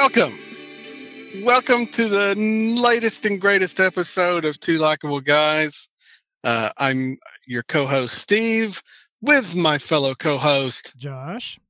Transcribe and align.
Welcome. 0.00 0.38
Welcome 1.42 1.86
to 1.88 2.08
the 2.08 2.34
latest 2.34 3.26
and 3.26 3.38
greatest 3.38 3.80
episode 3.80 4.46
of 4.46 4.58
Two 4.58 4.78
Likeable 4.78 5.20
Guys. 5.20 5.88
Uh, 6.42 6.70
I'm 6.78 7.18
your 7.46 7.62
co 7.64 7.84
host, 7.84 8.16
Steve, 8.16 8.82
with 9.20 9.54
my 9.54 9.76
fellow 9.76 10.14
co 10.14 10.38
host, 10.38 10.94
Josh. 10.96 11.60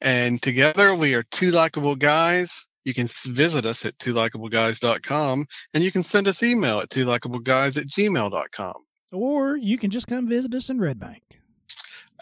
And 0.00 0.40
together 0.40 0.94
we 0.94 1.14
are 1.14 1.24
Two 1.24 1.50
Likeable 1.50 1.96
Guys. 1.96 2.66
You 2.84 2.94
can 2.94 3.08
visit 3.26 3.66
us 3.66 3.84
at 3.84 3.98
twolikeableguys.com 3.98 5.46
and 5.74 5.82
you 5.82 5.90
can 5.90 6.04
send 6.04 6.28
us 6.28 6.44
email 6.44 6.78
at 6.78 6.90
twolikeableguys 6.90 7.76
at 7.76 7.88
gmail.com. 7.88 8.74
Or 9.12 9.56
you 9.56 9.76
can 9.76 9.90
just 9.90 10.06
come 10.06 10.28
visit 10.28 10.54
us 10.54 10.70
in 10.70 10.78
Red 10.78 11.00
Bank. 11.00 11.24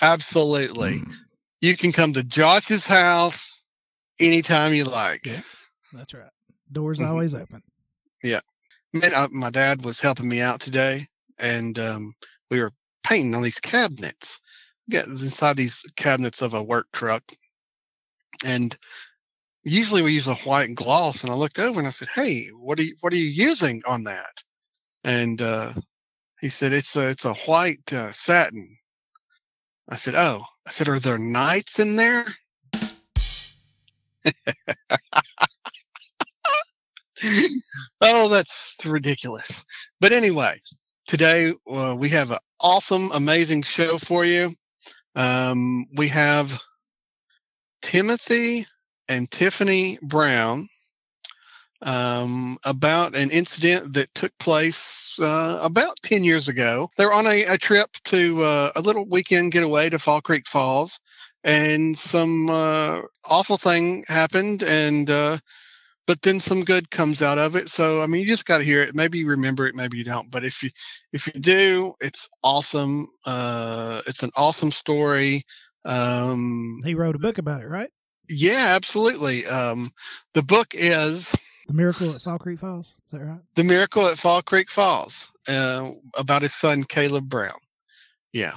Absolutely. 0.01 1.03
you 1.61 1.77
can 1.77 1.93
come 1.93 2.15
to 2.15 2.25
Josh's 2.25 2.87
house 2.87 3.64
anytime 4.21 4.75
you 4.75 4.85
like. 4.85 5.25
Yeah, 5.25 5.41
that's 5.93 6.15
right. 6.15 6.31
Doors 6.71 6.99
mm-hmm. 6.99 7.11
always 7.11 7.35
open. 7.35 7.63
Yeah. 8.23 8.41
Man, 8.93 9.15
I, 9.15 9.27
my 9.29 9.51
dad 9.51 9.85
was 9.85 10.01
helping 10.01 10.29
me 10.29 10.41
out 10.41 10.61
today 10.61 11.07
and 11.39 11.79
um, 11.79 12.15
we 12.51 12.61
were 12.61 12.73
painting 13.03 13.35
on 13.35 13.43
these 13.43 13.61
cabinets. 13.61 14.41
Get 14.89 15.07
inside 15.07 15.57
these 15.57 15.81
cabinets 15.97 16.43
of 16.43 16.55
a 16.55 16.63
work 16.63 16.87
truck. 16.93 17.23
And 18.45 18.77
usually 19.63 20.03
we 20.03 20.13
use 20.13 20.27
a 20.27 20.35
white 20.35 20.75
gloss 20.75 21.23
and 21.23 21.33
I 21.33 21.35
looked 21.35 21.59
over 21.59 21.79
and 21.79 21.89
I 21.89 21.93
said, 21.93 22.09
Hey, 22.09 22.49
what 22.49 22.79
are 22.79 22.83
you 22.83 22.97
what 23.01 23.13
are 23.13 23.17
you 23.17 23.29
using 23.29 23.83
on 23.87 24.05
that? 24.05 24.43
And 25.03 25.41
uh, 25.41 25.73
he 26.41 26.49
said, 26.49 26.73
It's 26.73 26.97
a 26.97 27.09
it's 27.09 27.25
a 27.25 27.35
white 27.35 27.93
uh, 27.93 28.13
satin. 28.13 28.77
I 29.89 29.97
said, 29.97 30.15
Oh. 30.15 30.45
I 30.67 30.71
said, 30.71 30.89
Are 30.89 31.01
there 31.01 31.19
nights 31.19 31.79
in 31.79 31.97
there? 31.97 32.27
oh, 38.01 38.29
that's 38.29 38.77
ridiculous. 38.85 39.65
But 40.01 40.13
anyway, 40.13 40.61
today 41.07 41.53
uh, 41.71 41.97
we 41.99 42.09
have 42.11 42.31
an 42.31 42.39
awesome, 42.61 43.11
amazing 43.13 43.63
show 43.63 43.99
for 43.99 44.25
you. 44.25 44.55
Um, 45.15 45.87
we 45.97 46.09
have 46.09 46.59
Timothy 47.83 48.67
and 49.09 49.31
Tiffany 49.31 49.99
Brown 50.03 50.69
um, 51.83 52.59
about 52.65 53.15
an 53.15 53.31
incident 53.31 53.93
that 53.93 54.13
took 54.15 54.37
place 54.39 55.17
uh, 55.21 55.59
about 55.63 55.99
10 56.03 56.25
years 56.25 56.49
ago. 56.49 56.89
They're 56.97 57.13
on 57.13 57.27
a, 57.27 57.45
a 57.45 57.59
trip 57.59 57.91
to 58.05 58.43
uh, 58.43 58.73
a 58.75 58.81
little 58.81 59.07
weekend 59.07 59.53
getaway 59.53 59.91
to 59.91 59.99
Fall 59.99 60.23
Creek 60.23 60.49
Falls, 60.49 60.99
and 61.45 61.97
some 61.97 62.49
uh, 62.49 63.03
awful 63.25 63.59
thing 63.59 64.05
happened, 64.09 64.63
and 64.63 65.09
uh, 65.11 65.39
but 66.07 66.23
then 66.23 66.41
some 66.41 66.65
good 66.65 66.91
comes 66.91 67.23
out 67.23 67.39
of 67.39 67.55
it. 67.55 67.69
So 67.69 68.03
I 68.03 68.07
mean, 68.07 68.23
you 68.23 68.27
just 68.27 68.47
got 68.47 68.59
to 68.59 68.65
hear 68.65 68.83
it. 68.83 68.95
Maybe 68.95 69.19
you 69.19 69.29
remember 69.29 69.67
it, 69.67 69.75
maybe 69.75 69.99
you 69.99 70.05
don't. 70.05 70.31
But 70.31 70.45
if 70.45 70.63
you 70.63 70.71
if 71.13 71.27
you 71.27 71.41
do, 71.41 71.95
it's 72.01 72.29
awesome. 72.43 73.09
Uh, 73.25 74.03
it's 74.07 74.23
an 74.23 74.31
awesome 74.37 74.73
story. 74.73 75.45
Um, 75.85 76.81
he 76.85 76.95
wrote 76.95 77.15
a 77.15 77.19
book 77.19 77.39
about 77.39 77.63
it, 77.63 77.69
right? 77.69 77.91
Yeah, 78.29 78.73
absolutely. 78.75 79.47
Um, 79.47 79.93
the 80.33 80.43
book 80.43 80.69
is 80.73 81.31
The 81.67 81.75
Miracle 81.75 82.15
at 82.15 82.23
Fall 82.23 82.39
Creek 82.39 82.59
Falls. 82.59 82.87
Is 82.87 83.13
that 83.13 83.21
right? 83.21 83.41
The 83.55 83.65
Miracle 83.65 84.07
at 84.07 84.19
Fall 84.19 84.41
Creek 84.41 84.71
Falls, 84.71 85.31
uh, 85.47 85.91
about 86.17 86.41
his 86.41 86.55
son 86.55 86.85
Caleb 86.85 87.29
Brown. 87.29 87.59
Yeah. 88.33 88.55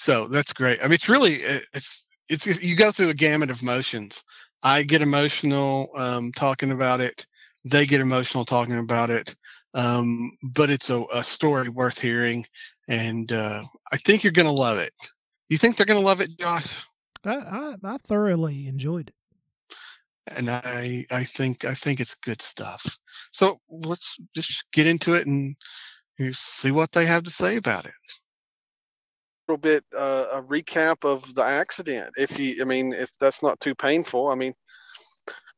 So 0.00 0.28
that's 0.28 0.54
great. 0.54 0.80
I 0.80 0.84
mean, 0.84 0.94
it's 0.94 1.10
really 1.10 1.42
it's 1.74 2.06
it's 2.30 2.62
you 2.62 2.74
go 2.74 2.90
through 2.90 3.08
the 3.08 3.14
gamut 3.14 3.50
of 3.50 3.60
emotions. 3.60 4.24
I 4.62 4.82
get 4.82 5.02
emotional 5.02 5.90
um, 5.94 6.32
talking 6.32 6.72
about 6.72 7.02
it. 7.02 7.26
They 7.66 7.84
get 7.84 8.00
emotional 8.00 8.46
talking 8.46 8.78
about 8.78 9.10
it. 9.10 9.36
Um, 9.74 10.32
but 10.42 10.70
it's 10.70 10.88
a, 10.88 11.04
a, 11.12 11.22
story 11.22 11.68
worth 11.68 12.00
hearing, 12.00 12.46
and 12.88 13.30
uh, 13.30 13.62
I 13.92 13.98
think 13.98 14.24
you're 14.24 14.32
going 14.32 14.46
to 14.46 14.52
love 14.52 14.78
it. 14.78 14.94
You 15.50 15.58
think 15.58 15.76
they're 15.76 15.86
going 15.86 16.00
to 16.00 16.06
love 16.06 16.22
it, 16.22 16.36
Josh? 16.38 16.82
I, 17.24 17.34
I, 17.34 17.74
I 17.84 17.96
thoroughly 18.02 18.68
enjoyed 18.68 19.08
it 19.08 19.14
and 20.28 20.50
I 20.50 21.04
I 21.10 21.24
think 21.24 21.64
I 21.66 21.74
think 21.74 22.00
it's 22.00 22.14
good 22.14 22.40
stuff. 22.40 22.98
So 23.32 23.60
let's 23.68 24.16
just 24.34 24.64
get 24.72 24.86
into 24.86 25.14
it 25.14 25.26
and 25.26 25.54
see 26.32 26.70
what 26.70 26.90
they 26.92 27.04
have 27.04 27.24
to 27.24 27.30
say 27.30 27.56
about 27.56 27.84
it. 27.84 27.92
Little 29.50 29.80
bit 29.80 29.84
uh, 29.98 30.26
a 30.34 30.42
recap 30.42 31.04
of 31.04 31.34
the 31.34 31.42
accident, 31.42 32.12
if 32.16 32.38
you 32.38 32.62
I 32.62 32.64
mean 32.64 32.92
if 32.92 33.10
that's 33.18 33.42
not 33.42 33.58
too 33.60 33.74
painful. 33.74 34.28
I 34.28 34.36
mean, 34.36 34.54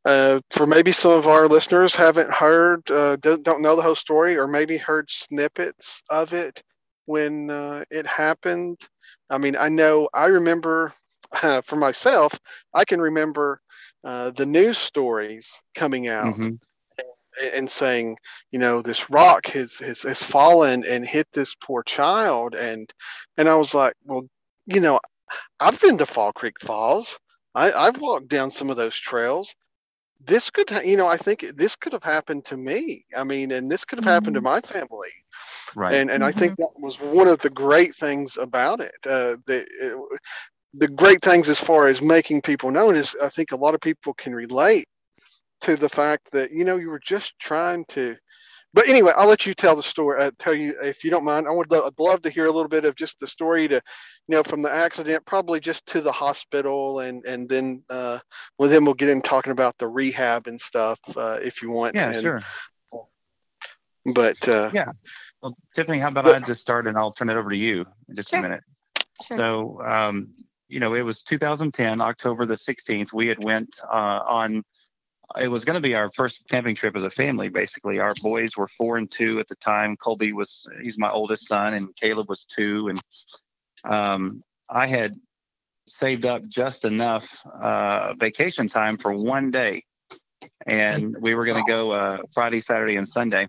uh, 0.07 0.41
for 0.51 0.67
maybe 0.67 0.93
some 0.93 1.13
of 1.13 1.29
our 1.29 1.47
listeners 1.47 1.95
haven't 1.95 2.33
heard 2.33 2.91
uh, 2.91 3.17
don't, 3.17 3.43
don't 3.43 3.61
know 3.61 3.77
the 3.77 3.83
whole 3.83 3.95
story 3.95 4.39
or 4.39 4.47
maybe 4.47 4.79
heard 4.79 5.11
snippets 5.11 6.03
of 6.09 6.33
it 6.33 6.63
when 7.05 7.51
uh, 7.51 7.85
it 7.91 8.07
happened. 8.07 8.79
I 9.29 9.37
mean, 9.37 9.57
I 9.57 9.69
know 9.69 10.09
I 10.15 10.27
remember 10.27 10.95
for 11.65 11.77
myself. 11.77 12.39
I 12.73 12.85
can 12.87 13.01
remember 13.01 13.61
uh, 14.05 14.31
the 14.31 14.47
news 14.47 14.79
stories 14.79 15.63
coming 15.75 16.09
out 16.09 16.39
mm-hmm. 16.39 16.55
And, 17.55 17.71
saying, 17.71 18.17
you 18.51 18.59
know, 18.59 18.83
this 18.83 19.11
rock 19.11 19.47
has, 19.47 19.79
has 19.79 20.03
has 20.03 20.23
fallen 20.23 20.85
and 20.87 21.07
hit 21.07 21.27
this 21.33 21.55
poor 21.55 21.83
child, 21.83 22.55
and 22.55 22.93
and 23.37 23.49
I 23.49 23.57
was 23.57 23.75
like, 23.75 23.95
well, 24.05 24.27
you 24.67 24.81
know, 24.81 25.01
I've 25.61 25.81
been 25.81 25.99
to 25.99 26.07
Fall 26.07 26.33
Creek 26.33 26.61
Falls. 26.61 27.19
I, 27.55 27.73
I've 27.73 28.01
walked 28.01 28.29
down 28.29 28.51
some 28.51 28.71
of 28.71 28.77
those 28.77 28.97
trails. 28.97 29.55
This 30.25 30.51
could, 30.51 30.71
you 30.85 30.97
know, 30.97 31.09
I 31.09 31.17
think 31.17 31.41
this 31.57 31.75
could 31.75 31.93
have 31.93 32.05
happened 32.05 32.45
to 32.47 32.57
me. 32.57 33.05
I 33.17 33.25
mean, 33.25 33.51
and 33.51 33.71
this 33.71 33.85
could 33.85 33.99
have 33.99 34.05
mm-hmm. 34.05 34.13
happened 34.13 34.35
to 34.35 34.41
mm-hmm. 34.41 34.49
my 34.49 34.61
family. 34.61 35.11
Right. 35.75 35.95
And 35.95 36.11
and 36.11 36.23
mm-hmm. 36.23 36.29
I 36.29 36.33
think 36.33 36.53
mm-hmm. 36.53 36.63
that 36.63 36.85
was 36.85 37.01
one 37.01 37.29
of 37.29 37.39
the 37.39 37.51
great 37.51 37.95
things 37.97 38.37
about 38.37 38.81
it. 38.81 38.95
Uh, 39.05 39.37
that 39.47 39.67
it, 39.81 40.21
the 40.75 40.89
great 40.89 41.23
things 41.23 41.49
as 41.49 41.61
far 41.61 41.87
as 41.87 42.01
making 42.01 42.41
people 42.43 42.71
known 42.71 42.97
is 42.97 43.17
I 43.23 43.29
think 43.29 43.53
a 43.53 43.57
lot 43.57 43.75
of 43.75 43.81
people 43.81 44.15
can 44.15 44.35
relate 44.35 44.87
to 45.63 45.77
the 45.77 45.89
fact 45.89 46.31
that 46.33 46.53
you 46.53 46.65
know 46.65 46.77
you 46.77 46.91
were 46.91 47.01
just 47.01 47.39
trying 47.39 47.85
to. 47.87 48.17
But 48.75 48.89
anyway, 48.89 49.13
I'll 49.17 49.29
let 49.29 49.45
you 49.45 49.53
tell 49.53 49.77
the 49.77 49.83
story. 49.83 50.23
Uh, 50.23 50.31
tell 50.39 50.55
you 50.55 50.75
if 50.83 51.05
you 51.05 51.11
don't 51.11 51.25
mind. 51.25 51.47
I 51.47 51.51
would 51.51 51.71
lo- 51.71 51.87
I'd 51.87 51.99
love 51.99 52.23
to 52.23 52.31
hear 52.31 52.47
a 52.47 52.51
little 52.51 52.69
bit 52.69 52.87
of 52.87 52.95
just 52.95 53.21
the 53.21 53.27
story 53.27 53.69
to, 53.69 53.75
you 53.75 53.83
know, 54.29 54.43
from 54.43 54.63
the 54.63 54.73
accident, 54.73 55.27
probably 55.27 55.61
just 55.61 55.85
to 55.87 56.01
the 56.01 56.13
hospital, 56.13 57.01
and 57.01 57.25
and 57.27 57.49
then 57.49 57.85
uh, 57.91 58.19
well 58.59 58.71
then 58.71 58.85
we'll 58.85 58.95
get 58.95 59.11
in 59.11 59.21
talking 59.21 59.53
about 59.53 59.77
the 59.79 59.89
rehab 59.89 60.47
and 60.47 60.61
stuff 60.61 60.99
uh, 61.17 61.39
if 61.43 61.63
you 61.63 61.71
want. 61.71 61.95
Yeah, 61.95 62.13
and, 62.13 62.23
sure. 62.23 62.41
But 64.05 64.49
uh, 64.49 64.71
yeah, 64.73 64.93
well, 65.43 65.57
Tiffany, 65.75 65.99
how 65.99 66.09
about 66.09 66.25
but, 66.25 66.43
I 66.43 66.47
just 66.47 66.61
start 66.61 66.87
and 66.87 66.97
I'll 66.97 67.13
turn 67.13 67.31
it 67.31 67.37
over 67.37 67.51
to 67.51 67.57
you 67.57 67.85
in 68.09 68.17
just 68.17 68.31
sure. 68.31 68.39
a 68.39 68.43
minute. 68.43 68.63
Sure. 69.27 69.37
So, 69.37 69.83
um, 69.83 70.35
you 70.69 70.81
know, 70.81 70.95
it 70.95 71.03
was 71.03 71.23
2010, 71.23 72.01
October 72.01 72.47
the 72.47 72.55
16th. 72.55 73.13
We 73.13 73.27
had 73.27 73.43
went 73.43 73.79
uh, 73.85 74.21
on. 74.27 74.65
It 75.41 75.49
was 75.49 75.65
going 75.65 75.75
to 75.75 75.81
be 75.81 75.95
our 75.95 76.11
first 76.13 76.43
camping 76.49 76.75
trip 76.75 76.97
as 76.97 77.03
a 77.03 77.11
family. 77.11 77.49
Basically, 77.49 77.99
our 77.99 78.15
boys 78.23 78.57
were 78.57 78.69
four 78.69 78.97
and 78.99 79.11
two 79.11 79.39
at 79.41 79.49
the 79.49 79.55
time. 79.57 79.97
Colby 79.97 80.33
was 80.33 80.67
he's 80.83 80.99
my 80.99 81.11
oldest 81.11 81.47
son, 81.47 81.75
and 81.75 81.95
Caleb 81.97 82.29
was 82.29 82.45
two. 82.45 82.89
And 82.89 83.01
um, 83.85 84.43
I 84.69 84.87
had 84.87 85.19
saved 85.89 86.27
up 86.27 86.43
just 86.49 86.85
enough 86.85 87.27
uh, 87.61 88.15
vacation 88.15 88.69
time 88.69 88.99
for 88.99 89.15
one 89.15 89.51
day, 89.51 89.85
and 90.67 91.17
we 91.21 91.35
were 91.35 91.45
going 91.45 91.65
to 91.65 91.71
go 91.71 91.93
uh, 91.93 92.19
Friday, 92.33 92.61
Saturday, 92.61 92.97
and 92.97 93.09
Sunday. 93.09 93.47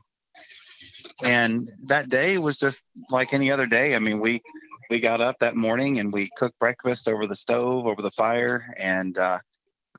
And 1.24 1.70
that 1.86 2.10
day 2.10 2.38
was 2.38 2.58
just 2.58 2.82
like 3.10 3.34
any 3.34 3.52
other 3.52 3.66
day. 3.68 3.96
I 3.96 4.00
mean, 4.00 4.20
we 4.20 4.42
we 4.90 5.00
got 5.00 5.22
up 5.22 5.40
that 5.40 5.56
morning 5.56 6.00
and 6.00 6.12
we 6.12 6.30
cooked 6.38 6.58
breakfast 6.60 7.08
over 7.08 7.28
the 7.28 7.36
stove, 7.36 7.88
over 7.88 8.02
the 8.02 8.12
fire. 8.12 8.74
And 8.78 9.18
uh, 9.18 9.40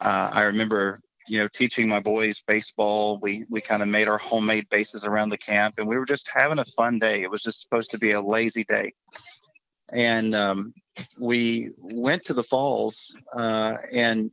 uh, 0.00 0.30
I 0.32 0.42
remember, 0.42 1.00
you 1.26 1.38
know, 1.38 1.48
teaching 1.48 1.88
my 1.88 2.00
boys 2.00 2.42
baseball. 2.46 3.18
We 3.20 3.44
we 3.48 3.60
kind 3.60 3.82
of 3.82 3.88
made 3.88 4.08
our 4.08 4.18
homemade 4.18 4.68
bases 4.70 5.04
around 5.04 5.30
the 5.30 5.38
camp, 5.38 5.76
and 5.78 5.88
we 5.88 5.96
were 5.96 6.06
just 6.06 6.28
having 6.32 6.58
a 6.58 6.64
fun 6.64 6.98
day. 6.98 7.22
It 7.22 7.30
was 7.30 7.42
just 7.42 7.60
supposed 7.60 7.90
to 7.92 7.98
be 7.98 8.12
a 8.12 8.20
lazy 8.20 8.64
day. 8.64 8.92
And 9.90 10.34
um, 10.34 10.74
we 11.18 11.70
went 11.78 12.24
to 12.26 12.34
the 12.34 12.42
falls 12.42 13.14
uh, 13.36 13.76
and 13.92 14.30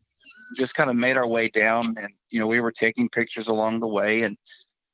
just 0.57 0.75
kind 0.75 0.89
of 0.89 0.95
made 0.95 1.17
our 1.17 1.27
way 1.27 1.49
down. 1.49 1.95
And 1.97 2.13
you 2.29 2.39
know, 2.39 2.47
we 2.47 2.61
were 2.61 2.71
taking 2.71 3.09
pictures 3.09 3.47
along 3.47 3.79
the 3.79 3.87
way, 3.87 4.23
and 4.23 4.37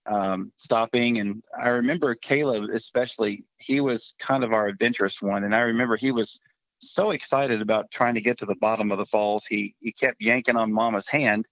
um, 0.08 0.52
stopping. 0.58 1.20
And 1.20 1.44
I 1.60 1.70
remember 1.70 2.16
Caleb, 2.16 2.70
especially, 2.74 3.44
he 3.58 3.80
was 3.80 4.14
kind 4.26 4.44
of 4.44 4.54
our 4.54 4.68
adventurous 4.68 5.22
one. 5.22 5.44
And 5.44 5.54
I 5.54 5.60
remember 5.62 5.98
he 5.98 6.12
was 6.12 6.40
so 6.80 7.12
excited 7.12 7.62
about 7.62 7.92
trying 7.92 8.14
to 8.16 8.22
get 8.22 8.38
to 8.40 8.46
the 8.46 8.56
bottom 8.56 8.92
of 8.92 8.98
the 8.98 9.06
falls. 9.06 9.46
He 9.46 9.76
he 9.80 9.92
kept 9.92 10.22
yanking 10.22 10.58
on 10.58 10.74
Mama's 10.74 11.08
hand, 11.08 11.48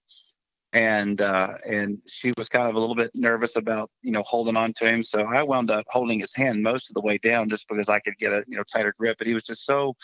and 0.76 1.22
uh, 1.22 1.54
and 1.66 2.02
she 2.06 2.34
was 2.36 2.50
kind 2.50 2.68
of 2.68 2.74
a 2.74 2.78
little 2.78 2.94
bit 2.94 3.10
nervous 3.14 3.56
about 3.56 3.90
you 4.02 4.12
know 4.12 4.22
holding 4.24 4.58
on 4.58 4.74
to 4.74 4.86
him. 4.86 5.02
So 5.02 5.20
I 5.20 5.42
wound 5.42 5.70
up 5.70 5.86
holding 5.88 6.20
his 6.20 6.34
hand 6.34 6.62
most 6.62 6.90
of 6.90 6.94
the 6.94 7.00
way 7.00 7.16
down 7.16 7.48
just 7.48 7.66
because 7.66 7.88
I 7.88 7.98
could 7.98 8.18
get 8.18 8.34
a 8.34 8.44
you 8.46 8.58
know 8.58 8.62
tighter 8.62 8.94
grip. 8.98 9.16
But 9.16 9.26
he 9.26 9.32
was 9.32 9.44
just 9.44 9.64
so 9.64 9.96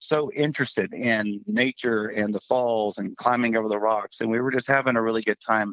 so 0.00 0.30
interested 0.32 0.92
in 0.92 1.40
nature 1.46 2.08
and 2.08 2.34
the 2.34 2.40
falls 2.40 2.98
and 2.98 3.16
climbing 3.16 3.56
over 3.56 3.68
the 3.68 3.78
rocks, 3.78 4.20
and 4.20 4.30
we 4.30 4.38
were 4.38 4.52
just 4.52 4.68
having 4.68 4.96
a 4.96 5.02
really 5.02 5.22
good 5.22 5.40
time 5.40 5.72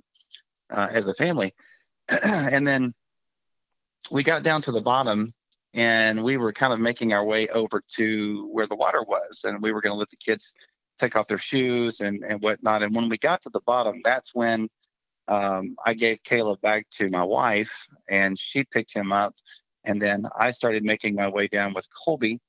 uh, 0.70 0.88
as 0.90 1.10
a 1.10 1.14
family. 1.16 1.54
and 2.08 2.66
then 2.66 2.94
we 4.10 4.24
got 4.24 4.44
down 4.44 4.62
to 4.62 4.72
the 4.72 4.82
bottom 4.82 5.34
and 5.74 6.24
we 6.24 6.38
were 6.38 6.54
kind 6.54 6.72
of 6.72 6.80
making 6.80 7.12
our 7.12 7.26
way 7.26 7.48
over 7.50 7.84
to 7.96 8.48
where 8.54 8.68
the 8.68 8.76
water 8.76 9.04
was 9.04 9.42
and 9.44 9.62
we 9.62 9.74
were 9.74 9.82
going 9.82 9.92
to 9.92 9.98
let 9.98 10.10
the 10.12 10.18
kids 10.18 10.54
take 11.00 11.16
off 11.16 11.28
their 11.28 11.38
shoes 11.38 12.00
and, 12.02 12.24
and 12.24 12.42
whatnot. 12.42 12.84
And 12.84 12.96
when 12.96 13.10
we 13.10 13.18
got 13.18 13.42
to 13.44 13.50
the 13.50 13.62
bottom 13.62 14.02
that's 14.04 14.34
when 14.34 14.70
um, 15.28 15.76
i 15.86 15.94
gave 15.94 16.22
caleb 16.24 16.62
back 16.62 16.86
to 16.92 17.10
my 17.10 17.24
wife 17.24 17.72
and 18.10 18.38
she 18.38 18.64
picked 18.64 18.94
him 18.94 19.12
up. 19.12 19.36
And 19.84 20.02
then 20.02 20.26
i 20.40 20.52
started 20.52 20.84
making 20.84 21.16
my 21.16 21.28
way 21.28 21.48
down 21.48 21.74
with 21.74 21.88
colby. 22.06 22.40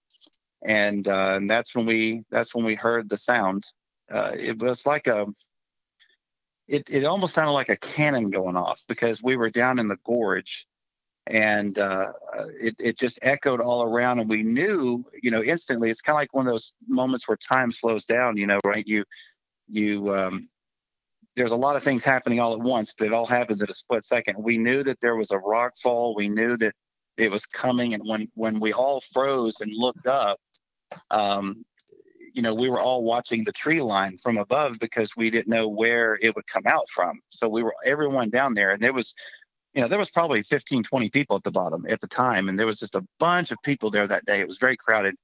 And, 0.64 1.06
uh, 1.06 1.34
and 1.36 1.50
that's 1.50 1.74
when 1.74 1.86
we 1.86 2.22
that's 2.30 2.54
when 2.54 2.64
we 2.64 2.74
heard 2.74 3.08
the 3.08 3.18
sound. 3.18 3.64
Uh, 4.12 4.32
it 4.36 4.58
was 4.58 4.86
like 4.86 5.06
a 5.06 5.26
it, 6.68 6.88
it 6.88 7.04
almost 7.04 7.34
sounded 7.34 7.52
like 7.52 7.68
a 7.68 7.76
cannon 7.76 8.30
going 8.30 8.56
off 8.56 8.82
because 8.88 9.22
we 9.22 9.36
were 9.36 9.50
down 9.50 9.78
in 9.78 9.86
the 9.86 9.98
gorge 10.04 10.66
and 11.26 11.78
uh, 11.78 12.12
it, 12.60 12.76
it 12.78 12.98
just 12.98 13.18
echoed 13.22 13.60
all 13.60 13.82
around 13.82 14.20
and 14.20 14.30
we 14.30 14.42
knew 14.42 15.04
you 15.22 15.30
know 15.30 15.42
instantly. 15.42 15.90
It's 15.90 16.00
kind 16.00 16.14
of 16.14 16.20
like 16.20 16.34
one 16.34 16.46
of 16.46 16.52
those 16.52 16.72
moments 16.86 17.26
where 17.28 17.36
time 17.36 17.72
slows 17.72 18.04
down 18.04 18.36
you 18.36 18.46
know 18.46 18.60
right? 18.64 18.86
You 18.86 19.04
you 19.68 20.14
um, 20.14 20.48
there's 21.34 21.50
a 21.50 21.56
lot 21.56 21.76
of 21.76 21.82
things 21.82 22.04
happening 22.04 22.40
all 22.40 22.52
at 22.52 22.60
once 22.60 22.94
but 22.96 23.06
it 23.06 23.12
all 23.12 23.26
happens 23.26 23.60
in 23.62 23.70
a 23.70 23.74
split 23.74 24.06
second. 24.06 24.36
We 24.38 24.58
knew 24.58 24.82
that 24.84 25.00
there 25.00 25.16
was 25.16 25.30
a 25.30 25.38
rock 25.38 25.72
fall. 25.82 26.14
We 26.14 26.28
knew 26.28 26.56
that 26.58 26.74
it 27.16 27.30
was 27.30 27.46
coming 27.46 27.94
and 27.94 28.02
when 28.06 28.30
when 28.34 28.60
we 28.60 28.72
all 28.72 29.02
froze 29.12 29.56
and 29.60 29.72
looked 29.74 30.06
up 30.06 30.38
um, 31.10 31.64
you 32.34 32.42
know 32.42 32.54
we 32.54 32.68
were 32.68 32.80
all 32.80 33.02
watching 33.02 33.42
the 33.42 33.52
tree 33.52 33.80
line 33.80 34.18
from 34.18 34.38
above 34.38 34.76
because 34.78 35.16
we 35.16 35.30
didn't 35.30 35.48
know 35.48 35.66
where 35.66 36.18
it 36.20 36.36
would 36.36 36.46
come 36.46 36.66
out 36.66 36.88
from. 36.90 37.18
So 37.30 37.48
we 37.48 37.62
were 37.62 37.74
everyone 37.84 38.30
down 38.30 38.54
there 38.54 38.70
and 38.70 38.82
there 38.82 38.92
was 38.92 39.14
you 39.76 39.82
know, 39.82 39.88
there 39.88 39.98
was 39.98 40.10
probably 40.10 40.42
15, 40.42 40.82
20 40.82 41.10
people 41.10 41.36
at 41.36 41.44
the 41.44 41.50
bottom 41.50 41.84
at 41.86 42.00
the 42.00 42.06
time, 42.06 42.48
and 42.48 42.58
there 42.58 42.66
was 42.66 42.78
just 42.78 42.94
a 42.94 43.04
bunch 43.20 43.50
of 43.50 43.58
people 43.62 43.90
there 43.90 44.06
that 44.06 44.24
day. 44.24 44.40
It 44.40 44.48
was 44.48 44.56
very 44.56 44.76
crowded. 44.76 45.14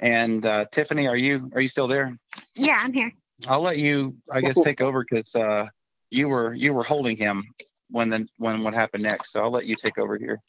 And 0.00 0.44
uh, 0.44 0.66
Tiffany, 0.70 1.08
are 1.08 1.16
you 1.16 1.50
are 1.54 1.62
you 1.62 1.70
still 1.70 1.88
there? 1.88 2.14
Yeah, 2.54 2.78
I'm 2.78 2.92
here. 2.92 3.10
I'll 3.46 3.62
let 3.62 3.78
you, 3.78 4.16
I 4.30 4.42
guess, 4.42 4.60
take 4.62 4.82
over 4.82 5.02
because 5.08 5.34
uh, 5.34 5.68
you 6.10 6.28
were 6.28 6.52
you 6.52 6.74
were 6.74 6.82
holding 6.82 7.16
him 7.16 7.42
when 7.88 8.10
the 8.10 8.28
when 8.36 8.62
what 8.62 8.74
happened 8.74 9.02
next. 9.02 9.32
So 9.32 9.40
I'll 9.40 9.50
let 9.50 9.64
you 9.64 9.76
take 9.76 9.96
over 9.96 10.18
here. 10.18 10.42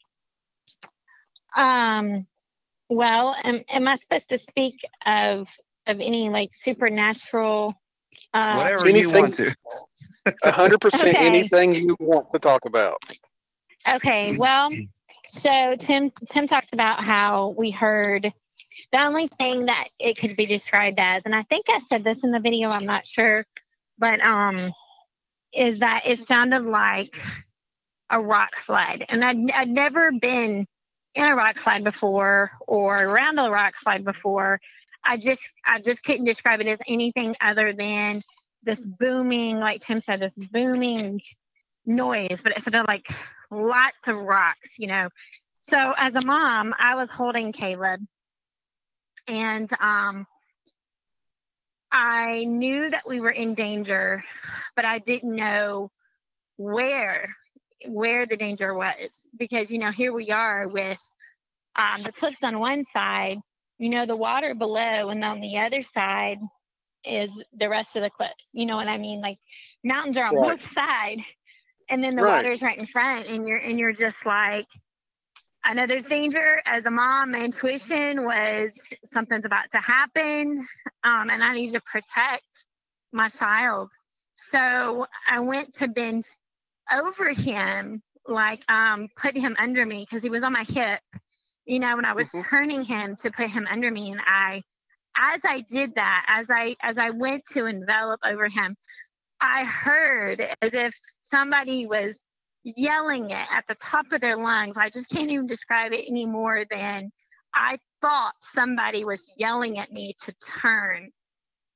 Um, 1.56 2.26
well, 2.90 3.34
am, 3.42 3.62
am 3.70 3.88
I 3.88 3.96
supposed 3.96 4.28
to 4.28 4.38
speak 4.38 4.74
of 5.06 5.48
of 5.86 6.00
any 6.00 6.28
like 6.28 6.50
supernatural? 6.54 7.80
Uh, 8.34 8.56
Whatever 8.56 8.90
you 8.90 9.10
want 9.10 9.34
to. 9.34 9.54
A 10.42 10.50
hundred 10.50 10.80
percent 10.80 11.10
Okay. 11.10 11.26
anything 11.26 11.74
you 11.74 11.96
want 12.00 12.32
to 12.32 12.38
talk 12.38 12.64
about. 12.64 12.98
Okay, 13.88 14.36
well, 14.36 14.70
so 15.28 15.76
Tim 15.78 16.10
Tim 16.28 16.48
talks 16.48 16.72
about 16.72 17.04
how 17.04 17.54
we 17.56 17.70
heard 17.70 18.32
the 18.92 19.02
only 19.02 19.28
thing 19.38 19.66
that 19.66 19.88
it 19.98 20.16
could 20.18 20.36
be 20.36 20.46
described 20.46 20.98
as, 20.98 21.22
and 21.24 21.34
I 21.34 21.42
think 21.44 21.66
I 21.68 21.80
said 21.80 22.04
this 22.04 22.24
in 22.24 22.30
the 22.30 22.40
video, 22.40 22.68
I'm 22.68 22.86
not 22.86 23.06
sure, 23.06 23.44
but 23.98 24.20
um, 24.20 24.72
is 25.52 25.80
that 25.80 26.02
it 26.06 26.20
sounded 26.20 26.64
like 26.64 27.16
a 28.10 28.20
rock 28.20 28.56
slide, 28.58 29.04
and 29.08 29.24
I'd, 29.24 29.50
I'd 29.50 29.68
never 29.68 30.12
been 30.12 30.66
in 31.14 31.24
a 31.24 31.34
rock 31.34 31.58
slide 31.58 31.84
before 31.84 32.52
or 32.66 32.96
around 32.96 33.38
a 33.38 33.50
rock 33.50 33.76
slide 33.76 34.04
before. 34.04 34.60
I 35.04 35.16
just 35.16 35.42
I 35.64 35.80
just 35.80 36.02
couldn't 36.04 36.24
describe 36.26 36.60
it 36.60 36.66
as 36.66 36.80
anything 36.88 37.36
other 37.40 37.72
than 37.72 38.22
this 38.66 38.80
booming, 38.80 39.58
like 39.58 39.80
Tim 39.80 40.00
said, 40.00 40.20
this 40.20 40.34
booming 40.34 41.22
noise, 41.86 42.40
but 42.42 42.52
it 42.52 42.62
sounded 42.62 42.84
like 42.86 43.06
lots 43.50 44.08
of 44.08 44.16
rocks, 44.16 44.70
you 44.76 44.88
know. 44.88 45.08
So 45.62 45.94
as 45.96 46.16
a 46.16 46.26
mom, 46.26 46.74
I 46.78 46.96
was 46.96 47.08
holding 47.08 47.52
Caleb 47.52 48.00
and 49.28 49.70
um 49.80 50.26
I 51.90 52.44
knew 52.44 52.90
that 52.90 53.08
we 53.08 53.20
were 53.20 53.30
in 53.30 53.54
danger, 53.54 54.22
but 54.74 54.84
I 54.84 54.98
didn't 54.98 55.34
know 55.34 55.90
where 56.56 57.34
where 57.86 58.26
the 58.26 58.36
danger 58.36 58.74
was 58.74 59.12
because 59.38 59.70
you 59.70 59.78
know 59.78 59.92
here 59.92 60.12
we 60.12 60.30
are 60.30 60.66
with 60.66 60.98
um, 61.76 62.02
the 62.02 62.12
cliffs 62.12 62.42
on 62.42 62.58
one 62.58 62.84
side, 62.92 63.38
you 63.78 63.88
know 63.88 64.06
the 64.06 64.16
water 64.16 64.54
below, 64.54 65.10
and 65.10 65.24
on 65.24 65.40
the 65.40 65.58
other 65.58 65.82
side 65.82 66.38
is 67.06 67.30
the 67.58 67.68
rest 67.68 67.96
of 67.96 68.02
the 68.02 68.10
cliffs. 68.10 68.44
You 68.52 68.66
know 68.66 68.76
what 68.76 68.88
I 68.88 68.98
mean? 68.98 69.20
Like 69.20 69.38
mountains 69.84 70.18
are 70.18 70.24
on 70.26 70.38
Right. 70.38 70.40
both 70.40 70.60
sides, 70.72 71.22
and 71.90 72.02
then 72.02 72.16
the 72.16 72.24
Right. 72.24 72.24
water's 72.24 72.62
right 72.62 72.78
in 72.78 72.86
front, 72.86 73.28
and 73.28 73.46
you're 73.46 73.58
and 73.58 73.78
you're 73.78 73.92
just 73.92 74.24
like, 74.26 74.66
I 75.64 75.74
know 75.74 75.86
there's 75.86 76.06
danger. 76.06 76.62
As 76.66 76.84
a 76.86 76.90
mom, 76.90 77.32
my 77.32 77.40
intuition 77.40 78.24
was 78.24 78.72
something's 79.12 79.44
about 79.44 79.70
to 79.72 79.78
happen, 79.78 80.66
um, 81.04 81.30
and 81.30 81.42
I 81.42 81.54
need 81.54 81.72
to 81.72 81.80
protect 81.80 82.66
my 83.12 83.28
child. 83.28 83.90
So 84.36 85.06
I 85.28 85.40
went 85.40 85.74
to 85.76 85.88
bend 85.88 86.24
over 86.92 87.30
him, 87.32 88.02
like 88.26 88.62
um, 88.70 89.08
put 89.16 89.36
him 89.36 89.56
under 89.58 89.84
me 89.86 90.06
because 90.08 90.22
he 90.22 90.30
was 90.30 90.42
on 90.44 90.52
my 90.52 90.64
hip. 90.68 91.00
You 91.64 91.80
know, 91.80 91.96
when 91.96 92.04
I 92.04 92.12
was 92.12 92.30
Mhm. 92.32 92.46
turning 92.48 92.84
him 92.84 93.16
to 93.16 93.30
put 93.30 93.50
him 93.50 93.66
under 93.70 93.90
me, 93.90 94.10
and 94.12 94.20
I, 94.24 94.62
as 95.20 95.40
I 95.44 95.62
did 95.62 95.94
that, 95.96 96.24
as 96.28 96.50
I 96.50 96.76
as 96.82 96.98
I 96.98 97.10
went 97.10 97.44
to 97.52 97.66
envelop 97.66 98.20
over 98.24 98.48
him, 98.48 98.76
I 99.40 99.64
heard 99.64 100.40
as 100.62 100.74
if 100.74 100.94
somebody 101.22 101.86
was 101.86 102.16
yelling 102.64 103.30
it 103.30 103.46
at 103.52 103.64
the 103.68 103.76
top 103.76 104.06
of 104.12 104.20
their 104.20 104.36
lungs. 104.36 104.76
I 104.76 104.90
just 104.90 105.10
can't 105.10 105.30
even 105.30 105.46
describe 105.46 105.92
it 105.92 106.04
any 106.08 106.26
more 106.26 106.64
than 106.70 107.12
I 107.54 107.78
thought 108.02 108.34
somebody 108.54 109.04
was 109.04 109.32
yelling 109.36 109.78
at 109.78 109.92
me 109.92 110.14
to 110.24 110.34
turn. 110.62 111.10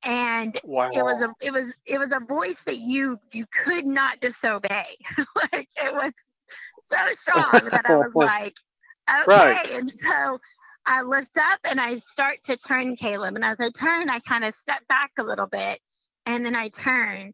And 0.05 0.59
Wow. 0.65 0.91
it 0.95 1.03
was 1.03 1.23
a 1.23 1.35
it 1.41 1.53
was 1.53 1.75
it 1.87 1.99
was 1.99 2.11
a 2.13 2.25
voice 2.25 2.63
that 2.67 2.79
you 2.79 3.19
you 3.33 3.47
could 3.65 3.87
not 3.87 4.21
disobey. 4.21 4.97
like 5.53 5.69
it 5.77 5.95
was 5.95 6.13
so 6.87 6.97
strong 7.15 7.69
that 7.71 7.87
I 7.87 7.97
was 7.97 8.15
like, 8.17 8.55
okay. 9.11 9.27
Right. 9.27 9.71
And 9.73 9.93
so 9.93 10.41
I 10.87 11.03
lift 11.03 11.37
up 11.37 11.61
and 11.65 11.81
I 11.81 11.97
start 11.97 12.39
to 12.45 12.57
turn 12.57 12.97
Caleb. 12.97 13.35
And 13.35 13.45
as 13.45 13.59
I 13.61 13.71
turn, 13.71 14.11
I 14.11 14.21
kind 14.21 14.45
of 14.45 14.55
step 14.55 14.87
back 14.89 15.13
a 15.19 15.23
little 15.23 15.47
bit 15.47 15.81
and 16.27 16.45
then 16.45 16.57
I 16.57 16.69
turn. 16.69 17.33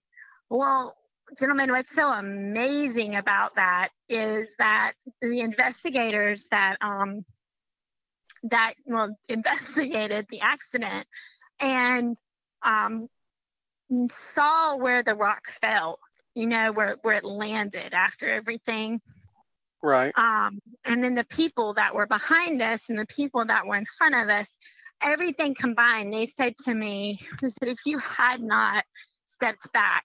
Well, 0.51 0.97
gentlemen, 1.39 1.71
what's 1.71 1.95
so 1.95 2.11
amazing 2.11 3.17
about 3.17 3.57
that 3.57 3.89
is 4.09 4.49
that 4.59 4.93
the 5.21 5.41
investigators 5.41 6.49
that 6.51 6.77
um 6.81 7.25
that 8.45 8.75
well 8.85 9.17
investigated 9.29 10.27
the 10.31 10.41
accident 10.41 11.07
and 11.61 12.17
um 12.65 13.09
saw 14.11 14.77
where 14.77 15.03
the 15.03 15.15
rock 15.15 15.43
fell, 15.61 15.99
you 16.35 16.47
know, 16.47 16.73
where 16.73 16.97
where 17.03 17.17
it 17.17 17.25
landed 17.25 17.95
after 17.95 18.31
everything 18.31 19.01
Right. 19.87 20.13
um, 20.19 20.61
and 20.85 21.03
then 21.03 21.15
the 21.15 21.25
people 21.25 21.75
that 21.75 21.95
were 21.95 22.07
behind 22.07 22.61
us 22.61 22.83
and 22.89 22.99
the 22.99 23.07
people 23.07 23.45
that 23.47 23.67
were 23.67 23.77
in 23.77 23.87
front 23.97 24.15
of 24.17 24.29
us, 24.29 24.57
everything 25.01 25.55
combined, 25.55 26.13
they 26.13 26.27
said 26.27 26.55
to 26.65 26.75
me, 26.75 27.21
they 27.41 27.51
said, 27.51 27.69
if 27.69 27.79
you 27.87 27.99
had 27.99 28.41
not 28.41 28.85
stepped 29.29 29.73
back, 29.73 30.05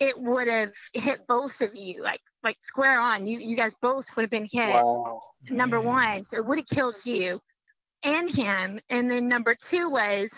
it 0.00 0.18
would 0.18 0.48
have 0.48 0.72
hit 0.94 1.20
both 1.28 1.60
of 1.60 1.74
you, 1.74 2.02
like 2.02 2.20
like 2.42 2.56
square 2.62 3.00
on. 3.00 3.26
You 3.26 3.38
you 3.38 3.56
guys 3.56 3.74
both 3.80 4.04
would 4.16 4.22
have 4.22 4.30
been 4.30 4.48
hit. 4.50 4.74
Wow. 4.74 5.22
Number 5.50 5.80
one, 5.80 6.24
so 6.24 6.38
it 6.38 6.46
would 6.46 6.58
have 6.58 6.66
killed 6.66 6.96
you 7.04 7.40
and 8.02 8.34
him. 8.34 8.80
And 8.90 9.10
then 9.10 9.28
number 9.28 9.54
two 9.54 9.90
was 9.90 10.32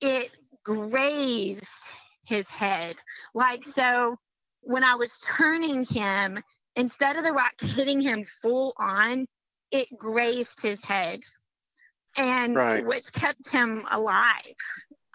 it 0.00 0.30
grazed 0.64 1.64
his 2.24 2.48
head. 2.48 2.96
Like 3.34 3.64
so 3.64 4.16
when 4.62 4.84
I 4.84 4.94
was 4.94 5.18
turning 5.24 5.84
him, 5.84 6.42
instead 6.76 7.16
of 7.16 7.24
the 7.24 7.32
rock 7.32 7.52
hitting 7.60 8.00
him 8.00 8.24
full 8.42 8.74
on, 8.78 9.26
it 9.70 9.88
grazed 9.98 10.60
his 10.60 10.82
head. 10.82 11.20
And 12.16 12.54
Right. 12.56 12.86
which 12.86 13.12
kept 13.12 13.48
him 13.50 13.84
alive. 13.90 14.54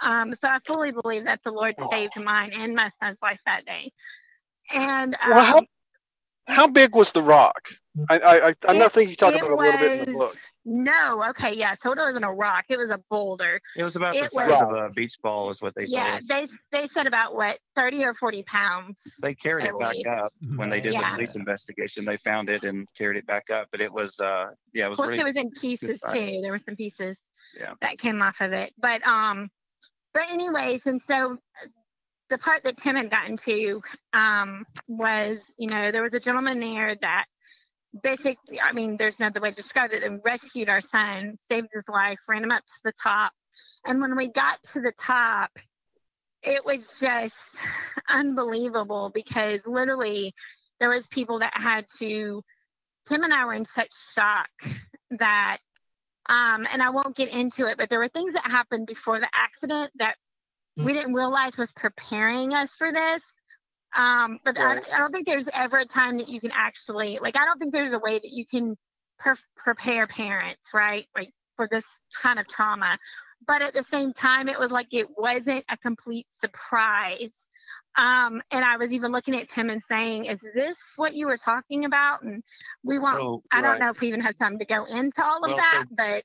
Um, 0.03 0.35
so 0.35 0.47
I 0.47 0.59
fully 0.65 0.91
believe 0.91 1.23
that 1.25 1.39
the 1.43 1.51
Lord 1.51 1.75
Oh. 1.79 1.89
saved 1.89 2.15
mine 2.19 2.51
and 2.53 2.75
my 2.75 2.91
son's 2.99 3.17
life 3.23 3.39
that 3.45 3.65
day. 3.65 3.91
And 4.71 5.15
um, 5.15 5.29
Well, 5.31 5.45
how 5.45 5.61
how 6.47 6.67
big 6.67 6.93
was 6.95 7.11
the 7.11 7.21
rock? 7.21 7.69
I 8.09 8.19
I 8.19 8.47
I, 8.49 8.53
I 8.67 8.73
know- 8.73 8.85
It- 8.85 8.91
think 8.91 9.09
you 9.09 9.15
talk 9.15 9.33
about 9.33 9.45
it 9.45 9.51
a 9.51 9.55
little 9.55 9.79
bit 9.79 9.99
in 10.07 10.11
the 10.11 10.17
book. 10.17 10.37
No, 10.63 11.23
okay, 11.31 11.53
yeah. 11.55 11.73
So 11.73 11.91
it 11.91 11.97
wasn't 11.97 12.23
a 12.25 12.29
rock; 12.29 12.65
it 12.69 12.77
was 12.77 12.91
a 12.91 12.99
boulder. 13.09 13.59
It 13.75 13.83
was 13.83 13.95
about 13.95 14.15
It 14.15 14.23
the 14.23 14.29
size 14.29 14.49
was- 14.49 14.61
of 14.61 14.75
a 14.75 14.89
beach 14.91 15.15
ball, 15.23 15.49
is 15.49 15.59
what 15.61 15.73
they 15.75 15.85
yeah, 15.85 16.19
said. 16.19 16.47
they 16.71 16.79
they 16.81 16.87
said 16.87 17.07
about 17.07 17.35
what 17.35 17.57
thirty 17.75 18.03
or 18.05 18.13
forty 18.13 18.43
pounds. 18.43 19.01
They 19.23 19.33
carried 19.33 19.65
it 19.65 19.79
back 19.79 19.95
least. 19.95 20.07
up 20.07 20.31
when 20.55 20.69
they 20.69 20.79
did 20.79 20.93
Yeah. 20.93 21.09
the 21.11 21.15
police 21.15 21.35
investigation. 21.35 22.05
They 22.05 22.17
found 22.17 22.49
it 22.49 22.63
and 22.63 22.87
carried 22.95 23.17
it 23.17 23.25
back 23.25 23.49
up, 23.49 23.69
but 23.71 23.81
it 23.81 23.91
was, 23.91 24.19
uh, 24.19 24.51
yeah, 24.73 24.83
it 24.83 24.85
Of 24.85 24.89
was 24.91 24.97
course, 24.97 25.09
really 25.09 25.21
it 25.21 25.23
was 25.23 25.37
in 25.37 25.49
pieces 25.51 25.99
too. 26.11 26.39
There 26.41 26.51
were 26.51 26.59
some 26.59 26.75
pieces 26.75 27.17
Yeah. 27.59 27.73
that 27.81 27.97
came 27.97 28.21
off 28.21 28.39
of 28.39 28.53
it. 28.53 28.71
But 28.77 29.05
um, 29.07 29.49
but 30.13 30.29
anyways, 30.29 30.85
and 30.85 31.01
so 31.01 31.37
the 32.29 32.37
part 32.37 32.63
that 32.63 32.77
Tim 32.77 32.95
had 32.95 33.09
gotten 33.09 33.35
to 33.37 33.81
um 34.13 34.65
was, 34.87 35.53
you 35.57 35.69
know, 35.69 35.91
there 35.91 36.03
was 36.03 36.13
a 36.13 36.19
gentleman 36.19 36.59
there 36.59 36.95
that 37.01 37.25
basically, 38.03 38.59
I 38.59 38.71
mean, 38.73 38.95
there's 38.97 39.19
no 39.19 39.27
other 39.27 39.41
way 39.41 39.49
to 39.49 39.55
describe 39.55 39.91
it. 39.91 40.03
And 40.03 40.21
rescued 40.23 40.69
our 40.69 40.81
son, 40.81 41.37
saved 41.49 41.69
his 41.73 41.87
life, 41.89 42.19
ran 42.27 42.43
him 42.43 42.51
up 42.51 42.65
to 42.65 42.79
the 42.83 42.93
top, 43.01 43.31
and 43.85 44.01
when 44.01 44.15
we 44.15 44.27
got 44.27 44.61
to 44.73 44.81
the 44.81 44.93
top. 44.99 45.51
It 46.43 46.65
was 46.65 46.97
just 46.99 47.35
unbelievable 48.09 49.11
because 49.13 49.61
literally 49.67 50.33
there 50.79 50.89
was 50.89 51.05
people 51.11 51.37
that 51.37 51.53
had 51.55 51.85
to 51.99 52.41
Tim 53.07 53.23
and 53.23 53.31
I 53.33 53.45
were 53.45 53.53
in 53.53 53.65
such 53.65 53.91
shock 54.13 54.49
that 55.11 55.57
um 56.29 56.65
and 56.71 56.81
I 56.81 56.89
won't 56.89 57.15
get 57.15 57.29
into 57.29 57.67
it, 57.67 57.77
but 57.77 57.89
there 57.89 57.99
were 57.99 58.09
things 58.09 58.33
that 58.33 58.49
happened 58.49 58.87
before 58.87 59.19
the 59.19 59.29
accident 59.33 59.91
that 59.99 60.15
we 60.77 60.93
didn't 60.93 61.13
realize 61.13 61.57
was 61.57 61.71
preparing 61.73 62.53
us 62.53 62.73
for 62.75 62.91
this. 62.91 63.23
Um, 63.95 64.39
but 64.45 64.57
Right. 64.57 64.81
I, 64.91 64.95
I 64.95 64.99
don't 64.99 65.11
think 65.11 65.25
there's 65.25 65.49
ever 65.53 65.79
a 65.79 65.85
time 65.85 66.17
that 66.17 66.29
you 66.29 66.39
can 66.39 66.51
actually 66.53 67.19
like 67.21 67.35
I 67.35 67.45
don't 67.45 67.59
think 67.59 67.73
there's 67.73 67.93
a 67.93 67.99
way 67.99 68.19
that 68.19 68.31
you 68.31 68.45
can 68.45 68.77
per- 69.19 69.35
prepare 69.57 70.07
parents, 70.07 70.69
right? 70.73 71.05
Like 71.15 71.33
for 71.57 71.67
this 71.69 71.85
kind 72.21 72.39
of 72.39 72.47
trauma. 72.47 72.97
But 73.47 73.61
at 73.61 73.73
the 73.73 73.83
same 73.83 74.13
time, 74.13 74.47
it 74.47 74.57
was 74.59 74.71
like 74.71 74.87
it 74.91 75.07
wasn't 75.17 75.65
a 75.69 75.77
complete 75.77 76.27
surprise. 76.39 77.31
Um, 77.97 78.41
and 78.51 78.63
I 78.63 78.77
was 78.77 78.93
even 78.93 79.11
looking 79.11 79.35
at 79.35 79.49
Tim 79.49 79.69
and 79.69 79.83
saying, 79.83 80.25
"Is 80.25 80.39
this 80.55 80.77
what 80.95 81.13
you 81.13 81.27
were 81.27 81.35
talking 81.35 81.83
about?" 81.83 82.21
And 82.23 82.41
we 82.83 82.97
won't. 82.99 83.17
So 83.17 83.43
I 83.51 83.61
don't 83.61 83.79
know 83.79 83.89
if 83.89 83.99
we 83.99 84.07
even 84.07 84.21
have 84.21 84.37
time 84.37 84.57
to 84.59 84.65
go 84.65 84.85
into 84.85 85.21
all 85.25 85.43
of 85.43 85.49
Well, 85.49 85.57
that, 85.57 85.85
so- 85.89 85.95
but 85.97 86.23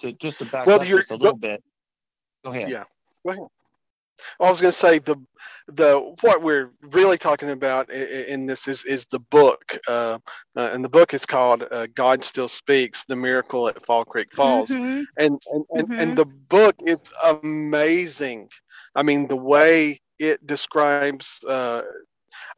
to 0.00 0.12
just 0.12 0.38
to 0.38 0.44
back 0.44 0.66
Well, 0.66 0.80
up 0.80 0.86
you're- 0.86 1.00
just 1.00 1.10
a 1.10 1.16
little 1.16 1.36
bit. 1.36 1.64
Go 2.44 2.52
ahead. 2.52 2.70
Yeah. 2.70 2.84
Go 3.26 3.32
ahead. 3.32 3.48
I 4.40 4.48
was 4.50 4.60
going 4.60 4.72
to 4.72 4.78
say 4.78 4.98
the 4.98 5.16
the 5.68 6.14
what 6.22 6.42
we're 6.42 6.70
really 6.82 7.18
talking 7.18 7.50
about 7.50 7.88
i- 7.90 7.94
i- 7.96 8.26
in 8.28 8.46
this 8.46 8.68
is 8.68 8.84
is 8.84 9.06
the 9.10 9.20
book, 9.20 9.60
uh, 9.88 10.18
uh, 10.56 10.70
and 10.72 10.84
the 10.84 10.88
book 10.88 11.14
is 11.14 11.26
called 11.26 11.64
uh, 11.70 11.86
"God 11.94 12.24
Still 12.24 12.48
Speaks: 12.48 13.04
The 13.06 13.16
Miracle 13.16 13.68
at 13.68 13.84
Fall 13.84 14.04
Creek 14.04 14.32
Falls." 14.32 14.70
Mhm. 14.70 15.04
and 15.18 15.38
and, 15.52 15.64
and, 15.74 15.88
Mhm. 15.88 16.00
and 16.00 16.16
the 16.16 16.26
book 16.26 16.76
is 16.86 16.98
amazing 17.24 18.48
i 18.96 19.02
mean 19.02 19.26
the 19.28 19.36
way 19.36 19.98
it 20.18 20.44
describes 20.46 21.44
uh 21.48 21.82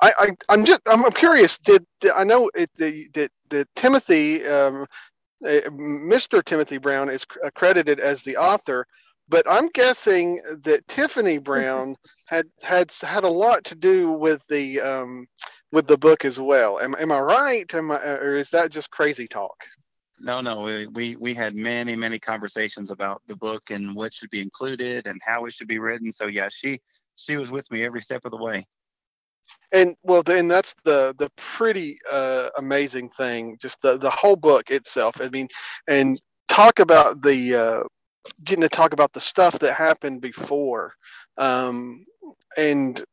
i, 0.03 0.13
I 0.19 0.29
i'm 0.49 0.65
just 0.65 0.81
i'm, 0.89 1.05
I'm 1.05 1.13
curious 1.13 1.59
did, 1.59 1.85
did 2.01 2.13
i 2.13 2.25
know 2.25 2.51
it 2.55 2.71
the 2.77 3.07
that 3.15 3.31
the 3.51 3.67
timothy 3.77 4.47
um 4.47 4.87
uh, 5.47 5.61
mr 5.71 6.43
timothy 6.45 6.79
brown 6.79 7.09
is 7.11 7.25
cr- 7.25 7.41
accredited 7.45 8.01
as 8.01 8.23
the 8.25 8.37
author 8.37 8.87
but 9.31 9.47
i'm 9.51 9.69
guessing 9.69 10.41
that 10.65 10.87
tiffany 10.89 11.39
brown 11.51 11.97
had 12.27 12.47
had 12.63 12.93
had 13.03 13.25
a 13.25 13.29
lot 13.29 13.65
to 13.65 13.77
do 13.77 14.13
with 14.13 14.43
the 14.49 14.81
um 14.81 15.27
with 15.73 15.87
the 15.89 15.99
book 15.99 16.25
as 16.27 16.41
well 16.41 16.81
am, 16.81 16.97
am 17.01 17.13
i 17.13 17.21
right 17.21 17.75
am 17.75 17.93
I, 17.93 17.99
or 18.05 18.35
is 18.35 18.51
that 18.51 18.71
just 18.71 18.91
crazy 18.91 19.29
talk 19.29 19.57
No, 20.21 20.41
no, 20.41 20.63
we, 20.63 20.87
we 20.89 21.17
we 21.17 21.35
had 21.35 21.55
many 21.55 21.97
many 21.97 22.19
conversations 22.19 22.91
about 22.91 23.23
the 23.27 23.37
book 23.37 23.71
and 23.71 23.97
what 23.97 24.15
should 24.15 24.31
be 24.31 24.41
included 24.43 25.07
and 25.07 25.21
how 25.25 25.47
it 25.47 25.55
should 25.55 25.69
be 25.69 25.79
written. 25.79 26.13
So 26.13 26.27
yeah, 26.27 26.49
she 26.51 26.81
she 27.17 27.37
was 27.37 27.51
with 27.51 27.71
me 27.71 27.85
every 27.85 28.03
step 28.03 28.25
of 28.25 28.33
the 28.33 28.39
way. 28.39 28.67
and 29.73 29.95
well 30.03 30.23
then 30.23 30.49
that's 30.49 30.75
the 30.85 31.15
the 31.19 31.31
pretty 31.37 31.99
uh 32.11 32.49
amazing 32.59 33.09
thing 33.11 33.57
just 33.61 33.81
the 33.83 33.99
the 33.99 34.11
whole 34.11 34.37
book 34.37 34.71
itself 34.71 35.17
i 35.21 35.29
mean 35.31 35.49
and 35.89 36.21
talk 36.49 36.79
about 36.79 37.23
the 37.23 37.55
uh 37.55 37.83
getting 38.45 38.63
to 38.63 38.69
talk 38.69 38.93
about 38.93 39.13
the 39.13 39.21
stuff 39.21 39.59
that 39.61 39.75
happened 39.75 40.21
before 40.21 40.95
um 41.39 42.05
and 42.57 43.05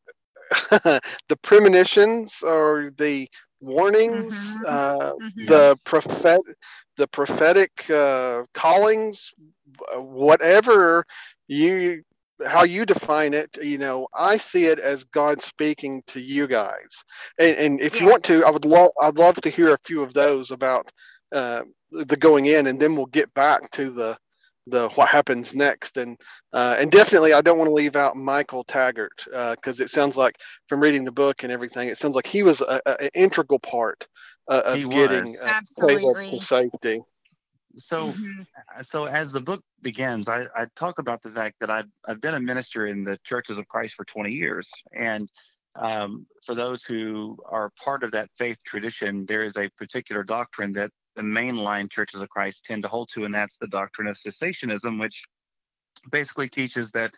the 0.83 1.37
premonitions 1.41 2.41
or 2.43 2.91
the 2.97 3.27
warnings 3.61 4.57
Mhm. 4.57 4.67
uh 4.67 5.11
Mhm. 5.19 5.47
the 5.47 5.77
prophet 5.83 6.41
the 6.97 7.07
prophetic 7.07 7.71
uh 7.89 8.43
callings 8.53 9.33
uh, 9.95 9.99
whatever 10.01 11.03
you 11.47 12.01
how 12.45 12.63
you 12.63 12.85
define 12.85 13.33
it 13.33 13.49
you 13.61 13.77
know 13.77 14.07
i 14.15 14.37
see 14.37 14.65
it 14.65 14.79
as 14.79 15.03
god 15.05 15.41
speaking 15.41 16.01
to 16.07 16.19
you 16.19 16.47
guys 16.47 17.03
and, 17.39 17.55
and 17.57 17.81
if 17.81 17.99
you 17.99 18.07
want 18.07 18.23
to 18.23 18.43
i 18.45 18.49
would 18.49 18.65
love 18.65 18.91
i'd 19.01 19.17
love 19.17 19.35
to 19.35 19.49
hear 19.49 19.73
a 19.73 19.77
few 19.85 20.01
of 20.03 20.13
those 20.13 20.51
about 20.51 20.89
uh, 21.33 21.61
the 21.91 22.17
going 22.17 22.45
in 22.45 22.67
and 22.67 22.79
then 22.79 22.95
we'll 22.95 23.05
get 23.07 23.33
back 23.33 23.69
to 23.71 23.89
the 23.89 24.15
the 24.69 24.89
what 24.89 25.07
happens 25.07 25.55
next 25.55 25.97
and 25.97 26.17
uh, 26.53 26.75
and 26.79 26.91
definitely 26.91 27.33
i 27.33 27.41
don't 27.41 27.57
want 27.57 27.67
to 27.69 27.73
leave 27.73 27.95
out 27.95 28.15
michael 28.15 28.63
taggart 28.63 29.25
because 29.55 29.79
it 29.79 29.89
sounds 29.89 30.17
like 30.17 30.37
from 30.67 30.81
reading 30.81 31.03
the 31.05 31.11
book 31.11 31.43
and 31.43 31.51
everything 31.51 31.87
it 31.87 31.97
sounds 31.97 32.15
like 32.15 32.27
he 32.27 32.43
was 32.43 32.61
a, 32.61 32.81
a, 32.85 33.01
an 33.03 33.09
integral 33.13 33.59
part 33.59 34.07
uh, 34.49 34.61
of 34.65 34.79
He 34.79 34.85
getting 34.85 35.35
was. 35.35 35.37
uh, 35.43 35.53
Caleb 35.79 36.17
to 36.29 36.39
safety 36.39 37.01
So 37.77 38.13
Mhm. 38.13 38.45
Uh, 38.75 38.83
so 38.83 39.05
as 39.05 39.31
the 39.31 39.41
book 39.41 39.63
begins, 39.81 40.27
I, 40.27 40.45
I 40.55 40.67
talk 40.75 40.99
about 40.99 41.21
the 41.21 41.31
fact 41.31 41.55
that 41.59 41.69
I've, 41.69 41.89
I've 42.07 42.21
been 42.21 42.35
a 42.35 42.39
minister 42.39 42.87
in 42.87 43.03
the 43.03 43.17
churches 43.23 43.57
of 43.57 43.67
Christ 43.67 43.95
for 43.95 44.05
20 44.05 44.31
years. 44.31 44.69
And 44.93 45.29
um, 45.75 46.25
for 46.45 46.55
those 46.55 46.83
who 46.83 47.37
are 47.49 47.71
part 47.83 48.03
of 48.03 48.11
that 48.11 48.29
faith 48.37 48.57
tradition, 48.65 49.25
there 49.25 49.43
is 49.43 49.55
a 49.57 49.69
particular 49.77 50.23
doctrine 50.23 50.73
that 50.73 50.91
the 51.17 51.23
mainline 51.23 51.91
churches 51.91 52.21
of 52.21 52.29
Christ 52.29 52.63
tend 52.63 52.83
to 52.83 52.89
hold 52.89 53.09
to, 53.13 53.25
and 53.25 53.35
that's 53.35 53.57
the 53.57 53.67
doctrine 53.67 54.07
of 54.07 54.15
cessationism, 54.15 54.99
which 54.99 55.23
basically 56.09 56.47
teaches 56.47 56.91
that. 56.91 57.13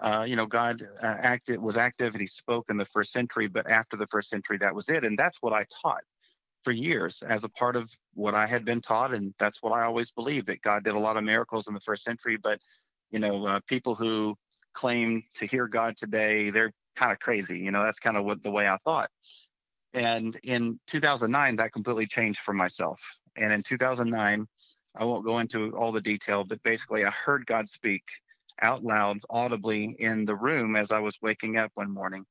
Uh, 0.00 0.24
you 0.24 0.36
know, 0.36 0.46
God 0.46 0.80
uh, 1.02 1.16
acted 1.18 1.60
was 1.60 1.76
active 1.76 2.14
and 2.14 2.20
He 2.20 2.28
spoke 2.28 2.66
in 2.70 2.76
the 2.76 2.84
first 2.84 3.10
century, 3.10 3.48
but 3.48 3.68
after 3.68 3.96
the 3.96 4.06
first 4.06 4.28
century, 4.28 4.56
that 4.58 4.72
was 4.72 4.88
it, 4.88 5.04
and 5.04 5.18
that's 5.18 5.38
what 5.40 5.52
I 5.52 5.66
taught 5.82 6.04
for 6.62 6.70
years 6.70 7.20
as 7.28 7.42
a 7.42 7.48
part 7.48 7.74
of 7.74 7.90
what 8.14 8.34
I 8.34 8.46
had 8.46 8.64
been 8.64 8.80
taught, 8.80 9.12
and 9.12 9.34
that's 9.40 9.60
what 9.60 9.72
I 9.72 9.82
always 9.82 10.12
believed 10.12 10.46
that 10.46 10.62
God 10.62 10.84
did 10.84 10.94
a 10.94 10.98
lot 10.98 11.16
of 11.16 11.24
miracles 11.24 11.66
in 11.66 11.74
the 11.74 11.80
first 11.80 12.04
century. 12.04 12.36
But 12.36 12.60
you 13.10 13.18
know, 13.18 13.44
uh, 13.44 13.60
people 13.66 13.96
who 13.96 14.36
claim 14.72 15.24
to 15.34 15.46
hear 15.46 15.66
God 15.66 15.96
today, 15.96 16.50
they're 16.50 16.72
kind 16.94 17.10
of 17.10 17.18
crazy. 17.18 17.58
You 17.58 17.70
know, 17.70 17.82
that's 17.82 17.98
kind 17.98 18.16
of 18.16 18.24
what 18.24 18.42
the 18.42 18.50
way 18.50 18.68
I 18.68 18.76
thought. 18.84 19.10
And 19.94 20.38
in 20.42 20.78
2009, 20.88 21.56
that 21.56 21.72
completely 21.72 22.06
changed 22.06 22.40
for 22.40 22.52
myself. 22.52 23.00
And 23.38 23.52
in 23.52 23.62
2009, 23.62 24.46
I 24.96 25.04
won't 25.04 25.24
go 25.24 25.38
into 25.38 25.76
all 25.76 25.92
the 25.92 26.00
detail, 26.00 26.44
but 26.44 26.62
basically, 26.62 27.04
I 27.04 27.10
heard 27.10 27.46
God 27.46 27.68
speak 27.68 28.02
out 28.60 28.82
loud, 28.82 29.18
audibly 29.30 29.96
in 29.98 30.24
the 30.24 30.34
room 30.34 30.74
as 30.76 30.90
I 30.90 30.98
was 30.98 31.16
waking 31.22 31.56
up 31.56 31.70
one 31.74 31.92
morning. 31.92 32.24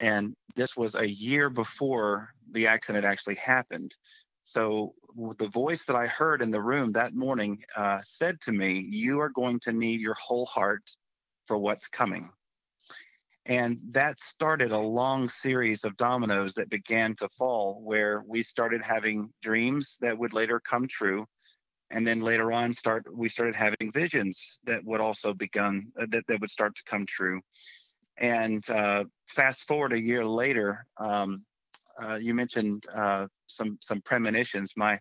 And 0.00 0.34
this 0.54 0.76
was 0.76 0.94
a 0.94 1.08
year 1.08 1.50
before 1.50 2.28
the 2.52 2.66
accident 2.66 3.04
actually 3.04 3.36
happened. 3.36 3.94
So 4.44 4.94
the 5.38 5.48
voice 5.48 5.84
that 5.86 5.96
I 5.96 6.06
heard 6.06 6.42
in 6.42 6.50
the 6.50 6.62
room 6.62 6.92
that 6.92 7.14
morning 7.14 7.64
uh, 7.76 8.00
said 8.04 8.40
to 8.42 8.52
me, 8.52 8.86
You 8.88 9.20
are 9.20 9.30
going 9.30 9.58
to 9.60 9.72
need 9.72 10.00
your 10.00 10.14
whole 10.14 10.46
heart 10.46 10.82
for 11.46 11.58
what's 11.58 11.88
coming. 11.88 12.30
And 13.48 13.78
that 13.92 14.18
started 14.18 14.72
a 14.72 14.78
long 14.78 15.28
series 15.28 15.84
of 15.84 15.96
dominoes 15.96 16.54
that 16.54 16.68
began 16.68 17.14
to 17.16 17.28
fall, 17.28 17.80
where 17.84 18.24
we 18.26 18.42
started 18.42 18.82
having 18.82 19.30
dreams 19.40 19.96
that 20.00 20.18
would 20.18 20.32
later 20.32 20.58
come 20.58 20.88
true. 20.88 21.26
And 21.90 22.04
then 22.04 22.20
later 22.20 22.50
on, 22.50 22.74
start 22.74 23.04
we 23.14 23.28
started 23.28 23.54
having 23.54 23.92
visions 23.92 24.58
that 24.64 24.84
would 24.84 25.00
also 25.00 25.32
begun 25.32 25.92
uh, 26.00 26.06
that, 26.10 26.24
that 26.26 26.40
would 26.40 26.50
start 26.50 26.74
to 26.74 26.82
come 26.90 27.06
true. 27.06 27.40
And 28.18 28.68
uh, 28.68 29.04
fast 29.28 29.62
forward 29.68 29.92
a 29.92 30.00
year 30.00 30.24
later, 30.24 30.84
um, 30.96 31.44
uh, 32.02 32.16
you 32.16 32.34
mentioned 32.34 32.84
uh, 32.92 33.28
some 33.46 33.78
some 33.80 34.00
premonitions. 34.02 34.72
My 34.76 34.98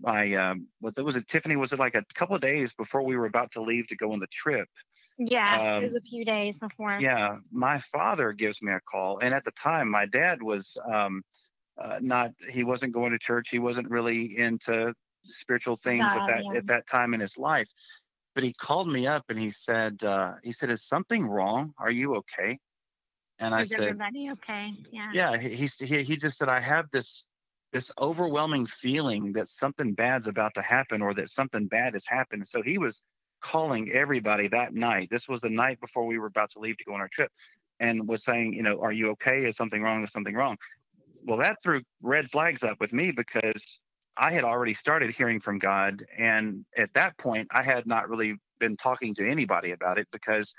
my 0.00 0.32
um, 0.34 0.66
what 0.80 0.98
was 1.04 1.16
it? 1.16 1.28
Tiffany 1.28 1.56
was 1.56 1.72
it 1.72 1.78
like 1.78 1.94
a 1.94 2.04
couple 2.14 2.34
of 2.34 2.40
days 2.40 2.72
before 2.72 3.02
we 3.02 3.16
were 3.18 3.26
about 3.26 3.50
to 3.52 3.62
leave 3.62 3.86
to 3.88 3.96
go 3.96 4.12
on 4.12 4.18
the 4.18 4.26
trip? 4.28 4.68
Yeah, 5.18 5.60
it 5.60 5.76
Um, 5.76 5.84
was 5.84 5.94
a 5.94 6.00
few 6.00 6.24
days 6.24 6.56
before. 6.56 6.98
Yeah, 7.00 7.36
my 7.50 7.78
father 7.92 8.32
gives 8.32 8.62
me 8.62 8.72
a 8.72 8.80
call, 8.80 9.18
and 9.18 9.34
at 9.34 9.44
the 9.44 9.52
time, 9.52 9.90
my 9.90 10.06
dad 10.06 10.42
was 10.42 10.76
um, 10.92 11.22
uh, 11.80 11.98
not. 12.00 12.30
He 12.50 12.64
wasn't 12.64 12.92
going 12.92 13.12
to 13.12 13.18
church. 13.18 13.48
He 13.50 13.58
wasn't 13.58 13.90
really 13.90 14.36
into 14.38 14.94
spiritual 15.24 15.76
things 15.76 16.04
at 16.04 16.26
that 16.26 16.44
yeah. 16.44 16.58
at 16.58 16.66
that 16.66 16.86
time 16.86 17.14
in 17.14 17.20
his 17.20 17.36
life. 17.36 17.68
But 18.34 18.44
he 18.44 18.52
called 18.54 18.88
me 18.88 19.06
up 19.06 19.24
and 19.28 19.38
he 19.38 19.50
said, 19.50 20.02
uh, 20.02 20.34
he 20.42 20.52
said, 20.52 20.70
"Is 20.70 20.82
something 20.84 21.26
wrong? 21.26 21.74
Are 21.78 21.90
you 21.90 22.14
okay?" 22.16 22.58
And 23.38 23.54
I 23.54 23.62
Is 23.62 23.70
said, 23.70 23.80
everybody 23.80 24.30
okay? 24.32 24.70
Yeah. 24.90 25.10
yeah 25.12 25.36
he 25.38 25.66
he 25.66 26.02
he 26.02 26.16
just 26.16 26.38
said 26.38 26.48
i 26.48 26.60
have 26.60 26.86
this 26.92 27.26
this 27.72 27.90
overwhelming 28.00 28.66
feeling 28.66 29.32
that 29.32 29.48
something 29.48 29.94
bad's 29.94 30.26
about 30.26 30.54
to 30.54 30.62
happen 30.62 31.02
or 31.02 31.14
that 31.14 31.28
something 31.30 31.66
bad 31.66 31.94
has 31.94 32.04
happened. 32.06 32.46
So 32.46 32.62
he 32.62 32.78
was 32.78 33.02
calling 33.42 33.90
everybody 33.92 34.48
that 34.48 34.74
night. 34.74 35.08
This 35.10 35.28
was 35.28 35.40
the 35.40 35.50
night 35.50 35.80
before 35.80 36.06
we 36.06 36.18
were 36.18 36.26
about 36.26 36.50
to 36.52 36.60
leave 36.60 36.78
to 36.78 36.84
go 36.84 36.94
on 36.94 37.00
our 37.00 37.08
trip 37.08 37.30
and 37.80 38.08
was 38.08 38.24
saying, 38.24 38.54
you 38.54 38.62
know, 38.62 38.80
are 38.80 38.92
you 38.92 39.10
okay? 39.10 39.44
Is 39.44 39.56
something 39.56 39.82
wrong? 39.82 40.04
Is 40.04 40.12
something 40.12 40.34
wrong? 40.34 40.56
Well, 41.24 41.38
that 41.38 41.58
threw 41.62 41.82
red 42.02 42.30
flags 42.30 42.62
up 42.62 42.80
with 42.80 42.92
me 42.92 43.10
because 43.12 43.78
I 44.16 44.32
had 44.32 44.44
already 44.44 44.74
started 44.74 45.10
hearing 45.10 45.40
from 45.40 45.58
God. 45.58 46.04
And 46.18 46.64
at 46.76 46.92
that 46.94 47.16
point, 47.18 47.48
I 47.50 47.62
had 47.62 47.86
not 47.86 48.08
really 48.08 48.36
been 48.58 48.76
talking 48.76 49.14
to 49.16 49.28
anybody 49.28 49.72
about 49.72 49.98
it 49.98 50.08
because 50.12 50.52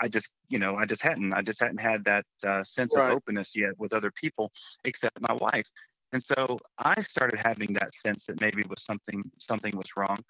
I 0.00 0.08
just, 0.08 0.28
you 0.48 0.58
know, 0.58 0.76
I 0.76 0.84
just 0.84 1.02
hadn't, 1.02 1.32
I 1.32 1.42
just 1.42 1.60
hadn't 1.60 1.78
had 1.78 2.04
that 2.04 2.24
uh, 2.46 2.62
sense 2.64 2.94
Right. 2.94 3.10
of 3.10 3.16
openness 3.16 3.52
yet 3.54 3.78
with 3.78 3.92
other 3.92 4.10
people 4.10 4.52
except 4.84 5.20
my 5.20 5.32
wife. 5.32 5.66
And 6.12 6.24
so 6.24 6.58
I 6.78 7.00
started 7.02 7.38
having 7.38 7.72
that 7.74 7.94
sense 7.94 8.26
that 8.26 8.40
maybe 8.40 8.62
was 8.68 8.82
something, 8.82 9.22
something 9.38 9.76
was 9.76 9.96
wrong. 9.96 10.24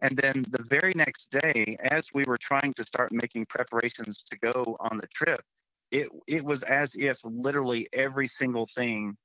And 0.00 0.16
then 0.16 0.44
the 0.50 0.62
very 0.64 0.92
next 0.94 1.30
day, 1.30 1.76
as 1.82 2.08
we 2.12 2.24
were 2.24 2.38
trying 2.38 2.74
to 2.74 2.84
start 2.84 3.12
making 3.12 3.46
preparations 3.46 4.22
to 4.30 4.38
go 4.38 4.76
on 4.80 4.98
the 4.98 5.06
trip, 5.08 5.40
it 5.90 6.08
it 6.26 6.44
was 6.44 6.62
as 6.64 6.94
if 6.96 7.18
literally 7.24 7.88
every 7.92 8.28
single 8.28 8.66
thing 8.66 9.16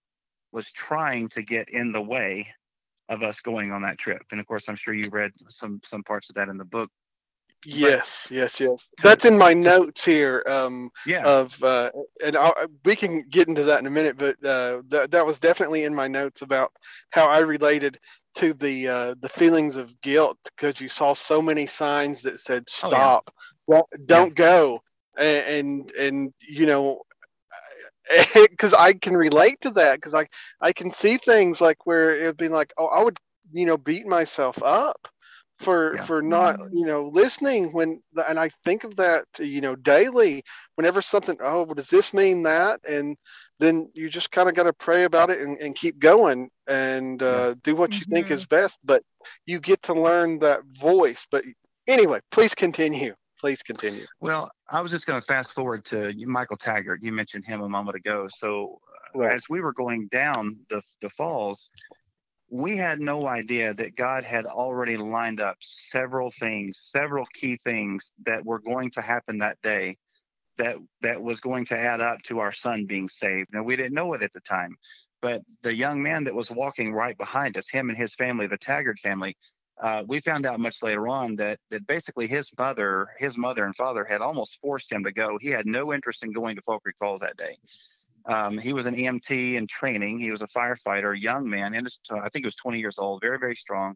was 0.52 0.72
trying 0.72 1.28
to 1.30 1.42
get 1.42 1.70
in 1.70 1.92
the 1.92 2.02
way 2.02 2.48
of 3.10 3.24
us 3.24 3.40
going 3.42 3.72
on 3.72 3.82
that 3.82 3.98
trip. 3.98 4.22
And 4.32 4.40
of 4.40 4.48
course, 4.48 4.70
I'm 4.70 4.76
sure 4.76 4.94
you 4.94 5.10
read 5.10 5.32
some 5.50 5.82
some 5.84 6.04
parts 6.04 6.30
of 6.30 6.36
that 6.36 6.50
in 6.50 6.58
the 6.58 6.66
book. 6.66 6.90
Yes, 7.66 8.30
yes, 8.32 8.60
yes. 8.60 8.90
That's 9.04 9.26
in 9.26 9.38
my 9.38 9.54
notes 9.54 10.06
here. 10.06 10.44
Um, 10.48 10.92
Yeah. 11.06 11.24
of 11.26 11.62
uh, 11.64 11.92
and 12.26 12.38
i 12.38 12.52
we 12.86 12.96
can 12.96 13.22
get 13.24 13.48
into 13.50 13.64
that 13.66 13.80
in 13.80 13.88
a 13.88 13.92
minute, 13.92 14.18
but 14.18 14.36
uh, 14.46 14.82
that 14.90 15.12
that 15.12 15.26
was 15.26 15.40
definitely 15.40 15.84
in 15.84 15.94
my 15.94 16.08
notes 16.08 16.42
about 16.42 16.72
how 17.10 17.26
I 17.28 17.40
related 17.40 18.00
to 18.40 18.54
the 18.54 18.88
uh, 18.88 19.16
the 19.22 19.30
feelings 19.30 19.78
of 19.78 20.00
guilt 20.02 20.38
because 20.56 20.82
you 20.82 20.90
saw 20.90 21.14
so 21.14 21.42
many 21.42 21.68
signs 21.68 22.24
that 22.24 22.40
said 22.40 22.70
Oh, 22.84 22.94
yeah. 22.94 23.12
stop, 23.12 23.30
don't, 23.70 23.88
don't 24.06 24.36
go, 24.36 24.82
and, 25.18 25.46
and 25.48 25.92
and 26.00 26.34
you 26.48 26.66
know. 26.68 27.02
Because 28.34 28.74
I 28.74 28.94
can 28.94 29.16
relate 29.16 29.62
to 29.62 29.72
that, 29.72 29.96
because 29.96 30.14
I 30.16 30.28
I 30.62 30.74
can 30.74 30.92
see 30.92 31.18
things 31.18 31.62
like 31.62 31.86
where 31.86 32.14
it 32.14 32.26
would 32.26 32.38
be 32.38 32.50
like, 32.50 32.74
oh, 32.78 32.88
I 32.88 33.04
would 33.04 33.18
you 33.54 33.66
know 33.66 33.78
beat 33.78 34.06
myself 34.08 34.62
up 34.64 35.08
for 35.60 35.98
Yeah. 35.98 36.02
for 36.02 36.22
not 36.22 36.58
you 36.72 36.86
know 36.86 37.10
listening 37.14 37.72
when 37.74 38.02
and 38.28 38.40
I 38.40 38.50
think 38.64 38.84
of 38.84 38.96
that 38.98 39.26
you 39.40 39.62
know 39.62 39.76
daily 39.76 40.44
whenever 40.76 41.02
something 41.02 41.38
oh 41.44 41.64
well, 41.64 41.76
does 41.76 41.90
this 41.90 42.14
mean 42.14 42.44
that 42.44 42.80
and 42.90 43.16
then 43.60 43.92
you 43.94 44.10
just 44.10 44.32
kind 44.32 44.50
of 44.50 44.56
got 44.56 44.64
to 44.64 44.74
pray 44.74 45.04
about 45.04 45.30
it 45.30 45.40
and, 45.40 45.58
and 45.60 45.76
keep 45.76 46.00
going 46.00 46.50
and 46.68 47.22
uh, 47.22 47.56
do 47.64 47.76
what 47.76 47.94
you 48.00 48.06
think 48.10 48.28
Mhm. 48.28 48.32
is 48.32 48.46
best 48.48 48.80
but 48.84 49.04
you 49.46 49.60
get 49.60 49.82
to 49.84 49.94
learn 49.94 50.40
that 50.40 50.64
voice 50.66 51.28
but 51.32 51.44
anyway 51.88 52.20
please 52.32 52.56
continue 52.56 53.14
please 53.40 53.62
continue 53.64 54.06
Well, 54.20 54.52
I 54.70 54.82
was 54.82 54.92
just 54.92 55.06
going 55.06 55.20
to 55.20 55.26
fast 55.26 55.54
forward 55.54 55.86
to 55.86 56.14
Michael 56.26 56.58
Taggart. 56.58 57.00
You 57.02 57.12
mentioned 57.14 57.46
him 57.46 57.62
a 57.62 57.70
moment 57.70 57.96
ago. 57.96 58.28
So 58.38 58.80
uh, 59.16 59.20
Right. 59.20 59.34
as 59.34 59.44
we 59.50 59.62
were 59.62 59.74
going 59.74 60.08
down 60.12 60.60
the 60.70 60.82
the 61.02 61.10
falls, 61.10 61.70
we 62.52 62.78
had 62.78 63.00
no 63.00 63.28
idea 63.28 63.74
that 63.76 63.96
God 63.96 64.24
had 64.24 64.46
already 64.46 64.98
lined 64.98 65.40
up 65.40 65.58
several 65.62 66.32
things, 66.32 66.80
several 66.92 67.26
key 67.34 67.58
things 67.64 68.12
that 68.26 68.46
were 68.46 68.60
going 68.60 68.92
to 68.92 69.02
happen 69.02 69.40
that 69.40 69.58
day 69.64 69.98
that 70.60 70.76
that 71.02 71.22
was 71.22 71.40
going 71.40 71.66
to 71.66 71.78
add 71.78 72.02
up 72.02 72.22
to 72.24 72.40
our 72.40 72.52
son 72.52 72.86
being 72.86 73.10
saved. 73.10 73.50
Now 73.52 73.64
we 73.64 73.76
didn't 73.76 73.94
know 73.94 74.14
it 74.14 74.22
at 74.22 74.34
the 74.34 74.42
time, 74.42 74.76
but 75.22 75.42
the 75.64 75.74
young 75.74 76.02
man 76.04 76.24
that 76.26 76.36
was 76.36 76.52
walking 76.52 76.94
right 76.94 77.18
behind 77.18 77.58
us, 77.58 77.68
him 77.70 77.90
and 77.90 77.98
his 77.98 78.14
family, 78.14 78.46
the 78.46 78.58
Taggart 78.58 79.00
family, 79.00 79.36
uh, 79.82 80.04
we 80.08 80.20
found 80.20 80.46
out 80.46 80.60
much 80.60 80.84
later 80.84 81.08
on 81.08 81.36
that 81.38 81.60
that 81.72 81.88
basically 81.88 82.28
his 82.28 82.52
mother, 82.58 83.08
his 83.18 83.38
mother 83.38 83.66
and 83.66 83.76
father 83.76 84.04
had 84.04 84.22
almost 84.22 84.60
forced 84.62 84.92
him 84.92 85.04
to 85.04 85.12
go. 85.12 85.38
He 85.42 85.50
had 85.50 85.66
no 85.66 85.94
interest 85.94 86.24
in 86.24 86.34
going 86.34 86.56
to 86.58 86.62
Fall 86.62 86.80
Creek 86.80 86.96
Falls 87.00 87.22
that 87.22 87.38
day. 87.38 87.58
Um, 88.26 88.58
he 88.58 88.74
was 88.74 88.86
an 88.86 88.96
EMT 88.96 89.56
in 89.56 89.66
training. 89.66 90.20
He 90.20 90.30
was 90.30 90.42
a 90.42 90.48
firefighter, 90.48 91.20
young 91.20 91.50
man, 91.50 91.74
his, 91.74 91.98
I 92.12 92.30
think 92.30 92.44
he 92.44 92.48
was 92.48 92.56
20 92.56 92.80
years 92.80 93.00
old, 93.00 93.22
very 93.22 93.40
very 93.40 93.56
strong. 93.56 93.96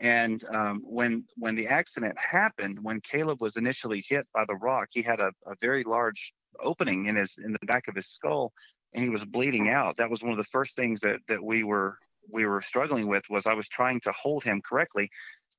And 0.00 0.44
um, 0.54 0.82
when 0.84 1.24
when 1.36 1.56
the 1.56 1.66
accident 1.66 2.16
happened, 2.18 2.78
when 2.82 3.00
Caleb 3.00 3.40
was 3.40 3.56
initially 3.56 4.04
hit 4.06 4.26
by 4.32 4.44
the 4.46 4.54
rock, 4.56 4.88
he 4.92 5.02
had 5.02 5.18
a, 5.18 5.32
a 5.46 5.54
very 5.60 5.82
large 5.82 6.32
opening 6.62 7.06
in 7.06 7.16
his 7.16 7.36
in 7.42 7.52
the 7.52 7.66
back 7.66 7.88
of 7.88 7.96
his 7.96 8.06
skull, 8.06 8.52
and 8.92 9.02
he 9.02 9.10
was 9.10 9.24
bleeding 9.24 9.68
out. 9.68 9.96
That 9.96 10.10
was 10.10 10.22
one 10.22 10.30
of 10.30 10.38
the 10.38 10.44
first 10.44 10.76
things 10.76 11.00
that 11.00 11.18
that 11.28 11.42
we 11.42 11.64
were 11.64 11.98
we 12.30 12.46
were 12.46 12.62
struggling 12.62 13.08
with 13.08 13.24
was 13.28 13.46
I 13.46 13.54
was 13.54 13.68
trying 13.68 14.00
to 14.02 14.12
hold 14.12 14.44
him 14.44 14.60
correctly. 14.62 15.10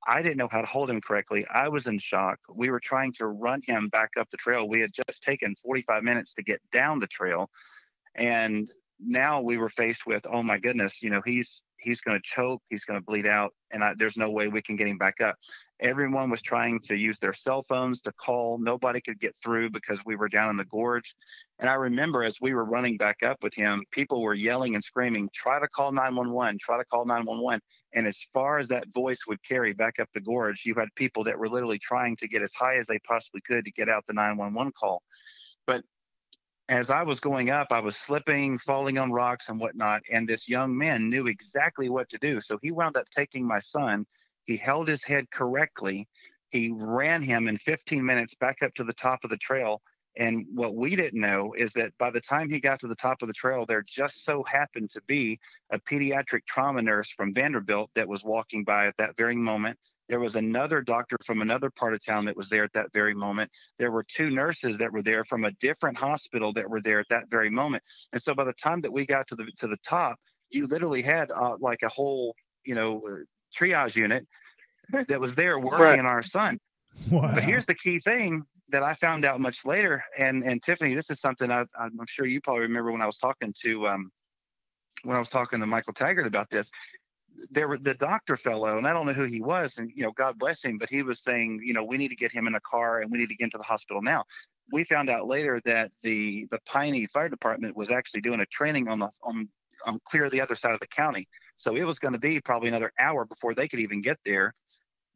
I 0.06 0.22
didn't 0.22 0.38
know 0.38 0.48
how 0.50 0.62
to 0.62 0.66
hold 0.66 0.88
him 0.88 1.02
correctly. 1.02 1.46
I 1.52 1.68
was 1.68 1.86
in 1.86 1.98
shock. 1.98 2.38
We 2.48 2.70
were 2.70 2.80
trying 2.80 3.12
to 3.14 3.26
run 3.26 3.60
him 3.66 3.88
back 3.88 4.10
up 4.18 4.30
the 4.30 4.38
trail. 4.38 4.66
We 4.66 4.80
had 4.80 4.92
just 4.94 5.22
taken 5.22 5.54
45 5.62 6.02
minutes 6.02 6.32
to 6.34 6.42
get 6.42 6.62
down 6.72 7.00
the 7.00 7.06
trail, 7.06 7.50
and 8.14 8.70
now 8.98 9.40
we 9.40 9.56
were 9.56 9.68
faced 9.68 10.06
with, 10.06 10.26
oh 10.30 10.42
my 10.42 10.58
goodness, 10.58 11.02
you 11.02 11.10
know, 11.10 11.22
he's 11.24 11.62
he's 11.80 12.00
going 12.00 12.16
to 12.16 12.22
choke, 12.22 12.62
he's 12.68 12.84
going 12.84 12.98
to 12.98 13.04
bleed 13.04 13.26
out, 13.26 13.52
and 13.70 13.82
I, 13.82 13.94
there's 13.96 14.16
no 14.16 14.30
way 14.30 14.48
we 14.48 14.62
can 14.62 14.76
get 14.76 14.86
him 14.86 14.98
back 14.98 15.20
up. 15.20 15.36
Everyone 15.80 16.30
was 16.30 16.42
trying 16.42 16.80
to 16.80 16.96
use 16.96 17.18
their 17.18 17.32
cell 17.32 17.62
phones 17.62 18.00
to 18.02 18.12
call. 18.12 18.58
Nobody 18.58 19.00
could 19.00 19.18
get 19.18 19.34
through 19.42 19.70
because 19.70 20.00
we 20.04 20.16
were 20.16 20.28
down 20.28 20.50
in 20.50 20.56
the 20.56 20.64
gorge. 20.66 21.14
And 21.58 21.68
I 21.68 21.74
remember 21.74 22.22
as 22.22 22.36
we 22.40 22.52
were 22.52 22.64
running 22.64 22.96
back 22.96 23.22
up 23.22 23.42
with 23.42 23.54
him, 23.54 23.84
people 23.90 24.22
were 24.22 24.34
yelling 24.34 24.74
and 24.74 24.84
screaming, 24.84 25.30
try 25.34 25.58
to 25.58 25.68
call 25.68 25.92
911, 25.92 26.58
try 26.60 26.76
to 26.76 26.84
call 26.84 27.06
911. 27.06 27.60
And 27.92 28.06
as 28.06 28.24
far 28.32 28.58
as 28.58 28.68
that 28.68 28.92
voice 28.94 29.20
would 29.26 29.42
carry 29.42 29.72
back 29.72 29.98
up 29.98 30.08
the 30.14 30.20
gorge, 30.20 30.62
you 30.64 30.74
had 30.74 30.88
people 30.94 31.24
that 31.24 31.38
were 31.38 31.48
literally 31.48 31.78
trying 31.78 32.16
to 32.16 32.28
get 32.28 32.42
as 32.42 32.52
high 32.52 32.76
as 32.76 32.86
they 32.86 32.98
possibly 33.00 33.40
could 33.40 33.64
to 33.64 33.72
get 33.72 33.88
out 33.88 34.06
the 34.06 34.12
911 34.12 34.72
call. 34.78 35.02
But 35.66 35.82
as 36.70 36.88
I 36.88 37.02
was 37.02 37.18
going 37.18 37.50
up, 37.50 37.66
I 37.72 37.80
was 37.80 37.96
slipping, 37.96 38.56
falling 38.60 38.96
on 38.96 39.10
rocks 39.10 39.48
and 39.48 39.58
whatnot. 39.58 40.02
And 40.10 40.26
this 40.26 40.48
young 40.48 40.78
man 40.78 41.10
knew 41.10 41.26
exactly 41.26 41.88
what 41.88 42.08
to 42.10 42.18
do. 42.18 42.40
So 42.40 42.60
he 42.62 42.70
wound 42.70 42.96
up 42.96 43.06
taking 43.10 43.44
my 43.44 43.58
son. 43.58 44.06
He 44.44 44.56
held 44.56 44.86
his 44.86 45.02
head 45.02 45.28
correctly. 45.32 46.08
He 46.50 46.70
ran 46.72 47.22
him 47.22 47.48
in 47.48 47.58
15 47.58 48.06
minutes 48.06 48.36
back 48.36 48.58
up 48.62 48.72
to 48.74 48.84
the 48.84 48.92
top 48.92 49.18
of 49.24 49.30
the 49.30 49.36
trail. 49.36 49.82
And 50.16 50.44
what 50.52 50.74
we 50.74 50.96
didn't 50.96 51.20
know 51.20 51.54
is 51.56 51.72
that 51.74 51.92
by 51.98 52.10
the 52.10 52.20
time 52.20 52.50
he 52.50 52.58
got 52.60 52.80
to 52.80 52.88
the 52.88 52.96
top 52.96 53.22
of 53.22 53.28
the 53.28 53.34
trail, 53.34 53.64
there 53.64 53.82
just 53.82 54.24
so 54.24 54.42
happened 54.44 54.90
to 54.90 55.00
be 55.06 55.38
a 55.70 55.78
pediatric 55.78 56.40
trauma 56.46 56.82
nurse 56.82 57.10
from 57.10 57.32
Vanderbilt 57.32 57.90
that 57.94 58.08
was 58.08 58.24
walking 58.24 58.64
by 58.64 58.86
at 58.86 58.96
that 58.98 59.16
very 59.16 59.36
moment. 59.36 59.78
There 60.08 60.18
was 60.18 60.34
another 60.34 60.82
doctor 60.82 61.16
from 61.24 61.40
another 61.40 61.70
part 61.70 61.94
of 61.94 62.04
town 62.04 62.24
that 62.24 62.36
was 62.36 62.48
there 62.48 62.64
at 62.64 62.72
that 62.72 62.92
very 62.92 63.14
moment. 63.14 63.52
There 63.78 63.92
were 63.92 64.02
two 64.02 64.30
nurses 64.30 64.76
that 64.78 64.92
were 64.92 65.02
there 65.02 65.24
from 65.24 65.44
a 65.44 65.52
different 65.52 65.96
hospital 65.96 66.52
that 66.54 66.68
were 66.68 66.80
there 66.80 66.98
at 66.98 67.08
that 67.10 67.30
very 67.30 67.48
moment. 67.50 67.84
And 68.12 68.20
so 68.20 68.34
by 68.34 68.42
the 68.44 68.52
time 68.54 68.80
that 68.80 68.92
we 68.92 69.06
got 69.06 69.28
to 69.28 69.36
the 69.36 69.46
to 69.58 69.68
the 69.68 69.78
top, 69.86 70.18
you 70.50 70.66
literally 70.66 71.02
had 71.02 71.30
uh, 71.30 71.56
like 71.60 71.82
a 71.84 71.88
whole, 71.88 72.34
you 72.64 72.74
know, 72.74 73.00
uh, 73.08 73.16
triage 73.56 73.94
unit 73.94 74.26
that 75.06 75.20
was 75.20 75.36
there 75.36 75.60
working 75.60 75.78
Right. 75.84 75.98
on 76.00 76.06
our 76.06 76.24
son. 76.24 76.58
Wow. 77.08 77.30
But 77.32 77.44
here's 77.44 77.66
the 77.66 77.74
key 77.76 78.00
thing 78.00 78.42
that 78.70 78.82
I 78.82 78.94
found 78.94 79.24
out 79.24 79.40
much 79.40 79.64
later, 79.64 80.02
and 80.18 80.44
and 80.44 80.62
Tiffany, 80.62 80.94
this 80.94 81.10
is 81.10 81.20
something 81.20 81.50
I, 81.50 81.64
I'm 81.78 82.06
sure 82.06 82.26
you 82.26 82.40
probably 82.40 82.62
remember 82.62 82.92
when 82.92 83.02
I 83.02 83.06
was 83.06 83.18
talking 83.18 83.54
to 83.62 83.88
um, 83.88 84.10
when 85.02 85.16
I 85.16 85.18
was 85.18 85.30
talking 85.30 85.60
to 85.60 85.66
Michael 85.66 85.92
Taggart 85.92 86.26
about 86.26 86.50
this. 86.50 86.70
There 87.50 87.68
were 87.68 87.78
the 87.78 87.94
doctor 87.94 88.36
fellow, 88.36 88.76
and 88.76 88.86
I 88.86 88.92
don't 88.92 89.06
know 89.06 89.12
who 89.12 89.24
he 89.24 89.40
was, 89.40 89.78
and 89.78 89.90
you 89.94 90.02
know, 90.02 90.12
God 90.12 90.38
bless 90.38 90.62
him, 90.62 90.78
but 90.78 90.90
he 90.90 91.02
was 91.02 91.20
saying, 91.20 91.60
you 91.64 91.72
know, 91.72 91.84
we 91.84 91.96
need 91.96 92.08
to 92.08 92.16
get 92.16 92.32
him 92.32 92.46
in 92.46 92.54
a 92.54 92.60
car 92.60 93.00
and 93.00 93.10
we 93.10 93.18
need 93.18 93.28
to 93.28 93.34
get 93.34 93.44
him 93.44 93.50
to 93.52 93.58
the 93.58 93.64
hospital 93.64 94.02
now. 94.02 94.24
We 94.72 94.84
found 94.84 95.10
out 95.10 95.26
later 95.26 95.60
that 95.64 95.90
the 96.02 96.46
the 96.50 96.58
Piney 96.66 97.06
Fire 97.06 97.28
Department 97.28 97.76
was 97.76 97.90
actually 97.90 98.20
doing 98.20 98.40
a 98.40 98.46
training 98.46 98.88
on 98.88 98.98
the 98.98 99.10
on 99.22 99.48
on 99.86 99.98
clear 100.04 100.28
the 100.28 100.40
other 100.40 100.54
side 100.54 100.74
of 100.74 100.80
the 100.80 100.86
county, 100.86 101.28
so 101.56 101.76
it 101.76 101.84
was 101.84 101.98
going 101.98 102.12
to 102.12 102.20
be 102.20 102.40
probably 102.40 102.68
another 102.68 102.92
hour 102.98 103.24
before 103.24 103.54
they 103.54 103.68
could 103.68 103.80
even 103.80 104.02
get 104.02 104.18
there. 104.24 104.52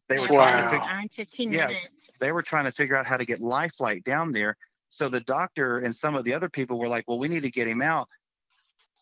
They 0.09 0.19
were 0.19 0.29
Yeah, 0.29 0.37
trying 0.37 0.63
to 0.63 0.69
figure, 0.69 0.89
hour 0.89 0.99
and 1.01 1.13
15 1.13 1.51
Yeah. 1.51 1.67
minutes. 1.67 2.11
they 2.21 2.33
were 2.33 2.43
trying 2.43 2.65
to 2.65 2.73
figure 2.73 2.97
out 2.97 3.07
how 3.07 3.17
to 3.17 3.25
get 3.25 3.41
life 3.41 3.75
flight 3.75 4.05
down 4.05 4.33
there. 4.33 4.57
So 4.91 5.09
the 5.09 5.21
doctor 5.21 5.79
and 5.79 5.95
some 5.95 6.15
of 6.15 6.25
the 6.25 6.35
other 6.35 6.49
people 6.49 6.79
were 6.79 6.89
like, 6.89 7.05
well, 7.09 7.19
we 7.19 7.29
need 7.29 7.43
to 7.43 7.51
get 7.51 7.67
him 7.67 7.83
out. 7.83 8.09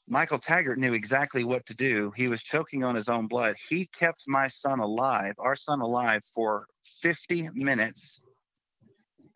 Michael 0.08 0.38
Taggart 0.38 0.78
knew 0.78 0.94
exactly 0.94 1.44
what 1.44 1.64
to 1.66 1.74
do. 1.74 2.12
He 2.16 2.28
was 2.28 2.42
choking 2.42 2.82
on 2.84 2.94
his 2.94 3.08
own 3.08 3.28
blood. 3.28 3.56
He 3.68 3.86
kept 3.86 4.24
my 4.26 4.48
son 4.48 4.80
alive, 4.80 5.34
our 5.38 5.56
son 5.56 5.80
alive, 5.80 6.22
for 6.34 6.66
50 7.02 7.50
minutes 7.54 8.20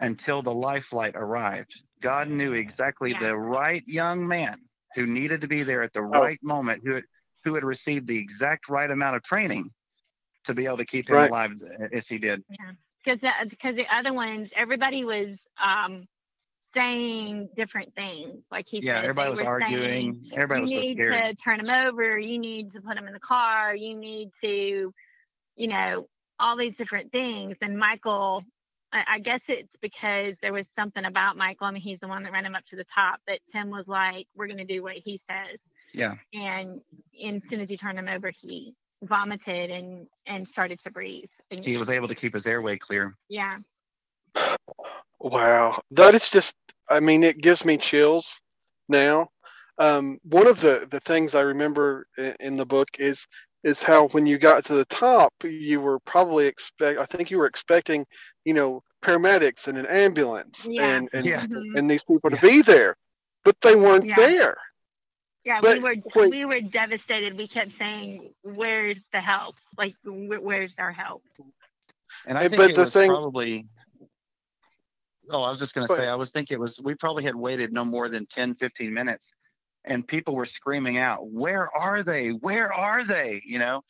until 0.00 0.42
the 0.42 0.52
life 0.54 0.84
flight 0.86 1.14
arrived. 1.16 1.72
God 2.00 2.28
knew 2.28 2.52
exactly 2.52 3.12
Yeah. 3.12 3.20
the 3.20 3.36
right 3.36 3.82
young 3.86 4.26
man 4.26 4.60
who 4.94 5.06
needed 5.06 5.42
to 5.42 5.48
be 5.48 5.62
there 5.62 5.82
at 5.82 5.92
the 5.92 6.02
Oh. 6.02 6.20
right 6.20 6.38
moment, 6.42 6.82
who 6.84 6.94
had, 6.94 7.04
who 7.44 7.54
had 7.54 7.64
received 7.64 8.06
the 8.06 8.18
exact 8.18 8.68
right 8.68 8.90
amount 8.90 9.16
of 9.16 9.22
training 9.22 9.70
to 10.46 10.54
be 10.54 10.66
able 10.66 10.78
to 10.78 10.86
keep 10.86 11.08
him 11.08 11.16
Right. 11.16 11.30
alive 11.30 11.52
as 11.92 12.06
he 12.06 12.18
did. 12.18 12.42
because 13.04 13.20
because 13.50 13.76
the 13.76 13.86
other 13.92 14.12
ones, 14.12 14.50
everybody 14.56 15.04
was 15.04 15.38
um, 15.62 16.06
saying 16.74 17.48
different 17.56 17.94
things. 17.94 18.42
Like 18.50 18.66
he 18.68 18.82
Yeah, 18.82 18.94
said, 18.94 19.04
everybody 19.04 19.30
was 19.30 19.38
were 19.40 19.60
saying, 19.60 20.14
arguing. 20.16 20.30
Everybody 20.32 20.60
you 20.60 20.62
was 20.62 20.72
so 20.72 20.80
need 20.80 20.96
to 20.98 21.34
turn 21.36 21.60
him 21.60 21.70
over. 21.70 22.18
You 22.18 22.38
need 22.38 22.72
to 22.72 22.80
put 22.80 22.96
him 22.96 23.06
in 23.06 23.12
the 23.12 23.20
car. 23.20 23.74
You 23.74 23.96
need 23.96 24.30
to, 24.42 24.92
you 25.56 25.68
know, 25.68 26.08
all 26.38 26.56
these 26.56 26.76
different 26.76 27.12
things. 27.12 27.56
And 27.62 27.78
Michael, 27.78 28.44
I, 28.92 29.04
I 29.14 29.18
guess 29.20 29.42
it's 29.48 29.74
because 29.80 30.34
there 30.42 30.52
was 30.52 30.68
something 30.74 31.04
about 31.04 31.36
Michael. 31.36 31.66
I 31.66 31.70
mean, 31.70 31.82
he's 31.82 32.00
the 32.00 32.08
one 32.08 32.22
that 32.24 32.32
ran 32.32 32.44
him 32.44 32.54
up 32.54 32.64
to 32.66 32.76
the 32.76 32.84
top. 32.84 33.20
That 33.26 33.40
Tim 33.50 33.70
was 33.70 33.86
like, 33.86 34.26
"We're 34.34 34.46
going 34.46 34.58
to 34.58 34.64
do 34.64 34.82
what 34.82 34.96
he 34.96 35.18
says." 35.26 35.58
Yeah. 35.94 36.14
And, 36.34 36.80
and 37.22 37.42
as 37.42 37.48
soon 37.48 37.60
as 37.60 37.70
he 37.70 37.76
turned 37.76 37.98
him 37.98 38.08
over, 38.08 38.30
he 38.30 38.74
vomited 39.06 39.70
and 39.70 40.06
and 40.26 40.46
started 40.46 40.78
to 40.80 40.90
breathe. 40.90 41.30
And, 41.50 41.64
He 41.64 41.76
was 41.76 41.88
able 41.88 42.08
to 42.08 42.14
keep 42.14 42.34
his 42.34 42.46
airway 42.46 42.78
clear. 42.78 43.14
yeah. 43.28 43.58
Wow, 45.18 45.80
that 45.92 46.14
is 46.14 46.28
just. 46.28 46.54
I 46.88 47.00
mean, 47.00 47.24
it 47.24 47.38
gives 47.38 47.64
me 47.64 47.76
chills 47.76 48.40
now. 48.88 49.28
Um, 49.78 50.18
one 50.24 50.46
of 50.46 50.60
the 50.60 50.86
the 50.90 51.00
things 51.00 51.34
I 51.34 51.40
remember 51.40 52.06
in, 52.16 52.34
in 52.40 52.56
the 52.56 52.66
book 52.66 52.88
is 52.98 53.26
is 53.64 53.82
how 53.82 54.08
when 54.08 54.26
you 54.26 54.38
got 54.38 54.64
to 54.66 54.74
the 54.74 54.84
top, 54.86 55.32
you 55.42 55.80
were 55.80 55.98
probably 56.00 56.46
expect. 56.46 56.98
I 57.00 57.04
think 57.06 57.30
you 57.30 57.38
were 57.38 57.46
expecting, 57.46 58.06
you 58.44 58.54
know, 58.54 58.82
paramedics 59.02 59.66
and 59.68 59.78
an 59.78 59.86
ambulance 59.86 60.68
Yeah. 60.68 60.96
and 60.96 61.08
and, 61.12 61.26
Yeah. 61.26 61.46
And 61.74 61.90
these 61.90 62.04
people 62.04 62.30
to 62.30 62.36
Yeah. 62.36 62.42
be 62.42 62.62
there, 62.62 62.94
but 63.44 63.56
they 63.62 63.74
weren't 63.74 64.06
Yeah. 64.06 64.16
there. 64.16 64.56
Yeah, 65.46 65.60
But 65.62 65.76
we 65.76 65.82
were 65.82 65.94
wait. 66.14 66.30
we 66.30 66.44
were 66.44 66.60
devastated. 66.60 67.38
We 67.38 67.46
kept 67.46 67.70
saying, 67.78 68.34
"Where's 68.42 69.00
the 69.12 69.20
help? 69.20 69.54
Like, 69.78 69.94
wh- 70.04 70.42
where's 70.42 70.74
our 70.78 70.92
help?" 70.92 71.22
And 72.26 72.36
I 72.36 72.48
think 72.48 72.56
but 72.56 72.70
it 72.70 72.76
the 72.76 72.84
was 72.84 72.92
thing- 72.92 73.08
probably. 73.08 73.66
Oh, 75.30 75.42
I 75.42 75.50
was 75.50 75.58
just 75.58 75.74
going 75.74 75.86
Go 75.86 75.94
to 75.94 76.02
say. 76.02 76.08
I 76.08 76.14
was 76.16 76.30
thinking 76.30 76.56
it 76.56 76.60
was, 76.60 76.78
we 76.80 76.94
probably 76.94 77.24
had 77.24 77.34
waited 77.34 77.72
no 77.72 77.84
more 77.84 78.08
than 78.08 78.26
10, 78.26 78.54
15 78.54 78.94
minutes 78.94 79.32
and 79.86 80.06
people 80.06 80.34
were 80.34 80.44
screaming 80.44 80.98
out, 80.98 81.26
Where 81.30 81.74
are 81.76 82.02
they? 82.02 82.30
Where 82.30 82.72
are 82.72 83.04
they? 83.04 83.42
You 83.46 83.58
know, 83.58 83.82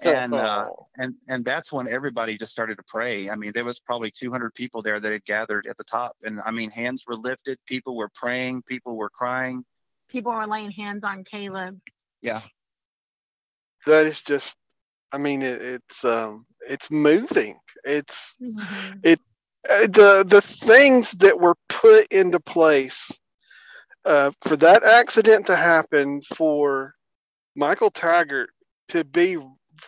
and, 0.00 0.34
uh, 0.34 0.68
and, 0.98 1.14
and 1.28 1.44
that's 1.44 1.72
when 1.72 1.86
everybody 1.86 2.36
just 2.36 2.52
started 2.52 2.76
to 2.78 2.84
pray. 2.88 3.30
I 3.30 3.36
mean, 3.36 3.52
there 3.54 3.64
was 3.64 3.78
probably 3.78 4.10
200 4.10 4.54
people 4.54 4.82
there 4.82 4.98
that 4.98 5.12
had 5.12 5.24
gathered 5.24 5.66
at 5.66 5.76
the 5.76 5.84
top. 5.84 6.16
And 6.22 6.40
I 6.44 6.50
mean, 6.50 6.70
hands 6.70 7.04
were 7.06 7.16
lifted, 7.16 7.58
people 7.66 7.96
were 7.96 8.10
praying, 8.14 8.62
people 8.62 8.96
were 8.96 9.10
crying. 9.10 9.64
People 10.08 10.32
were 10.32 10.46
laying 10.46 10.70
hands 10.70 11.02
on 11.04 11.24
Caleb. 11.24 11.80
Yeah. 12.22 12.42
that 13.86 14.06
is 14.06 14.22
just. 14.22 14.56
I 15.12 15.18
mean, 15.18 15.42
it, 15.42 15.62
it's 15.62 16.04
um, 16.04 16.46
it's 16.68 16.90
moving. 16.90 17.58
It's 17.84 18.36
Mhm. 18.40 19.00
uh, 19.06 19.86
the 19.86 20.24
the 20.26 20.40
things 20.42 21.12
that 21.12 21.38
were 21.38 21.54
put 21.68 22.06
into 22.08 22.40
place 22.40 23.10
uh, 24.04 24.32
for 24.42 24.56
that 24.56 24.82
accident 24.84 25.46
to 25.46 25.56
happen 25.56 26.20
for 26.34 26.94
Michael 27.54 27.90
Taggart 27.90 28.50
to 28.88 29.04
be 29.04 29.38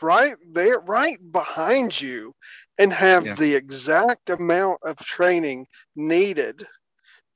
right 0.00 0.36
there 0.52 0.78
right 0.80 1.18
behind 1.32 1.98
you 2.00 2.34
and 2.78 2.92
have 2.92 3.24
Yeah. 3.26 3.34
the 3.34 3.54
exact 3.54 4.30
amount 4.30 4.78
of 4.84 4.96
training 4.98 5.66
needed 5.96 6.66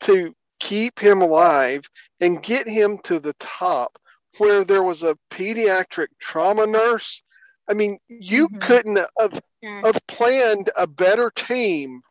to 0.00 0.34
keep 0.60 0.98
him 0.98 1.22
alive 1.22 1.82
and 2.20 2.42
get 2.42 2.68
him 2.68 2.98
to 3.04 3.18
the 3.18 3.34
top 3.40 3.98
where 4.38 4.64
there 4.64 4.82
was 4.82 5.02
a 5.02 5.16
pediatric 5.30 6.08
trauma 6.20 6.66
nurse 6.66 7.22
i 7.68 7.74
mean 7.74 7.98
you 8.08 8.48
Mhm. 8.48 8.60
couldn't 8.60 9.00
have 9.18 9.40
Yeah. 9.62 9.82
have 9.84 10.06
planned 10.06 10.70
a 10.76 10.86
better 10.86 11.30
team 11.30 12.02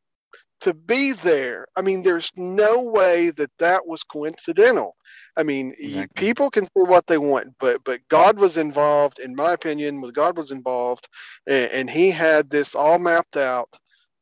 to 0.61 0.73
be 0.73 1.13
there. 1.13 1.65
I 1.75 1.81
mean, 1.81 2.03
there's 2.03 2.31
no 2.35 2.81
way 2.81 3.29
that 3.31 3.51
that 3.59 3.87
was 3.87 4.03
coincidental. 4.03 4.95
I 5.37 5.43
mean, 5.43 5.69
y- 5.69 5.75
Exactly. 5.79 6.13
people 6.15 6.51
can 6.51 6.65
say 6.65 6.83
what 6.83 7.07
they 7.07 7.17
want, 7.17 7.53
but 7.59 7.83
but 7.85 8.01
God 8.09 8.39
was 8.39 8.57
involved, 8.57 9.19
in 9.19 9.35
my 9.35 9.53
opinion. 9.53 10.01
Was 10.01 10.11
God 10.11 10.37
was 10.37 10.51
involved, 10.51 11.07
and, 11.47 11.71
and 11.71 11.89
He 11.89 12.11
had 12.11 12.49
this 12.49 12.75
all 12.75 12.99
mapped 12.99 13.37
out 13.37 13.69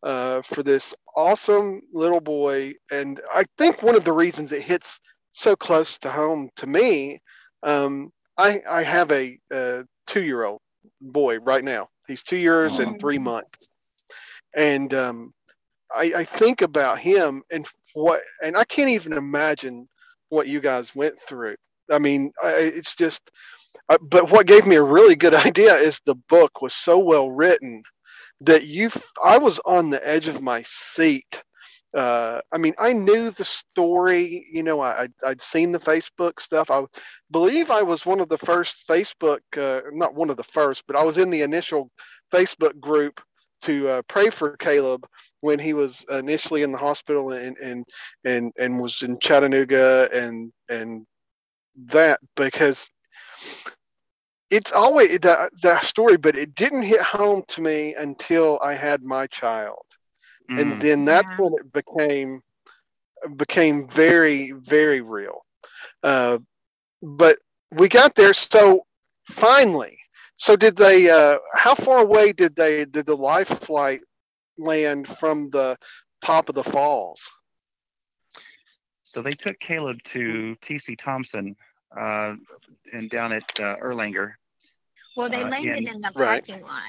uh, 0.03 0.41
for 0.41 0.63
this 0.63 0.95
awesome 1.15 1.81
little 1.93 2.21
boy. 2.21 2.73
And 2.91 3.21
I 3.33 3.43
think 3.57 3.83
one 3.83 3.95
of 3.95 4.05
the 4.05 4.13
reasons 4.13 4.51
it 4.51 4.62
hits 4.62 4.99
so 5.33 5.55
close 5.55 5.97
to 5.99 6.10
home 6.10 6.49
to 6.57 6.67
me, 6.67 7.19
um, 7.63 8.12
I 8.38 8.62
I 8.69 8.83
have 8.83 9.12
a, 9.12 9.38
uh 9.53 9.83
two 10.05 10.23
year 10.23 10.45
old 10.45 10.62
boy 11.01 11.39
right 11.39 11.63
now. 11.63 11.89
He's 12.07 12.23
two 12.23 12.38
years 12.38 12.79
and 12.79 12.99
three 12.99 13.17
months, 13.17 13.67
and 14.55 14.93
um, 14.93 15.33
I, 15.95 16.12
I 16.17 16.23
think 16.23 16.62
about 16.62 16.99
him 16.99 17.43
and 17.51 17.65
what, 17.93 18.21
and 18.43 18.55
I 18.57 18.63
can't 18.65 18.89
even 18.89 19.13
imagine 19.13 19.88
what 20.29 20.47
you 20.47 20.60
guys 20.62 20.95
went 20.95 21.19
through. 21.19 21.55
I 21.91 21.99
mean, 21.99 22.31
I, 22.43 22.51
it's 22.55 22.95
just, 22.95 23.31
uh, 23.89 23.97
but 24.01 24.31
what 24.31 24.47
gave 24.47 24.67
me 24.67 24.75
a 24.75 24.83
really 24.83 25.15
good 25.15 25.33
idea 25.47 25.75
is 25.75 25.99
the 26.05 26.15
book 26.29 26.62
was 26.62 26.73
so 26.73 26.99
well 26.99 27.31
written 27.31 27.83
that 28.41 28.65
you, 28.65 28.89
I 29.23 29.38
was 29.38 29.60
on 29.65 29.89
the 29.89 30.06
edge 30.08 30.28
of 30.28 30.41
my 30.41 30.62
seat. 30.63 31.43
Uh, 31.93 32.41
I 32.52 32.58
mean, 32.58 32.73
I 32.78 32.93
knew 32.93 33.32
the 33.32 33.45
story. 33.45 34.45
You 34.52 34.63
know, 34.63 34.82
I, 34.82 35.04
I'd, 35.04 35.13
I'd 35.26 35.41
seen 35.41 35.71
the 35.71 35.80
Facebook 35.80 36.39
stuff. 36.39 36.69
I 36.69 36.84
believe 37.32 37.71
I 37.71 37.82
was 37.82 38.06
one 38.06 38.19
of 38.19 38.30
the 38.30 38.38
first 38.38 38.88
Facebook, 38.88 39.39
uh, 39.58 39.82
not 39.93 40.13
one 40.13 40.30
of 40.30 40.38
the 40.38 40.43
first, 40.43 40.86
but 40.86 40.95
I 40.95 41.04
was 41.04 41.17
in 41.17 41.30
the 41.30 41.41
initial 41.41 41.89
Facebook 42.32 42.80
group 42.80 43.21
to 43.63 43.89
uh, 43.89 44.02
pray 44.08 44.30
for 44.30 44.56
Caleb 44.58 45.08
when 45.41 45.60
he 45.60 45.73
was 45.73 46.06
initially 46.10 46.62
in 46.62 46.71
the 46.71 46.78
hospital 46.78 47.32
and 47.32 47.58
and 47.58 47.86
and 48.23 48.52
and 48.60 48.80
was 48.80 49.02
in 49.02 49.17
Chattanooga 49.19 50.10
and 50.13 50.52
and 50.69 51.06
that 51.88 52.19
because 52.36 52.89
it's 54.49 54.71
always 54.71 55.19
that 55.19 55.49
that 55.63 55.83
story, 55.83 56.17
but 56.17 56.38
it 56.38 56.55
didn't 56.55 56.83
hit 56.83 57.01
home 57.01 57.43
to 57.49 57.62
me 57.62 57.93
until 57.95 58.60
I 58.62 58.73
had 58.73 59.03
my 59.03 59.27
child, 59.27 59.83
Mm. 60.49 60.62
and 60.62 60.81
then 60.81 61.05
that's 61.05 61.27
Yeah. 61.29 61.38
when 61.38 61.53
it 61.55 61.71
became 61.73 62.41
became 63.36 63.88
very 63.89 64.51
very 64.51 65.01
real. 65.01 65.45
Uh, 66.03 66.38
but 67.01 67.39
we 67.71 67.89
got 67.89 68.15
there, 68.15 68.33
so 68.33 68.86
finally. 69.29 69.97
So 70.38 70.55
did 70.55 70.77
they? 70.77 71.10
Uh, 71.10 71.39
how 71.55 71.75
far 71.75 71.99
away 71.99 72.31
did 72.31 72.55
they? 72.55 72.86
Did 72.86 73.05
the 73.07 73.17
life 73.17 73.49
flight 73.49 74.01
land 74.57 75.07
from 75.07 75.49
the 75.49 75.77
top 76.21 76.47
of 76.47 76.55
the 76.55 76.63
falls? 76.63 77.33
So 79.03 79.21
they 79.21 79.31
took 79.31 79.60
Caleb 79.60 79.97
to 80.05 80.55
TC 80.62 80.95
Thompson 80.97 81.55
uh, 81.95 82.36
and 82.93 83.10
down 83.10 83.34
at 83.34 83.60
uh, 83.60 83.76
Erlanger. 83.78 84.34
Well, 85.15 85.30
they 85.30 85.43
Uh, 85.43 85.50
landed 85.50 85.78
and- 85.78 85.88
in 85.88 86.02
the 86.02 86.12
Right. 86.15 86.45
parking 86.45 86.65
lot. 86.65 86.84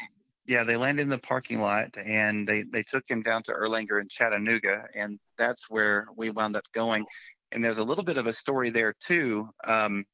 Yeah, 0.47 0.65
they 0.65 0.77
landed 0.77 1.03
in 1.03 1.09
the 1.11 1.19
parking 1.19 1.61
lot 1.61 1.95
and 1.99 2.49
they, 2.49 2.63
they 2.63 2.83
took 2.83 3.05
him 3.07 3.23
down 3.23 3.43
to 3.45 3.53
Erlanger 3.53 4.01
in 4.01 4.09
Chattanooga, 4.09 4.87
and 4.95 5.19
that's 5.37 5.69
where 5.69 6.07
we 6.17 6.31
wound 6.31 6.57
up 6.57 6.65
going. 6.73 7.05
And 7.53 7.63
there's 7.63 7.77
a 7.79 7.85
little 7.85 8.05
bit 8.05 8.17
of 8.17 8.27
a 8.27 8.33
story 8.33 8.71
there 8.71 8.95
too. 9.07 9.51
Um, 9.65 10.05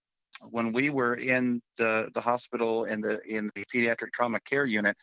when 0.51 0.73
we 0.73 0.91
were 0.91 1.15
in 1.15 1.63
the, 1.79 2.11
the 2.15 2.21
hospital 2.21 2.85
in 2.85 3.01
the 3.01 3.21
in 3.23 3.49
the 3.55 3.65
pediatric 3.73 4.13
trauma 4.13 4.41
care 4.41 4.65
unit, 4.67 4.97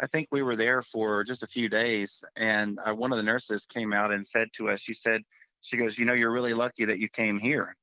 I 0.00 0.06
think 0.06 0.28
we 0.30 0.42
were 0.42 0.56
there 0.56 0.82
for 0.82 1.24
just 1.24 1.42
a 1.42 1.46
few 1.46 1.68
days, 1.70 2.22
and 2.36 2.78
uh, 2.84 2.94
one 2.94 3.10
of 3.10 3.16
the 3.16 3.22
nurses 3.22 3.64
came 3.64 3.94
out 3.94 4.12
and 4.12 4.26
said 4.26 4.48
to 4.56 4.68
us, 4.68 4.80
she 4.80 4.92
said, 4.92 5.22
she 5.62 5.78
goes, 5.78 5.98
you 5.98 6.04
know, 6.04 6.12
you're 6.12 6.32
really 6.32 6.52
lucky 6.52 6.84
that 6.84 6.98
you 6.98 7.08
came 7.08 7.38
here. 7.38 7.74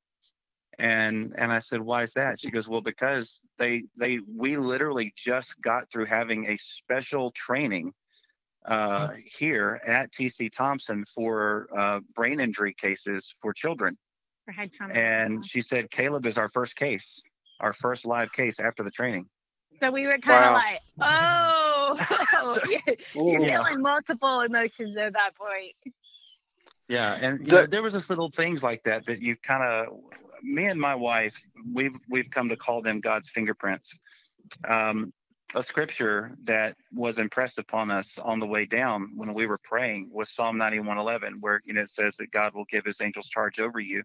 And 0.79 1.35
and 1.37 1.51
I 1.51 1.59
said, 1.59 1.81
why 1.81 2.03
is 2.03 2.13
that? 2.13 2.39
She 2.39 2.49
goes, 2.49 2.67
well, 2.67 2.81
because 2.81 3.39
they 3.59 3.83
they 3.97 4.19
we 4.35 4.57
literally 4.57 5.13
just 5.17 5.59
got 5.61 5.89
through 5.91 6.05
having 6.05 6.49
a 6.49 6.57
special 6.57 7.31
training 7.31 7.93
uh, 8.65 9.09
here 9.25 9.81
at 9.85 10.11
TC 10.11 10.51
Thompson 10.51 11.03
for 11.13 11.67
uh, 11.77 11.99
brain 12.15 12.39
injury 12.39 12.73
cases 12.79 13.33
for 13.41 13.53
children. 13.53 13.97
For 14.45 14.51
head 14.51 14.71
trauma. 14.73 14.93
And 14.93 15.45
she 15.45 15.61
said, 15.61 15.89
Caleb 15.91 16.25
is 16.25 16.37
our 16.37 16.49
first 16.49 16.75
case, 16.75 17.21
our 17.59 17.73
first 17.73 18.05
live 18.05 18.31
case 18.31 18.59
after 18.59 18.83
the 18.83 18.91
training. 18.91 19.27
so 19.79 19.91
we 19.91 20.05
were 20.07 20.17
kind 20.19 20.45
of 20.45 20.51
Wow. 20.51 20.53
like, 20.53 20.81
oh, 21.01 21.97
So- 22.41 22.59
you're, 22.69 22.81
you're 23.33 23.41
Yeah. 23.41 23.63
feeling 23.63 23.81
multiple 23.81 24.41
emotions 24.41 24.95
at 24.97 25.13
that 25.13 25.35
point. 25.35 25.73
Yeah, 26.91 27.17
and 27.21 27.47
The- 27.47 27.53
know, 27.53 27.67
there 27.67 27.83
was 27.83 27.93
just 27.93 28.11
little 28.11 28.31
things 28.31 28.63
like 28.63 28.83
that 28.85 29.05
that 29.07 29.21
you 29.21 29.37
kind 29.37 29.63
of, 29.63 29.99
me 30.43 30.67
and 30.67 30.81
my 30.81 30.95
wife, 30.95 31.35
we've 31.73 31.95
we've 32.09 32.29
come 32.31 32.49
to 32.49 32.57
call 32.57 32.83
them 32.83 33.01
God's 33.01 33.31
fingerprints. 33.31 33.97
Um, 34.67 35.13
a 35.55 35.63
scripture 35.63 36.35
that 36.45 36.77
was 36.93 37.19
impressed 37.19 37.59
upon 37.59 37.91
us 37.91 38.17
on 38.19 38.39
the 38.39 38.47
way 38.47 38.65
down 38.65 39.13
when 39.17 39.33
we 39.33 39.47
were 39.47 39.59
praying 39.59 40.09
was 40.13 40.29
Psalm 40.31 40.57
91:11, 40.57 41.41
where 41.41 41.61
you 41.65 41.73
know 41.73 41.83
it 41.83 41.91
says 41.91 42.17
that 42.17 42.31
God 42.31 42.55
will 42.55 42.65
give 42.65 42.85
His 42.85 43.01
angels 43.01 43.29
charge 43.29 43.59
over 43.59 43.79
you, 43.79 44.03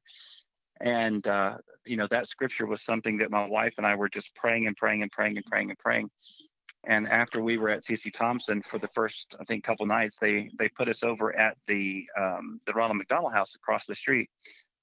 and 0.80 1.26
uh, 1.26 1.58
you 1.86 1.96
know 1.96 2.08
that 2.08 2.28
scripture 2.28 2.66
was 2.66 2.82
something 2.82 3.18
that 3.18 3.30
my 3.32 3.46
wife 3.48 3.74
and 3.78 3.86
I 3.86 3.96
were 3.96 4.08
just 4.10 4.34
praying 4.36 4.66
and 4.68 4.76
praying 4.76 5.02
and 5.02 5.12
praying 5.12 5.38
and 5.38 5.46
praying 5.46 5.70
and 5.70 5.78
praying. 5.80 6.10
And 6.40 6.45
after 6.86 7.42
we 7.42 7.58
were 7.58 7.68
at 7.68 7.82
TC 7.84 8.12
Thompson 8.12 8.62
for 8.62 8.78
the 8.78 8.88
first, 8.88 9.34
I 9.40 9.44
think, 9.44 9.64
couple 9.64 9.86
nights, 9.86 10.16
they 10.20 10.50
they 10.58 10.68
put 10.68 10.88
us 10.88 11.02
over 11.02 11.36
at 11.36 11.56
the 11.66 12.08
um, 12.18 12.60
the 12.66 12.72
Ronald 12.72 12.98
McDonald 12.98 13.32
House 13.32 13.54
across 13.54 13.86
the 13.86 13.94
street. 13.94 14.30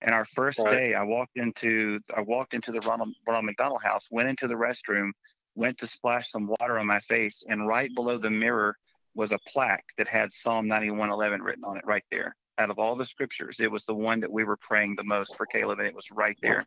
And 0.02 0.14
our 0.14 0.26
first 0.26 0.60
Right. 0.60 0.82
day, 0.90 0.94
I 0.96 1.04
walked 1.04 1.38
into 1.38 2.00
I 2.16 2.22
walked 2.22 2.54
into 2.54 2.72
the 2.72 2.82
Ronald 2.82 3.14
Ronald 3.26 3.46
McDonald 3.46 3.82
House, 3.84 4.08
went 4.12 4.30
into 4.30 4.48
the 4.48 4.56
restroom, 4.56 5.12
went 5.56 5.78
to 5.80 5.88
splash 5.88 6.30
some 6.30 6.48
water 6.60 6.78
on 6.78 6.86
my 6.86 7.00
face, 7.02 7.44
and 7.48 7.68
right 7.68 7.94
below 7.96 8.18
the 8.18 8.30
mirror 8.30 8.78
was 9.16 9.32
a 9.32 9.40
plaque 9.48 9.86
that 9.98 10.08
had 10.08 10.34
Psalm 10.34 10.68
91:11 10.68 11.42
written 11.42 11.64
on 11.64 11.78
it 11.78 11.86
right 11.86 12.04
there. 12.12 12.36
Out 12.58 12.70
of 12.70 12.80
all 12.80 12.96
the 12.96 13.06
scriptures, 13.06 13.60
it 13.60 13.72
was 13.72 13.86
the 13.86 13.96
one 13.96 14.20
that 14.20 14.32
we 14.32 14.44
were 14.44 14.58
praying 14.58 14.96
the 14.96 15.04
most 15.04 15.36
for 15.36 15.46
Caleb, 15.46 15.80
and 15.80 15.88
it 15.88 15.96
was 15.96 16.12
right 16.12 16.38
there. 16.42 16.66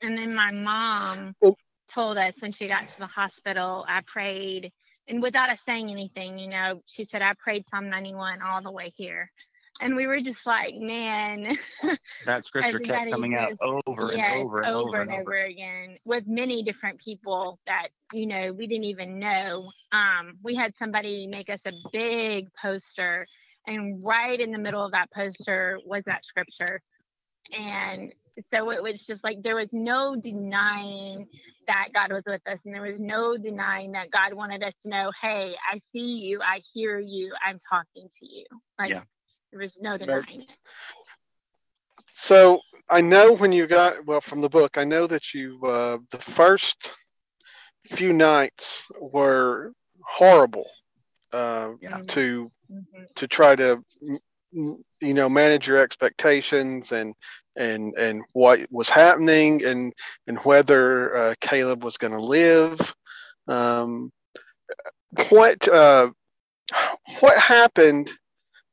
And 0.00 0.16
then 0.16 0.34
my 0.34 0.50
mom 0.50 1.34
Oh. 1.42 1.56
Told 1.94 2.18
us 2.18 2.34
when 2.40 2.52
she 2.52 2.68
got 2.68 2.86
to 2.86 2.98
the 2.98 3.06
hospital, 3.06 3.84
I 3.88 4.00
prayed, 4.06 4.72
and 5.08 5.22
without 5.22 5.50
us 5.50 5.60
saying 5.64 5.90
anything, 5.90 6.38
you 6.38 6.48
know, 6.48 6.82
she 6.86 7.04
said, 7.04 7.22
I 7.22 7.32
prayed 7.38 7.64
Psalm 7.68 7.88
91 7.90 8.42
all 8.42 8.62
the 8.62 8.70
way 8.70 8.92
here. 8.96 9.30
And 9.80 9.96
we 9.96 10.06
were 10.06 10.20
just 10.20 10.46
like, 10.46 10.74
man, 10.76 11.58
That 12.26 12.44
scripture 12.44 12.78
kept 12.78 13.10
coming 13.10 13.34
out 13.34 13.52
over 13.60 14.10
and 14.10 14.18
yes, 14.18 14.36
over 14.36 14.62
and 14.62 14.74
over 14.74 15.00
and 15.00 15.10
over. 15.10 15.20
over 15.20 15.44
again 15.44 15.98
with 16.06 16.24
many 16.28 16.62
different 16.62 17.00
people 17.00 17.58
that, 17.66 17.88
you 18.12 18.26
know, 18.26 18.52
we 18.52 18.68
didn't 18.68 18.84
even 18.84 19.18
know. 19.18 19.68
Um, 19.90 20.38
we 20.44 20.54
had 20.54 20.74
somebody 20.78 21.26
make 21.26 21.50
us 21.50 21.60
a 21.66 21.72
big 21.92 22.48
poster, 22.54 23.26
and 23.66 24.02
right 24.04 24.38
in 24.40 24.52
the 24.52 24.58
middle 24.58 24.84
of 24.84 24.92
that 24.92 25.10
poster 25.10 25.80
was 25.84 26.04
that 26.06 26.24
scripture. 26.24 26.80
And 27.52 28.12
so 28.52 28.70
it 28.70 28.82
was 28.82 29.04
just 29.04 29.22
like 29.24 29.42
there 29.42 29.56
was 29.56 29.68
no 29.72 30.16
denying 30.16 31.26
that 31.66 31.88
God 31.94 32.12
was 32.12 32.22
with 32.26 32.42
us, 32.46 32.58
and 32.64 32.74
there 32.74 32.82
was 32.82 32.98
no 33.00 33.36
denying 33.36 33.92
that 33.92 34.10
God 34.10 34.34
wanted 34.34 34.62
us 34.62 34.74
to 34.82 34.88
know, 34.88 35.10
hey, 35.20 35.54
I 35.72 35.80
see 35.92 36.18
you, 36.18 36.40
I 36.42 36.60
hear 36.72 36.98
you, 36.98 37.32
I'm 37.46 37.58
talking 37.68 38.08
to 38.20 38.26
you. 38.26 38.44
Like 38.78 38.90
Yeah. 38.90 39.02
there 39.52 39.60
was 39.60 39.78
no 39.80 39.96
denying 39.96 40.42
it. 40.42 40.48
So 42.14 42.60
I 42.88 43.00
know 43.00 43.34
when 43.34 43.52
you 43.52 43.66
got 43.66 44.04
well 44.06 44.20
from 44.20 44.40
the 44.40 44.48
book, 44.48 44.78
I 44.78 44.84
know 44.84 45.06
that 45.06 45.34
you 45.34 45.60
uh, 45.64 45.98
the 46.10 46.18
first 46.18 46.94
few 47.84 48.12
nights 48.12 48.86
were 49.00 49.72
horrible 50.04 50.66
uh, 51.32 51.72
Yeah. 51.80 52.00
To 52.08 52.50
mhm. 52.70 53.06
to 53.16 53.28
try 53.28 53.56
to 53.56 53.82
you 54.52 55.14
know 55.14 55.28
manage 55.28 55.66
your 55.66 55.78
expectations 55.78 56.92
and 56.92 57.14
and 57.56 57.94
and 57.96 58.22
what 58.32 58.60
was 58.70 58.88
happening 58.88 59.64
and 59.64 59.92
and 60.26 60.38
whether 60.38 61.16
uh, 61.16 61.34
Caleb 61.40 61.84
was 61.84 61.96
going 61.96 62.12
to 62.12 62.20
live. 62.20 62.94
Um, 63.46 64.10
what 65.28 65.68
uh, 65.68 66.10
what 67.20 67.38
happened? 67.38 68.10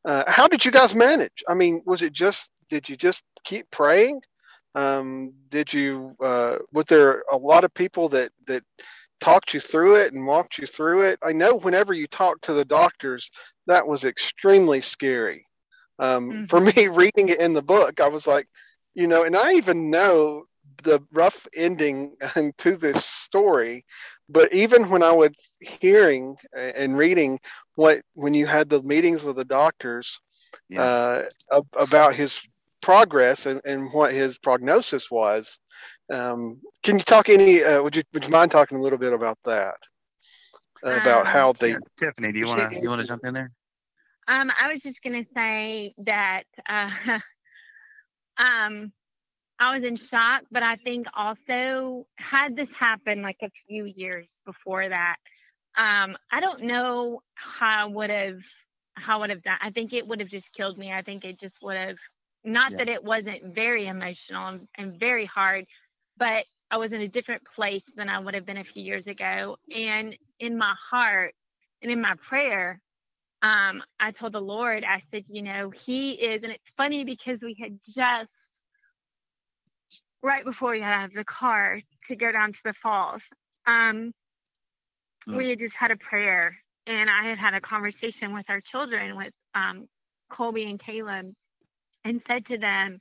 Uh, 0.03 0.23
how 0.27 0.47
did 0.47 0.65
you 0.65 0.71
guys 0.71 0.95
manage? 0.95 1.43
I 1.47 1.53
mean, 1.53 1.81
was 1.85 2.01
it 2.01 2.13
just 2.13 2.49
did 2.69 2.89
you 2.89 2.95
just 2.95 3.21
keep 3.43 3.69
praying? 3.71 4.21
Um, 4.73 5.33
did 5.49 5.71
you 5.73 6.15
uh, 6.23 6.57
was 6.73 6.85
there 6.85 7.23
a 7.31 7.37
lot 7.37 7.63
of 7.63 7.73
people 7.73 8.09
that 8.09 8.31
that 8.47 8.63
talked 9.19 9.53
you 9.53 9.59
through 9.59 9.97
it 9.97 10.13
and 10.13 10.25
walked 10.25 10.57
you 10.57 10.65
through 10.65 11.03
it? 11.03 11.19
I 11.23 11.33
know 11.33 11.55
whenever 11.55 11.93
you 11.93 12.07
talked 12.07 12.45
to 12.45 12.53
the 12.53 12.65
doctors, 12.65 13.29
that 13.67 13.87
was 13.87 14.05
extremely 14.05 14.81
scary. 14.81 15.45
Um, 15.99 16.47
For 16.47 16.59
me, 16.59 16.87
reading 16.91 17.29
it 17.29 17.39
in 17.39 17.53
the 17.53 17.61
book, 17.61 18.01
I 18.01 18.07
was 18.07 18.25
like, 18.25 18.47
you 18.95 19.07
know, 19.07 19.23
and 19.23 19.35
I 19.35 19.53
even 19.53 19.89
know 19.89 20.45
the 20.83 21.01
rough 21.11 21.47
ending 21.55 22.15
to 22.57 22.75
this 22.77 23.05
story, 23.05 23.85
but 24.29 24.53
even 24.53 24.89
when 24.89 25.03
I 25.03 25.11
was 25.11 25.31
hearing 25.61 26.37
and 26.53 26.97
reading 26.97 27.39
what 27.75 28.01
when 28.13 28.33
you 28.33 28.45
had 28.47 28.69
the 28.69 28.81
meetings 28.81 29.23
with 29.23 29.35
the 29.37 29.45
doctors 29.45 30.19
Yeah. 30.69 30.89
uh, 30.89 31.23
ab- 31.51 31.67
about 31.75 32.13
his 32.15 32.41
progress 32.81 33.45
and, 33.45 33.61
and 33.65 33.91
what 33.93 34.13
his 34.13 34.37
prognosis 34.37 35.09
was, 35.11 35.59
um, 36.11 36.61
can 36.83 36.97
you 36.97 37.03
talk 37.03 37.29
any? 37.29 37.57
Uh, 37.57 37.75
would 37.77 37.89
you 37.89 37.97
would 38.07 38.19
you 38.19 38.25
mind 38.25 38.45
talking 38.45 38.73
a 38.77 38.77
little 38.81 38.97
bit 38.97 39.07
about 39.07 39.37
that? 39.45 39.75
About 40.83 41.25
Um, 41.25 41.27
how 41.27 41.53
they 41.53 41.71
Yeah. 41.71 41.77
Tiffany, 41.97 42.31
do 42.31 42.39
you 42.39 42.47
you 42.47 42.47
want 42.47 42.71
to 42.71 42.79
you 42.79 42.89
want 42.89 43.01
to 43.01 43.07
jump 43.07 43.25
in 43.25 43.33
there? 43.33 43.51
Um, 44.27 44.51
I 44.59 44.71
was 44.71 44.81
just 44.81 45.01
gonna 45.03 45.25
say 45.35 45.93
that 46.05 46.43
uh, 46.69 46.89
um, 48.41 48.93
I 49.59 49.75
was 49.75 49.85
in 49.85 49.97
shock, 49.97 50.43
but 50.51 50.63
I 50.63 50.77
think 50.77 51.07
also 51.15 52.07
had 52.17 52.55
this 52.55 52.71
happened 52.73 53.23
like 53.23 53.37
a 53.43 53.49
few 53.67 53.85
years 53.85 54.37
before 54.45 54.89
that, 54.89 55.17
um, 55.77 56.17
I 56.31 56.41
don't 56.41 56.63
know 56.63 57.21
how 57.35 57.87
I 57.87 57.89
would 57.89 58.09
have 58.09 58.39
how 58.95 59.17
I 59.17 59.21
would 59.21 59.29
have 59.31 59.43
done. 59.43 59.57
I 59.61 59.71
think 59.71 59.93
it 59.93 60.07
would 60.07 60.19
have 60.19 60.29
just 60.29 60.53
killed 60.53 60.77
me. 60.77 60.91
I 60.91 61.01
think 61.01 61.25
it 61.25 61.39
just 61.39 61.61
would 61.63 61.77
have 61.77 61.97
not 62.43 62.73
Yeah. 62.73 62.77
that 62.77 62.89
it 62.89 63.03
wasn't 63.03 63.55
very 63.55 63.87
emotional 63.87 64.47
and, 64.47 64.67
and 64.77 64.99
very 64.99 65.25
hard, 65.25 65.65
but 66.17 66.45
I 66.71 66.77
was 66.77 66.93
in 66.93 67.01
a 67.01 67.07
different 67.07 67.43
place 67.55 67.83
than 67.95 68.09
I 68.09 68.19
would 68.19 68.35
have 68.35 68.45
been 68.45 68.57
a 68.57 68.63
few 68.65 68.83
years 68.83 69.07
ago. 69.07 69.57
And 69.75 70.15
in 70.39 70.57
my 70.57 70.73
heart 70.91 71.35
and 71.81 71.91
in 71.91 72.01
my 72.01 72.15
prayer, 72.27 72.81
um, 73.41 73.81
I 73.99 74.11
told 74.11 74.33
the 74.33 74.41
Lord, 74.41 74.83
I 74.83 75.01
said, 75.11 75.25
you 75.27 75.41
know, 75.41 75.69
He 75.71 76.11
is, 76.11 76.43
and 76.43 76.51
it's 76.51 76.71
funny 76.77 77.03
because 77.03 77.39
we 77.41 77.55
had 77.59 77.79
just 77.93 78.59
right 80.23 80.45
before 80.45 80.71
we 80.71 80.79
got 80.79 80.93
out 80.93 81.05
of 81.05 81.13
the 81.13 81.23
car 81.23 81.81
to 82.05 82.15
go 82.15 82.31
down 82.31 82.53
to 82.53 82.59
the 82.63 82.73
falls, 82.73 83.23
um, 83.65 84.13
Mm. 85.27 85.37
we 85.37 85.49
had 85.49 85.59
just 85.59 85.75
had 85.75 85.91
a 85.91 85.97
prayer, 85.97 86.57
and 86.87 87.09
I 87.09 87.29
had 87.29 87.37
had 87.37 87.53
a 87.53 87.61
conversation 87.61 88.33
with 88.33 88.49
our 88.49 88.59
children, 88.59 89.15
with 89.15 89.33
um, 89.53 89.87
Colby 90.29 90.63
and 90.63 90.79
Caleb, 90.79 91.33
and 92.03 92.21
said 92.25 92.45
to 92.47 92.57
them, 92.57 92.99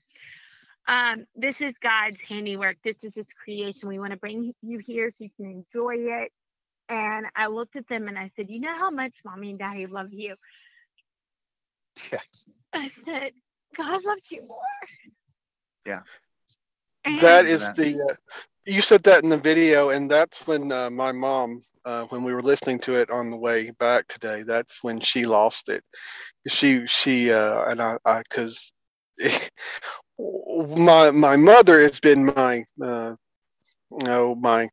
um, 0.87 1.25
this 1.35 1.61
is 1.61 1.79
God's 1.79 2.21
handiwork. 2.21 2.77
This 2.83 2.97
is 3.03 3.15
His 3.15 3.33
creation. 3.33 3.89
We 3.89 3.99
want 3.99 4.11
to 4.13 4.19
bring 4.19 4.53
you 4.63 4.79
here 4.79 5.11
so 5.11 5.25
you 5.25 5.31
can 5.37 5.47
enjoy 5.47 5.95
it. 5.97 6.33
And 6.91 7.27
I 7.37 7.47
looked 7.47 7.77
at 7.77 7.89
them 7.89 8.09
and 8.09 8.19
I 8.19 8.31
said, 8.37 8.51
You 8.51 8.61
know 8.61 8.75
how 8.77 8.91
much 8.91 9.15
mommy 9.25 9.51
and 9.51 9.59
daddy 9.59 9.87
love 9.87 10.13
you? 10.13 10.37
Yeah. 12.13 12.21
I 12.75 12.89
said, 12.89 13.33
God 13.77 14.05
loves 14.05 14.31
you 14.31 14.43
more. 14.47 14.59
Yeah. 15.87 16.01
And 17.05 17.21
that 17.21 17.47
the 17.77 18.09
uh, 18.11 18.15
you 18.67 18.83
said 18.83 19.03
that 19.05 19.25
in 19.25 19.31
the 19.31 19.39
video 19.39 19.91
and 19.91 20.11
that's 20.11 20.47
when 20.47 20.71
uh, 20.73 20.91
my 20.91 21.13
mom 21.13 21.63
uh, 21.85 22.05
when 22.05 22.23
we 22.25 22.33
were 22.35 22.43
listening 22.43 22.79
to 22.81 22.97
it 22.97 23.11
on 23.11 23.31
the 23.31 23.37
way 23.37 23.71
back 23.79 24.07
today 24.09 24.43
that's 24.43 24.83
when 24.83 25.01
she 25.01 25.27
lost 25.27 25.69
it 25.69 25.83
she 26.49 26.87
she 26.87 27.33
uh 27.33 27.65
and 27.65 27.81
i 27.81 27.97
i 28.05 28.23
because 28.29 28.73
my 30.19 31.11
my 31.11 31.37
mother 31.37 31.81
has 31.81 32.01
been 32.01 32.25
my 32.27 32.65
uh 32.85 33.15
you 33.91 34.07
know 34.07 34.35
my 34.35 34.69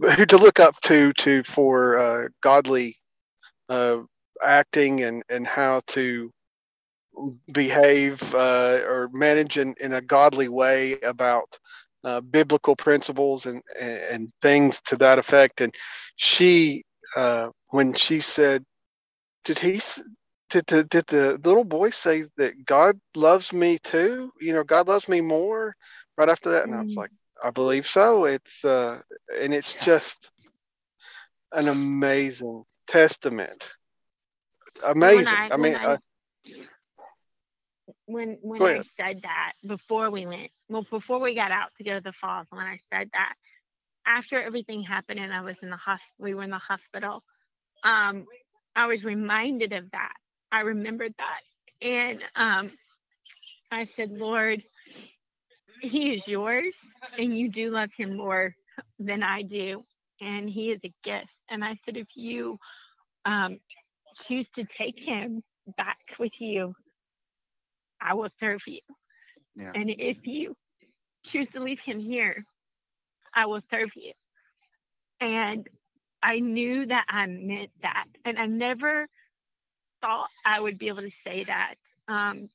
who 0.00 0.26
to 0.26 0.36
look 0.36 0.60
up 0.60 0.80
to 0.82 1.12
to 1.14 1.42
for 1.44 1.96
uh 1.98 2.28
godly 2.42 2.96
uh 3.68 3.98
acting 4.44 5.02
and 5.02 5.22
and 5.28 5.46
how 5.46 5.80
to 5.88 6.30
behave 7.52 8.34
uh, 8.34 8.80
or 8.86 9.08
manage 9.12 9.58
in, 9.58 9.74
in 9.80 9.92
a 9.92 10.00
godly 10.00 10.48
way 10.48 10.96
about 11.02 11.58
uh, 12.04 12.20
biblical 12.20 12.76
principles 12.76 13.46
and, 13.46 13.62
and 13.80 14.00
and 14.12 14.30
things 14.42 14.80
to 14.82 14.96
that 14.96 15.18
effect. 15.18 15.60
And 15.60 15.74
she, 16.16 16.84
uh, 17.16 17.48
when 17.70 17.92
she 17.94 18.20
said, 18.20 18.64
"Did 19.44 19.58
he? 19.58 19.80
Did 20.50 20.66
the 20.66 20.84
did 20.84 21.06
the 21.06 21.40
little 21.44 21.64
boy 21.64 21.90
say 21.90 22.24
that 22.36 22.64
God 22.64 22.98
loves 23.14 23.52
me 23.52 23.78
too? 23.82 24.30
You 24.40 24.52
know, 24.52 24.64
God 24.64 24.88
loves 24.88 25.08
me 25.08 25.20
more." 25.20 25.74
Right 26.16 26.28
after 26.28 26.50
that, 26.52 26.64
and 26.64 26.74
I 26.74 26.82
was 26.82 26.94
Mm. 26.94 26.96
like, 26.96 27.10
"I 27.42 27.50
believe 27.50 27.86
so." 27.86 28.24
It's 28.24 28.64
uh, 28.64 29.00
and 29.40 29.54
it's 29.54 29.74
just 29.74 30.30
an 31.52 31.68
amazing 31.68 32.64
testament. 32.86 33.72
Amazing. 34.84 35.34
I, 35.34 35.50
I, 35.52 35.56
mean, 35.56 35.72
when 35.72 35.84
uh, 35.84 35.96
when 38.06 38.38
when 38.42 38.62
I 38.62 38.82
said 38.96 39.22
that 39.22 39.52
before 39.66 40.10
we 40.10 40.26
went, 40.26 40.50
well, 40.68 40.86
before 40.88 41.20
we 41.20 41.34
got 41.34 41.50
out 41.50 41.70
to 41.78 41.84
go 41.84 41.94
to 41.94 42.00
the 42.00 42.12
falls, 42.12 42.46
when 42.50 42.64
I 42.64 42.78
said 42.92 43.10
that, 43.12 43.34
after 44.06 44.40
everything 44.40 44.82
happened 44.82 45.20
and 45.20 45.32
I 45.32 45.42
was 45.42 45.56
in 45.62 45.70
the 45.70 45.76
hospital, 45.76 46.16
we 46.18 46.34
were 46.34 46.44
in 46.44 46.50
the 46.50 46.58
hospital. 46.58 47.22
Um, 47.84 48.26
I 48.74 48.86
was 48.86 49.04
reminded 49.04 49.72
of 49.72 49.90
that. 49.92 50.14
I 50.50 50.60
remembered 50.60 51.14
that, 51.18 51.86
and 51.86 52.20
um, 52.34 52.70
I 53.70 53.84
said, 53.84 54.10
Lord, 54.10 54.62
He 55.80 56.14
is 56.14 56.26
yours, 56.26 56.74
and 57.18 57.36
you 57.36 57.48
do 57.50 57.70
love 57.70 57.90
Him 57.96 58.16
more 58.16 58.54
than 58.98 59.22
I 59.22 59.42
do, 59.42 59.82
and 60.20 60.48
He 60.48 60.70
is 60.70 60.80
a 60.84 60.92
gift. 61.02 61.32
And 61.50 61.64
I 61.64 61.76
said, 61.84 61.96
if 61.96 62.08
you 62.14 62.58
um, 63.24 63.58
choose 64.26 64.48
to 64.54 64.64
take 64.64 64.98
Him 64.98 65.42
back 65.76 65.98
with 66.18 66.40
you, 66.40 66.74
I 68.00 68.14
will 68.14 68.30
serve 68.38 68.60
you. 68.66 68.80
Yeah. 69.56 69.72
And 69.74 69.90
if 69.90 70.26
you 70.26 70.54
choose 71.24 71.48
to 71.50 71.60
leave 71.60 71.80
him 71.80 71.98
here, 71.98 72.44
I 73.34 73.46
will 73.46 73.60
serve 73.60 73.90
you. 73.96 74.12
And 75.20 75.68
I 76.22 76.38
knew 76.38 76.86
that 76.86 77.04
I 77.08 77.26
meant 77.26 77.70
that, 77.82 78.06
and 78.24 78.38
I 78.38 78.46
never 78.46 79.06
thought 80.00 80.28
I 80.44 80.60
would 80.60 80.78
be 80.78 80.88
able 80.88 81.02
to 81.02 81.10
say 81.24 81.44
that. 81.44 81.74
Um, 82.08 82.48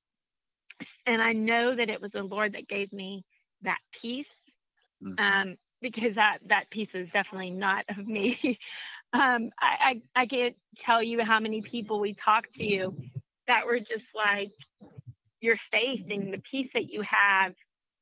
and 1.05 1.21
I 1.21 1.33
know 1.33 1.75
that 1.75 1.89
it 1.89 2.01
was 2.01 2.11
the 2.11 2.23
Lord 2.23 2.53
that 2.53 2.67
gave 2.67 2.91
me 2.93 3.23
that 3.61 3.79
peace, 3.91 4.27
Mhm. 5.03 5.19
um, 5.19 5.57
because 5.81 6.15
that 6.15 6.39
that 6.47 6.69
peace 6.69 6.93
is 6.95 7.09
definitely 7.09 7.51
not 7.51 7.85
of 7.89 8.07
me. 8.07 8.59
um, 9.13 9.51
I, 9.59 10.01
I 10.15 10.21
I 10.21 10.25
can't 10.27 10.55
tell 10.77 11.01
you 11.03 11.23
how 11.23 11.39
many 11.39 11.61
people 11.61 11.99
we 11.99 12.13
talked 12.13 12.53
to 12.55 12.65
you 12.65 12.95
that 13.47 13.65
were 13.65 13.79
just 13.79 14.05
like, 14.15 14.51
your 15.41 15.57
faith 15.71 16.05
and 16.09 16.33
the 16.33 16.41
peace 16.49 16.69
that 16.73 16.89
you 16.89 17.01
have, 17.01 17.53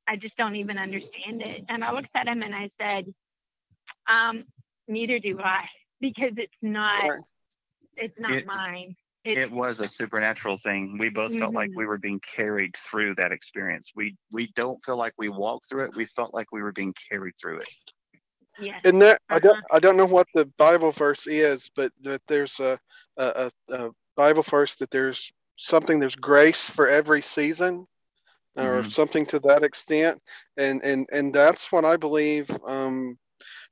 I 0.07 0.15
just 0.15 0.38
don't 0.38 0.55
even 0.55 0.77
understand 0.77 1.41
it. 1.41 1.65
And 1.69 1.84
I 1.84 1.91
looked 1.91 2.10
at 2.15 2.27
him 2.27 2.43
and 2.43 2.53
I 2.53 2.69
said, 2.79 3.13
um, 4.07 4.45
neither 4.88 5.19
do 5.19 5.39
I, 5.39 5.67
because 6.01 6.34
it's 6.38 6.57
not 6.62 7.10
Right. 7.10 7.21
it's 7.97 8.19
not 8.19 8.38
It- 8.38 8.45
mine. 8.45 8.95
It 9.25 9.51
was 9.51 9.79
a 9.79 9.88
supernatural 9.88 10.57
thing. 10.63 10.97
We 10.99 11.10
both 11.10 11.34
felt 11.36 11.53
like 11.53 11.69
Mhm. 11.69 11.75
we 11.75 11.86
were 11.86 11.97
being 11.97 12.19
carried 12.36 12.75
through 12.89 13.15
that 13.15 13.31
experience. 13.31 13.91
We 13.95 14.15
we 14.31 14.51
don't 14.55 14.84
feel 14.84 14.97
like 14.97 15.13
we 15.17 15.29
walked 15.29 15.69
through 15.69 15.86
it. 15.86 15.95
We 15.95 16.05
felt 16.05 16.34
like 16.34 16.51
we 16.51 16.62
were 16.62 16.71
being 16.73 16.93
carried 17.10 17.34
through 17.41 17.60
it. 17.60 17.69
Yes. 18.57 18.84
And 18.84 19.01
that 19.01 19.19
I 19.29 19.39
don't 19.39 19.60
Uh-huh. 19.60 19.67
I 19.71 19.79
don't 19.79 19.97
know 19.97 20.05
what 20.05 20.27
the 20.34 20.45
Bible 20.57 20.91
verse 20.91 21.27
is, 21.27 21.69
but 21.75 21.91
that 22.01 22.21
there's 22.27 22.60
a 22.60 22.79
a, 23.17 23.51
a, 23.69 23.75
a 23.75 23.89
Bible 24.15 24.43
verse 24.43 24.75
that 24.77 24.91
there's 24.91 25.31
something 25.57 25.99
there's 25.99 26.15
grace 26.15 26.69
for 26.69 26.88
every 26.88 27.21
season, 27.21 27.86
or 28.55 28.84
Mhm. 28.84 28.84
something 28.84 29.25
to 29.27 29.39
that 29.41 29.63
extent, 29.63 30.21
and 30.57 30.81
and 30.84 31.07
and 31.12 31.34
that's 31.34 31.71
what 31.71 31.86
I 31.86 31.97
believe. 31.97 32.49
Um, 32.65 33.17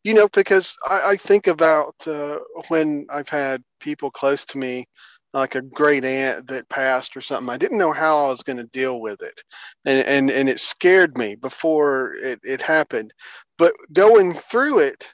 you 0.03 0.13
know, 0.13 0.27
because 0.29 0.75
I, 0.89 1.11
I 1.11 1.15
think 1.15 1.47
about 1.47 1.95
uh, 2.07 2.39
when 2.69 3.05
I've 3.09 3.29
had 3.29 3.61
people 3.79 4.11
close 4.11 4.45
to 4.45 4.57
me, 4.57 4.85
like 5.33 5.55
a 5.55 5.61
great 5.61 6.05
aunt 6.05 6.47
that 6.47 6.69
passed 6.69 7.15
or 7.15 7.21
something. 7.21 7.53
I 7.53 7.57
didn't 7.57 7.77
know 7.77 7.93
how 7.93 8.25
I 8.25 8.29
was 8.29 8.43
going 8.43 8.57
to 8.57 8.67
deal 8.67 9.01
with 9.01 9.21
it, 9.21 9.41
and 9.85 10.05
and 10.07 10.31
and 10.31 10.49
it 10.49 10.59
scared 10.59 11.17
me 11.17 11.35
before 11.35 12.13
it 12.15 12.39
it 12.43 12.61
happened. 12.61 13.13
But 13.57 13.73
going 13.93 14.33
through 14.33 14.79
it, 14.79 15.13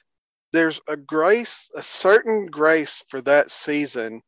there's 0.52 0.80
a 0.88 0.96
grace, 0.96 1.70
a 1.76 1.82
certain 1.82 2.46
grace 2.46 3.04
for 3.08 3.20
that 3.22 3.50
season. 3.50 4.22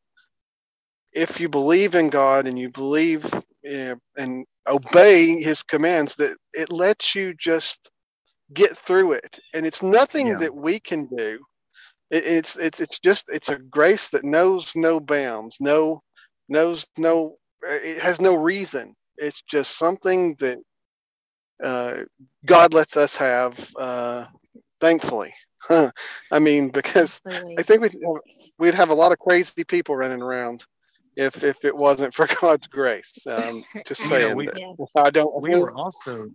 If 1.13 1.39
you 1.39 1.49
believe 1.49 1.95
in 1.95 2.09
God 2.09 2.47
and 2.47 2.57
you 2.59 2.69
believe 2.69 3.31
and 3.63 4.45
obey 4.67 5.41
His 5.41 5.63
commands, 5.63 6.15
that 6.17 6.37
it 6.53 6.71
lets 6.71 7.15
you 7.15 7.33
just 7.33 7.89
get 8.53 8.75
through 8.77 9.13
it, 9.13 9.39
and 9.53 9.65
it's 9.65 9.81
nothing 9.83 10.27
Yeah. 10.27 10.37
that 10.37 10.55
we 10.55 10.79
can 10.79 11.07
do. 11.07 11.39
It, 12.11 12.23
it's 12.25 12.57
it's 12.57 12.79
it's 12.79 12.99
just 12.99 13.25
it's 13.29 13.49
a 13.49 13.57
grace 13.57 14.09
that 14.09 14.23
knows 14.23 14.75
no 14.75 14.99
bounds, 14.99 15.57
no 15.59 16.01
knows 16.47 16.85
no. 16.97 17.35
It 17.61 18.01
has 18.01 18.21
no 18.21 18.35
reason. 18.35 18.95
It's 19.17 19.41
just 19.41 19.77
something 19.77 20.35
that 20.39 20.59
uh, 21.61 22.03
God 22.45 22.73
lets 22.73 22.95
us 22.97 23.17
have. 23.17 23.69
Uh, 23.77 24.25
thankfully, 24.79 25.33
I 25.69 26.39
mean, 26.39 26.69
because 26.69 27.21
Absolutely. 27.25 27.55
I 27.57 27.63
think 27.63 27.81
we'd 27.81 27.95
we'd 28.57 28.75
have 28.75 28.91
a 28.91 28.95
lot 28.95 29.11
of 29.11 29.19
crazy 29.19 29.63
people 29.63 29.95
running 29.95 30.21
around 30.21 30.63
if 31.15 31.43
if 31.43 31.65
it 31.65 31.75
wasn't 31.75 32.13
for 32.13 32.27
God's 32.41 32.67
grace. 32.67 33.25
Um, 33.27 33.63
just 33.85 34.03
You 34.03 34.09
know, 34.09 34.17
saying 34.19 34.37
we- 34.37 34.45
that 34.47 34.77
I 34.95 35.09
don't. 35.09 35.41
we 35.41 35.49
were 35.55 35.73
also 35.73 36.29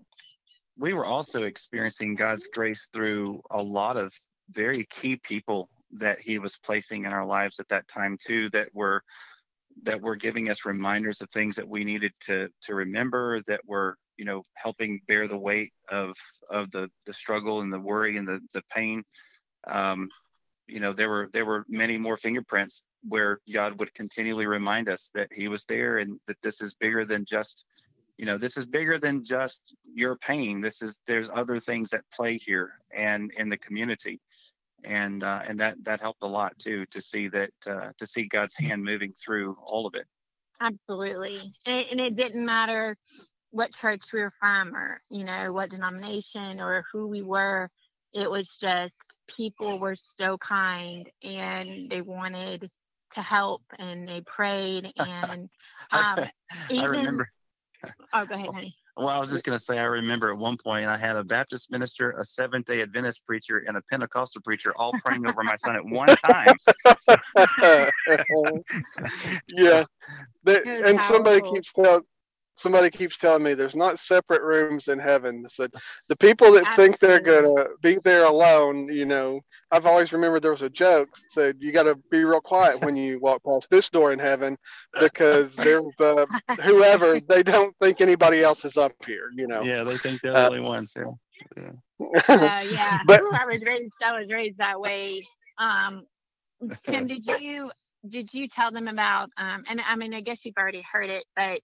we 0.76 0.92
were 0.92 1.06
also 1.06 1.44
experiencing 1.44 2.14
God's 2.14 2.46
grace 2.52 2.88
through 2.92 3.40
a 3.50 3.62
lot 3.62 3.96
of 3.96 4.12
very 4.50 4.86
key 4.86 5.16
people 5.16 5.68
that 5.92 6.20
he 6.20 6.38
was 6.38 6.58
placing 6.64 7.04
in 7.04 7.12
our 7.12 7.26
lives 7.26 7.60
at 7.60 7.68
that 7.68 7.86
time 7.88 8.16
too 8.24 8.50
that 8.50 8.68
were 8.74 9.02
that 9.82 10.00
were 10.00 10.16
giving 10.16 10.48
us 10.48 10.64
reminders 10.64 11.20
of 11.20 11.30
things 11.30 11.56
that 11.56 11.68
we 11.68 11.84
needed 11.84 12.12
to 12.20 12.48
to 12.62 12.74
remember 12.74 13.40
that 13.46 13.60
were 13.66 13.96
you 14.16 14.24
know 14.24 14.44
helping 14.54 15.00
bear 15.08 15.26
the 15.26 15.36
weight 15.36 15.72
of 15.88 16.14
of 16.50 16.70
the 16.70 16.90
the 17.06 17.14
struggle 17.14 17.60
and 17.60 17.72
the 17.72 17.80
worry 17.80 18.16
and 18.16 18.26
the 18.26 18.40
the 18.52 18.62
pain. 18.70 19.02
Um 19.66 20.08
you 20.66 20.80
know 20.80 20.92
there 20.92 21.08
were 21.08 21.28
there 21.32 21.44
were 21.44 21.64
many 21.68 21.96
more 21.98 22.16
fingerprints 22.16 22.82
where 23.06 23.40
God 23.52 23.78
would 23.78 23.92
continually 23.94 24.46
remind 24.46 24.88
us 24.88 25.10
that 25.14 25.28
he 25.32 25.48
was 25.48 25.64
there 25.66 25.98
and 25.98 26.18
that 26.26 26.40
this 26.42 26.60
is 26.60 26.74
bigger 26.74 27.04
than 27.04 27.24
just 27.24 27.66
you 28.16 28.26
know 28.26 28.38
this 28.38 28.56
is 28.56 28.66
bigger 28.66 28.98
than 28.98 29.24
just 29.24 29.60
your 29.92 30.16
pain. 30.16 30.60
This 30.60 30.82
is 30.82 30.96
there's 31.06 31.28
other 31.34 31.60
things 31.60 31.92
at 31.92 32.08
play 32.12 32.36
here 32.38 32.72
and 32.94 33.30
in 33.36 33.48
the 33.48 33.58
community 33.58 34.20
and 34.84 35.22
uh, 35.22 35.42
and 35.46 35.58
that 35.60 35.76
that 35.84 36.00
helped 36.00 36.22
a 36.22 36.26
lot 36.26 36.58
too 36.58 36.86
to 36.86 37.00
see 37.00 37.28
that 37.28 37.50
uh, 37.66 37.90
to 37.98 38.06
see 38.06 38.26
God's 38.26 38.56
hand 38.56 38.84
moving 38.84 39.14
through 39.22 39.56
all 39.64 39.86
of 39.86 39.94
it. 39.94 40.06
Absolutely. 40.60 41.52
And, 41.66 41.84
and 41.90 42.00
it 42.00 42.16
didn't 42.16 42.44
matter 42.44 42.96
what 43.50 43.72
church 43.72 44.02
we 44.12 44.20
were 44.20 44.32
from 44.40 44.74
or, 44.74 45.00
you 45.10 45.24
know, 45.24 45.52
what 45.52 45.70
denomination 45.70 46.60
or 46.60 46.84
who 46.92 47.06
we 47.06 47.22
were. 47.22 47.70
It 48.12 48.30
was 48.30 48.56
just 48.60 48.94
people 49.28 49.78
were 49.78 49.96
so 49.96 50.38
kind 50.38 51.08
and 51.22 51.90
they 51.90 52.00
wanted 52.00 52.70
to 53.14 53.22
help 53.22 53.62
and 53.78 54.08
they 54.08 54.22
prayed 54.22 54.92
and 54.96 55.48
um 55.92 56.20
I, 56.20 56.30
even 56.70 56.90
remember. 56.90 57.30
Oh 58.12 58.24
go 58.26 58.34
ahead 58.34 58.50
honey 58.52 58.74
well 58.96 59.08
I 59.08 59.18
was 59.18 59.30
just 59.30 59.44
going 59.44 59.58
to 59.58 59.64
say 59.64 59.78
I 59.78 59.84
remember 59.84 60.30
at 60.32 60.38
one 60.38 60.56
point 60.56 60.86
I 60.86 60.96
had 60.96 61.16
a 61.16 61.24
Baptist 61.24 61.70
minister 61.70 62.12
a 62.12 62.24
Seventh 62.24 62.66
Day 62.66 62.82
Adventist 62.82 63.24
preacher 63.26 63.64
and 63.66 63.76
a 63.76 63.82
Pentecostal 63.90 64.42
preacher 64.42 64.72
all 64.76 64.94
praying 65.04 65.26
over 65.26 65.42
my 65.44 65.56
son 65.56 65.76
at 65.76 65.84
one 65.84 66.14
time. 66.16 66.56
Yeah, 69.48 69.84
That- 70.44 70.66
It 70.66 70.78
was 70.80 70.90
and 70.90 71.02
somebody 71.02 71.42
keeps 71.42 71.72
telling 71.72 72.02
somebody 72.56 72.90
keeps 72.90 73.18
telling 73.18 73.42
me 73.42 73.54
there's 73.54 73.76
not 73.76 73.98
separate 73.98 74.42
rooms 74.42 74.88
in 74.88 74.98
heaven. 74.98 75.44
So 75.48 75.66
the 76.08 76.16
people 76.16 76.52
that 76.52 76.76
think 76.76 76.98
they're 76.98 77.20
gonna 77.20 77.66
be 77.82 77.98
there 78.04 78.24
alone, 78.24 78.88
you 78.92 79.06
know, 79.06 79.40
I've 79.70 79.86
always 79.86 80.12
remembered 80.12 80.42
there 80.42 80.50
was 80.52 80.62
a 80.62 80.70
joke 80.70 81.10
that 81.14 81.32
said 81.32 81.56
you 81.60 81.72
got 81.72 81.84
to 81.84 81.96
be 82.10 82.24
real 82.24 82.40
quiet 82.40 82.80
when 82.80 82.94
you 82.96 83.18
walk 83.20 83.42
past 83.44 83.70
this 83.70 83.90
door 83.90 84.12
in 84.12 84.18
heaven 84.18 84.56
because 85.00 85.56
there's 85.56 85.98
uh, 86.00 86.26
whoever 86.62 87.20
they 87.20 87.42
don't 87.42 87.74
think 87.82 88.00
anybody 88.00 88.42
else 88.42 88.64
is 88.64 88.76
up 88.76 88.92
here. 89.06 89.30
You 89.36 89.46
know. 89.48 89.62
yeah 89.62 89.82
they 89.82 89.96
think 89.96 90.20
they're 90.20 90.32
Uh, 90.36 90.48
the 90.50 90.56
only 90.56 90.60
ones 90.60 90.92
yeah. 90.96 91.04
yeah. 91.56 91.70
uh, 92.28 92.62
yeah 92.70 92.98
But- 93.06 93.20
Ooh, 93.20 93.30
i 93.32 93.44
was 93.46 93.62
raised 93.62 93.94
i 94.04 94.18
was 94.18 94.28
raised 94.30 94.58
that 94.58 94.80
way 94.80 95.26
um 95.58 96.04
tim 96.84 97.06
did 97.12 97.24
you 97.26 97.70
did 98.08 98.32
you 98.34 98.48
tell 98.48 98.70
them 98.70 98.88
about 98.88 99.28
um 99.38 99.64
and 99.68 99.80
i 99.80 99.96
mean 99.96 100.14
i 100.14 100.20
guess 100.20 100.44
you've 100.44 100.56
already 100.58 100.82
heard 100.90 101.08
it 101.10 101.24
but 101.36 101.60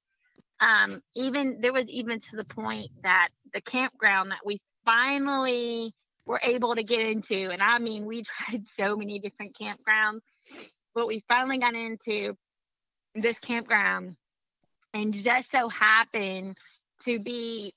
um 0.61 1.03
even 1.15 1.61
there 1.61 1.73
was 1.73 1.89
even 1.89 2.21
to 2.21 2.37
the 2.37 2.45
point 2.45 2.91
that 3.03 3.29
the 3.53 3.61
campground 3.61 4.31
that 4.31 4.41
we 4.45 4.61
finally 4.85 5.93
were 6.27 6.41
able 6.43 6.75
to 6.75 6.83
get 6.83 7.01
into 7.01 7.51
and 7.51 7.63
i 7.63 7.79
mean 7.79 8.07
we 8.07 8.23
tried 8.49 8.67
so 8.67 8.97
many 8.97 9.19
different 9.19 9.57
campgrounds 9.57 10.21
but 10.95 11.07
we 11.07 11.25
finally 11.29 11.59
got 11.59 11.75
into 11.75 12.37
this 13.15 13.39
campground 13.39 14.17
and 14.95 15.15
just 15.15 15.51
so 15.51 15.69
happened 15.69 16.57
to 17.05 17.19
be 17.19 17.73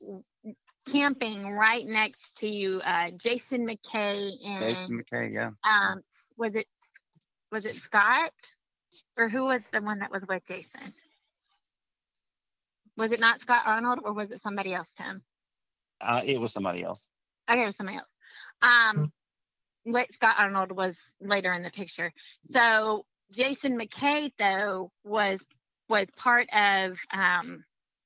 camping 0.91 1.47
right 1.47 1.87
next 1.87 2.35
to 2.35 2.81
uh, 2.85 3.09
Jason 3.17 3.65
McKay 3.65 4.31
and 4.45 4.75
Jason 4.75 5.01
McKay 5.01 5.33
yeah 5.33 5.51
um, 5.63 6.01
was 6.37 6.55
it 6.55 6.67
was 7.51 7.65
it 7.65 7.75
Scott 7.75 8.31
or 9.17 9.29
who 9.29 9.45
was 9.45 9.63
the 9.71 9.81
one 9.81 9.99
that 9.99 10.11
was 10.11 10.23
with 10.27 10.43
Jason? 10.47 10.93
Was 12.97 13.11
it 13.11 13.19
not 13.19 13.41
Scott 13.41 13.63
Arnold 13.65 13.99
or 14.03 14.13
was 14.13 14.31
it 14.31 14.41
somebody 14.41 14.73
else, 14.73 14.89
Tim? 14.95 15.21
uh, 16.01 16.21
it 16.25 16.39
was 16.39 16.51
somebody 16.51 16.83
else 16.83 17.07
Okay, 17.49 17.63
it 17.63 17.65
was 17.65 17.75
somebody 17.75 17.97
else. 17.97 18.07
Um, 18.61 19.11
wait, 19.85 20.13
Scott 20.13 20.35
Arnold 20.37 20.71
was 20.71 20.97
later 21.19 21.53
in 21.53 21.63
the 21.63 21.69
picture. 21.71 22.11
So 22.51 23.05
Jason 23.31 23.77
McKay 23.77 24.31
though 24.39 24.91
was 25.03 25.41
was 25.89 26.07
part 26.15 26.47
of 26.53 26.97
um, 27.11 27.63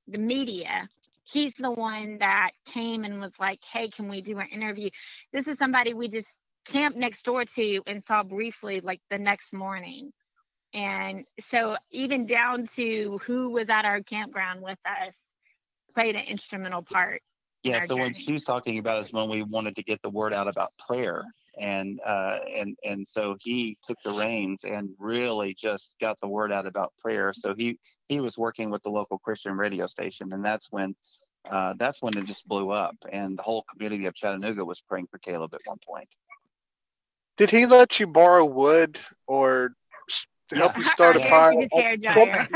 the 0.07 0.17
media. 0.17 0.89
He's 1.23 1.53
the 1.55 1.71
one 1.71 2.17
that 2.19 2.51
came 2.65 3.03
and 3.03 3.19
was 3.19 3.33
like, 3.39 3.59
"Hey, 3.71 3.89
can 3.89 4.09
we 4.09 4.21
do 4.21 4.39
an 4.39 4.47
interview?" 4.51 4.89
This 5.31 5.47
is 5.47 5.57
somebody 5.57 5.93
we 5.93 6.07
just 6.07 6.33
camped 6.65 6.97
next 6.97 7.23
door 7.23 7.45
to 7.45 7.81
and 7.85 8.03
saw 8.07 8.23
briefly, 8.23 8.81
like 8.81 9.01
the 9.11 9.17
next 9.19 9.53
morning. 9.53 10.11
And 10.73 11.25
so 11.49 11.77
even 11.91 12.25
down 12.25 12.67
to 12.75 13.19
who 13.23 13.49
was 13.49 13.69
at 13.69 13.85
our 13.85 14.01
campground 14.01 14.61
with 14.61 14.79
us 14.85 15.15
played 15.93 16.15
an 16.15 16.25
instrumental 16.25 16.83
part. 16.83 17.21
Yeah, 17.63 17.79
our 17.79 17.87
so 17.87 17.95
what 17.95 18.13
journey. 18.13 18.23
she's 18.23 18.43
talking 18.43 18.77
about 18.77 19.03
is 19.03 19.11
when 19.11 19.29
we 19.29 19.43
wanted 19.43 19.75
to 19.77 19.83
get 19.83 20.01
the 20.01 20.09
word 20.09 20.33
out 20.33 20.47
about 20.47 20.73
prayer, 20.87 21.23
and 21.59 21.99
uh, 22.05 22.39
and 22.55 22.77
and 22.83 23.07
so 23.09 23.35
he 23.39 23.77
took 23.83 23.97
the 24.03 24.11
reins 24.11 24.63
and 24.63 24.89
really 24.99 25.55
just 25.59 25.95
got 25.99 26.19
the 26.21 26.27
word 26.27 26.51
out 26.51 26.67
about 26.67 26.93
prayer. 26.99 27.33
So 27.33 27.55
he 27.57 27.79
he 28.09 28.19
was 28.19 28.37
working 28.37 28.69
with 28.69 28.83
the 28.83 28.89
local 28.89 29.17
Christian 29.17 29.57
radio 29.57 29.87
station, 29.87 30.31
and 30.33 30.45
that's 30.45 30.67
when 30.69 30.95
uh, 31.49 31.73
that's 31.79 32.01
when 32.01 32.15
it 32.17 32.25
just 32.25 32.47
blew 32.47 32.69
up, 32.69 32.95
and 33.11 33.37
the 33.37 33.43
whole 33.43 33.65
community 33.73 34.05
of 34.05 34.15
Chattanooga 34.15 34.63
was 34.63 34.81
praying 34.87 35.07
for 35.09 35.17
Caleb 35.17 35.53
at 35.55 35.61
one 35.65 35.79
point. 35.85 36.09
Did 37.37 37.49
he 37.49 37.65
let 37.65 37.99
you 37.99 38.07
borrow 38.07 38.45
wood 38.45 38.99
or 39.27 39.71
s- 40.51 40.57
help 40.57 40.73
Yeah. 40.73 40.79
you 40.79 40.83
start 40.85 41.15
a 41.17 41.19
fire? 41.21 41.51
his 41.59 41.69
hair 41.73 41.97
dryer. 41.97 42.47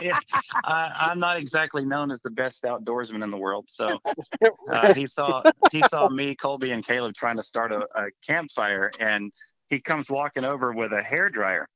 yeah, 0.00 0.18
I, 0.64 0.92
I'm 1.10 1.18
not 1.18 1.38
exactly 1.38 1.84
known 1.84 2.10
as 2.10 2.20
the 2.22 2.30
best 2.30 2.62
outdoorsman 2.64 3.22
in 3.22 3.30
the 3.30 3.38
world. 3.38 3.66
So 3.68 3.98
uh, 4.70 4.94
he 4.94 5.06
saw 5.06 5.44
he 5.70 5.82
saw 5.82 6.08
me, 6.08 6.34
Colby, 6.34 6.70
and 6.72 6.84
Caleb 6.86 7.14
trying 7.14 7.36
to 7.36 7.42
start 7.42 7.72
a, 7.72 7.86
a 7.94 8.06
campfire, 8.26 8.90
and 8.98 9.32
he 9.68 9.80
comes 9.80 10.08
walking 10.08 10.44
over 10.44 10.72
with 10.72 10.92
a 10.92 11.02
hair 11.02 11.28
dryer, 11.30 11.68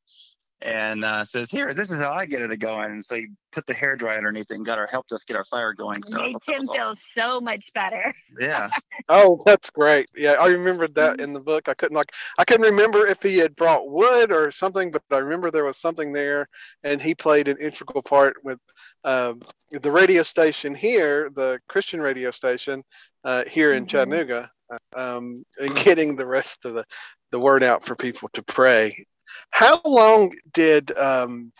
and 0.62 1.04
uh, 1.04 1.24
says, 1.24 1.48
"Here, 1.50 1.74
this 1.74 1.90
is 1.90 1.98
how 1.98 2.12
I 2.12 2.26
get 2.26 2.42
it 2.42 2.56
going." 2.58 2.92
And 2.92 3.04
so 3.04 3.16
he 3.16 3.28
put 3.52 3.66
the 3.66 3.74
hair 3.74 3.96
dryer 3.96 4.18
underneath 4.18 4.50
it 4.50 4.54
and 4.54 4.66
got 4.66 4.78
our 4.78 4.86
helped 4.86 5.12
us 5.12 5.24
get 5.24 5.36
our 5.36 5.44
fire 5.44 5.72
going. 5.72 6.02
So 6.04 6.16
Made 6.16 6.36
Tim 6.42 6.66
was 6.66 6.76
feel 6.76 6.96
so 7.14 7.40
much 7.40 7.70
better. 7.74 8.14
yeah, 8.40 8.68
Oh, 9.08 9.42
that's 9.44 9.68
great. 9.70 10.08
Yeah, 10.14 10.32
I 10.32 10.48
remembered 10.48 10.94
that 10.94 11.20
in 11.20 11.32
the 11.32 11.40
book. 11.40 11.68
I 11.68 11.74
couldn't 11.74 11.96
like 11.96 12.12
I 12.38 12.44
couldn't 12.44 12.66
remember 12.66 13.06
if 13.06 13.22
he 13.22 13.36
had 13.38 13.56
brought 13.56 13.90
wood 13.90 14.30
or 14.32 14.50
something, 14.50 14.90
but 14.90 15.02
I 15.10 15.18
remember 15.18 15.50
there 15.50 15.64
was 15.64 15.76
something 15.76 16.12
there, 16.12 16.46
and 16.84 17.00
he 17.00 17.14
played 17.14 17.48
an 17.48 17.58
integral 17.58 18.02
part 18.02 18.36
with 18.44 18.58
um, 19.04 19.42
the 19.70 19.90
radio 19.90 20.22
station 20.22 20.74
here, 20.74 21.30
the 21.30 21.60
Christian 21.68 22.00
radio 22.00 22.30
station 22.30 22.82
uh, 23.24 23.44
here 23.50 23.74
in 23.74 23.84
Mhm. 23.84 23.88
Chattanooga, 23.88 24.50
uh, 24.70 24.78
um, 25.16 25.44
and 25.60 25.74
getting 25.84 26.16
the 26.16 26.26
rest 26.26 26.64
of 26.64 26.74
the 26.74 26.84
the 27.32 27.40
word 27.40 27.62
out 27.62 27.84
for 27.84 27.96
people 27.96 28.28
to 28.34 28.42
pray. 28.42 29.04
How 29.50 29.80
long 29.84 30.34
did 30.52 30.96
um, 30.96 31.52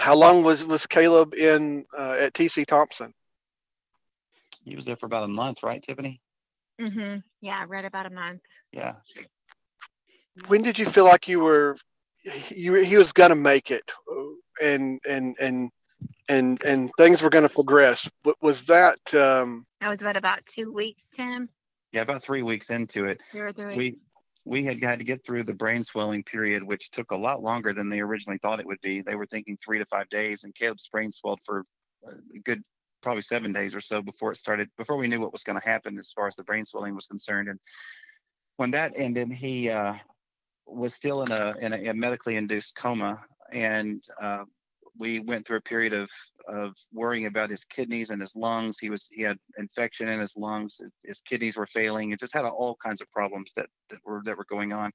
how 0.00 0.14
long 0.14 0.42
was 0.42 0.64
was 0.64 0.86
Caleb 0.86 1.34
in 1.34 1.84
uh, 1.96 2.16
at 2.20 2.34
TC 2.34 2.66
Thompson? 2.66 3.12
he 4.64 4.76
was 4.76 4.86
there 4.86 4.96
for 4.96 5.06
about 5.06 5.24
a 5.24 5.28
month, 5.28 5.62
right, 5.62 5.82
Tiffany? 5.82 6.20
Mm-hmm. 6.80 7.18
Yeah, 7.42 7.64
right 7.68 7.84
about 7.84 8.06
a 8.06 8.10
month. 8.10 8.40
Yeah. 8.72 8.94
when 10.46 10.62
did 10.62 10.78
you 10.78 10.86
feel 10.86 11.04
like 11.04 11.28
you 11.28 11.40
were 11.40 11.76
you 12.50 12.74
he 12.74 12.96
was 12.96 13.12
gonna 13.12 13.34
make 13.36 13.70
it 13.70 13.92
and 14.60 14.98
and 15.08 15.36
and 15.38 15.70
and 16.28 16.62
and 16.64 16.90
things 16.96 17.22
were 17.22 17.30
gonna 17.30 17.48
progress 17.48 18.10
Wa- 18.24 18.34
was 18.40 18.64
that 18.64 18.98
um 19.14 19.66
That 19.80 19.88
was 19.90 20.02
what 20.02 20.16
about 20.16 20.44
two 20.46 20.72
weeks, 20.72 21.04
Tim? 21.14 21.48
Yeah, 21.92 22.02
about 22.02 22.22
three 22.24 22.42
weeks 22.42 22.70
into 22.70 23.04
it, 23.04 23.20
Two 23.30 23.40
or 23.40 23.52
three. 23.52 23.76
we 23.76 23.98
we 24.44 24.64
had 24.64 24.82
had 24.82 24.98
to 24.98 25.04
get 25.04 25.24
through 25.24 25.44
the 25.44 25.54
brain 25.54 25.84
swelling 25.84 26.22
period, 26.22 26.62
which 26.62 26.90
took 26.90 27.10
a 27.10 27.16
lot 27.16 27.42
longer 27.42 27.72
than 27.72 27.88
they 27.88 28.00
originally 28.00 28.38
thought 28.38 28.60
it 28.60 28.66
would 28.66 28.80
be. 28.82 29.00
They 29.00 29.14
were 29.14 29.26
thinking 29.26 29.56
three 29.56 29.78
to 29.78 29.86
five 29.86 30.08
days, 30.10 30.44
and 30.44 30.54
Caleb's 30.54 30.88
brain 30.88 31.12
swelled 31.12 31.40
for 31.44 31.64
a 32.06 32.38
good 32.40 32.62
probably 33.02 33.22
seven 33.22 33.52
days 33.52 33.74
or 33.74 33.80
so 33.80 34.02
before 34.02 34.32
it 34.32 34.38
started, 34.38 34.68
before 34.76 34.96
we 34.96 35.08
knew 35.08 35.20
what 35.20 35.32
was 35.32 35.42
going 35.42 35.60
to 35.60 35.66
happen 35.66 35.98
as 35.98 36.12
far 36.14 36.26
as 36.26 36.36
the 36.36 36.44
brain 36.44 36.64
swelling 36.64 36.94
was 36.94 37.06
concerned. 37.06 37.48
And 37.48 37.58
when 38.56 38.70
that 38.72 38.92
ended, 38.96 39.30
he 39.32 39.70
uh, 39.70 39.94
was 40.66 40.94
still 40.94 41.22
in 41.22 41.32
a 41.32 41.54
in 41.60 41.72
a, 41.72 41.90
a 41.90 41.94
medically 41.94 42.36
induced 42.36 42.74
coma, 42.74 43.20
and 43.52 44.02
uh, 44.22 44.44
we 44.98 45.20
went 45.20 45.46
through 45.46 45.58
a 45.58 45.62
period 45.62 45.92
of 45.92 46.08
of 46.48 46.74
worrying 46.92 47.26
about 47.26 47.50
his 47.50 47.64
kidneys 47.64 48.10
and 48.10 48.20
his 48.20 48.36
lungs. 48.36 48.78
He 48.78 48.90
was 48.90 49.08
he 49.10 49.22
had 49.22 49.38
infection 49.58 50.08
in 50.08 50.20
his 50.20 50.36
lungs. 50.36 50.80
His, 51.04 51.20
kidneys 51.20 51.56
were 51.56 51.66
failing. 51.66 52.10
It 52.10 52.20
just 52.20 52.34
had 52.34 52.44
all 52.44 52.76
kinds 52.84 53.00
of 53.00 53.10
problems 53.10 53.52
that 53.56 53.66
that 53.90 53.98
were 54.04 54.22
that 54.24 54.36
were 54.36 54.46
going 54.48 54.72
on. 54.72 54.90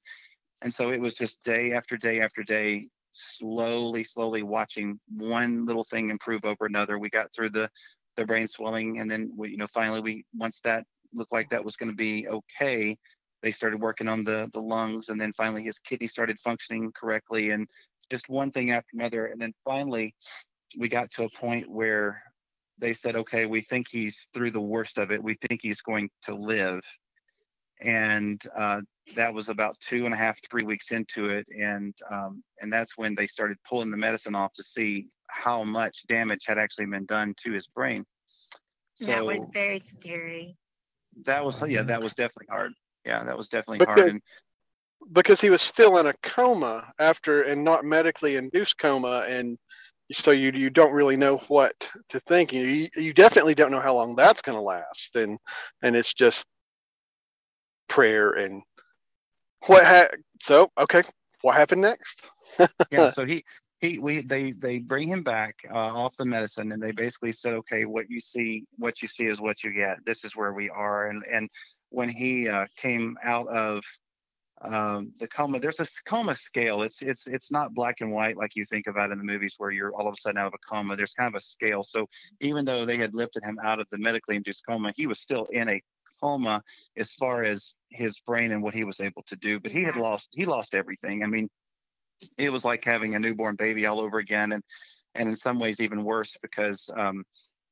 And 0.62 0.72
so 0.72 0.90
it 0.90 1.00
was 1.00 1.14
just 1.14 1.42
day 1.42 1.72
after 1.72 1.96
day 1.96 2.20
after 2.20 2.42
day, 2.42 2.88
slowly, 3.12 4.04
slowly 4.04 4.42
watching 4.42 5.00
one 5.08 5.64
little 5.66 5.84
thing 5.84 6.10
improve 6.10 6.44
over 6.44 6.66
another. 6.66 6.98
We 6.98 7.10
got 7.10 7.32
through 7.34 7.50
the 7.50 7.68
the 8.16 8.26
brain 8.26 8.48
swelling, 8.48 9.00
and 9.00 9.10
then 9.10 9.32
we, 9.36 9.50
you 9.50 9.56
know, 9.56 9.68
finally 9.72 10.00
we 10.00 10.24
once 10.34 10.60
that 10.64 10.84
looked 11.12 11.32
like 11.32 11.48
that 11.50 11.64
was 11.64 11.76
going 11.76 11.90
to 11.90 11.96
be 11.96 12.28
okay, 12.28 12.96
they 13.42 13.52
started 13.52 13.80
working 13.80 14.08
on 14.08 14.24
the 14.24 14.50
the 14.52 14.62
lungs, 14.62 15.08
and 15.08 15.20
then 15.20 15.32
finally 15.32 15.62
his 15.62 15.78
kidney 15.78 16.06
started 16.06 16.38
functioning 16.40 16.92
correctly, 16.92 17.50
and 17.50 17.66
just 18.10 18.28
one 18.28 18.50
thing 18.50 18.70
after 18.70 18.90
another, 18.94 19.26
and 19.26 19.40
then 19.40 19.52
finally 19.64 20.14
we 20.78 20.88
got 20.88 21.10
to 21.10 21.24
a 21.24 21.30
point 21.30 21.68
where 21.70 22.22
they 22.78 22.94
said, 22.94 23.16
okay, 23.16 23.46
we 23.46 23.60
think 23.60 23.88
he's 23.88 24.28
through 24.32 24.50
the 24.50 24.60
worst 24.60 24.98
of 24.98 25.10
it. 25.10 25.22
We 25.22 25.34
think 25.34 25.60
he's 25.62 25.82
going 25.82 26.10
to 26.24 26.34
live. 26.34 26.80
And 27.82 28.40
uh, 28.56 28.80
that 29.16 29.32
was 29.32 29.48
about 29.48 29.76
two 29.80 30.04
and 30.04 30.14
a 30.14 30.16
half, 30.16 30.38
three 30.50 30.64
weeks 30.64 30.90
into 30.90 31.28
it. 31.30 31.46
And 31.58 31.94
um, 32.10 32.42
and 32.60 32.72
that's 32.72 32.96
when 32.96 33.14
they 33.14 33.26
started 33.26 33.56
pulling 33.68 33.90
the 33.90 33.96
medicine 33.96 34.34
off 34.34 34.52
to 34.54 34.62
see 34.62 35.08
how 35.28 35.64
much 35.64 36.06
damage 36.06 36.44
had 36.46 36.58
actually 36.58 36.86
been 36.86 37.06
done 37.06 37.34
to 37.44 37.52
his 37.52 37.66
brain. 37.66 38.04
So 38.94 39.06
that 39.06 39.24
was 39.24 39.48
very 39.52 39.82
scary. 39.98 40.56
that 41.24 41.44
was 41.44 41.62
yeah, 41.66 41.82
that 41.82 42.02
was 42.02 42.12
definitely 42.12 42.48
hard. 42.50 42.72
Yeah, 43.06 43.24
that 43.24 43.36
was 43.36 43.48
definitely 43.48 43.78
Because- 43.78 43.98
hard. 44.00 44.10
And 44.12 44.22
because 45.12 45.40
he 45.40 45.50
was 45.50 45.62
still 45.62 45.98
in 45.98 46.06
a 46.06 46.14
coma 46.22 46.92
after 46.98 47.42
and 47.42 47.64
not 47.64 47.84
medically 47.84 48.36
induced 48.36 48.78
coma 48.78 49.24
and 49.28 49.58
so 50.12 50.30
you 50.30 50.50
you 50.52 50.70
don't 50.70 50.92
really 50.92 51.16
know 51.16 51.36
what 51.48 51.90
to 52.08 52.20
think. 52.20 52.52
You 52.52 52.88
you 52.96 53.12
definitely 53.12 53.54
don't 53.54 53.70
know 53.70 53.80
how 53.80 53.94
long 53.94 54.16
that's 54.16 54.42
going 54.42 54.56
to 54.56 54.62
last 54.62 55.16
and 55.16 55.38
and 55.82 55.94
it's 55.94 56.14
just 56.14 56.46
prayer 57.88 58.32
and 58.32 58.62
what 59.66 59.84
ha- 59.84 60.08
so 60.40 60.70
okay 60.78 61.02
what 61.42 61.56
happened 61.56 61.82
next? 61.82 62.28
Yeah 62.90 63.12
so 63.12 63.24
he 63.24 63.44
he 63.80 63.98
we 63.98 64.22
they 64.22 64.52
they 64.52 64.78
bring 64.78 65.08
him 65.08 65.22
back 65.22 65.54
uh, 65.70 65.76
off 65.76 66.16
the 66.16 66.24
medicine 66.24 66.72
and 66.72 66.82
they 66.82 66.90
basically 66.90 67.32
said 67.32 67.54
okay 67.54 67.84
what 67.84 68.10
you 68.10 68.20
see 68.20 68.64
what 68.78 69.00
you 69.02 69.08
see 69.08 69.24
is 69.24 69.40
what 69.40 69.62
you 69.62 69.72
get. 69.72 70.04
This 70.04 70.24
is 70.24 70.34
where 70.34 70.52
we 70.52 70.68
are. 70.70 71.06
And 71.06 71.22
and 71.30 71.48
when 71.90 72.08
he 72.08 72.48
uh, 72.48 72.66
came 72.76 73.16
out 73.22 73.48
of 73.48 73.82
um, 74.62 75.12
the 75.18 75.26
coma 75.26 75.58
there's 75.58 75.80
a 75.80 75.86
coma 76.04 76.34
scale. 76.34 76.82
It's 76.82 77.00
it's 77.00 77.26
it's 77.26 77.50
not 77.50 77.72
black 77.72 78.00
and 78.00 78.12
white 78.12 78.36
like 78.36 78.56
you 78.56 78.66
think 78.66 78.86
about 78.86 79.10
in 79.10 79.18
the 79.18 79.24
movies 79.24 79.54
where 79.56 79.70
you're 79.70 79.94
all 79.94 80.06
of 80.06 80.14
a 80.14 80.20
sudden 80.20 80.38
out 80.38 80.48
of 80.48 80.54
a 80.54 80.68
coma. 80.68 80.96
There's 80.96 81.14
kind 81.14 81.34
of 81.34 81.38
a 81.38 81.44
scale. 81.44 81.82
So 81.82 82.06
even 82.40 82.64
though 82.64 82.84
they 82.84 82.98
had 82.98 83.14
lifted 83.14 83.42
him 83.42 83.58
out 83.64 83.80
of 83.80 83.86
the 83.90 83.98
medically 83.98 84.36
induced 84.36 84.62
coma 84.68 84.92
he 84.94 85.06
was 85.06 85.20
still 85.20 85.46
in 85.52 85.68
a 85.68 85.82
coma 86.20 86.62
as 86.98 87.14
far 87.14 87.42
as 87.42 87.74
his 87.90 88.20
brain 88.26 88.52
and 88.52 88.62
what 88.62 88.74
he 88.74 88.84
was 88.84 89.00
able 89.00 89.22
to 89.28 89.36
do. 89.36 89.58
But 89.58 89.72
he 89.72 89.82
had 89.82 89.96
lost 89.96 90.28
he 90.32 90.44
lost 90.44 90.74
everything. 90.74 91.22
I 91.22 91.26
mean 91.26 91.48
it 92.36 92.50
was 92.50 92.64
like 92.64 92.84
having 92.84 93.14
a 93.14 93.18
newborn 93.18 93.56
baby 93.56 93.86
all 93.86 94.00
over 94.00 94.18
again 94.18 94.52
and 94.52 94.62
and 95.14 95.28
in 95.28 95.36
some 95.36 95.58
ways 95.58 95.80
even 95.80 96.04
worse 96.04 96.36
because 96.42 96.88
um, 96.96 97.24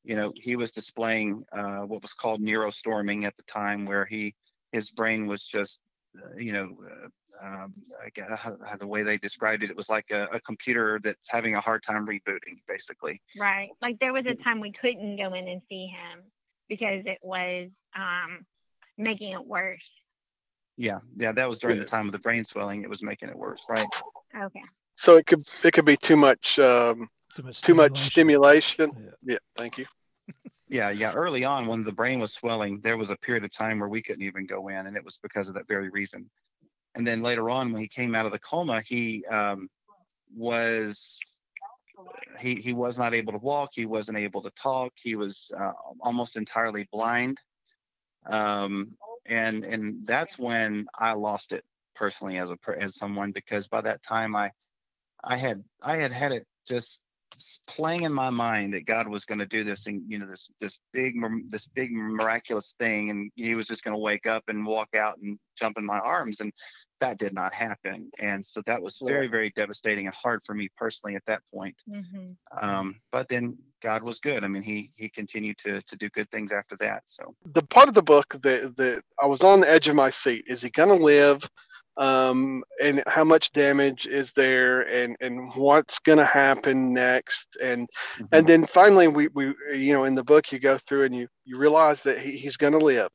you 0.04 0.16
know 0.16 0.32
he 0.34 0.56
was 0.56 0.72
displaying 0.72 1.44
uh, 1.52 1.80
what 1.80 2.00
was 2.00 2.14
called 2.14 2.40
neurostorming 2.40 3.24
at 3.24 3.36
the 3.36 3.42
time 3.42 3.84
where 3.84 4.06
he 4.06 4.34
his 4.72 4.90
brain 4.90 5.26
was 5.26 5.44
just 5.44 5.78
you 6.36 6.52
know 6.52 6.76
uh, 6.84 7.08
um, 7.46 7.74
I 8.04 8.08
guess 8.14 8.26
how, 8.36 8.56
how 8.64 8.76
the 8.76 8.86
way 8.86 9.02
they 9.02 9.16
described 9.18 9.62
it 9.62 9.70
it 9.70 9.76
was 9.76 9.88
like 9.88 10.10
a, 10.10 10.26
a 10.32 10.40
computer 10.40 10.98
that's 11.02 11.28
having 11.28 11.54
a 11.54 11.60
hard 11.60 11.82
time 11.82 12.06
rebooting 12.06 12.58
basically 12.66 13.20
Right. 13.38 13.68
Like 13.80 13.98
there 14.00 14.12
was 14.12 14.26
a 14.26 14.34
time 14.34 14.60
we 14.60 14.72
couldn't 14.72 15.16
go 15.16 15.32
in 15.34 15.46
and 15.48 15.62
see 15.68 15.86
him 15.86 16.22
because 16.68 17.02
it 17.06 17.18
was 17.22 17.70
um 17.96 18.44
making 18.96 19.32
it 19.32 19.46
worse. 19.46 19.88
yeah 20.76 20.98
yeah 21.16 21.32
that 21.32 21.48
was 21.48 21.58
during 21.58 21.78
the 21.78 21.84
time 21.84 22.06
of 22.06 22.12
the 22.12 22.18
brain 22.18 22.44
swelling 22.44 22.82
it 22.82 22.90
was 22.90 23.02
making 23.02 23.28
it 23.28 23.36
worse 23.36 23.62
right 23.68 23.86
Okay. 24.36 24.62
so 24.96 25.16
it 25.16 25.26
could 25.26 25.44
it 25.64 25.72
could 25.72 25.84
be 25.84 25.96
too 25.96 26.16
much 26.16 26.58
um 26.58 27.08
Too 27.36 27.42
much 27.42 27.60
too 27.62 27.74
much 27.74 27.98
stimulation. 27.98 28.90
stimulation 28.90 29.14
Yeah. 29.24 29.32
yeah 29.34 29.38
thank 29.56 29.78
you 29.78 29.86
Yeah, 30.68 30.90
yeah. 30.90 31.12
Early 31.12 31.44
on, 31.44 31.66
when 31.66 31.82
the 31.82 31.92
brain 31.92 32.20
was 32.20 32.32
swelling, 32.32 32.80
there 32.80 32.98
was 32.98 33.10
a 33.10 33.16
period 33.16 33.44
of 33.44 33.52
time 33.52 33.78
where 33.78 33.88
we 33.88 34.02
couldn't 34.02 34.22
even 34.22 34.46
go 34.46 34.68
in, 34.68 34.86
and 34.86 34.96
it 34.96 35.04
was 35.04 35.18
because 35.22 35.48
of 35.48 35.54
that 35.54 35.66
very 35.66 35.88
reason. 35.88 36.28
And 36.94 37.06
then 37.06 37.22
later 37.22 37.48
on, 37.48 37.72
when 37.72 37.80
he 37.80 37.88
came 37.88 38.14
out 38.14 38.26
of 38.26 38.32
the 38.32 38.38
coma, 38.38 38.82
he 38.82 39.24
um, 39.26 39.68
was 40.34 41.18
he 42.38 42.56
he 42.56 42.72
was 42.72 42.98
not 42.98 43.14
able 43.14 43.32
to 43.32 43.38
walk. 43.38 43.70
He 43.72 43.86
wasn't 43.86 44.18
able 44.18 44.42
to 44.42 44.50
talk. 44.50 44.92
He 44.96 45.16
was 45.16 45.50
uh, 45.58 45.72
almost 46.00 46.36
entirely 46.36 46.88
blind. 46.92 47.40
Um, 48.26 48.96
and 49.26 49.64
and 49.64 50.06
that's 50.06 50.38
when 50.38 50.86
I 50.98 51.12
lost 51.12 51.52
it 51.52 51.64
personally 51.94 52.38
as 52.38 52.50
a 52.50 52.58
as 52.78 52.94
someone 52.96 53.32
because 53.32 53.68
by 53.68 53.80
that 53.82 54.02
time 54.02 54.36
I 54.36 54.50
I 55.24 55.36
had 55.36 55.64
I 55.82 55.96
had 55.96 56.12
had 56.12 56.32
it 56.32 56.46
just 56.66 57.00
playing 57.66 58.02
in 58.02 58.12
my 58.12 58.30
mind 58.30 58.74
that 58.74 58.86
God 58.86 59.08
was 59.08 59.24
going 59.24 59.38
to 59.38 59.46
do 59.46 59.64
this 59.64 59.86
and 59.86 60.02
you 60.08 60.18
know 60.18 60.26
this 60.26 60.48
this 60.60 60.78
big 60.92 61.14
this 61.48 61.66
big 61.66 61.92
miraculous 61.92 62.74
thing 62.78 63.10
and 63.10 63.30
he 63.34 63.54
was 63.54 63.66
just 63.66 63.84
going 63.84 63.94
to 63.94 64.00
wake 64.00 64.26
up 64.26 64.44
and 64.48 64.66
walk 64.66 64.88
out 64.96 65.18
and 65.22 65.38
jump 65.58 65.78
in 65.78 65.84
my 65.84 65.98
arms 65.98 66.40
and 66.40 66.52
that 67.00 67.18
did 67.18 67.32
not 67.32 67.54
happen 67.54 68.10
and 68.18 68.44
so 68.44 68.60
that 68.66 68.82
was 68.82 68.98
very 69.04 69.28
very 69.28 69.50
devastating 69.50 70.06
and 70.06 70.14
hard 70.14 70.40
for 70.44 70.54
me 70.54 70.68
personally 70.76 71.14
at 71.16 71.22
that 71.26 71.42
point 71.54 71.76
hmm 71.88 72.32
um, 72.62 72.98
but 73.12 73.28
then 73.28 73.58
God 73.82 74.02
was 74.02 74.20
good 74.20 74.42
I 74.42 74.48
mean 74.48 74.62
he 74.62 74.90
he 74.94 75.08
continued 75.08 75.58
to 75.58 75.82
to 75.82 75.96
do 75.96 76.08
good 76.10 76.30
things 76.30 76.50
after 76.50 76.76
that 76.78 77.02
so 77.06 77.34
the 77.52 77.62
part 77.62 77.88
of 77.88 77.94
the 77.94 78.02
book 78.02 78.36
that 78.42 78.76
that 78.76 79.02
I 79.22 79.26
was 79.26 79.42
on 79.42 79.60
the 79.60 79.70
edge 79.70 79.88
of 79.88 79.96
my 79.96 80.10
seat. 80.10 80.44
Is 80.46 80.62
he 80.62 80.70
going 80.70 80.88
to 80.88 81.04
live? 81.04 81.48
Um, 81.98 82.62
and 82.82 83.02
how 83.06 83.24
much 83.24 83.52
damage 83.52 84.06
is 84.06 84.32
there? 84.32 84.82
And 84.82 85.16
and 85.20 85.52
what's 85.54 85.98
going 85.98 86.18
to 86.18 86.24
happen 86.24 86.92
next? 86.94 87.56
And 87.62 87.88
and 88.32 88.46
then 88.46 88.66
finally, 88.66 89.08
we 89.08 89.28
we 89.28 89.54
you 89.74 89.92
know 89.92 90.04
in 90.04 90.14
the 90.14 90.24
book 90.24 90.52
you 90.52 90.58
go 90.58 90.78
through 90.78 91.04
and 91.04 91.14
you 91.14 91.28
you 91.44 91.58
realize 91.58 92.02
that 92.04 92.18
he, 92.18 92.32
he's 92.32 92.56
going 92.56 92.74
to 92.74 92.78
live. 92.78 93.10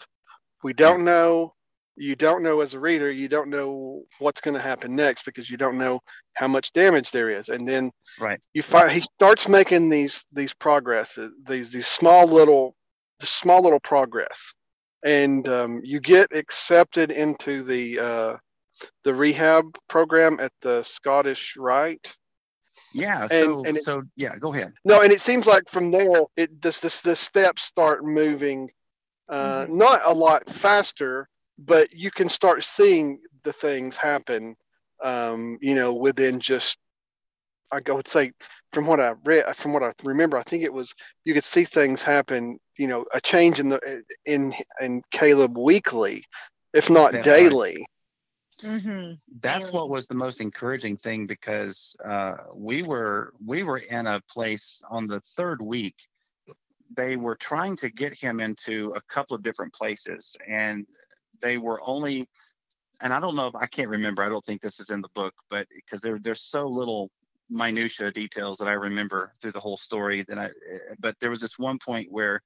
We 0.63 0.73
don't 0.73 1.03
know 1.03 1.53
you 1.95 2.15
don't 2.15 2.43
know 2.43 2.61
as 2.61 2.73
a 2.73 2.79
reader, 2.79 3.11
you 3.11 3.27
don't 3.27 3.49
know 3.49 4.03
what's 4.19 4.41
going 4.41 4.55
to 4.55 4.61
happen 4.61 4.95
next 4.95 5.25
because 5.25 5.49
you 5.49 5.57
don't 5.57 5.77
know 5.77 5.99
how 6.33 6.47
much 6.47 6.73
damage 6.73 7.11
there 7.11 7.29
is. 7.29 7.49
And 7.49 7.67
then 7.67 7.91
right. 8.19 8.39
you 8.53 8.63
find 8.63 8.91
he 8.91 9.01
starts 9.01 9.47
making 9.47 9.89
these 9.89 10.25
these 10.31 10.53
progress, 10.53 11.17
these 11.45 11.71
these 11.71 11.87
small 11.87 12.27
little, 12.27 12.75
the 13.19 13.27
small 13.27 13.61
little 13.61 13.79
progress, 13.79 14.53
and 15.03 15.47
um, 15.47 15.81
you 15.83 15.99
get 15.99 16.35
accepted 16.35 17.11
into 17.11 17.61
the 17.63 17.99
uh, 17.99 18.37
the 19.03 19.13
rehab 19.13 19.77
program 19.87 20.39
at 20.39 20.51
the 20.61 20.83
Scottish 20.83 21.55
Rite. 21.57 22.15
Yeah. 22.93 23.27
So, 23.27 23.59
and, 23.59 23.67
and 23.67 23.77
it, 23.77 23.83
so 23.83 24.03
yeah, 24.15 24.35
go 24.37 24.53
ahead. 24.53 24.73
No, 24.85 25.01
and 25.01 25.11
it 25.11 25.21
seems 25.21 25.45
like 25.45 25.69
from 25.69 25.91
there, 25.91 26.23
it 26.37 26.61
this 26.61 26.79
this 26.79 27.01
the 27.01 27.15
steps 27.15 27.63
start 27.63 28.03
moving, 28.05 28.69
uh, 29.29 29.63
mm-hmm. 29.63 29.77
not 29.77 30.01
a 30.05 30.13
lot 30.13 30.49
faster, 30.49 31.27
but 31.57 31.91
you 31.93 32.11
can 32.11 32.29
start 32.29 32.63
seeing 32.63 33.19
the 33.43 33.53
things 33.53 33.97
happen 33.97 34.55
um, 35.03 35.57
you 35.61 35.75
know 35.75 35.93
within 35.93 36.39
just 36.39 36.77
i 37.71 37.79
would 37.91 38.07
say 38.07 38.31
from 38.71 38.85
what 38.85 38.99
i 38.99 39.13
read 39.25 39.43
from 39.55 39.73
what 39.73 39.81
i 39.83 39.91
remember 40.03 40.37
i 40.37 40.43
think 40.43 40.63
it 40.63 40.71
was 40.71 40.93
you 41.25 41.33
could 41.33 41.43
see 41.43 41.63
things 41.63 42.03
happen 42.03 42.57
you 42.77 42.87
know 42.87 43.03
a 43.15 43.21
change 43.21 43.59
in 43.59 43.69
the 43.69 44.03
in 44.25 44.53
in 44.79 45.01
caleb 45.11 45.57
weekly 45.57 46.23
if 46.73 46.89
not 46.89 47.11
That's 47.11 47.25
daily 47.25 47.77
right. 47.77 47.85
Mm-hmm. 48.63 49.13
That's 49.41 49.71
what 49.71 49.89
was 49.89 50.07
the 50.07 50.15
most 50.15 50.41
encouraging 50.41 50.97
thing 50.97 51.27
because 51.27 51.95
uh, 52.03 52.35
we 52.53 52.83
were 52.83 53.33
we 53.45 53.63
were 53.63 53.77
in 53.77 54.07
a 54.07 54.21
place 54.29 54.81
on 54.89 55.07
the 55.07 55.21
third 55.35 55.61
week. 55.61 55.95
They 56.95 57.15
were 57.15 57.35
trying 57.35 57.75
to 57.77 57.89
get 57.89 58.13
him 58.13 58.39
into 58.39 58.93
a 58.95 59.01
couple 59.01 59.35
of 59.35 59.43
different 59.43 59.73
places, 59.73 60.35
and 60.47 60.85
they 61.41 61.57
were 61.57 61.81
only 61.85 62.27
and 63.01 63.13
I 63.13 63.19
don't 63.19 63.35
know 63.35 63.47
if 63.47 63.55
I 63.55 63.67
can't 63.67 63.89
remember. 63.89 64.23
I 64.23 64.29
don't 64.29 64.45
think 64.45 64.61
this 64.61 64.79
is 64.79 64.89
in 64.89 65.01
the 65.01 65.09
book, 65.13 65.33
but 65.49 65.67
because 65.75 66.01
there 66.01 66.17
there's 66.19 66.41
so 66.41 66.67
little 66.67 67.11
minutia 67.49 68.11
details 68.11 68.57
that 68.57 68.67
I 68.67 68.73
remember 68.73 69.33
through 69.41 69.51
the 69.51 69.59
whole 69.59 69.77
story 69.77 70.25
that 70.27 70.37
I 70.37 70.49
but 70.99 71.15
there 71.19 71.29
was 71.29 71.41
this 71.41 71.59
one 71.59 71.77
point 71.77 72.07
where 72.09 72.41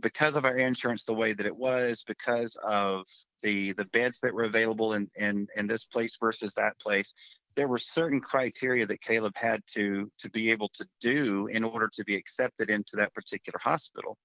because 0.00 0.36
of 0.36 0.44
our 0.44 0.56
insurance 0.56 1.04
the 1.04 1.14
way 1.14 1.32
that 1.32 1.46
it 1.46 1.56
was 1.56 2.04
because 2.06 2.56
of 2.64 3.04
the 3.42 3.72
the 3.72 3.84
beds 3.86 4.18
that 4.22 4.34
were 4.34 4.44
available 4.44 4.94
in 4.94 5.08
in 5.16 5.46
in 5.56 5.66
this 5.66 5.84
place 5.84 6.16
versus 6.20 6.52
that 6.54 6.78
place 6.80 7.12
there 7.56 7.68
were 7.68 7.78
certain 7.78 8.20
criteria 8.20 8.86
that 8.86 9.00
Caleb 9.00 9.34
had 9.36 9.62
to 9.74 10.10
to 10.18 10.30
be 10.30 10.50
able 10.50 10.68
to 10.70 10.86
do 11.00 11.46
in 11.48 11.64
order 11.64 11.88
to 11.94 12.04
be 12.04 12.16
accepted 12.16 12.70
into 12.70 12.96
that 12.96 13.14
particular 13.14 13.58
hospital. 13.62 14.18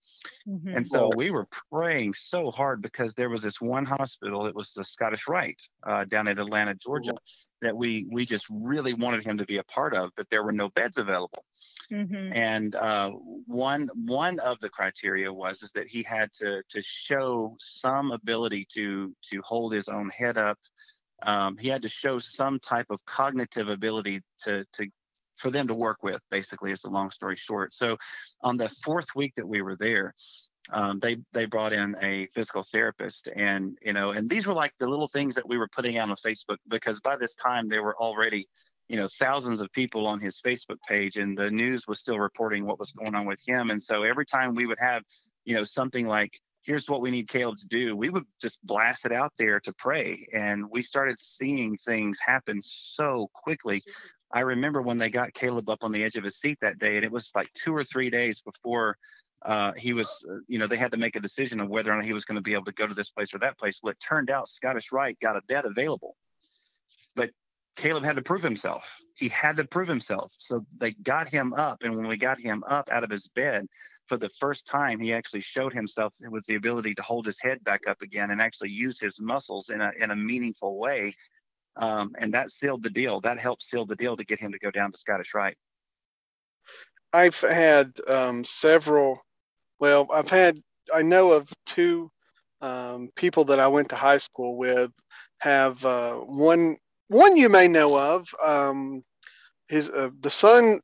Mm-hmm. 0.47 0.77
And 0.77 0.87
so 0.87 1.09
we 1.15 1.31
were 1.31 1.47
praying 1.71 2.13
so 2.15 2.51
hard 2.51 2.81
because 2.81 3.13
there 3.13 3.29
was 3.29 3.41
this 3.41 3.61
one 3.61 3.85
hospital, 3.85 4.45
it 4.45 4.55
was 4.55 4.71
the 4.73 4.83
Scottish 4.83 5.27
Rite 5.27 5.61
uh, 5.85 6.05
down 6.05 6.27
in 6.27 6.39
Atlanta, 6.39 6.75
Georgia, 6.75 7.13
that 7.61 7.75
we 7.75 8.07
we 8.11 8.25
just 8.25 8.45
really 8.49 8.93
wanted 8.93 9.23
him 9.23 9.37
to 9.37 9.45
be 9.45 9.57
a 9.57 9.63
part 9.63 9.93
of, 9.93 10.11
but 10.15 10.29
there 10.29 10.43
were 10.43 10.51
no 10.51 10.69
beds 10.69 10.97
available. 10.97 11.43
Mm-hmm. 11.91 12.33
And 12.33 12.75
uh, 12.75 13.11
one 13.45 13.89
one 13.95 14.39
of 14.39 14.59
the 14.59 14.69
criteria 14.69 15.31
was 15.31 15.61
is 15.61 15.71
that 15.73 15.87
he 15.87 16.03
had 16.03 16.31
to 16.33 16.61
to 16.69 16.81
show 16.81 17.55
some 17.59 18.11
ability 18.11 18.67
to 18.73 19.13
to 19.31 19.41
hold 19.41 19.73
his 19.73 19.87
own 19.87 20.09
head 20.09 20.37
up 20.37 20.57
um, 21.23 21.57
he 21.57 21.67
had 21.67 21.81
to 21.81 21.89
show 21.89 22.19
some 22.19 22.59
type 22.59 22.87
of 22.89 23.03
cognitive 23.05 23.67
ability 23.67 24.21
to 24.43 24.65
to 24.73 24.87
for 25.37 25.51
them 25.51 25.67
to 25.67 25.73
work 25.73 26.03
with 26.03 26.21
basically 26.29 26.71
is 26.71 26.81
the 26.81 26.89
long 26.89 27.09
story 27.11 27.35
short. 27.37 27.73
So 27.73 27.97
on 28.41 28.57
the 28.57 28.69
fourth 28.83 29.07
week 29.15 29.33
that 29.35 29.47
we 29.47 29.61
were 29.61 29.77
there 29.77 30.13
um, 30.71 30.99
they 30.99 31.17
they 31.33 31.45
brought 31.45 31.73
in 31.73 31.95
a 32.01 32.27
physical 32.33 32.65
therapist 32.71 33.29
and 33.35 33.77
you 33.81 33.93
know 33.93 34.11
and 34.11 34.29
these 34.29 34.45
were 34.45 34.53
like 34.53 34.73
the 34.79 34.87
little 34.87 35.07
things 35.07 35.35
that 35.35 35.47
we 35.47 35.57
were 35.57 35.69
putting 35.75 35.97
out 35.97 36.09
on 36.09 36.15
facebook 36.17 36.57
because 36.67 36.99
by 36.99 37.15
this 37.17 37.33
time 37.35 37.67
there 37.67 37.83
were 37.83 37.97
already 37.97 38.47
you 38.87 38.97
know 38.97 39.07
thousands 39.19 39.61
of 39.61 39.71
people 39.71 40.05
on 40.05 40.19
his 40.19 40.41
facebook 40.45 40.77
page 40.87 41.17
and 41.17 41.37
the 41.37 41.49
news 41.49 41.87
was 41.87 41.99
still 41.99 42.19
reporting 42.19 42.65
what 42.65 42.79
was 42.79 42.91
going 42.91 43.15
on 43.15 43.25
with 43.25 43.39
him. 43.47 43.69
And 43.69 43.81
so 43.81 44.03
every 44.03 44.25
time 44.25 44.55
we 44.55 44.65
would 44.65 44.79
have 44.79 45.03
you 45.45 45.55
know 45.55 45.63
something 45.63 46.07
like 46.07 46.39
here's 46.69 46.87
what 46.87 47.01
we 47.01 47.09
need 47.09 47.27
Caleb 47.27 47.57
to 47.57 47.65
do, 47.65 47.95
we 47.95 48.11
would 48.11 48.25
just 48.39 48.59
blast 48.63 49.03
it 49.03 49.11
out 49.11 49.33
there 49.39 49.59
to 49.59 49.73
pray. 49.79 50.27
And 50.31 50.69
we 50.69 50.83
started 50.83 51.19
seeing 51.19 51.75
things 51.77 52.19
happen 52.23 52.61
so 52.61 53.27
quickly. 53.33 53.81
I 54.31 54.41
remember 54.41 54.83
when 54.83 54.99
they 54.99 55.09
got 55.09 55.33
Caleb 55.33 55.67
up 55.67 55.83
on 55.83 55.91
the 55.91 56.03
edge 56.03 56.15
of 56.15 56.23
his 56.23 56.37
seat 56.37 56.59
that 56.61 56.77
day, 56.77 56.97
and 56.97 57.03
it 57.03 57.11
was 57.11 57.31
like 57.33 57.51
two 57.55 57.75
or 57.75 57.83
three 57.83 58.11
days 58.11 58.41
before 58.41 58.97
uh, 59.43 59.71
he 59.77 59.93
was, 59.93 60.07
uh, 60.29 60.35
you 60.47 60.59
know, 60.59 60.67
they 60.67 60.77
had 60.77 60.91
to 60.91 60.97
make 60.97 61.15
a 61.15 61.19
decision 61.19 61.59
of 61.59 61.69
whether 61.69 61.91
or 61.91 61.95
not 61.95 62.05
he 62.05 62.13
was 62.13 62.23
going 62.23 62.35
to 62.35 62.41
be 62.41 62.53
able 62.53 62.65
to 62.65 62.71
go 62.73 62.85
to 62.85 62.93
this 62.93 63.09
place 63.09 63.33
or 63.33 63.39
that 63.39 63.57
place. 63.57 63.79
Well, 63.81 63.89
it 63.89 63.97
turned 64.07 64.29
out 64.29 64.47
Scottish 64.47 64.91
Rite 64.91 65.19
got 65.19 65.37
a 65.37 65.41
bed 65.47 65.65
available, 65.65 66.15
but 67.15 67.31
Caleb 67.77 68.03
had 68.03 68.17
to 68.17 68.21
prove 68.21 68.43
himself. 68.43 68.83
He 69.15 69.29
had 69.29 69.55
to 69.55 69.63
prove 69.63 69.87
himself. 69.87 70.33
So 70.37 70.63
they 70.77 70.91
got 70.91 71.29
him 71.29 71.51
up, 71.53 71.81
and 71.81 71.97
when 71.97 72.07
we 72.07 72.17
got 72.17 72.39
him 72.39 72.63
up 72.69 72.89
out 72.91 73.03
of 73.03 73.09
his 73.09 73.27
bed, 73.29 73.65
for 74.09 74.17
the 74.17 74.29
first 74.39 74.65
time, 74.65 74.99
he 74.99 75.13
actually 75.13 75.41
showed 75.41 75.71
himself 75.71 76.11
with 76.19 76.45
the 76.47 76.55
ability 76.55 76.95
to 76.95 77.01
hold 77.03 77.27
his 77.27 77.39
head 77.39 77.63
back 77.63 77.87
up 77.87 78.01
again 78.01 78.31
and 78.31 78.41
actually 78.41 78.71
use 78.71 78.99
his 78.99 79.19
muscles 79.21 79.69
in 79.69 79.79
a 79.79 79.91
in 79.99 80.11
a 80.11 80.15
meaningful 80.15 80.77
way. 80.77 81.13
Um, 81.77 82.13
and 82.17 82.33
that 82.33 82.51
sealed 82.51 82.83
the 82.83 82.89
deal. 82.89 83.21
That 83.21 83.39
helped 83.39 83.63
seal 83.63 83.85
the 83.85 83.95
deal 83.95 84.17
to 84.17 84.25
get 84.25 84.39
him 84.39 84.51
to 84.51 84.59
go 84.59 84.71
down 84.71 84.91
to 84.91 84.97
Scottish 84.97 85.33
Rite. 85.33 85.57
I've 87.13 87.39
had 87.39 87.93
um, 88.07 88.43
several. 88.43 89.21
Well, 89.79 90.07
I've 90.11 90.29
had. 90.29 90.59
I 90.93 91.03
know 91.03 91.31
of 91.31 91.53
two 91.67 92.11
um, 92.61 93.09
people 93.15 93.45
that 93.45 93.59
I 93.59 93.67
went 93.67 93.89
to 93.89 93.95
high 93.95 94.17
school 94.17 94.57
with. 94.57 94.91
Have 95.37 95.85
uh, 95.85 96.15
one. 96.15 96.77
One 97.07 97.37
you 97.37 97.49
may 97.49 97.67
know 97.67 97.97
of. 97.97 98.27
Um, 98.43 99.03
his 99.69 99.87
uh, 99.89 100.09
the 100.21 100.29
son, 100.31 100.81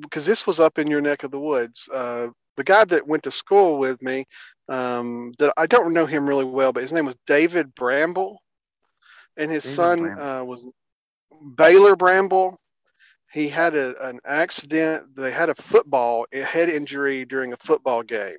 because 0.00 0.24
this 0.24 0.46
was 0.46 0.60
up 0.60 0.78
in 0.78 0.86
your 0.86 1.00
neck 1.00 1.24
of 1.24 1.32
the 1.32 1.40
woods. 1.40 1.88
Uh, 1.92 2.28
the 2.58 2.64
guy 2.64 2.84
that 2.84 3.06
went 3.06 3.22
to 3.22 3.30
school 3.30 3.78
with 3.78 4.02
me, 4.02 4.26
um, 4.68 5.32
that 5.38 5.54
I 5.56 5.66
don't 5.66 5.94
know 5.94 6.06
him 6.06 6.28
really 6.28 6.44
well, 6.44 6.72
but 6.72 6.82
his 6.82 6.92
name 6.92 7.06
was 7.06 7.16
David 7.26 7.72
Bramble, 7.74 8.42
and 9.36 9.50
his 9.50 9.62
David 9.62 9.76
son 9.76 10.20
uh, 10.20 10.44
was 10.44 10.66
Baylor 11.56 11.94
Bramble. 11.94 12.58
He 13.32 13.48
had 13.48 13.76
a, 13.76 14.08
an 14.08 14.18
accident. 14.24 15.14
They 15.16 15.30
had 15.30 15.50
a 15.50 15.54
football 15.54 16.26
a 16.32 16.42
head 16.42 16.68
injury 16.68 17.24
during 17.24 17.52
a 17.52 17.56
football 17.58 18.02
game, 18.02 18.36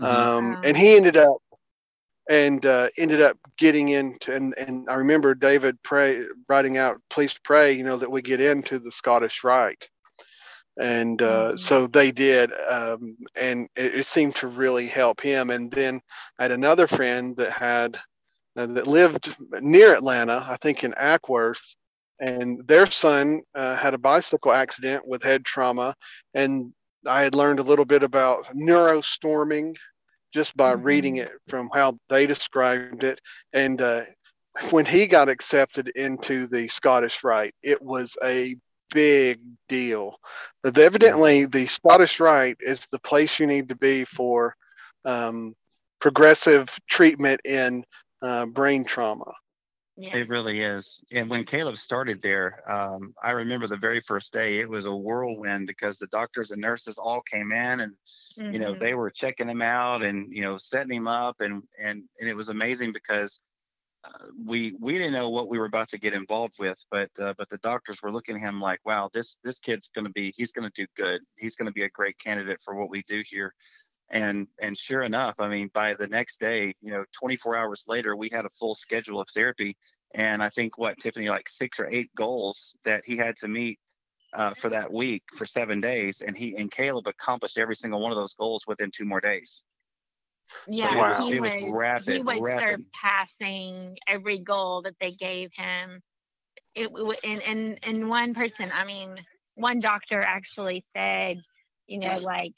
mm-hmm. 0.00 0.04
um, 0.04 0.60
and 0.64 0.76
he 0.76 0.96
ended 0.96 1.16
up 1.16 1.36
and 2.28 2.66
uh, 2.66 2.88
ended 2.98 3.20
up 3.20 3.36
getting 3.56 3.90
into 3.90 4.34
and, 4.34 4.52
and 4.58 4.88
I 4.90 4.94
remember 4.94 5.34
David 5.36 5.80
pray 5.84 6.26
writing 6.48 6.76
out, 6.76 7.00
please 7.08 7.38
pray, 7.44 7.72
you 7.72 7.84
know, 7.84 7.96
that 7.98 8.10
we 8.10 8.20
get 8.20 8.40
into 8.40 8.80
the 8.80 8.90
Scottish 8.90 9.44
Rite 9.44 9.88
and 10.78 11.20
uh, 11.20 11.48
mm-hmm. 11.48 11.56
so 11.56 11.86
they 11.86 12.10
did 12.10 12.50
um, 12.70 13.16
and 13.36 13.68
it, 13.76 13.94
it, 13.96 14.06
seemed 14.06 14.34
to 14.34 14.48
really 14.48 14.86
help 14.86 15.20
him 15.20 15.50
and 15.50 15.70
then 15.70 16.00
i 16.38 16.44
had 16.44 16.52
another 16.52 16.86
friend 16.86 17.36
that 17.36 17.52
had 17.52 17.98
uh, 18.56 18.66
that 18.66 18.86
lived 18.86 19.34
near 19.60 19.94
atlanta 19.94 20.44
i 20.48 20.56
think 20.56 20.82
in 20.84 20.92
acworth 20.92 21.74
and 22.20 22.66
their 22.66 22.86
son 22.86 23.42
uh, 23.54 23.76
had 23.76 23.94
a 23.94 23.98
bicycle 23.98 24.52
accident 24.52 25.02
with 25.06 25.22
head 25.22 25.44
trauma 25.44 25.94
and 26.34 26.72
i 27.06 27.22
had 27.22 27.34
learned 27.34 27.58
a 27.58 27.64
little 27.64 27.84
bit 27.84 28.02
about 28.02 28.44
neurostorming 28.54 29.74
just 30.32 30.56
by 30.56 30.72
mm-hmm. 30.72 30.84
reading 30.84 31.16
it 31.16 31.32
from 31.48 31.68
how 31.74 31.98
they 32.08 32.26
described 32.26 33.04
it 33.04 33.20
and 33.52 33.82
uh, 33.82 34.02
when 34.70 34.86
he 34.86 35.06
got 35.06 35.28
accepted 35.28 35.88
into 35.96 36.46
the 36.46 36.66
scottish 36.68 37.22
rite 37.22 37.54
it 37.62 37.80
was 37.82 38.16
a 38.24 38.54
big 38.92 39.40
deal. 39.68 40.16
But 40.62 40.78
evidently, 40.78 41.46
the 41.46 41.66
Scottish 41.66 42.20
Rite 42.20 42.58
is 42.60 42.86
the 42.86 42.98
place 42.98 43.38
you 43.38 43.46
need 43.46 43.68
to 43.68 43.76
be 43.76 44.04
for 44.04 44.54
um, 45.04 45.54
progressive 46.00 46.78
treatment 46.88 47.40
in 47.44 47.84
uh, 48.22 48.46
brain 48.46 48.84
trauma. 48.84 49.32
Yeah. 49.96 50.16
It 50.16 50.28
really 50.30 50.62
is. 50.62 50.98
And 51.12 51.28
when 51.28 51.44
Caleb 51.44 51.76
started 51.76 52.22
there, 52.22 52.62
um, 52.70 53.14
I 53.22 53.32
remember 53.32 53.66
the 53.66 53.76
very 53.76 54.00
first 54.00 54.32
day, 54.32 54.58
it 54.58 54.68
was 54.68 54.86
a 54.86 54.94
whirlwind 54.94 55.66
because 55.66 55.98
the 55.98 56.06
doctors 56.06 56.50
and 56.50 56.60
nurses 56.60 56.96
all 56.96 57.20
came 57.30 57.52
in 57.52 57.80
and, 57.80 57.92
mm-hmm. 58.38 58.52
you 58.52 58.58
know, 58.58 58.70
mm-hmm. 58.70 58.80
they 58.80 58.94
were 58.94 59.10
checking 59.10 59.48
him 59.48 59.60
out 59.60 60.02
and, 60.02 60.32
you 60.32 60.42
know, 60.42 60.56
setting 60.56 60.96
him 60.96 61.06
up. 61.06 61.40
And, 61.40 61.62
and, 61.78 62.04
and 62.18 62.28
it 62.28 62.34
was 62.34 62.48
amazing 62.48 62.92
because 62.92 63.38
we 64.44 64.74
we 64.80 64.94
didn't 64.94 65.12
know 65.12 65.30
what 65.30 65.48
we 65.48 65.58
were 65.58 65.66
about 65.66 65.88
to 65.90 65.98
get 65.98 66.14
involved 66.14 66.56
with, 66.58 66.78
but 66.90 67.10
uh, 67.20 67.34
but 67.38 67.48
the 67.50 67.58
doctors 67.58 68.02
were 68.02 68.12
looking 68.12 68.36
at 68.36 68.40
him 68.40 68.60
like, 68.60 68.80
wow, 68.84 69.08
this 69.12 69.36
this 69.44 69.60
kid's 69.60 69.90
going 69.94 70.06
to 70.06 70.12
be 70.12 70.32
he's 70.36 70.52
going 70.52 70.68
to 70.68 70.74
do 70.74 70.86
good. 70.96 71.20
He's 71.36 71.56
going 71.56 71.66
to 71.66 71.72
be 71.72 71.84
a 71.84 71.90
great 71.90 72.18
candidate 72.18 72.60
for 72.64 72.74
what 72.74 72.90
we 72.90 73.02
do 73.06 73.22
here. 73.28 73.54
And 74.10 74.48
and 74.60 74.76
sure 74.76 75.02
enough, 75.02 75.36
I 75.38 75.48
mean, 75.48 75.70
by 75.72 75.94
the 75.94 76.06
next 76.06 76.40
day, 76.40 76.74
you 76.80 76.90
know, 76.92 77.04
24 77.18 77.56
hours 77.56 77.84
later, 77.86 78.16
we 78.16 78.28
had 78.30 78.44
a 78.44 78.50
full 78.50 78.74
schedule 78.74 79.20
of 79.20 79.28
therapy, 79.34 79.76
and 80.14 80.42
I 80.42 80.50
think 80.50 80.78
what 80.78 80.98
Tiffany 80.98 81.28
like 81.28 81.48
six 81.48 81.78
or 81.78 81.88
eight 81.88 82.10
goals 82.16 82.74
that 82.84 83.02
he 83.06 83.16
had 83.16 83.36
to 83.36 83.48
meet 83.48 83.78
uh, 84.34 84.54
for 84.54 84.68
that 84.70 84.92
week 84.92 85.22
for 85.36 85.46
seven 85.46 85.80
days, 85.80 86.22
and 86.26 86.36
he 86.36 86.56
and 86.56 86.70
Caleb 86.70 87.06
accomplished 87.06 87.58
every 87.58 87.76
single 87.76 88.00
one 88.00 88.12
of 88.12 88.18
those 88.18 88.34
goals 88.34 88.64
within 88.66 88.90
two 88.90 89.04
more 89.04 89.20
days. 89.20 89.62
Yeah, 90.68 90.96
Wow. 90.96 91.26
he 91.26 91.40
was 91.40 91.52
was 91.52 91.72
rapid, 91.72 92.14
he 92.14 92.20
was 92.20 92.40
rapid. 92.40 92.84
surpassing 93.02 93.96
every 94.06 94.38
goal 94.38 94.82
that 94.82 94.94
they 95.00 95.10
gave 95.12 95.50
him. 95.54 96.02
It 96.74 96.90
and 97.24 97.42
and 97.42 97.78
and 97.82 98.08
one 98.08 98.34
person, 98.34 98.70
I 98.72 98.84
mean, 98.84 99.16
one 99.54 99.80
doctor 99.80 100.22
actually 100.22 100.84
said, 100.94 101.42
you 101.86 101.98
know, 101.98 102.18
like 102.18 102.54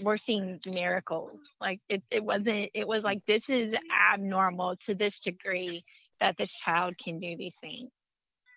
we're 0.00 0.18
seeing 0.18 0.60
miracles. 0.66 1.38
Like 1.60 1.80
it 1.88 2.02
it 2.10 2.22
wasn't 2.22 2.70
it 2.74 2.86
was 2.86 3.02
like 3.02 3.22
this 3.26 3.42
is 3.48 3.74
abnormal 4.14 4.76
to 4.86 4.94
this 4.94 5.18
degree 5.20 5.84
that 6.20 6.36
this 6.38 6.52
child 6.52 6.94
can 7.02 7.18
do 7.18 7.36
these 7.36 7.56
things. 7.60 7.90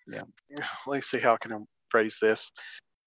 Yeah. 0.06 0.22
Let 0.86 0.96
me 0.96 1.00
see 1.00 1.18
how 1.18 1.34
I 1.34 1.38
can 1.38 1.66
phrase 1.90 2.18
this. 2.20 2.52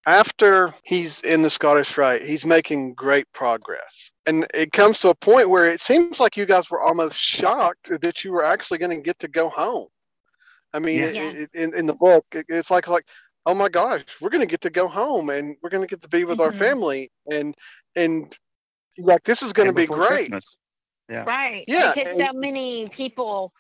After 0.05 0.73
he's 0.85 1.21
in 1.21 1.41
the 1.41 1.49
Scottish 1.49 1.97
Rite, 1.97 2.23
he's 2.23 2.45
making 2.45 2.93
great 2.93 3.31
progress. 3.33 4.11
And 4.25 4.47
it 4.53 4.71
comes 4.71 4.99
to 5.01 5.09
a 5.09 5.15
point 5.15 5.49
where 5.49 5.69
it 5.69 5.81
seems 5.81 6.19
like 6.19 6.37
you 6.37 6.45
guys 6.45 6.69
were 6.71 6.81
almost 6.81 7.19
shocked 7.19 7.89
that 8.01 8.23
you 8.23 8.31
were 8.31 8.43
actually 8.43 8.77
going 8.77 8.95
to 8.97 9.03
get 9.03 9.19
to 9.19 9.27
go 9.27 9.49
home. 9.49 9.87
I 10.73 10.79
mean, 10.79 10.99
Yeah. 10.99 11.07
it- 11.07 11.35
it- 11.35 11.49
in, 11.53 11.73
in 11.75 11.85
the 11.85 11.93
book, 11.95 12.25
it- 12.33 12.45
it's 12.47 12.71
like, 12.71 12.87
like, 12.87 13.05
oh 13.45 13.53
my 13.53 13.67
gosh, 13.69 14.03
we're 14.21 14.29
going 14.29 14.41
to 14.41 14.47
get 14.49 14.61
to 14.61 14.69
go 14.69 14.87
home 14.87 15.29
and 15.29 15.57
we're 15.61 15.69
going 15.69 15.81
to 15.83 15.87
get 15.87 16.01
to 16.01 16.09
be 16.09 16.23
with 16.23 16.39
our 16.39 16.51
Mhm. 16.51 16.59
family. 16.59 17.11
And, 17.31 17.55
and 17.95 18.35
like, 18.99 19.23
this 19.23 19.41
is 19.41 19.51
going 19.53 19.67
to 19.67 19.73
be 19.73 19.85
great. 19.85 20.29
Christmas. 20.29 20.55
Yeah. 21.09 21.23
Right. 21.23 21.65
Yeah, 21.67 21.91
Because 21.93 22.13
and- 22.13 22.19
so 22.27 22.33
many 22.33 22.87
people 22.89 23.51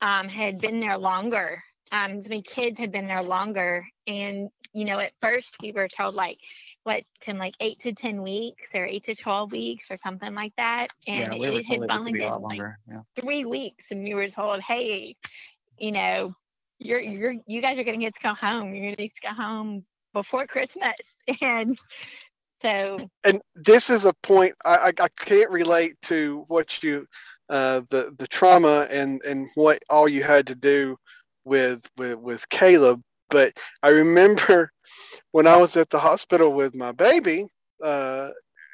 um, 0.00 0.28
had 0.28 0.58
been 0.60 0.78
there 0.78 0.96
longer. 0.98 1.62
Um, 1.90 2.20
so 2.22 2.28
many 2.28 2.42
kids 2.42 2.78
had 2.78 2.92
been 2.92 3.08
there 3.08 3.22
longer. 3.22 3.84
And, 4.06 4.48
you 4.72 4.84
know, 4.84 4.98
at 4.98 5.12
first 5.20 5.56
we 5.62 5.72
were 5.72 5.88
told 5.88 6.14
like, 6.14 6.38
what, 6.84 7.02
Tim, 7.20 7.38
like 7.38 7.54
eight 7.60 7.80
to 7.80 7.92
10 7.92 8.22
weeks 8.22 8.70
or 8.74 8.84
eight 8.84 9.04
to 9.04 9.14
12 9.14 9.52
weeks 9.52 9.90
or 9.90 9.96
something 9.96 10.34
like 10.34 10.52
that. 10.56 10.88
And 11.06 11.32
yeah, 11.32 11.38
we 11.38 11.50
were 11.50 11.60
it 11.60 11.66
had 11.66 11.78
told 11.78 11.90
it 11.90 11.90
only 11.90 12.12
would 12.12 12.18
be 12.18 12.24
a 12.24 12.32
been 12.32 12.42
like. 12.42 12.60
Yeah. 12.88 13.00
three 13.20 13.44
weeks. 13.44 13.86
And 13.90 14.02
we 14.04 14.14
were 14.14 14.28
told, 14.28 14.60
hey, 14.60 15.16
you 15.78 15.92
know, 15.92 16.34
you're, 16.78 17.00
you're, 17.00 17.34
you 17.46 17.60
guys 17.60 17.78
are 17.78 17.84
going 17.84 17.98
to 17.98 18.06
get 18.06 18.14
to 18.14 18.22
go 18.22 18.34
home. 18.34 18.74
You're 18.74 18.84
going 18.84 18.96
to 18.96 19.02
get 19.02 19.14
to 19.16 19.20
go 19.22 19.34
home 19.34 19.84
before 20.12 20.46
Christmas. 20.46 20.94
And 21.42 21.78
so, 22.62 23.08
and 23.24 23.40
this 23.54 23.88
is 23.88 24.04
a 24.04 24.12
point 24.22 24.54
I, 24.64 24.76
I, 24.76 24.92
I 25.04 25.08
can't 25.16 25.50
relate 25.50 25.94
to 26.02 26.44
what 26.48 26.82
you 26.82 27.06
uh, 27.48 27.82
the 27.90 28.14
the 28.18 28.26
trauma 28.26 28.86
and 28.90 29.22
and 29.24 29.48
what 29.54 29.82
all 29.88 30.08
you 30.08 30.22
had 30.22 30.46
to 30.48 30.54
do 30.54 30.96
with 31.44 31.80
with 31.96 32.18
with 32.18 32.48
Caleb. 32.48 33.00
But 33.30 33.52
I 33.82 33.90
remember 33.90 34.70
when 35.32 35.46
I 35.46 35.56
was 35.56 35.76
at 35.76 35.90
the 35.90 35.98
hospital 35.98 36.52
with 36.52 36.74
my 36.74 36.92
baby, 36.92 37.46
uh, 37.82 38.30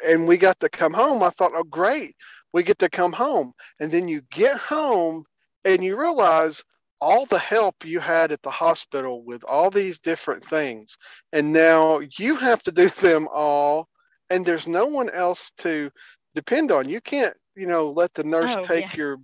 and 0.06 0.26
we 0.26 0.36
got 0.36 0.60
to 0.60 0.68
come 0.68 0.92
home. 0.92 1.22
I 1.22 1.30
thought, 1.30 1.52
oh 1.54 1.64
great, 1.64 2.14
we 2.52 2.62
get 2.62 2.78
to 2.80 2.88
come 2.88 3.12
home. 3.12 3.52
And 3.80 3.90
then 3.90 4.08
you 4.08 4.22
get 4.30 4.56
home 4.56 5.24
and 5.64 5.82
you 5.84 5.98
realize 5.98 6.62
all 7.00 7.26
the 7.26 7.38
help 7.38 7.84
you 7.84 8.00
had 8.00 8.32
at 8.32 8.42
the 8.42 8.50
hospital 8.50 9.22
with 9.24 9.44
all 9.44 9.70
these 9.70 9.98
different 9.98 10.44
things 10.44 10.96
and 11.32 11.52
now 11.52 12.00
you 12.18 12.36
have 12.36 12.62
to 12.62 12.72
do 12.72 12.88
them 13.02 13.28
all 13.34 13.88
and 14.30 14.46
there's 14.46 14.66
no 14.66 14.86
one 14.86 15.10
else 15.10 15.50
to 15.58 15.90
depend 16.34 16.72
on 16.72 16.88
you 16.88 17.00
can't 17.00 17.34
you 17.56 17.66
know 17.66 17.90
let 17.90 18.12
the 18.14 18.24
nurse 18.24 18.56
Oh, 18.56 18.62
take 18.62 18.96
yeah. 18.96 18.96
your 18.96 19.18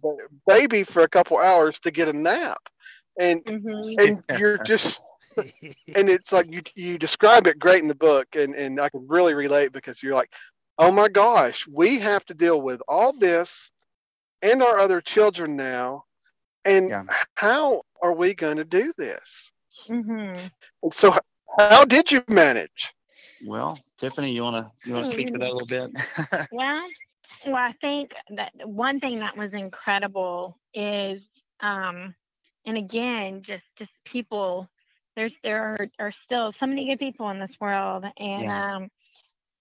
baby 0.46 0.82
for 0.84 1.02
a 1.02 1.08
couple 1.08 1.38
hours 1.38 1.78
to 1.80 1.90
get 1.90 2.08
a 2.08 2.12
nap 2.12 2.60
and 3.18 3.42
mhm. 3.44 4.00
and 4.00 4.22
you're 4.38 4.58
just 4.64 5.02
and 5.36 6.08
it's 6.08 6.32
like 6.32 6.52
you 6.52 6.60
you 6.74 6.98
describe 6.98 7.46
it 7.46 7.58
great 7.58 7.82
in 7.82 7.88
the 7.88 7.94
book 7.94 8.26
and 8.36 8.54
and 8.54 8.80
I 8.80 8.88
can 8.88 9.06
really 9.08 9.34
relate 9.34 9.72
because 9.72 10.02
you're 10.02 10.14
like 10.14 10.32
oh 10.78 10.90
my 10.90 11.08
gosh 11.08 11.66
we 11.68 11.98
have 11.98 12.24
to 12.26 12.34
deal 12.34 12.60
with 12.60 12.80
all 12.88 13.12
this 13.12 13.72
and 14.42 14.62
our 14.62 14.78
other 14.78 15.00
children 15.00 15.56
now 15.56 16.04
and 16.64 16.88
Yeah. 16.90 17.02
how 17.34 17.82
are 18.02 18.12
we 18.14 18.34
going 18.34 18.56
to 18.56 18.64
do 18.64 18.92
this 18.98 19.52
Mhm. 19.88 20.50
and 20.82 20.94
so 20.94 21.14
how 21.58 21.84
did 21.84 22.10
you 22.10 22.22
manage 22.28 22.92
Well, 23.46 23.78
Tiffany, 23.98 24.32
you 24.32 24.42
wanna 24.42 24.70
you 24.84 24.92
wanna 24.92 25.06
speak 25.06 25.28
to 25.32 25.38
that 25.38 25.48
a 25.48 25.52
little 25.52 25.66
bit? 25.66 25.90
Well, 26.52 26.82
well, 27.46 27.56
I 27.56 27.72
think 27.80 28.12
that 28.36 28.52
one 28.64 29.00
thing 29.00 29.20
that 29.20 29.36
was 29.36 29.52
incredible 29.52 30.58
is, 30.74 31.22
um, 31.60 32.14
and 32.66 32.76
again, 32.76 33.42
just 33.42 33.64
just 33.76 33.92
people. 34.04 34.68
There's 35.20 35.38
there 35.42 35.62
are, 35.62 35.88
are 35.98 36.12
still 36.12 36.50
so 36.52 36.64
many 36.66 36.86
good 36.86 36.98
people 36.98 37.28
in 37.28 37.38
this 37.38 37.54
world, 37.60 38.06
and 38.16 38.42
Yeah. 38.42 38.76
um, 38.76 38.88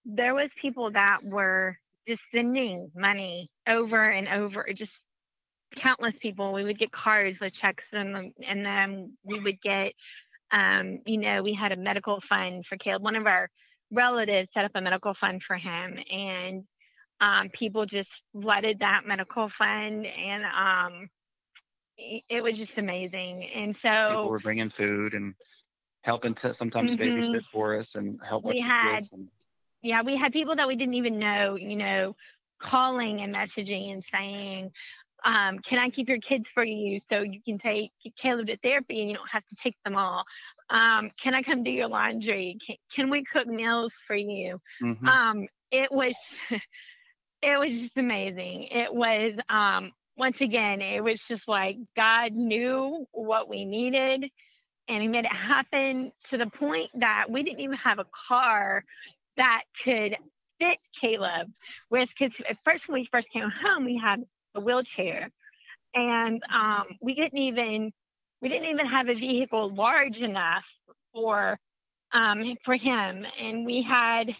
there 0.06 0.34
was 0.34 0.50
people 0.54 0.90
that 0.92 1.18
were 1.22 1.76
just 2.08 2.22
sending 2.34 2.90
money 2.96 3.50
over 3.68 4.02
and 4.10 4.26
over, 4.26 4.66
just 4.74 4.92
countless 5.76 6.14
people. 6.22 6.54
We 6.54 6.64
would 6.64 6.78
get 6.78 6.92
cards 6.92 7.38
with 7.42 7.52
checks 7.52 7.84
in 7.92 8.14
them, 8.14 8.32
and 8.48 8.64
then 8.64 9.18
we 9.22 9.38
would 9.38 9.60
get, 9.60 9.92
um, 10.50 11.00
you 11.04 11.18
know, 11.18 11.42
we 11.42 11.52
had 11.52 11.72
a 11.72 11.76
medical 11.76 12.22
fund 12.26 12.64
for 12.66 12.78
Caleb. 12.78 13.02
One 13.02 13.16
of 13.16 13.26
our 13.26 13.50
relatives 13.92 14.48
set 14.54 14.64
up 14.64 14.70
a 14.74 14.80
medical 14.80 15.12
fund 15.12 15.42
for 15.46 15.58
him, 15.58 15.98
and 16.10 16.64
um, 17.20 17.50
people 17.50 17.84
just 17.84 18.08
flooded 18.32 18.78
that 18.78 19.02
medical 19.06 19.50
fund, 19.58 20.06
and 20.06 20.42
um, 20.44 21.10
it 21.98 22.42
was 22.42 22.56
just 22.56 22.78
amazing. 22.78 23.46
And 23.54 23.76
People 24.08 24.22
so 24.22 24.28
were 24.30 24.40
bringing 24.40 24.70
food 24.70 25.12
and 25.12 25.34
helping 26.02 26.34
to 26.34 26.54
sometimes 26.54 26.92
Mhm. 26.92 26.98
babysit 27.00 27.44
for 27.52 27.78
us 27.78 27.94
and 27.94 28.20
help 28.22 28.44
We 28.44 28.56
with 28.56 28.58
the 28.58 28.62
had-. 28.62 29.08
And, 29.12 29.28
yeah, 29.82 30.02
we 30.02 30.16
had 30.16 30.32
people 30.32 30.56
that 30.56 30.66
we 30.68 30.76
didn't 30.76 30.94
even 30.94 31.18
know, 31.18 31.56
you 31.56 31.76
know, 31.76 32.16
calling 32.60 33.20
and 33.20 33.34
messaging 33.34 33.92
and 33.92 34.04
saying, 34.12 34.70
um, 35.24 35.58
can 35.60 35.78
I 35.78 35.90
keep 35.90 36.08
your 36.08 36.18
kids 36.18 36.48
for 36.50 36.64
you 36.64 37.00
so 37.10 37.20
you 37.22 37.40
can 37.42 37.58
take 37.58 37.90
Caleb 38.20 38.46
to 38.46 38.56
therapy 38.58 39.00
and 39.00 39.10
you 39.10 39.16
don't 39.16 39.30
have 39.30 39.46
to 39.48 39.56
take 39.62 39.76
them 39.84 39.96
all? 39.96 40.24
Um, 40.70 41.10
can 41.22 41.34
I 41.34 41.42
come 41.42 41.62
do 41.62 41.70
your 41.70 41.88
laundry? 41.88 42.56
Can, 42.66 42.76
can 42.94 43.10
we 43.10 43.24
cook 43.24 43.46
meals 43.46 43.92
for 44.06 44.16
you? 44.16 44.60
Mhm. 44.82 45.08
um 45.08 45.46
it 45.70 45.90
was 45.92 46.14
it 47.42 47.58
was 47.58 47.70
just 47.70 47.96
amazing 47.96 48.64
it 48.70 48.92
was 48.92 49.34
um 49.48 49.92
once 50.16 50.36
again 50.40 50.80
it 50.80 51.02
was 51.02 51.20
just 51.28 51.48
like 51.48 51.76
god 51.96 52.32
knew 52.32 53.06
what 53.12 53.48
we 53.48 53.64
needed 53.64 54.24
and 54.90 55.02
he 55.02 55.08
made 55.08 55.24
it 55.24 55.32
happen 55.32 56.12
to 56.28 56.36
the 56.36 56.46
point 56.46 56.90
that 56.94 57.26
we 57.30 57.42
didn't 57.42 57.60
even 57.60 57.76
have 57.76 57.98
a 57.98 58.06
car 58.28 58.84
that 59.36 59.62
could 59.84 60.16
fit 60.58 60.78
caleb 61.00 61.50
with 61.90 62.08
because 62.10 62.34
at 62.48 62.58
first 62.64 62.88
when 62.88 63.00
we 63.00 63.08
first 63.10 63.30
came 63.30 63.48
home 63.48 63.84
we 63.84 63.96
had 63.96 64.22
a 64.54 64.60
wheelchair 64.60 65.30
and 65.94 66.42
um 66.52 66.84
we 67.00 67.14
didn't 67.14 67.38
even 67.38 67.92
we 68.42 68.48
didn't 68.48 68.68
even 68.68 68.86
have 68.86 69.08
a 69.08 69.14
vehicle 69.14 69.74
large 69.74 70.18
enough 70.18 70.66
for 71.12 71.58
um 72.12 72.56
for 72.64 72.74
him 72.74 73.24
and 73.40 73.64
we 73.64 73.82
had 73.82 74.34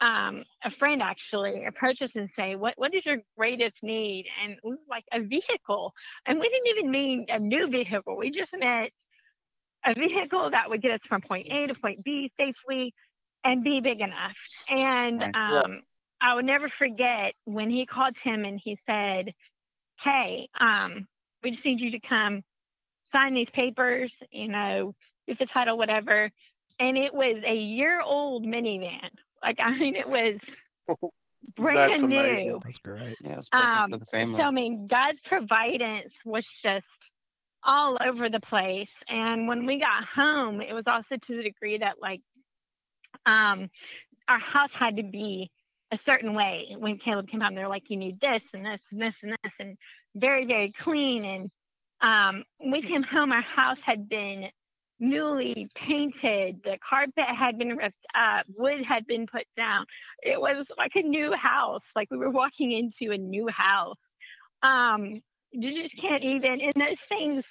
um, 0.00 0.44
a 0.62 0.70
friend 0.70 1.02
actually 1.02 1.64
approach 1.64 2.02
us 2.02 2.14
and 2.14 2.28
say, 2.36 2.56
"What 2.56 2.74
what 2.76 2.94
is 2.94 3.06
your 3.06 3.18
greatest 3.38 3.82
need?" 3.82 4.26
And 4.42 4.56
we 4.62 4.72
were 4.72 4.78
like 4.90 5.04
a 5.12 5.20
vehicle, 5.20 5.94
and 6.26 6.38
we 6.38 6.48
didn't 6.48 6.66
even 6.66 6.90
mean 6.90 7.26
a 7.28 7.38
new 7.38 7.68
vehicle. 7.68 8.16
We 8.16 8.30
just 8.30 8.54
meant 8.56 8.92
a 9.84 9.94
vehicle 9.94 10.50
that 10.50 10.70
would 10.70 10.82
get 10.82 10.92
us 10.92 11.00
from 11.06 11.20
point 11.20 11.46
A 11.50 11.66
to 11.66 11.74
point 11.74 12.04
B 12.04 12.30
safely 12.38 12.94
and 13.44 13.62
be 13.62 13.80
big 13.80 14.00
enough. 14.00 14.36
And 14.68 15.22
um, 15.22 15.82
I 16.20 16.34
would 16.34 16.46
never 16.46 16.68
forget 16.68 17.34
when 17.44 17.70
he 17.70 17.86
called 17.86 18.16
Tim 18.22 18.44
and 18.44 18.60
he 18.62 18.78
said, 18.86 19.34
"Hey, 20.00 20.48
um, 20.58 21.06
we 21.42 21.50
just 21.50 21.64
need 21.64 21.80
you 21.80 21.92
to 21.92 22.00
come 22.00 22.42
sign 23.12 23.34
these 23.34 23.50
papers. 23.50 24.14
You 24.30 24.48
know, 24.48 24.94
get 25.28 25.38
the 25.38 25.46
title, 25.46 25.76
whatever." 25.76 26.30
And 26.80 26.98
it 26.98 27.14
was 27.14 27.36
a 27.44 27.54
year 27.54 28.00
old 28.00 28.44
minivan. 28.44 29.10
Like 29.42 29.58
I 29.60 29.76
mean, 29.76 29.96
it 29.96 30.08
was 30.08 30.38
brand 31.56 31.90
That's 31.90 32.02
amazing. 32.02 32.48
new. 32.48 32.60
That's 32.64 32.78
great. 32.78 33.16
yeah, 33.20 33.40
Um, 33.52 33.90
for 33.90 33.98
the 33.98 34.06
family. 34.06 34.38
So 34.40 34.44
I 34.44 34.50
mean, 34.50 34.86
God's 34.86 35.20
providence 35.20 36.14
was 36.24 36.46
just 36.62 36.86
all 37.64 37.96
over 38.04 38.28
the 38.28 38.40
place. 38.40 38.90
And 39.08 39.48
when 39.48 39.66
we 39.66 39.78
got 39.78 40.04
home, 40.04 40.60
it 40.60 40.72
was 40.72 40.86
also 40.86 41.16
to 41.16 41.36
the 41.36 41.42
degree 41.42 41.78
that 41.78 42.00
like 42.00 42.20
um 43.26 43.70
our 44.28 44.38
house 44.38 44.72
had 44.72 44.96
to 44.96 45.02
be 45.02 45.50
a 45.90 45.96
certain 45.96 46.34
way. 46.34 46.74
When 46.78 46.98
Caleb 46.98 47.28
came 47.28 47.40
home, 47.40 47.54
they're 47.54 47.68
like, 47.68 47.90
you 47.90 47.96
need 47.96 48.20
this 48.20 48.42
and 48.54 48.64
this 48.64 48.82
and 48.90 49.00
this 49.00 49.16
and 49.22 49.36
this 49.44 49.52
and 49.60 49.76
very, 50.16 50.46
very 50.46 50.72
clean. 50.72 51.24
And 51.24 51.50
um 52.00 52.44
when 52.58 52.72
we 52.72 52.82
came 52.82 53.02
home, 53.02 53.32
our 53.32 53.42
house 53.42 53.80
had 53.82 54.08
been 54.08 54.48
newly 55.00 55.68
painted. 55.74 56.60
The 56.64 56.78
carpet 56.86 57.26
had 57.26 57.58
been 57.58 57.76
ripped 57.76 58.06
up, 58.14 58.46
wood 58.56 58.84
had 58.84 59.06
been 59.06 59.26
put 59.26 59.44
down. 59.56 59.86
It 60.22 60.40
was 60.40 60.66
like 60.78 60.92
a 60.94 61.02
new 61.02 61.32
house. 61.32 61.84
Like 61.96 62.10
we 62.10 62.16
were 62.16 62.30
walking 62.30 62.72
into 62.72 63.12
a 63.12 63.18
new 63.18 63.48
house. 63.48 63.98
Um, 64.62 65.20
you 65.54 65.82
just 65.82 65.96
can't 65.96 66.24
even 66.24 66.60
and 66.60 66.74
those 66.76 67.00
things 67.08 67.44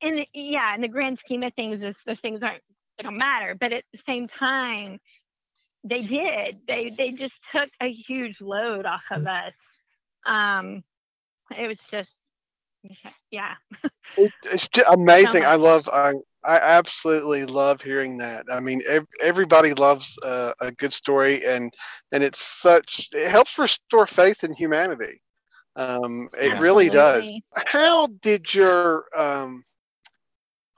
in 0.00 0.16
the, 0.16 0.26
yeah, 0.32 0.74
in 0.74 0.80
the 0.80 0.88
grand 0.88 1.18
scheme 1.18 1.42
of 1.42 1.52
things, 1.54 1.80
those, 1.80 1.96
those 2.06 2.20
things 2.20 2.42
aren't 2.42 2.62
they 2.96 3.04
don't 3.04 3.18
matter. 3.18 3.56
But 3.58 3.72
at 3.72 3.84
the 3.92 4.00
same 4.06 4.28
time, 4.28 4.98
they 5.84 6.02
did. 6.02 6.58
They 6.66 6.92
they 6.96 7.12
just 7.12 7.40
took 7.50 7.70
a 7.80 7.90
huge 7.90 8.40
load 8.40 8.86
off 8.86 9.04
of 9.10 9.26
us. 9.26 9.54
Um, 10.26 10.82
it 11.56 11.66
was 11.66 11.80
just, 11.90 12.12
yeah. 13.30 13.54
It, 14.16 14.32
it's 14.44 14.68
just 14.68 14.88
amazing. 14.90 15.44
I 15.44 15.54
love. 15.54 15.88
I 15.88 16.12
I 16.44 16.56
absolutely 16.56 17.46
love 17.46 17.80
hearing 17.80 18.18
that. 18.18 18.46
I 18.50 18.60
mean, 18.60 18.82
ev- 18.88 19.06
everybody 19.20 19.74
loves 19.74 20.18
uh, 20.24 20.52
a 20.60 20.70
good 20.72 20.92
story, 20.92 21.44
and 21.46 21.72
and 22.12 22.22
it's 22.22 22.40
such. 22.40 23.08
It 23.14 23.30
helps 23.30 23.58
restore 23.58 24.06
faith 24.06 24.44
in 24.44 24.52
humanity. 24.54 25.20
Um, 25.78 26.30
it 26.40 26.54
Yeah. 26.54 26.60
really 26.60 26.90
does. 26.90 27.32
How 27.66 28.08
did 28.22 28.54
your 28.54 29.04
um, 29.18 29.64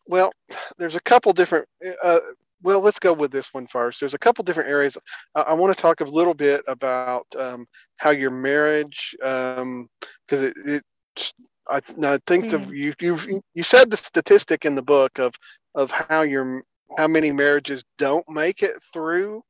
well, 0.06 0.32
there's 0.78 0.96
a 0.96 1.02
couple 1.02 1.32
different. 1.32 1.66
Uh, 2.02 2.18
well, 2.62 2.80
let's 2.80 2.98
go 3.00 3.12
with 3.12 3.32
this 3.32 3.52
one 3.54 3.66
first. 3.66 4.00
There's 4.00 4.14
a 4.14 4.18
couple 4.18 4.44
different 4.44 4.70
areas. 4.70 4.98
I, 5.34 5.42
I 5.42 5.52
want 5.54 5.76
to 5.76 5.82
talk 5.82 6.00
a 6.00 6.04
little 6.04 6.34
bit 6.34 6.62
about 6.68 7.24
um, 7.36 7.66
how 7.96 8.10
your 8.10 8.30
marriage, 8.30 9.14
because 9.20 10.42
it, 10.42 10.54
it, 10.66 10.82
I, 11.70 11.80
I 12.04 12.18
think 12.26 12.48
the 12.48 12.60
Mhm. 12.60 12.70
you 12.70 12.92
you 13.00 13.18
you 13.54 13.62
said 13.62 13.90
the 13.90 13.96
statistic 13.96 14.64
in 14.64 14.74
the 14.76 14.82
book 14.82 15.18
of 15.18 15.34
of 15.74 15.90
how 15.92 16.22
your 16.22 16.62
how 16.98 17.08
many 17.08 17.32
marriages 17.32 17.84
don't 17.98 18.24
make 18.28 18.62
it 18.62 18.74
through, 18.92 19.42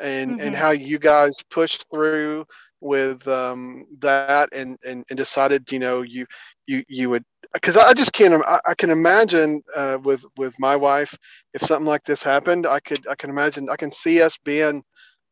and 0.00 0.36
and 0.38 0.54
Mhm. 0.54 0.56
how 0.56 0.70
you 0.70 0.98
guys 0.98 1.32
push 1.50 1.78
through 1.92 2.44
with 2.80 3.26
um, 3.28 3.86
that 3.98 4.48
and, 4.52 4.78
and 4.86 5.04
and 5.10 5.16
decided 5.16 5.70
you 5.70 5.78
know 5.78 6.02
you 6.02 6.26
you 6.66 6.82
you 6.88 7.10
would 7.10 7.24
because 7.52 7.76
I 7.76 7.92
just 7.92 8.12
can't 8.12 8.44
I, 8.46 8.60
I 8.66 8.74
can 8.74 8.90
imagine 8.90 9.62
uh, 9.76 9.98
with 10.02 10.24
with 10.36 10.54
my 10.58 10.76
wife 10.76 11.16
if 11.54 11.62
something 11.62 11.86
like 11.86 12.04
this 12.04 12.22
happened 12.22 12.66
I 12.66 12.80
could 12.80 13.06
I 13.08 13.14
can 13.14 13.30
imagine 13.30 13.68
I 13.70 13.76
can 13.76 13.90
see 13.90 14.22
us 14.22 14.38
being 14.38 14.82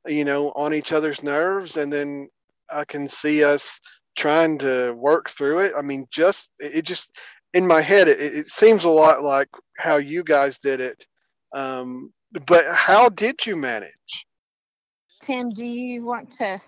you 0.07 0.25
know 0.25 0.53
on 0.53 0.75
each 0.75 0.93
other's 0.93 1.23
nerves 1.23 1.77
and 1.77 1.93
then 1.93 2.29
I 2.71 2.85
can 2.85 3.09
see 3.09 3.45
us 3.45 3.81
trying 4.17 4.59
to 4.59 4.93
work 4.93 5.31
through 5.31 5.61
it 5.61 5.73
I 5.77 5.83
mean 5.83 6.07
just 6.11 6.51
it 6.59 6.85
just 6.85 7.17
in 7.55 7.67
my 7.67 7.81
head 7.81 8.09
it, 8.09 8.21
it 8.21 8.47
seems 8.47 8.85
a 8.85 8.91
lot 8.91 9.23
like 9.23 9.49
how 9.79 9.97
you 9.97 10.23
guys 10.23 10.59
did 10.59 10.81
it 10.81 11.07
um, 11.55 12.13
but 12.47 12.67
how 12.75 13.09
did 13.09 13.47
you 13.47 13.57
manage 13.57 14.27
Tim, 15.23 15.51
do 15.51 15.67
you 15.67 16.05
want 16.05 16.31
to? 16.39 16.61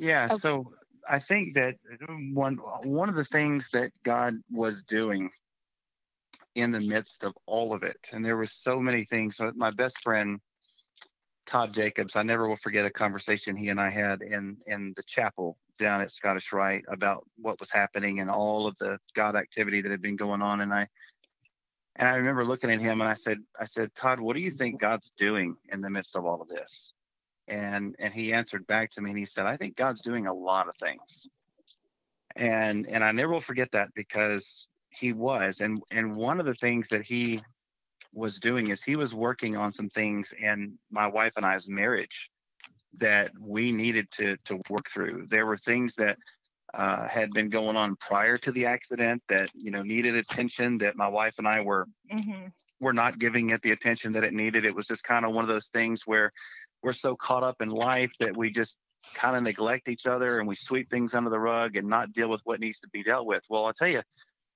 Yeah, 0.00 0.26
Okay. 0.26 0.36
so 0.38 0.72
I 1.08 1.18
think 1.20 1.54
that 1.54 1.76
um, 2.08 2.34
one 2.34 2.56
one 2.84 3.08
of 3.10 3.16
the 3.16 3.24
things 3.26 3.68
that 3.72 3.92
God 4.02 4.34
was 4.50 4.82
doing 4.84 5.30
in 6.54 6.70
the 6.70 6.80
midst 6.80 7.24
of 7.24 7.34
all 7.46 7.74
of 7.74 7.82
it, 7.82 7.98
and 8.12 8.24
there 8.24 8.36
were 8.36 8.46
so 8.46 8.80
many 8.80 9.04
things. 9.04 9.38
Uh, 9.38 9.52
my 9.54 9.70
best 9.70 10.02
friend 10.02 10.40
Todd 11.46 11.74
Jacobs, 11.74 12.16
I 12.16 12.22
never 12.22 12.48
will 12.48 12.56
forget 12.56 12.86
a 12.86 12.90
conversation 12.90 13.56
he 13.56 13.68
and 13.68 13.80
I 13.80 13.90
had 13.90 14.22
in 14.22 14.56
in 14.66 14.94
the 14.96 15.02
chapel 15.06 15.58
down 15.78 16.00
at 16.00 16.12
Scottish 16.12 16.52
Rite 16.52 16.84
about 16.88 17.26
what 17.36 17.60
was 17.60 17.70
happening 17.70 18.20
and 18.20 18.30
all 18.30 18.66
of 18.66 18.76
the 18.78 18.98
God 19.14 19.36
activity 19.36 19.82
that 19.82 19.90
had 19.90 20.02
been 20.02 20.16
going 20.16 20.42
on. 20.42 20.60
And 20.62 20.72
I 20.72 20.88
and 21.96 22.08
I 22.08 22.16
remember 22.16 22.44
looking 22.44 22.70
at 22.70 22.80
him 22.80 23.00
and 23.02 23.10
I 23.10 23.14
said, 23.14 23.38
I 23.58 23.66
said, 23.66 23.94
Todd, 23.94 24.20
what 24.20 24.34
do 24.36 24.40
you 24.40 24.52
think 24.52 24.80
God's 24.80 25.12
doing 25.18 25.56
in 25.70 25.82
the 25.82 25.90
midst 25.90 26.16
of 26.16 26.24
all 26.24 26.40
of 26.40 26.48
this? 26.48 26.92
And 27.50 27.96
and 27.98 28.14
he 28.14 28.32
answered 28.32 28.66
back 28.66 28.90
to 28.92 29.00
me 29.00 29.10
and 29.10 29.18
he 29.18 29.26
said 29.26 29.46
i 29.46 29.56
think 29.56 29.76
god's 29.76 30.00
doing 30.00 30.26
a 30.26 30.32
lot 30.32 30.68
of 30.68 30.74
things. 30.76 31.28
And 32.36 32.86
and 32.88 33.04
i 33.04 33.10
never 33.10 33.32
will 33.32 33.40
forget 33.40 33.70
that 33.72 33.88
because 33.94 34.68
he 34.90 35.12
was 35.12 35.60
and 35.60 35.82
and 35.90 36.16
one 36.16 36.40
of 36.40 36.46
the 36.46 36.54
things 36.54 36.88
that 36.88 37.02
he 37.02 37.42
was 38.12 38.38
doing 38.38 38.68
is 38.68 38.82
he 38.82 38.96
was 38.96 39.14
working 39.14 39.56
on 39.56 39.72
some 39.72 39.88
things 39.88 40.32
in 40.40 40.78
my 40.90 41.06
wife 41.06 41.32
and 41.36 41.44
i's 41.44 41.68
marriage 41.68 42.30
that 42.98 43.30
we 43.40 43.72
needed 43.72 44.10
to 44.12 44.36
to 44.44 44.60
work 44.68 44.88
through. 44.92 45.26
There 45.28 45.46
were 45.46 45.56
things 45.56 45.94
that 45.96 46.18
uh, 46.74 47.06
had 47.08 47.32
been 47.32 47.50
going 47.50 47.76
on 47.76 47.96
prior 47.96 48.36
to 48.36 48.52
the 48.52 48.66
accident 48.66 49.22
that 49.28 49.50
you 49.54 49.70
know 49.70 49.82
needed 49.82 50.14
attention 50.14 50.78
that 50.78 50.96
my 50.96 51.08
wife 51.08 51.34
and 51.38 51.48
i 51.48 51.60
were 51.60 51.86
hmm 52.10 52.46
we're 52.80 52.92
not 52.92 53.18
giving 53.18 53.50
it 53.50 53.62
the 53.62 53.72
attention 53.72 54.12
that 54.14 54.24
it 54.24 54.32
needed. 54.32 54.64
It 54.64 54.74
was 54.74 54.86
just 54.86 55.04
kind 55.04 55.24
of 55.24 55.32
one 55.32 55.44
of 55.44 55.48
those 55.48 55.68
things 55.68 56.06
where 56.06 56.32
we're 56.82 56.92
so 56.92 57.16
caught 57.16 57.42
up 57.42 57.60
in 57.60 57.68
life 57.68 58.12
that 58.20 58.36
we 58.36 58.50
just 58.50 58.76
kind 59.14 59.36
of 59.36 59.42
neglect 59.42 59.88
each 59.88 60.06
other 60.06 60.38
and 60.38 60.48
we 60.48 60.54
sweep 60.54 60.90
things 60.90 61.14
under 61.14 61.30
the 61.30 61.38
rug 61.38 61.76
and 61.76 61.88
not 61.88 62.12
deal 62.12 62.28
with 62.28 62.40
what 62.44 62.60
needs 62.60 62.80
to 62.80 62.88
be 62.88 63.02
dealt 63.02 63.26
with. 63.26 63.42
Well, 63.48 63.64
I'll 63.64 63.72
tell 63.72 63.88
you, 63.88 64.02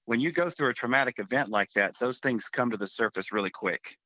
when 0.06 0.20
you 0.20 0.32
go 0.32 0.50
through 0.50 0.68
a 0.68 0.74
traumatic 0.74 1.18
event 1.18 1.48
like 1.48 1.70
that, 1.74 1.94
those 1.98 2.18
things 2.18 2.48
come 2.48 2.70
to 2.70 2.76
the 2.76 2.88
surface 2.88 3.32
really 3.32 3.50
quick. 3.50 3.96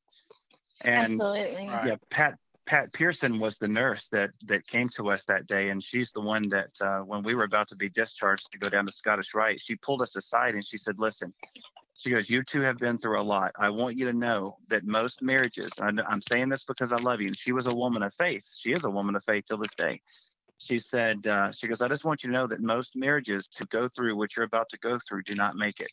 And 0.85 1.21
Absolutely. 1.21 1.67
Yeah, 1.67 1.97
Pat 2.11 2.39
Pat 2.67 2.93
Pearson 2.93 3.41
was 3.41 3.57
the 3.59 3.67
nurse 3.67 4.09
that 4.13 4.31
that 4.45 4.67
came 4.67 4.89
to 4.91 5.11
us 5.11 5.25
that 5.25 5.47
day, 5.47 5.71
and 5.71 5.83
she's 5.83 6.13
the 6.13 6.21
one 6.21 6.49
that 6.51 6.71
uh, 6.81 6.99
when 7.01 7.23
we 7.23 7.35
were 7.35 7.45
about 7.45 7.67
to 7.69 7.77
be 7.77 7.89
discharged 7.89 8.53
to 8.53 8.59
go 8.59 8.69
down 8.69 8.87
to 8.87 8.93
Scottish 8.93 9.35
Rite, 9.35 9.61
she 9.61 9.75
pulled 9.77 10.03
us 10.03 10.15
aside 10.15 10.55
and 10.55 10.65
she 10.65 10.79
said, 10.79 10.97
"Listen." 10.99 11.33
She 11.99 12.11
goes, 12.11 12.31
You 12.31 12.45
two 12.45 12.61
have 12.61 12.79
been 12.79 12.97
through 12.97 13.21
a 13.21 13.23
lot. 13.23 13.53
I 13.59 13.71
want 13.71 13.99
you 13.99 14.05
to 14.05 14.13
know 14.13 14.57
that 14.69 14.85
most 14.85 15.21
marriages, 15.21 15.73
I'm 15.81 16.23
saying 16.23 16.49
this 16.49 16.63
because 16.63 16.93
I 16.93 16.97
love 16.97 17.21
you. 17.21 17.27
And 17.27 17.37
she 17.37 17.51
was 17.51 17.67
a 17.67 17.75
woman 17.75 18.05
of 18.05 18.15
faith. 18.15 18.45
She 18.57 18.71
is 18.71 18.85
a 18.85 18.91
woman 18.91 19.17
of 19.17 19.25
faith 19.25 19.47
till 19.49 19.59
this 19.59 19.75
day. 19.77 20.01
She 20.59 20.79
said, 20.79 21.27
uh, 21.27 21.51
She 21.51 21.67
goes, 21.67 21.81
I 21.81 21.89
just 21.89 22.05
want 22.05 22.23
you 22.23 22.31
to 22.31 22.37
know 22.37 22.47
that 22.47 22.61
most 22.61 22.95
marriages 22.95 23.49
to 23.49 23.67
go 23.67 23.89
through 23.89 24.17
what 24.17 24.37
you're 24.37 24.47
about 24.47 24.69
to 24.69 24.79
go 24.79 25.01
through 25.01 25.25
do 25.25 25.35
not 25.35 25.57
make 25.57 25.81
it. 25.81 25.91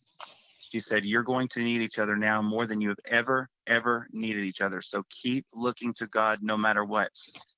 She 0.59 0.79
said, 0.79 1.05
You're 1.05 1.23
going 1.23 1.47
to 1.49 1.59
need 1.59 1.81
each 1.81 1.97
other 1.97 2.15
now 2.15 2.39
more 2.39 2.67
than 2.67 2.81
you 2.81 2.89
have 2.89 2.99
ever, 3.07 3.49
ever 3.65 4.07
needed 4.11 4.45
each 4.45 4.61
other. 4.61 4.83
So 4.83 5.03
keep 5.09 5.47
looking 5.55 5.91
to 5.95 6.05
God 6.05 6.43
no 6.43 6.55
matter 6.55 6.85
what. 6.85 7.09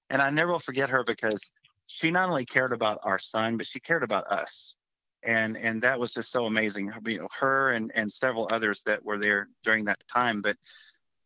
And 0.09 0.21
I 0.21 0.29
never 0.29 0.53
will 0.53 0.59
forget 0.59 0.89
her 0.89 1.03
because 1.03 1.41
she 1.87 2.11
not 2.11 2.29
only 2.29 2.45
cared 2.45 2.71
about 2.71 2.99
our 3.03 3.19
son, 3.19 3.57
but 3.57 3.67
she 3.67 3.81
cared 3.81 4.03
about 4.03 4.31
us 4.31 4.76
and 5.27 5.57
and 5.57 5.81
that 5.83 5.99
was 5.99 6.13
just 6.13 6.31
so 6.31 6.45
amazing 6.45 6.91
you 7.05 7.19
know 7.19 7.27
her 7.37 7.73
and 7.73 7.91
and 7.93 8.11
several 8.11 8.47
others 8.49 8.81
that 8.85 9.03
were 9.03 9.19
there 9.19 9.49
during 9.63 9.85
that 9.85 10.01
time 10.11 10.41
but 10.41 10.55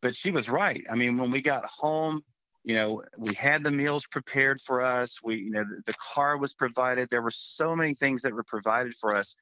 but 0.02 0.16
she 0.16 0.32
was 0.32 0.49
right. 0.49 0.84
I 0.91 0.95
mean 0.95 1.18
when 1.18 1.32
we 1.32 1.41
got 1.41 1.64
home 1.66 2.24
you 2.64 2.76
know 2.76 3.04
we 3.18 3.34
had 3.36 3.64
the 3.64 3.72
meals 3.72 4.06
prepared 4.12 4.60
for 4.62 4.82
us. 4.82 5.20
We 5.24 5.36
you 5.38 5.52
know 5.52 5.64
the, 5.64 5.82
the 5.86 5.97
car 6.14 6.38
was 6.38 6.54
provided. 6.54 7.10
There 7.10 7.22
were 7.22 7.32
so 7.32 7.76
many 7.76 7.93
things 7.93 8.24
that 8.24 8.34
were 8.34 8.43
provided 8.43 8.95
for 8.99 9.16
us 9.16 9.36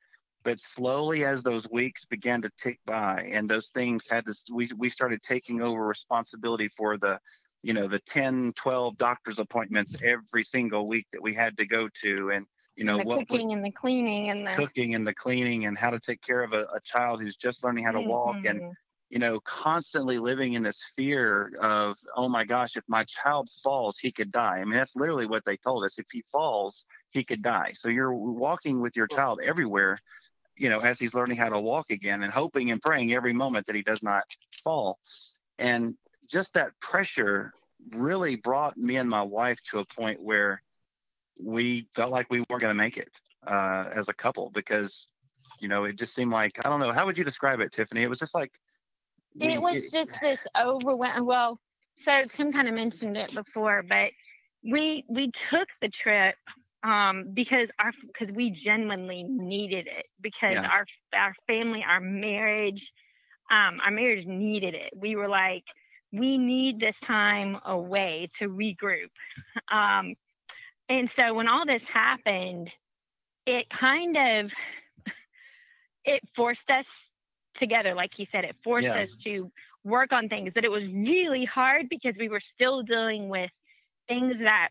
but 0.44 0.60
slowly 0.60 1.26
as 1.26 1.44
those 1.44 1.70
weeks 1.70 2.06
began 2.06 2.42
to 2.42 2.52
tick 2.62 2.80
by 2.86 3.30
and 3.32 3.50
those 3.50 3.70
things 3.70 4.06
had 4.10 4.26
this 4.26 4.44
we, 4.54 4.70
we 4.78 4.90
started 4.90 5.22
taking 5.22 5.62
over 5.62 5.86
responsibility 5.86 6.70
for 6.78 6.98
the 6.98 7.20
you 7.62 7.74
know 7.74 7.88
the 7.88 8.00
10 8.00 8.54
12 8.56 8.98
doctor's 8.98 9.40
appointments 9.40 9.96
every 10.04 10.44
single 10.44 10.88
week 10.88 11.08
that 11.12 11.22
we 11.22 11.34
had 11.34 11.58
to 11.58 11.66
go 11.66 11.90
to 12.02 12.32
and 12.32 12.46
you 12.80 12.86
know 12.88 13.00
the 13.00 13.06
what 13.06 13.28
cooking 13.28 13.54
and 13.54 13.66
the 13.66 13.72
cleaning 13.72 14.30
and 14.30 14.48
the 14.48 14.52
cooking 14.56 14.96
and 14.96 15.08
the 15.08 15.14
cleaning 15.16 15.66
and 15.66 15.78
how 15.78 15.92
to 15.92 16.00
take 16.00 16.22
care 16.22 16.44
of 16.44 16.54
a, 16.54 16.64
a 16.76 16.82
child 16.84 17.22
who's 17.22 17.38
just 17.38 17.64
learning 17.64 17.86
how 17.86 17.92
to 17.92 18.02
walk 18.02 18.40
and 18.46 18.64
Mhm. 18.64 18.76
you 19.10 19.20
know 19.20 19.40
constantly 19.42 20.20
living 20.20 20.54
in 20.54 20.64
this 20.64 20.92
fear 20.96 21.54
of 21.62 21.98
oh 22.16 22.30
my 22.30 22.46
gosh 22.46 22.78
if 22.78 22.84
my 22.88 23.04
child 23.06 23.50
falls 23.64 23.98
he 24.00 24.12
could 24.12 24.32
die. 24.32 24.58
I 24.62 24.66
mean 24.66 24.74
that's 24.74 24.96
literally 24.96 25.28
what 25.28 25.46
they 25.46 25.58
told 25.58 25.86
us. 25.86 26.00
If 26.00 26.08
he 26.12 26.24
falls 26.32 26.86
he 27.12 27.24
could 27.24 27.44
die. 27.44 27.72
So 27.74 27.90
you're 27.90 28.14
walking 28.14 28.82
with 28.82 28.96
your 28.96 29.08
child 29.08 29.42
everywhere 29.44 30.00
you 30.58 30.70
know 30.70 30.80
as 30.80 31.00
he's 31.00 31.14
learning 31.16 31.38
how 31.38 31.50
to 31.50 31.60
walk 31.60 31.92
again 31.92 32.24
and 32.24 32.34
hoping 32.34 32.72
and 32.72 32.82
praying 32.82 33.14
every 33.14 33.34
moment 33.34 33.68
that 33.68 33.76
he 33.76 33.84
does 33.84 34.04
not 34.04 34.24
fall. 34.64 35.00
And 35.60 35.96
just 36.30 36.54
that 36.54 36.80
pressure 36.82 37.54
really 37.92 38.36
brought 38.36 38.78
me 38.78 38.98
and 38.98 39.10
my 39.10 39.24
wife 39.24 39.60
to 39.72 39.80
a 39.80 39.86
point 39.86 40.22
where 40.22 40.62
we 41.42 41.88
felt 41.96 42.12
like 42.12 42.28
we 42.30 42.40
weren't 42.50 42.62
going 42.62 42.72
to 42.72 42.74
make 42.74 42.98
it 42.98 43.10
uh, 43.48 43.90
as 43.94 44.08
a 44.10 44.14
couple 44.14 44.50
because 44.52 45.08
you 45.60 45.68
know 45.68 45.86
it 45.86 45.96
just 45.98 46.14
seemed 46.16 46.32
like 46.32 46.54
i 46.66 46.70
don't 46.70 46.80
know 46.80 46.92
how 46.92 47.06
would 47.06 47.18
you 47.18 47.24
describe 47.24 47.60
it 47.60 47.72
tiffany? 47.72 48.02
It 48.04 48.10
was 48.10 48.20
just 48.20 48.36
like 48.36 48.52
we- 49.40 49.54
it 49.54 49.62
was 49.62 49.90
just 49.92 50.12
this 50.22 50.40
overwhelming 50.60 51.26
well 51.26 51.60
so 51.96 52.26
tim 52.30 52.52
kind 52.52 52.68
of 52.68 52.74
mentioned 52.74 53.18
it 53.18 53.34
before 53.34 53.84
but 53.84 54.12
we 54.64 55.04
we 55.10 55.32
took 55.50 55.68
the 55.82 55.90
trip 55.90 56.36
um 56.84 57.26
because 57.34 57.70
our 57.80 57.92
because 58.08 58.34
we 58.34 58.50
genuinely 58.52 59.24
needed 59.24 59.88
it 59.88 60.06
because 60.22 60.62
Yeah. 60.62 60.70
our 60.70 60.86
our 61.14 61.34
family 61.48 61.84
our 61.88 62.00
marriage 62.00 62.92
um 63.52 63.80
our 63.84 63.92
marriage 63.92 64.26
needed 64.26 64.74
it. 64.76 64.92
We 64.96 65.16
were 65.16 65.28
like 65.28 65.64
we 66.12 66.38
need 66.38 66.80
this 66.80 66.98
time 67.00 67.58
away 67.66 68.30
to 68.40 68.50
regroup. 68.50 69.10
Um 69.72 70.16
and 70.90 71.10
so 71.16 71.34
when 71.34 71.48
all 71.48 71.66
this 71.66 71.84
happened 71.84 72.70
it 73.46 73.70
kind 73.70 74.18
of 74.18 74.52
it 76.06 76.22
forced 76.36 76.70
us 76.72 76.86
together 77.56 77.94
like 77.94 78.14
he 78.16 78.26
said 78.26 78.44
it 78.46 78.56
forced 78.64 78.86
Yeah. 78.86 79.04
us 79.04 79.16
to 79.24 79.52
work 79.84 80.12
on 80.12 80.30
things 80.30 80.54
that 80.56 80.66
it 80.66 80.72
was 80.72 80.88
really 80.88 81.46
hard 81.46 81.90
because 81.90 82.16
we 82.18 82.30
were 82.30 82.40
still 82.42 82.84
dealing 82.84 83.30
with 83.30 83.52
things 84.08 84.36
that 84.42 84.70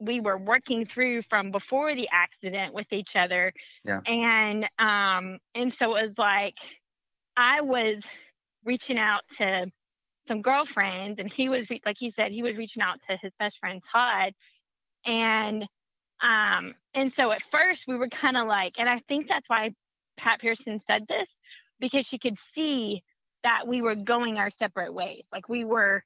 we 0.00 0.20
were 0.20 0.36
working 0.38 0.86
through 0.86 1.22
from 1.30 1.50
before 1.50 1.94
the 1.94 2.08
accident 2.12 2.74
with 2.74 2.92
each 2.92 3.16
other 3.16 3.52
Yeah. 3.84 4.00
and 4.06 4.68
um 4.78 5.38
and 5.54 5.72
so 5.72 5.96
it 5.96 6.02
was 6.02 6.18
like 6.18 6.54
i 7.36 7.60
was 7.60 8.02
reaching 8.64 8.98
out 8.98 9.22
to 9.38 9.66
some 10.26 10.42
girlfriends 10.42 11.18
and 11.18 11.32
he 11.32 11.48
was 11.48 11.68
re- 11.70 11.82
like 11.84 11.96
he 11.98 12.10
said 12.10 12.32
he 12.32 12.42
was 12.42 12.56
reaching 12.56 12.82
out 12.82 12.98
to 13.08 13.16
his 13.20 13.32
best 13.38 13.58
friend 13.58 13.82
todd 13.92 14.32
and 15.06 15.66
Um, 16.22 16.74
and 16.94 17.12
so 17.12 17.30
at 17.32 17.42
first 17.50 17.84
we 17.86 17.96
were 17.96 18.08
kind 18.08 18.36
of 18.36 18.46
like, 18.46 18.74
and 18.78 18.88
I 18.88 19.00
think 19.08 19.28
that's 19.28 19.48
why 19.48 19.74
Pat 20.16 20.40
Pearson 20.40 20.80
said 20.86 21.06
this 21.08 21.28
because 21.80 22.06
she 22.06 22.18
could 22.18 22.38
see 22.54 23.02
that 23.42 23.66
we 23.68 23.82
were 23.82 23.96
going 23.96 24.38
our 24.38 24.50
separate 24.50 24.94
ways. 24.94 25.24
Like 25.32 25.48
we 25.48 25.64
were, 25.64 26.04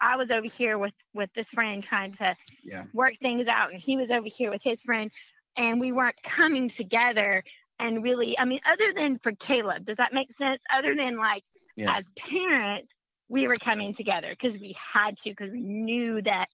I 0.00 0.16
was 0.16 0.30
over 0.30 0.46
here 0.48 0.78
with 0.78 0.94
with 1.14 1.30
this 1.34 1.48
friend 1.50 1.82
trying 1.82 2.14
to 2.14 2.36
Yeah. 2.64 2.84
work 2.92 3.16
things 3.18 3.48
out, 3.48 3.72
and 3.72 3.80
he 3.80 3.96
was 3.96 4.10
over 4.10 4.26
here 4.28 4.50
with 4.50 4.62
his 4.62 4.82
friend, 4.82 5.10
and 5.56 5.80
we 5.80 5.92
weren't 5.92 6.20
coming 6.24 6.70
together. 6.70 7.44
And 7.78 8.02
really, 8.02 8.38
I 8.38 8.44
mean, 8.46 8.60
other 8.66 8.92
than 8.94 9.18
for 9.18 9.32
Caleb, 9.32 9.84
does 9.84 9.96
that 9.96 10.12
make 10.14 10.32
sense? 10.32 10.62
Other 10.72 10.94
than 10.96 11.16
like 11.18 11.44
Yeah. 11.76 11.96
as 11.98 12.10
parents, 12.16 12.94
we 13.28 13.46
were 13.48 13.56
coming 13.56 13.94
together 13.94 14.30
because 14.30 14.58
we 14.58 14.74
had 14.78 15.16
to, 15.18 15.30
because 15.30 15.50
we 15.50 15.62
knew 15.62 16.22
that, 16.22 16.48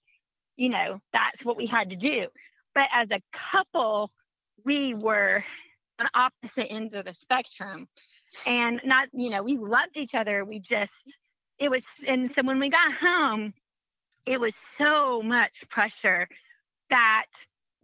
you 0.55 0.69
know, 0.69 0.99
that's 1.11 1.43
what 1.43 1.57
we 1.57 1.65
had 1.65 1.89
to 1.89 1.95
do. 1.95 2.27
But 2.75 2.87
as 2.93 3.09
a 3.11 3.21
couple, 3.31 4.11
we 4.63 4.93
were 4.93 5.43
on 5.99 6.07
opposite 6.13 6.71
ends 6.71 6.93
of 6.93 7.05
the 7.05 7.13
spectrum. 7.13 7.87
And 8.45 8.81
not, 8.83 9.09
you 9.13 9.29
know, 9.29 9.43
we 9.43 9.57
loved 9.57 9.95
each 9.95 10.15
other. 10.15 10.43
We 10.43 10.59
just, 10.59 11.17
it 11.59 11.69
was, 11.69 11.85
and 12.07 12.31
so 12.33 12.41
when 12.43 12.59
we 12.59 12.69
got 12.69 12.91
home, 12.93 13.53
it 14.25 14.39
was 14.39 14.55
so 14.77 15.21
much 15.21 15.63
pressure 15.69 16.27
that 16.89 17.25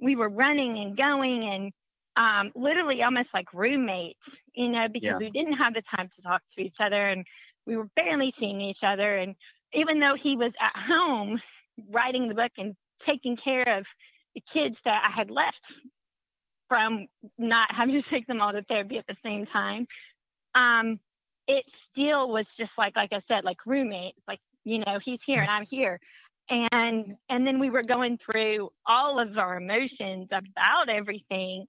we 0.02 0.16
were 0.16 0.30
running 0.30 0.78
and 0.80 0.98
going 0.98 1.44
and 1.44 1.72
um, 2.16 2.52
literally 2.56 3.04
almost 3.04 3.34
like 3.34 3.54
roommates, 3.54 4.28
you 4.54 4.70
know, 4.70 4.88
because 4.88 5.12
Yeah. 5.12 5.18
we 5.20 5.30
didn't 5.30 5.54
have 5.54 5.74
the 5.74 5.82
time 5.82 6.10
to 6.16 6.22
talk 6.22 6.42
to 6.56 6.62
each 6.62 6.80
other 6.80 7.10
and 7.10 7.26
we 7.66 7.78
were 7.78 7.90
barely 7.96 8.32
seeing 8.32 8.62
each 8.62 8.84
other. 8.84 9.18
And 9.18 9.36
even 9.74 10.00
though 10.00 10.16
he 10.16 10.36
was 10.36 10.54
at 10.60 10.76
home 10.76 11.42
writing 11.90 12.28
the 12.28 12.36
book 12.36 12.52
and 12.58 12.76
taking 13.00 13.36
care 13.36 13.78
of 13.78 13.86
the 14.36 14.42
kids 14.42 14.80
that 14.86 15.04
I 15.08 15.12
had 15.12 15.30
left 15.30 15.74
from 16.68 17.08
not 17.38 17.72
having 17.76 17.96
to 17.96 18.02
take 18.02 18.28
them 18.28 18.42
all 18.42 18.52
to 18.52 18.64
therapy 18.64 18.98
at 18.98 19.08
the 19.08 19.16
same 19.24 19.46
time, 19.46 19.88
um, 20.56 21.00
it 21.48 21.66
still 21.92 22.30
was 22.30 22.48
just 22.56 22.78
like, 22.78 22.96
like 22.96 23.12
I 23.12 23.20
said, 23.20 23.44
like 23.44 23.66
roommate, 23.66 24.16
like, 24.28 24.40
you 24.64 24.80
know, 24.80 25.00
he's 25.04 25.22
here 25.24 25.42
and 25.42 25.50
I'm 25.50 25.66
here. 25.66 26.00
And 26.52 27.16
and 27.30 27.46
then 27.46 27.60
we 27.60 27.70
were 27.70 27.84
going 27.84 28.18
through 28.18 28.72
all 28.86 29.20
of 29.20 29.38
our 29.38 29.58
emotions 29.58 30.30
about 30.32 30.90
everything 30.90 31.68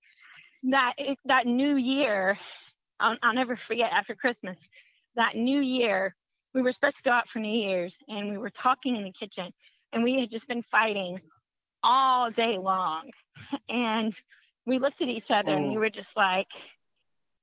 that 0.65 0.95
that 1.25 1.47
new 1.47 1.77
year 1.77 2.39
I'll, 2.99 3.17
I'll 3.23 3.35
never 3.35 3.57
forget 3.57 3.91
after 3.93 4.15
christmas 4.15 4.59
that 5.17 5.37
new 5.37 5.61
year 5.61 6.15
we 6.55 6.63
were 6.63 6.73
supposed 6.73 6.99
to 6.99 7.03
go 7.03 7.11
out 7.11 7.29
for 7.29 7.39
new 7.39 7.49
year's 7.49 7.97
and 8.09 8.31
we 8.31 8.39
were 8.39 8.51
talking 8.51 8.97
in 8.97 9.05
the 9.05 9.13
kitchen 9.13 9.53
and 9.93 10.03
we 10.05 10.21
had 10.21 10.31
just 10.31 10.47
been 10.49 10.63
fighting 10.63 11.21
all 11.83 12.31
day 12.31 12.59
long 12.59 13.11
and 13.69 14.15
we 14.67 14.79
looked 14.79 15.01
at 15.03 15.09
each 15.09 15.31
other 15.31 15.53
and 15.53 15.69
we 15.69 15.77
Oh. 15.77 15.81
were 15.81 15.91
just 15.91 16.17
like 16.17 16.49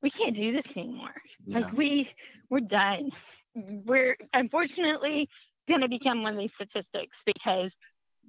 we 0.01 0.09
can't 0.09 0.35
do 0.35 0.51
this 0.51 0.77
anymore 0.77 1.15
Yeah. 1.45 1.59
like 1.59 1.71
we 1.73 2.09
we're 2.49 2.59
done 2.59 3.09
we're 3.55 4.15
unfortunately 4.33 5.27
going 5.67 5.81
to 5.81 5.89
become 5.89 6.21
one 6.23 6.33
of 6.33 6.39
these 6.39 6.53
statistics 6.53 7.19
because 7.25 7.75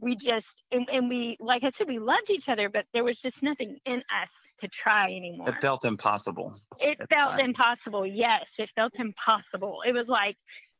we 0.00 0.16
just 0.16 0.64
and, 0.72 0.88
and 0.90 1.08
we 1.08 1.36
like 1.40 1.62
i 1.64 1.70
said 1.70 1.86
we 1.88 1.98
loved 1.98 2.30
each 2.30 2.48
other 2.48 2.68
but 2.68 2.86
there 2.94 3.04
was 3.04 3.18
just 3.18 3.42
nothing 3.42 3.76
in 3.84 3.98
us 3.98 4.30
to 4.58 4.68
try 4.68 5.06
anymore 5.06 5.48
It 5.48 5.60
felt 5.60 5.84
impossible. 5.84 6.54
it 6.80 6.98
felt 7.10 7.38
impossible 7.38 8.06
yes 8.06 8.48
it 8.58 8.70
felt 8.74 8.98
impossible 8.98 9.82
it 9.86 9.92
was 9.92 10.08
like 10.08 10.36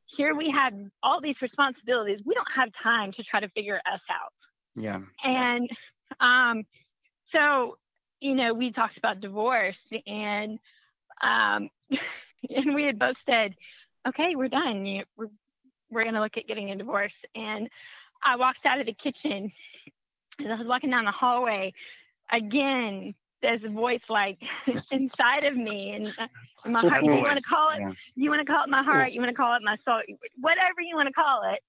here 0.09 0.35
we 0.35 0.51
have 0.51 0.73
all 1.03 1.21
these 1.21 1.41
responsibilities. 1.43 2.21
We 2.25 2.35
don't 2.35 2.51
have 2.53 2.73
time 2.73 3.13
to 3.13 3.23
try 3.23 3.41
to 3.41 3.49
figure 3.51 3.81
us 3.91 4.03
out. 4.11 4.33
Yeah. 4.75 5.01
and 5.25 5.69
um 6.21 6.65
so 7.33 7.79
you 8.21 8.35
know 8.35 8.55
we 8.55 8.71
talked 8.71 8.97
about 8.97 9.21
divorce 9.21 9.83
and 10.07 10.59
um 11.21 11.69
and 12.51 12.75
we 12.75 12.85
had 12.85 12.99
both 12.99 13.17
said 13.27 13.55
okay 14.07 14.37
we're 14.37 14.49
done. 14.49 14.87
You, 14.87 15.05
we're, 15.17 15.29
we're 15.91 16.03
going 16.03 16.15
to 16.15 16.21
look 16.21 16.37
at 16.37 16.47
getting 16.47 16.71
a 16.71 16.77
divorce. 16.77 17.17
And 17.35 17.69
i 18.23 18.37
walked 18.37 18.67
out 18.67 18.81
of 18.81 18.87
the 18.87 18.93
kitchen 18.93 19.53
as 20.41 20.47
i 20.51 20.55
was 20.55 20.67
walking 20.67 20.91
down 20.91 21.05
the 21.05 21.11
hallway 21.13 21.73
again 22.33 23.15
there's 23.43 23.65
a 23.65 23.69
voice 23.69 24.05
like 24.09 24.43
inside 24.91 25.45
of 25.45 25.57
me 25.57 25.93
and 25.93 26.15
uh, 26.19 26.27
my 26.69 26.81
heart 26.87 27.05
you 27.05 27.23
want 27.23 27.37
to 27.37 27.43
call 27.43 27.71
it 27.71 27.81
yeah. 27.81 27.93
you 28.15 28.31
want 28.31 28.45
to 28.45 28.53
call 28.53 28.65
it 28.65 28.71
my 28.71 28.83
heart 28.83 29.13
you 29.13 29.21
want 29.21 29.31
to 29.31 29.35
call 29.35 29.55
it 29.55 29.63
my 29.63 29.77
soul 29.77 30.01
whatever 30.41 30.81
you 30.81 30.97
want 30.97 31.07
to 31.07 31.13
call 31.13 31.43
it 31.51 31.61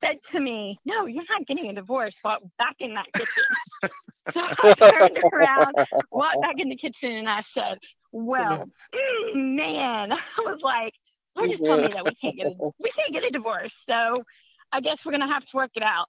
said 0.00 0.16
to 0.30 0.40
me 0.40 0.78
no 0.84 1.06
you're 1.06 1.24
not 1.30 1.46
getting 1.46 1.70
a 1.70 1.74
divorce 1.74 2.18
walk 2.24 2.40
back 2.58 2.76
in 2.80 2.94
that 2.94 3.06
kitchen. 3.12 3.44
So 4.32 4.40
i 4.40 4.74
turned 4.74 5.18
around 5.32 5.74
walked 6.12 6.40
back 6.42 6.54
in 6.58 6.68
the 6.68 6.76
kitchen 6.76 7.12
and 7.16 7.28
i 7.28 7.42
said 7.52 7.78
well 8.12 8.68
mm, 8.94 9.56
man. 9.56 10.12
I 10.12 10.18
was 10.38 10.60
like 10.62 10.94
Lord 11.34 11.50
just 11.50 11.64
told 11.64 11.80
me 11.82 11.88
that 11.88 12.04
we 12.04 12.14
can't 12.14 12.36
get 12.36 12.46
a, 12.46 12.70
we 12.78 12.90
can't 12.90 13.12
get 13.12 13.24
a 13.24 13.30
divorce 13.30 13.74
so 13.84 14.22
i 14.70 14.80
guess 14.80 15.04
we're 15.04 15.10
gonna 15.10 15.26
have 15.26 15.44
to 15.46 15.56
work 15.56 15.72
it 15.74 15.82
out. 15.82 16.06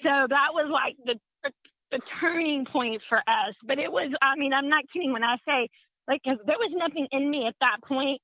So 0.00 0.26
that 0.28 0.50
was 0.54 0.68
like 0.70 0.96
the 1.04 1.20
the 1.90 1.98
turning 1.98 2.64
point 2.64 3.02
for 3.02 3.18
us 3.26 3.56
but 3.64 3.78
it 3.78 3.90
was 3.92 4.12
i 4.22 4.34
mean 4.36 4.52
i'm 4.52 4.68
not 4.68 4.88
kidding 4.88 5.12
when 5.12 5.22
i 5.24 5.36
say 5.36 5.68
like 6.08 6.20
because 6.24 6.40
there 6.46 6.58
was 6.58 6.70
nothing 6.72 7.06
in 7.12 7.30
me 7.30 7.46
at 7.46 7.54
that 7.60 7.76
point 7.84 8.20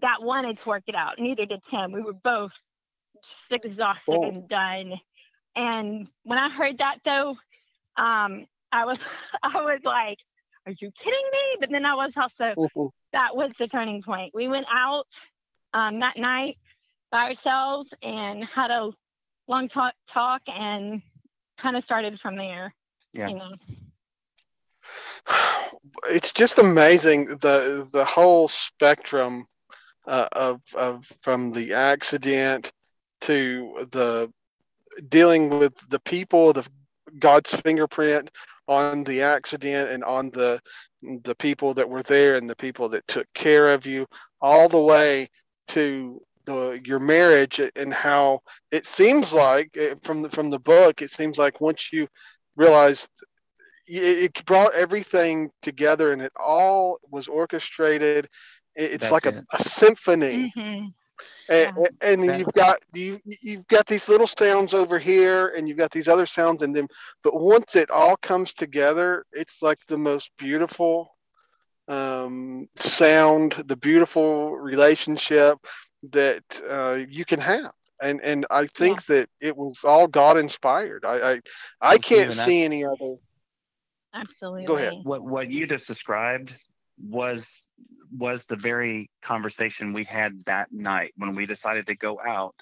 that 0.00 0.22
wanted 0.22 0.56
to 0.56 0.68
work 0.68 0.84
it 0.86 0.94
out. 0.94 1.18
Neither 1.18 1.44
did 1.44 1.60
tim. 1.64 1.90
We 1.92 2.02
were 2.02 2.12
both 2.12 2.52
just 3.24 3.64
exhausted 3.64 4.14
Oh. 4.14 4.22
and 4.28 4.48
done. 4.48 4.94
And 5.56 6.08
when 6.22 6.38
i 6.38 6.48
heard 6.48 6.78
that 6.78 6.98
though 7.04 7.30
um 7.96 8.46
i 8.70 8.84
was 8.84 8.98
i 9.42 9.60
was 9.60 9.80
like 9.84 10.18
are 10.66 10.72
you 10.78 10.90
kidding 10.92 11.28
me? 11.32 11.56
But 11.60 11.70
then 11.70 11.84
i 11.84 11.94
was 11.94 12.12
also 12.16 12.54
that 13.12 13.34
was 13.34 13.52
the 13.58 13.66
turning 13.66 14.02
point. 14.02 14.32
We 14.34 14.48
went 14.48 14.66
out 14.72 15.06
um 15.74 16.00
that 16.00 16.16
night 16.16 16.56
by 17.10 17.24
ourselves 17.24 17.92
and 18.02 18.44
had 18.44 18.70
a 18.70 18.90
long 19.48 19.68
talk 19.68 19.94
talk 20.08 20.42
and 20.46 21.02
kind 21.58 21.76
of 21.76 21.84
started 21.84 22.18
from 22.20 22.36
there 22.36 22.74
Yeah. 23.12 23.28
you 23.28 23.36
know 23.36 23.54
it's 26.08 26.32
just 26.32 26.58
amazing 26.58 27.26
the 27.26 27.88
the 27.92 28.04
whole 28.04 28.48
spectrum 28.48 29.44
uh, 30.06 30.26
of 30.32 30.60
of 30.74 31.06
from 31.22 31.52
the 31.52 31.74
accident 31.74 32.72
to 33.22 33.86
the 33.90 34.32
dealing 35.08 35.58
with 35.58 35.74
the 35.90 36.00
people 36.00 36.52
the 36.52 36.66
God's 37.18 37.54
fingerprint 37.60 38.30
on 38.66 39.04
the 39.04 39.22
accident 39.22 39.90
and 39.90 40.04
on 40.04 40.30
the 40.30 40.60
the 41.02 41.34
people 41.34 41.74
that 41.74 41.88
were 41.88 42.02
there 42.02 42.36
and 42.36 42.48
the 42.48 42.56
people 42.56 42.88
that 42.90 43.06
took 43.08 43.26
care 43.34 43.68
of 43.68 43.86
you 43.86 44.06
all 44.40 44.68
the 44.68 44.80
way 44.80 45.28
to 45.68 46.20
the 46.48 46.80
your 46.84 46.98
marriage 46.98 47.60
and 47.76 47.92
how 47.92 48.40
it 48.72 48.86
seems 48.86 49.32
like 49.32 49.68
eh, 49.76 49.94
from 50.02 50.22
the 50.22 50.30
from 50.30 50.48
the 50.50 50.58
book 50.58 51.02
it 51.02 51.10
seems 51.10 51.36
like 51.38 51.60
once 51.60 51.92
you 51.92 52.08
realize 52.56 53.08
it 53.86 54.16
it 54.36 54.44
brought 54.46 54.74
everything 54.74 55.50
together 55.62 56.12
and 56.12 56.22
it 56.22 56.32
all 56.38 56.98
was 57.10 57.28
orchestrated 57.28 58.24
It- 58.74 58.92
it's 58.94 59.10
That's 59.10 59.12
like 59.16 59.26
a, 59.26 59.38
it. 59.38 59.44
a 59.58 59.62
symphony 59.62 60.52
Mhm. 60.56 60.94
and, 61.50 61.72
Yeah. 61.76 61.86
and 62.08 62.18
That- 62.28 62.38
you've 62.38 62.52
got 62.64 62.76
you 62.94 63.18
you've 63.48 63.68
got 63.68 63.86
these 63.86 64.08
little 64.12 64.30
sounds 64.42 64.72
over 64.74 64.98
here 64.98 65.48
and 65.54 65.62
you've 65.68 65.82
got 65.84 65.90
these 65.90 66.08
other 66.14 66.26
sounds 66.26 66.62
in 66.62 66.72
them 66.72 66.88
but 67.24 67.34
once 67.54 67.76
it 67.82 67.90
all 67.90 68.16
comes 68.30 68.54
together 68.54 69.24
it's 69.40 69.58
like 69.68 69.80
the 69.86 69.98
most 70.10 70.26
beautiful 70.38 70.96
um, 71.88 72.68
sound 72.76 73.52
the 73.66 73.76
beautiful 73.88 74.30
relationship 74.72 75.56
that 76.10 76.42
uh, 76.68 76.98
you 77.08 77.24
can 77.24 77.40
have 77.40 77.72
and 78.00 78.20
and 78.22 78.46
i 78.50 78.66
think 78.66 79.04
that 79.06 79.28
it 79.40 79.56
was 79.56 79.82
all 79.84 80.06
god 80.06 80.36
inspired 80.36 81.04
i 81.04 81.32
i, 81.32 81.40
I 81.80 81.98
can't 81.98 82.32
Stephen, 82.32 82.34
see 82.34 82.64
any 82.64 82.84
other 82.84 83.16
absolutely 84.14 84.64
Go 84.66 84.76
ahead. 84.76 84.94
What 85.02 85.22
what 85.22 85.50
you 85.50 85.66
just 85.66 85.86
described 85.86 86.52
was 87.00 87.62
was 88.16 88.44
the 88.46 88.56
very 88.56 89.10
conversation 89.22 89.92
we 89.92 90.04
had 90.04 90.44
that 90.46 90.72
night 90.72 91.12
when 91.16 91.34
we 91.34 91.46
decided 91.46 91.86
to 91.86 91.94
go 91.94 92.18
out 92.26 92.54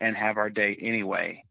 and 0.00 0.16
have 0.16 0.36
our 0.36 0.50
day 0.50 0.76
anyway. 0.80 1.42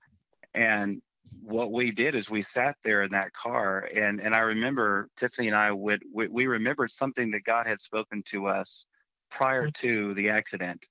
And 0.54 1.02
what 1.42 1.72
we 1.72 1.92
did 1.92 2.16
is 2.16 2.30
we 2.30 2.42
sat 2.42 2.78
there 2.84 3.02
in 3.02 3.12
that 3.12 3.34
car 3.34 3.90
and 3.94 4.22
and 4.22 4.34
I 4.36 4.40
remember 4.40 5.10
Tiffany 5.18 5.48
and 5.48 5.56
I 5.56 5.72
would 5.72 6.04
we, 6.14 6.28
we 6.28 6.48
remembered 6.48 6.92
something 6.92 7.32
that 7.32 7.44
God 7.44 7.68
had 7.68 7.82
spoken 7.82 8.24
to 8.32 8.48
us 8.48 8.86
prior 9.30 9.70
to 9.72 10.14
the 10.14 10.30
accident. 10.30 10.86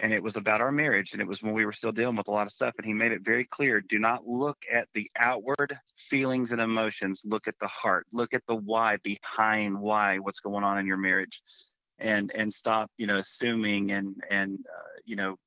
And 0.00 0.12
it 0.12 0.22
was 0.22 0.36
about 0.36 0.60
our 0.60 0.72
marriage 0.72 1.12
and 1.12 1.22
it 1.22 1.26
was 1.26 1.42
when 1.42 1.54
we 1.54 1.64
were 1.64 1.72
still 1.72 1.92
dealing 1.92 2.16
with 2.16 2.28
a 2.28 2.30
lot 2.30 2.46
of 2.46 2.52
stuff 2.52 2.74
and 2.76 2.86
he 2.86 2.92
made 2.92 3.12
it 3.12 3.24
very 3.24 3.46
clear 3.46 3.80
do 3.80 3.98
not 3.98 4.26
look 4.26 4.58
at 4.70 4.88
the 4.92 5.10
outward 5.18 5.78
feelings 6.10 6.52
and 6.52 6.60
emotions 6.60 7.22
look 7.24 7.48
at 7.48 7.54
the 7.62 7.66
heart 7.66 8.06
look 8.12 8.34
at 8.34 8.42
the 8.46 8.54
why 8.54 8.98
behind 9.02 9.80
why 9.80 10.18
what's 10.18 10.40
going 10.40 10.64
on 10.64 10.76
in 10.76 10.84
your 10.84 10.98
marriage 10.98 11.40
and 11.98 12.30
and 12.34 12.52
stop 12.52 12.90
you 12.98 13.06
know 13.06 13.16
assuming 13.16 13.90
and 13.92 14.14
and 14.28 14.58
uh, 14.68 14.98
you 15.06 15.16
know 15.16 15.38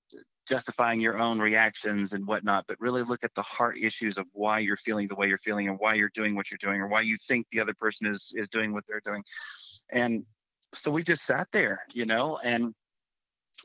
justifying 0.50 1.00
your 1.00 1.20
own 1.20 1.40
reactions 1.40 2.14
and 2.14 2.26
whatnot, 2.26 2.66
but 2.68 2.82
really 2.82 3.04
look 3.04 3.24
at 3.24 3.34
the 3.36 3.42
heart 3.44 3.78
issues 3.80 4.18
of 4.18 4.26
why 4.34 4.58
you're 4.58 4.78
feeling 4.78 5.08
the 5.08 5.16
way 5.16 5.28
you're 5.28 5.38
feeling 5.38 5.70
and 5.70 5.78
why 5.80 5.94
you're 5.94 6.12
doing 6.16 6.36
what 6.36 6.50
you're 6.50 6.58
doing 6.58 6.82
or 6.82 6.88
why 6.88 7.02
you 7.02 7.16
think 7.28 7.46
the 7.52 7.60
other 7.60 7.76
person 7.76 8.08
is 8.08 8.34
is 8.36 8.50
doing 8.50 8.74
what 8.74 8.84
they're 8.88 9.02
doing. 9.06 9.24
And 9.92 10.26
so 10.74 10.92
we 10.92 11.04
just 11.04 11.26
sat 11.26 11.48
there, 11.52 11.82
you 11.94 12.06
know, 12.06 12.38
and 12.44 12.74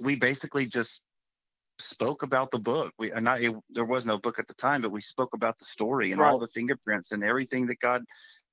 we 0.01 0.17
basically 0.17 0.67
just 0.67 1.01
spoke 1.79 2.23
about 2.23 2.51
the 2.51 2.59
book. 2.59 2.93
We 2.99 3.11
not 3.11 3.43
it, 3.43 3.55
there 3.71 3.85
was 3.85 4.07
no 4.07 4.19
book 4.19 4.39
at 4.39 4.49
the 4.49 4.55
time, 4.55 4.83
but 4.83 4.93
we 4.93 5.01
spoke 5.01 5.35
about 5.35 5.59
the 5.59 5.65
story 5.65 6.13
and 6.13 6.21
Right. 6.21 6.33
all 6.33 6.39
the 6.39 6.49
fingerprints 6.49 7.13
and 7.13 7.23
everything 7.25 7.67
that 7.67 7.81
God 7.81 8.03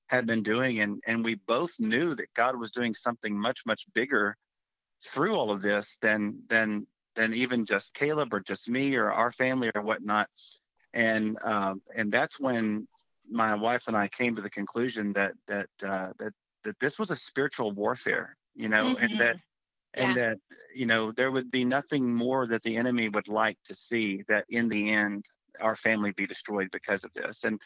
had 0.08 0.26
been 0.26 0.42
doing, 0.42 0.80
and 0.80 1.00
and 1.06 1.24
we 1.24 1.36
both 1.46 1.72
knew 1.78 2.14
that 2.14 2.34
God 2.34 2.56
was 2.56 2.70
doing 2.70 2.94
something 2.94 3.38
much 3.38 3.60
much 3.66 3.86
bigger 3.94 4.36
through 5.04 5.34
all 5.34 5.50
of 5.50 5.62
this 5.62 5.96
than 6.02 6.42
than 6.48 6.86
than 7.16 7.34
even 7.34 7.66
just 7.66 7.94
Caleb 7.94 8.32
or 8.32 8.40
just 8.40 8.68
me 8.68 8.94
or 8.96 9.12
our 9.12 9.32
family 9.32 9.70
or 9.74 9.82
whatnot. 9.82 10.28
And 10.94 11.38
um, 11.42 11.82
and 11.94 12.12
that's 12.12 12.38
when 12.40 12.86
my 13.30 13.54
wife 13.54 13.84
and 13.86 13.96
I 13.96 14.08
came 14.08 14.36
to 14.36 14.42
the 14.42 14.50
conclusion 14.50 15.12
that 15.14 15.32
that 15.48 15.68
uh, 15.82 16.12
that 16.18 16.32
that 16.64 16.78
this 16.80 16.98
was 16.98 17.10
a 17.10 17.16
spiritual 17.16 17.72
warfare, 17.72 18.36
you 18.54 18.68
know, 18.68 18.96
Mhm. 18.96 19.02
and 19.10 19.20
that 19.20 19.36
and 19.94 20.16
Yeah. 20.16 20.22
that 20.30 20.38
you 20.74 20.86
know 20.86 21.12
there 21.12 21.30
would 21.30 21.50
be 21.50 21.64
nothing 21.64 22.12
more 22.12 22.46
that 22.46 22.62
the 22.62 22.76
enemy 22.76 23.08
would 23.08 23.28
like 23.28 23.58
to 23.64 23.74
see 23.74 24.22
that 24.28 24.44
in 24.48 24.68
the 24.68 24.90
end 24.90 25.26
our 25.60 25.76
family 25.76 26.12
be 26.12 26.26
destroyed 26.26 26.70
because 26.70 27.04
of 27.04 27.12
this. 27.12 27.44
And 27.44 27.60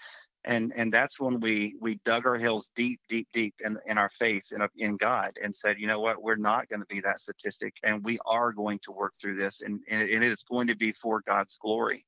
and 0.45 0.72
and 0.76 0.93
that's 0.93 1.18
when 1.20 1.41
we 1.41 1.76
we 1.80 1.97
dug 2.05 2.26
our 2.26 2.37
heels 2.37 2.70
deep 2.74 3.01
deep 3.09 3.28
deep 3.32 3.55
in 3.64 3.78
in 3.87 3.99
our 3.99 4.11
faith 4.18 4.53
in 4.53 4.66
in 4.76 4.97
God 4.97 5.32
and 5.43 5.55
said 5.55 5.78
you 5.78 5.87
know 5.87 6.01
what? 6.01 6.22
We're 6.22 6.37
not 6.37 6.68
going 6.68 6.80
to 6.80 6.87
be 6.87 7.01
that 7.01 7.20
statistic 7.20 7.74
and 7.82 8.05
we 8.05 8.18
are 8.26 8.53
going 8.53 8.80
to 8.84 8.93
work 8.93 9.14
through 9.20 9.37
this 9.37 9.61
and, 9.62 9.80
and 9.89 10.03
it 10.09 10.22
is 10.22 10.43
going 10.45 10.66
to 10.68 10.76
be 10.76 10.93
for 10.93 11.22
God's 11.26 11.57
glory. 11.61 12.05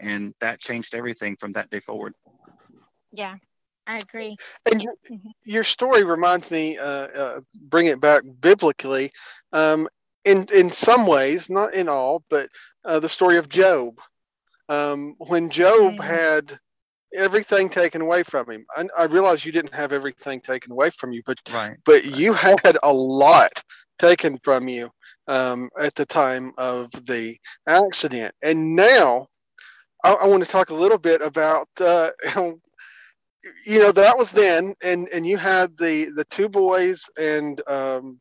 And 0.00 0.34
that 0.40 0.60
changed 0.60 0.94
everything 0.94 1.36
from 1.36 1.52
that 1.52 1.70
day 1.70 1.80
forward. 1.80 2.14
Yeah, 3.12 3.36
I 3.86 3.98
agree. 3.98 4.36
And 4.70 4.82
your, 4.82 4.94
Mhm. 5.10 5.32
your 5.44 5.64
story 5.64 6.04
reminds 6.04 6.50
me, 6.50 6.78
uh, 6.78 6.84
uh, 6.84 7.40
bring 7.68 7.86
it 7.86 8.00
back 8.00 8.22
biblically, 8.40 9.10
um, 9.52 9.88
in 10.24 10.46
in 10.54 10.70
some 10.70 11.06
ways, 11.06 11.48
not 11.50 11.74
in 11.74 11.88
all, 11.88 12.22
but 12.30 12.48
uh, 12.84 12.98
the 13.00 13.08
story 13.08 13.36
of 13.38 13.48
Job. 13.48 13.94
Um, 14.68 15.14
when 15.18 15.50
Job 15.50 16.00
Mm. 16.00 16.00
had 16.00 16.58
everything 17.14 17.68
taken 17.68 18.00
away 18.02 18.22
from 18.22 18.50
him, 18.50 18.64
I, 18.76 18.86
I 18.98 19.04
realize 19.04 19.44
you 19.44 19.52
didn't 19.52 19.74
have 19.74 19.92
everything 19.92 20.40
taken 20.40 20.72
away 20.72 20.90
from 20.90 21.12
you, 21.12 21.22
but 21.26 21.38
right 21.48 21.78
but 21.84 22.04
you 22.04 22.32
had 22.32 22.78
a 22.82 22.92
lot 22.92 23.52
taken 23.98 24.38
from 24.42 24.68
you 24.68 24.90
um, 25.28 25.68
at 25.80 25.94
the 25.94 26.06
time 26.06 26.52
of 26.58 26.90
the 27.06 27.36
accident. 27.68 28.34
And 28.42 28.74
now 28.76 29.26
I, 30.04 30.12
I 30.12 30.26
want 30.26 30.44
to 30.44 30.50
talk 30.50 30.70
a 30.70 30.74
little 30.74 30.98
bit 30.98 31.20
about, 31.22 31.68
uh, 31.80 32.10
how, 32.26 32.56
you 33.64 33.78
know, 33.78 33.92
that 33.92 34.16
was 34.16 34.32
then, 34.32 34.74
and, 34.82 35.08
and 35.12 35.26
you 35.26 35.36
had 35.36 35.76
the, 35.76 36.10
the 36.14 36.24
two 36.24 36.48
boys, 36.48 37.08
and 37.18 37.60
um, 37.68 38.20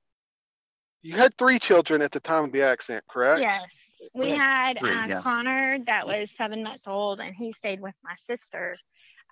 you 1.02 1.16
had 1.16 1.38
three 1.38 1.60
children 1.60 2.02
at 2.02 2.12
the 2.12 2.20
time 2.20 2.46
of 2.46 2.52
the 2.52 2.64
accident, 2.64 3.04
correct? 3.08 3.42
Yes. 3.42 3.70
We 4.14 4.32
had 4.32 4.80
three, 4.80 4.92
uh, 4.92 5.08
yeah. 5.08 5.22
Connor 5.22 5.80
that 5.88 6.06
was 6.06 6.30
seven 6.38 6.64
months 6.64 6.84
old, 6.88 7.20
and 7.20 7.36
he 7.36 7.54
stayed 7.54 7.82
with 7.82 7.96
my 8.04 8.16
sister 8.28 8.78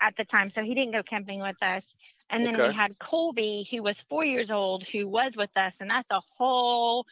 at 0.01 0.15
the 0.17 0.25
time, 0.25 0.51
so 0.53 0.63
he 0.63 0.73
didn't 0.73 0.93
go 0.93 1.03
camping 1.03 1.39
with 1.39 1.61
us. 1.61 1.83
And 2.29 2.45
then 2.45 2.57
we 2.57 2.73
had 2.73 2.97
Colby, 2.97 3.67
who 3.69 3.83
was 3.83 3.95
four 4.09 4.25
years 4.25 4.49
old, 4.49 4.83
who 4.87 5.07
was 5.07 5.33
with 5.35 5.51
us, 5.55 5.73
and 5.79 5.89
that's 5.89 6.09
a 6.09 6.21
whole 6.35 7.05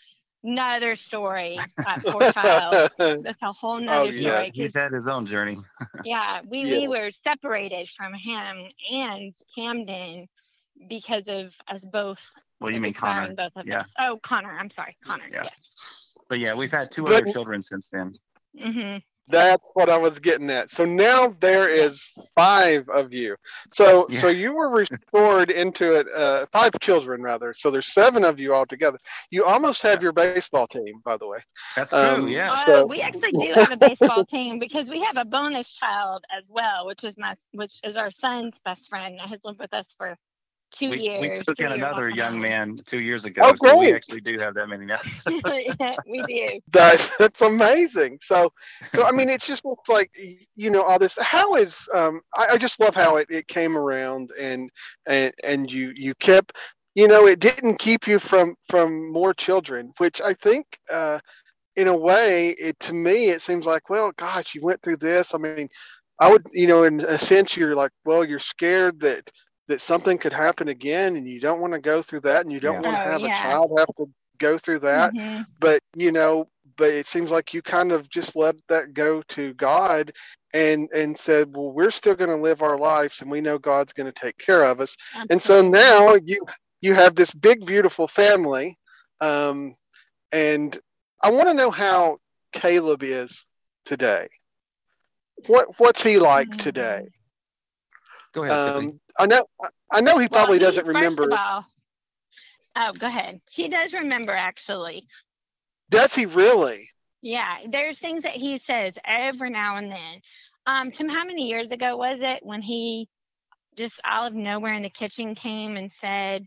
nother 0.44 0.96
story. 0.96 1.60
That 1.78 2.04
poor 2.06 2.32
child. 2.32 2.92
That's 3.24 3.42
a 3.42 3.52
whole 3.54 3.80
nother 3.80 4.10
Oh, 4.10 4.12
yeah. 4.12 4.32
story. 4.34 4.46
'cause, 4.48 4.56
he's 4.56 4.74
had 4.76 4.92
his 4.92 5.08
own 5.08 5.26
journey 5.26 5.58
yeah, 6.06 6.42
we, 6.48 6.64
Yeah. 6.64 6.80
we 6.80 6.88
were 6.88 7.12
separated 7.12 7.88
from 7.98 8.14
him 8.14 8.58
and 8.92 9.34
Camden 9.56 10.28
because 10.90 11.28
of 11.28 11.52
us 11.68 11.82
both. 11.92 12.20
well 12.60 12.72
you 12.72 12.80
mean 12.80 12.94
Connor 12.94 13.34
Both 13.36 13.52
of 13.56 13.66
yeah. 13.68 13.82
us. 13.82 13.88
Oh, 14.00 14.20
Connor. 14.24 14.52
I'm 14.58 14.70
sorry, 14.70 14.96
Connor. 15.06 15.26
Yeah. 15.32 15.44
Yes. 15.44 15.60
but 16.30 16.40
yeah 16.40 16.54
we've 16.56 16.72
had 16.72 16.90
two 16.92 17.04
But- 17.04 17.24
other 17.24 17.32
children 17.32 17.62
since 17.62 17.90
then 17.90 18.16
hmm 18.60 18.98
That's 19.28 19.64
what 19.76 19.90
I 19.90 19.98
was 19.98 20.20
getting 20.20 20.50
at. 20.50 20.70
So 20.70 20.84
now 20.86 21.36
there 21.40 21.70
is 21.70 22.06
five 22.36 22.88
of 22.90 23.14
you. 23.14 23.36
So 23.72 24.08
so 24.10 24.28
you 24.28 24.54
were 24.54 24.70
restored 24.70 25.52
into 25.52 25.96
it. 25.96 26.08
Uh, 26.14 26.46
five 26.52 26.72
children 26.82 27.22
rather. 27.22 27.54
So 27.58 27.72
there's 27.72 27.94
seven 27.94 28.26
of 28.26 28.40
you 28.40 28.54
all 28.54 28.66
together. 28.66 28.98
You 29.30 29.46
almost 29.46 29.82
have 29.84 30.04
your 30.04 30.12
baseball 30.12 30.68
team, 30.68 31.02
by 31.06 31.18
the 31.18 31.28
way. 31.28 31.40
that's 31.76 31.92
true 31.92 32.00
Um, 32.00 32.28
yeah 32.28 32.50
Uh, 32.50 32.56
So- 32.66 32.86
we 32.86 33.02
actually 33.02 33.32
do 33.32 33.54
have 33.56 33.72
a 33.72 33.78
baseball 33.78 34.26
team 34.26 34.60
because 34.60 34.90
we 34.90 35.00
have 35.02 35.18
a 35.18 35.26
bonus 35.26 35.72
child 35.72 36.24
as 36.36 36.44
well, 36.50 36.86
which 36.86 37.04
is 37.04 37.16
my 37.18 37.34
which 37.54 37.80
is 37.84 37.96
our 37.96 38.12
son's 38.12 38.56
best 38.66 38.90
friend 38.90 39.18
that 39.20 39.30
has 39.30 39.40
lived 39.44 39.60
with 39.60 39.74
us 39.74 39.88
for 39.98 40.18
two 40.72 40.90
we, 40.90 41.02
years. 41.02 41.40
we 41.40 41.44
took 41.44 41.60
in 41.60 41.72
another 41.72 42.10
off 42.10 42.16
young 42.16 42.40
man 42.40 42.80
two 42.86 43.00
years 43.00 43.26
ago, 43.26 43.42
Oh, 43.44 43.54
so 43.64 43.78
we 43.78 43.94
actually 43.94 44.22
do 44.22 44.38
have 44.40 44.54
that 44.56 44.68
many 44.68 44.86
now. 44.86 45.00
yeah, 45.28 45.96
we 46.08 46.24
do. 46.24 46.60
That's 46.72 47.16
that's 47.18 47.42
amazing. 47.42 48.20
So 48.22 48.52
so 48.90 49.06
I 49.06 49.12
mean, 49.12 49.30
it's 49.30 49.48
just 49.48 49.66
looks 49.66 49.90
like 49.90 50.12
you 50.56 50.70
know 50.70 50.84
all 50.84 51.00
this. 51.00 51.18
How 51.22 51.56
is 51.56 51.88
um? 51.94 52.22
I, 52.36 52.48
I 52.52 52.58
just 52.58 52.80
love 52.80 52.96
how 52.96 53.18
it, 53.18 53.28
it 53.30 53.48
came 53.48 53.78
around 53.78 54.32
and 54.40 54.70
and 55.08 55.34
and 55.44 55.72
you 55.72 55.94
you 55.96 56.14
kept. 56.16 56.58
You 56.94 57.08
know, 57.08 57.26
it 57.26 57.40
didn't 57.40 57.78
keep 57.78 58.08
you 58.08 58.20
from 58.20 58.56
from 58.70 59.12
more 59.12 59.34
children, 59.34 59.92
which 59.98 60.22
I 60.22 60.34
think. 60.34 60.66
uh 60.92 61.20
in 61.78 61.88
a 61.88 61.96
way, 61.96 62.50
it 62.50 62.78
to 62.82 62.94
me 62.94 63.30
it 63.30 63.42
seems 63.42 63.66
like, 63.66 63.90
well, 63.90 64.12
gosh, 64.18 64.54
you 64.54 64.62
went 64.62 64.82
through 64.82 64.98
this. 64.98 65.34
I 65.34 65.38
mean, 65.38 65.70
I 66.20 66.30
would, 66.30 66.46
you 66.52 66.68
know, 66.68 66.84
in 66.84 67.00
a 67.00 67.18
sense, 67.18 67.58
you're 67.58 67.76
like, 67.76 67.92
well, 68.06 68.24
you're 68.24 68.40
scared 68.40 69.00
that 69.00 69.32
that 69.72 69.82
something 69.82 70.18
could 70.18 70.34
happen 70.34 70.68
again, 70.68 71.16
and 71.16 71.28
you 71.28 71.40
don't 71.40 71.62
want 71.62 71.74
to 71.74 71.80
go 71.80 72.02
through 72.02 72.20
that, 72.22 72.44
and 72.44 72.52
you 72.52 72.60
don't 72.60 72.82
Yeah. 72.82 72.90
want 72.90 73.02
to 73.02 73.08
Oh, 73.08 73.12
have 73.12 73.24
yeah. 73.24 73.32
a 73.32 73.42
child 73.42 73.72
have 73.78 73.88
to 73.98 74.10
go 74.38 74.58
through 74.58 74.80
that. 74.80 75.14
Mhm. 75.14 75.46
But 75.60 75.82
you 75.96 76.12
know, 76.12 76.50
but 76.78 76.90
it 76.90 77.08
seems 77.08 77.32
like 77.32 77.54
you 77.54 77.62
kind 77.62 77.92
of 77.92 78.10
just 78.10 78.36
let 78.36 78.56
that 78.68 78.94
go 78.94 79.22
to 79.30 79.54
God, 79.54 80.12
and 80.54 80.90
and 80.94 81.18
said, 81.18 81.56
well, 81.56 81.72
we're 81.72 81.92
still 81.92 82.16
going 82.16 82.30
to 82.30 82.36
live 82.36 82.62
our 82.62 82.78
lives, 82.78 83.22
and 83.22 83.32
we 83.32 83.40
know 83.42 83.58
God's 83.58 83.94
going 83.94 84.12
to 84.12 84.20
take 84.20 84.38
care 84.38 84.64
of 84.64 84.82
us. 84.82 84.98
And 85.30 85.42
so 85.42 85.62
now 85.62 86.16
you 86.26 86.46
you 86.82 86.94
have 86.94 87.16
this 87.16 87.34
big 87.34 87.66
beautiful 87.66 88.08
family, 88.08 88.78
um, 89.22 89.74
and 90.32 90.78
I 91.22 91.32
want 91.32 91.48
to 91.48 91.54
know 91.54 91.72
how 91.72 92.18
Caleb 92.52 93.04
is 93.04 93.46
today. 93.86 94.28
What 95.48 95.80
what's 95.80 96.04
he 96.04 96.20
like 96.20 96.50
Mm. 96.50 96.58
today? 96.58 97.08
Go 98.34 98.44
ahead, 98.44 98.76
Um, 98.76 99.01
I 99.20 99.26
know 99.26 99.46
I 99.92 100.02
know 100.02 100.18
he 100.18 100.28
Well, 100.32 100.42
probably 100.42 100.58
he- 100.58 100.64
doesn't 100.66 100.86
first 100.86 100.96
remember. 100.96 101.24
Of 101.26 101.32
all, 101.34 101.66
oh, 102.78 102.94
go 102.94 103.08
ahead. 103.08 103.42
He 103.52 103.68
does 103.70 103.94
remember 103.94 104.34
actually. 104.34 105.08
Does 105.90 106.14
he 106.16 106.26
really? 106.26 106.90
Yeah, 107.22 107.58
there's 107.70 108.00
things 108.00 108.24
that 108.24 108.34
he 108.36 108.58
says 108.58 108.94
every 109.06 109.50
now 109.50 109.78
and 109.78 109.92
then. 109.92 110.22
Um, 110.66 110.92
Tim, 110.92 111.10
how 111.10 111.24
many 111.26 111.48
years 111.50 111.70
ago 111.72 111.98
was 111.98 112.20
it 112.22 112.40
when 112.44 112.62
he 112.62 113.08
just 113.78 114.00
out 114.04 114.28
of 114.28 114.34
nowhere 114.34 114.74
in 114.74 114.84
the 114.84 114.90
kitchen 114.90 115.36
came 115.36 115.78
and 115.78 115.92
said, 116.00 116.46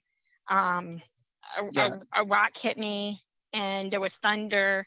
um, 0.51 1.01
a, 1.59 1.63
Yeah. 1.73 1.99
a, 2.15 2.23
a 2.23 2.25
rock 2.25 2.57
hit 2.57 2.77
me 2.79 3.23
and 3.53 3.93
there 3.93 4.01
was 4.01 4.15
thunder 4.23 4.87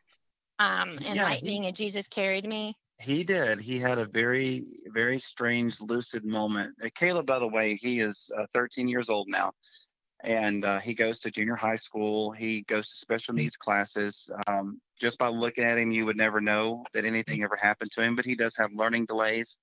um, 0.60 0.90
and 1.06 1.16
Yeah, 1.16 1.30
he- 1.30 1.34
lightning 1.36 1.66
and 1.68 1.76
Jesus 1.76 2.08
carried 2.08 2.46
me? 2.46 2.76
He 3.00 3.24
did. 3.24 3.62
He 3.62 3.80
had 3.80 4.00
a 4.00 4.08
very, 4.08 4.66
very 4.88 5.20
strange, 5.20 5.80
lucid 5.82 6.26
moment. 6.26 6.76
Uh, 6.84 6.90
Caleb, 6.96 7.28
by 7.28 7.40
the 7.40 7.48
way, 7.48 7.76
he 7.76 8.00
is 8.00 8.30
uh, 8.38 8.46
13 8.54 8.88
years 8.88 9.08
old 9.08 9.28
now, 9.28 9.52
and 10.24 10.66
uh, 10.66 10.80
he 10.80 10.96
goes 10.96 11.20
to 11.20 11.32
junior 11.32 11.56
high 11.56 11.76
school. 11.76 12.32
He 12.32 12.64
goes 12.64 12.90
to 12.90 12.96
special 12.96 13.36
needs 13.36 13.56
classes. 13.56 14.30
Um, 14.48 14.82
just 15.00 15.20
by 15.20 15.28
looking 15.28 15.64
at 15.64 15.78
him, 15.78 15.92
you 15.92 16.08
would 16.08 16.18
never 16.18 16.42
know 16.42 16.84
that 16.94 17.06
anything 17.06 17.44
ever 17.44 17.56
happened 17.56 17.92
to 17.92 18.02
him, 18.02 18.16
but 18.16 18.26
he 18.26 18.36
does 18.36 18.56
have 18.58 18.72
learning 18.74 19.06
delays. 19.06 19.58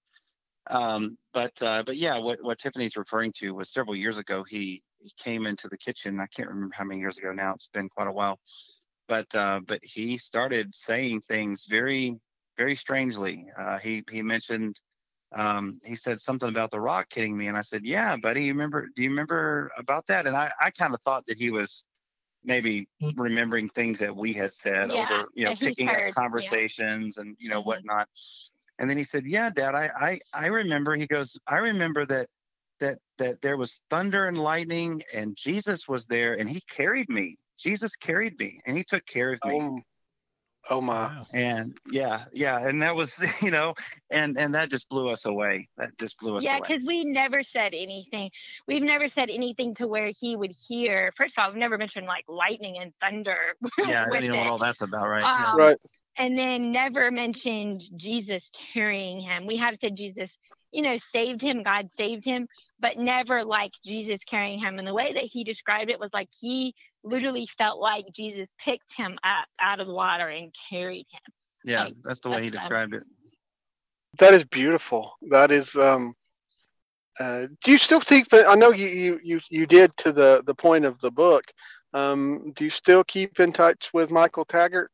Um, 0.71 1.19
but 1.33 1.53
uh, 1.61 1.83
but 1.85 1.97
yeah, 1.97 2.17
what 2.19 2.43
what 2.43 2.59
Tiffany's 2.59 2.97
referring 2.97 3.33
to 3.39 3.51
was 3.51 3.69
several 3.71 3.97
years 3.97 4.17
ago. 4.17 4.45
He 4.49 4.83
he 5.01 5.13
came 5.19 5.47
into 5.47 5.69
the 5.69 5.77
kitchen. 5.77 6.21
I 6.21 6.27
can't 6.27 6.49
remember 6.49 6.75
how 6.75 6.85
many 6.85 7.01
years 7.01 7.19
ago 7.19 7.33
now. 7.33 7.53
It's 7.55 7.69
been 7.73 7.89
quite 7.89 8.09
a 8.09 8.13
while. 8.13 8.39
But 9.09 9.27
uh, 9.35 9.61
but 9.67 9.81
he 9.83 10.19
started 10.19 10.73
saying 10.73 11.23
things 11.23 11.67
very 11.69 12.17
very 12.57 12.77
strangely. 12.77 13.47
Uh, 13.59 13.79
he 13.79 14.05
he 14.11 14.23
mentioned 14.23 14.81
um, 15.37 15.81
he 15.85 15.97
said 15.97 16.21
something 16.21 16.49
about 16.49 16.71
the 16.71 16.81
rock 16.81 17.09
hitting 17.13 17.37
me, 17.37 17.49
and 17.49 17.57
I 17.57 17.63
said, 17.63 17.85
"Yeah, 17.85 18.17
buddy, 18.17 18.45
you 18.45 18.53
remember? 18.53 18.89
Do 18.95 19.03
you 19.03 19.11
remember 19.11 19.71
about 19.79 20.07
that?" 20.09 20.27
And 20.27 20.37
I 20.37 20.53
I 20.61 20.71
kind 20.71 20.95
of 20.95 21.01
thought 21.03 21.27
that 21.27 21.39
he 21.39 21.51
was 21.51 21.85
maybe 22.45 22.89
remembering 23.17 23.69
things 23.71 23.99
that 24.01 24.17
we 24.17 24.33
had 24.33 24.55
said 24.55 24.91
Yeah, 24.91 25.07
over 25.07 25.31
you 25.35 25.45
know 25.45 25.55
picking 25.63 25.93
heard, 25.93 25.95
up 25.95 26.05
yeah. 26.35 26.51
conversations 26.51 27.19
and 27.19 27.37
you 27.41 27.51
know 27.51 27.61
Mhm. 27.61 27.63
whatnot. 27.63 28.09
And 28.79 28.89
then 28.91 28.97
he 28.99 29.05
said, 29.05 29.27
"Yeah, 29.27 29.51
Dad, 29.51 29.75
I 29.75 29.91
I 29.99 30.21
I 30.33 30.47
remember." 30.49 30.95
He 30.97 31.07
goes, 31.07 31.39
"I 31.47 31.57
remember 31.59 32.07
that." 32.07 32.29
That, 32.81 32.99
that 33.19 33.41
there 33.41 33.57
was 33.57 33.81
thunder 33.89 34.27
and 34.27 34.37
lightning 34.37 35.03
and 35.13 35.37
Jesus 35.37 35.89
was 35.89 36.07
there 36.07 36.35
and 36.35 36.51
he 36.51 36.61
carried 36.63 37.09
me. 37.09 37.39
Jesus 37.59 37.97
carried 37.97 38.39
me 38.39 38.61
and 38.67 38.77
he 38.77 38.85
took 38.85 39.07
care 39.07 39.33
of 39.33 39.45
me. 39.45 39.61
Um, 39.61 39.85
Oh 40.71 40.81
my! 40.81 41.09
Wow. 41.09 41.27
And 41.33 41.77
yeah, 41.91 42.25
yeah, 42.33 42.67
and 42.67 42.83
that 42.83 42.95
was 42.95 43.15
you 43.43 43.51
know, 43.51 43.75
and 44.11 44.39
and 44.39 44.55
that 44.55 44.71
just 44.71 44.89
blew 44.89 45.09
us 45.09 45.25
away. 45.27 45.69
That 45.77 45.91
just 45.99 46.19
blew 46.19 46.37
us 46.37 46.45
Yeah, 46.45 46.57
away. 46.59 46.67
Yeah, 46.69 46.77
because 46.77 46.87
we 46.87 47.05
never 47.05 47.43
said 47.43 47.75
anything. 47.75 48.31
We've 48.67 48.83
never 48.83 49.09
said 49.09 49.29
anything 49.31 49.75
to 49.77 49.87
where 49.87 50.11
he 50.19 50.37
would 50.37 50.53
hear. 50.69 51.13
First 51.17 51.39
of 51.39 51.43
all, 51.43 51.51
we've 51.51 51.59
never 51.59 51.77
mentioned 51.79 52.07
like 52.07 52.25
lightning 52.29 52.79
and 52.81 52.93
thunder. 53.01 53.37
Yeah, 53.89 54.03
I 54.03 54.11
with 54.11 54.21
don't 54.21 54.29
know 54.29 54.37
what 54.37 54.47
all 54.49 54.59
that's 54.59 54.83
about, 54.83 55.07
right? 55.09 55.29
Yeah. 55.39 55.51
Um, 55.51 55.57
Right. 55.57 55.77
and 56.17 56.39
then 56.39 56.73
never 56.73 57.11
mentioned 57.11 57.83
Jesus 57.97 58.49
carrying 58.73 59.21
him. 59.21 59.47
We 59.47 59.57
have 59.59 59.77
said 59.81 59.97
Jesus, 59.97 60.31
you 60.73 60.83
know, 60.83 60.97
saved 61.13 61.43
him, 61.43 61.63
God 61.63 61.89
saved 61.97 62.25
him, 62.25 62.47
but 62.81 62.97
never 62.97 63.45
like 63.45 63.73
Jesus 63.85 64.23
carrying 64.25 64.61
him. 64.61 64.79
And 64.79 64.87
the 64.87 64.95
way 64.95 65.13
that 65.15 65.25
he 65.25 65.45
described 65.45 65.91
it 65.91 66.01
was 66.01 66.11
like 66.13 66.29
he 66.41 66.75
literally 67.05 67.47
felt 67.59 67.79
like 67.79 68.07
Jesus 68.13 68.49
picked 68.59 68.93
him 68.97 69.19
up 69.23 69.47
out 69.61 69.81
of 69.81 69.87
the 69.87 69.93
water 69.93 70.29
and 70.29 70.53
carried 70.71 71.07
him. 71.11 71.33
Yeah, 71.65 71.85
Like, 71.85 71.95
that's 72.03 72.21
the 72.21 72.31
way 72.31 72.45
he 72.45 72.51
that's, 72.51 72.65
um, 72.65 72.69
described 72.69 72.95
it. 72.95 73.05
That 74.19 74.35
is 74.35 74.45
beautiful. 74.45 75.13
That 75.31 75.51
is. 75.51 75.77
Um, 75.77 76.15
uh, 77.21 77.47
do 77.63 77.71
you 77.71 77.79
still 77.79 78.01
keep? 78.01 78.27
I 78.33 78.55
know 78.57 78.73
you, 78.73 78.89
you 78.89 79.21
you 79.23 79.41
you 79.49 79.67
did 79.67 79.97
to 79.99 80.13
the 80.13 80.43
the 80.47 80.55
point 80.55 80.85
of 80.85 80.99
the 81.01 81.11
book. 81.11 81.45
Um, 81.93 82.53
do 82.57 82.65
you 82.65 82.71
still 82.71 83.05
keep 83.05 83.39
in 83.39 83.53
touch 83.53 83.91
with 83.95 84.11
Michael 84.11 84.45
Taggart? 84.45 84.91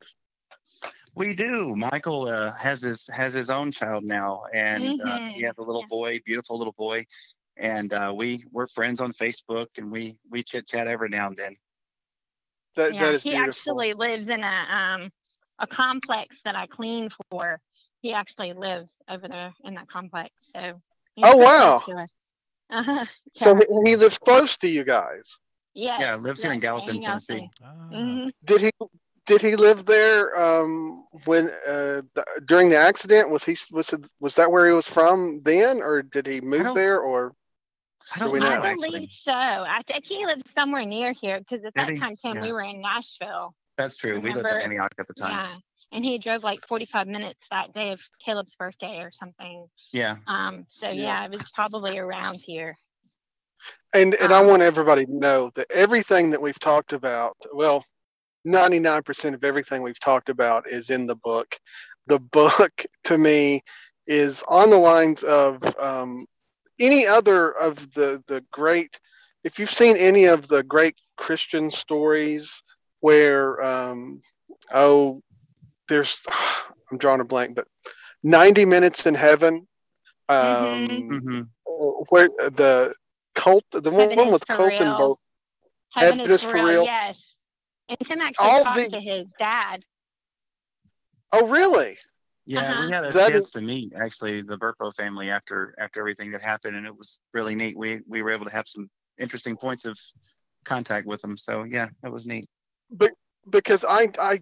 We 1.15 1.35
do. 1.35 1.75
Michael 1.75 2.29
uh, 2.29 2.53
has 2.53 2.83
his 2.83 3.09
has 3.13 3.33
his 3.33 3.51
own 3.51 3.73
child 3.73 4.05
now, 4.05 4.45
and 4.53 5.01
uh, 5.01 5.19
he 5.35 5.43
Mhm. 5.43 5.47
has 5.47 5.59
a 5.59 5.63
little 5.63 5.83
Yeah. 5.83 5.89
boy, 5.89 6.21
beautiful 6.25 6.59
little 6.59 6.75
boy, 6.75 7.07
and 7.57 7.93
uh, 7.93 8.13
we 8.15 8.45
we're 8.53 8.69
friends 8.69 9.01
on 9.01 9.13
Facebook, 9.15 9.69
and 9.77 9.91
we 9.91 10.17
we 10.31 10.43
chit 10.43 10.67
chat 10.69 10.87
every 10.87 11.09
now 11.09 11.27
and 11.27 11.37
then. 11.37 11.57
That 12.77 12.95
yeah, 12.95 13.01
that 13.01 13.15
is 13.15 13.23
he 13.23 13.31
beautiful. 13.31 13.73
actually 13.73 13.95
lives 13.95 14.29
in 14.29 14.43
a 14.43 14.47
um 14.75 15.11
a 15.59 15.67
complex 15.67 16.37
that 16.45 16.57
I 16.57 16.67
clean 16.67 17.09
for. 17.31 17.61
He 18.01 18.13
actually 18.13 18.53
lives 18.53 18.93
over 19.09 19.29
there 19.29 19.53
in 19.65 19.75
that 19.75 19.89
complex. 19.89 20.31
So 20.55 20.81
Oh, 21.23 21.37
wow. 21.37 21.83
close 21.85 21.97
to 21.97 22.03
us. 22.03 22.11
Uh-huh. 22.71 23.05
so 23.35 23.55
he, 23.57 23.91
he 23.91 23.97
lives 23.97 24.19
close 24.19 24.57
to 24.59 24.69
you 24.69 24.85
guys. 24.85 25.39
Yeah. 25.75 26.01
Yeah, 26.01 26.15
lives 26.17 26.41
here 26.43 26.53
in 26.53 26.59
yes, 26.59 26.63
Gallatin, 26.63 26.97
in 26.97 27.01
Gallatin. 27.03 27.39
Tennessee. 27.39 27.51
Ah, 27.63 27.91
Mhm. 27.93 28.31
Did 28.45 28.61
he 28.63 28.71
did 29.27 29.41
he 29.43 29.57
live 29.57 29.85
there 29.87 30.37
um, 30.39 31.05
when 31.25 31.49
uh, 31.69 32.03
th- 32.15 32.27
during 32.47 32.69
the 32.71 32.77
accident? 32.77 33.31
Was 33.31 33.45
he 33.45 33.57
was 33.71 33.93
it, 33.93 34.07
was 34.21 34.35
that 34.37 34.51
where 34.51 34.67
he 34.67 34.73
was 34.73 34.89
from 34.89 35.41
then, 35.43 35.83
or 35.83 36.03
did 36.03 36.27
he 36.27 36.41
move 36.41 36.75
there? 36.75 36.99
Or 37.01 37.33
I 38.13 38.19
Do 38.19 38.25
don't 38.25 38.33
we 38.33 38.41
know. 38.41 38.51
know? 38.51 38.61
I 38.63 38.71
actually. 38.71 38.91
believe 38.91 39.11
so. 39.23 39.33
I 39.33 39.83
think 39.87 40.05
he 40.07 40.25
lived 40.27 40.43
somewhere 40.55 40.85
near 40.85 41.13
here 41.13 41.39
because 41.39 41.65
at 41.65 41.75
Did 41.75 41.87
that 41.87 41.91
he? 41.93 41.99
time, 41.99 42.17
Tim, 42.17 42.41
we 42.41 42.53
were 42.53 42.63
in 42.63 42.81
Nashville. 42.81 43.55
That's 43.77 43.97
true. 43.97 44.21
We 44.21 44.33
lived 44.35 44.47
in 44.47 44.57
Antioch 44.63 44.93
at 44.99 45.07
the 45.09 45.15
time. 45.15 45.31
Yeah. 45.31 45.57
And 45.93 46.05
he 46.05 46.19
drove 46.19 46.45
like 46.45 46.65
45 46.67 47.09
minutes 47.09 47.41
that 47.51 47.73
day 47.73 47.91
of 47.91 48.01
Caleb's 48.25 48.55
birthday 48.57 48.99
or 49.01 49.11
something. 49.11 49.67
Yeah. 49.93 50.17
Um, 50.27 50.67
so 50.69 50.87
Yeah. 50.89 50.93
yeah, 50.93 51.25
it 51.25 51.31
was 51.31 51.51
probably 51.55 51.99
around 51.99 52.37
here. 52.37 52.77
and 53.93 54.15
and 54.15 54.33
I 54.33 54.41
Um, 54.41 54.47
want 54.47 54.63
everybody 54.63 55.05
to 55.07 55.17
know 55.17 55.51
that 55.57 55.67
everything 55.71 56.31
that 56.31 56.41
we've 56.41 56.59
talked 56.61 56.93
about, 56.93 57.37
well, 57.53 57.85
ninety 58.45 58.79
nine 58.79 59.03
percent 59.03 59.35
of 59.35 59.43
everything 59.45 59.83
we've 59.83 59.99
talked 60.01 60.29
about 60.29 60.67
is 60.69 60.91
in 60.91 61.07
the 61.07 61.17
book. 61.17 61.59
The 62.07 62.19
book 62.21 62.85
to 63.05 63.19
me 63.19 63.63
is 64.07 64.45
on 64.49 64.71
the 64.71 64.79
lines 64.79 65.23
of 65.25 65.63
um, 65.79 66.27
any 66.81 67.07
other 67.07 67.51
of 67.53 67.93
the 67.93 68.23
the 68.27 68.45
great. 68.51 68.99
If 69.45 69.59
you've 69.59 69.71
seen 69.71 69.97
any 69.97 70.25
of 70.27 70.49
the 70.49 70.63
great 70.63 70.97
Christian 71.17 71.71
stories 71.71 72.63
where 73.01 73.63
um, 73.63 74.21
oh, 74.73 75.23
there's 75.89 76.27
I'm 76.91 76.99
drawing 76.99 77.21
a 77.21 77.25
blank, 77.25 77.55
but 77.55 77.67
ninety 78.23 78.65
minutes 78.65 79.07
in 79.07 79.15
heaven. 79.15 79.67
Um, 80.29 80.89
Mhm. 80.89 81.21
hmm 81.23 81.41
where 82.11 82.29
the 82.29 82.95
cult 83.35 83.65
the 83.71 83.91
one, 83.91 84.11
Heaven 84.11 84.27
is 84.27 84.33
with 84.33 84.45
for 84.47 84.57
Colton 84.57 84.87
real. 84.89 84.97
Bolt. 84.99 85.21
Heaven, 85.95 86.19
Heaven 86.19 86.33
is 86.33 86.43
is 86.43 86.43
for 86.43 86.51
for 86.51 86.57
real. 86.57 86.65
real. 86.67 86.85
Yes. 86.85 87.23
And 87.89 87.99
Tim 88.05 88.21
actually 88.21 88.47
All 88.47 88.65
talked 88.65 88.77
the- 88.79 88.91
to 88.91 89.01
his 89.01 89.27
dad. 89.39 89.83
Oh, 91.33 91.47
really? 91.47 91.97
Yeah, 92.47 92.71
Uh-huh. 92.71 92.87
we 92.87 92.93
had 92.93 93.05
a 93.05 93.13
That 93.13 93.29
chance 93.29 93.47
is- 93.47 93.51
to 93.53 93.61
meet 93.61 93.93
actually 93.95 94.43
the 94.43 94.57
Burpo 94.59 94.95
family 94.95 95.31
after 95.31 95.75
after 95.79 96.01
everything 96.01 96.31
that 96.33 96.43
happened, 96.43 96.77
and 96.77 96.87
it 96.87 96.97
was 96.97 97.19
really 97.33 97.55
neat. 97.55 97.77
We 97.77 98.01
we 98.07 98.23
were 98.23 98.31
able 98.31 98.47
to 98.47 98.53
have 98.53 98.67
some 98.67 98.91
interesting 99.19 99.57
points 99.57 99.85
of 99.85 99.99
contact 100.65 101.07
with 101.07 101.21
them. 101.23 101.37
So 101.37 101.65
yeah, 101.65 101.89
that 102.03 102.13
was 102.13 102.27
neat. 102.27 102.49
But 102.91 103.13
Because 103.49 103.85
I 103.85 104.09
I 104.19 104.41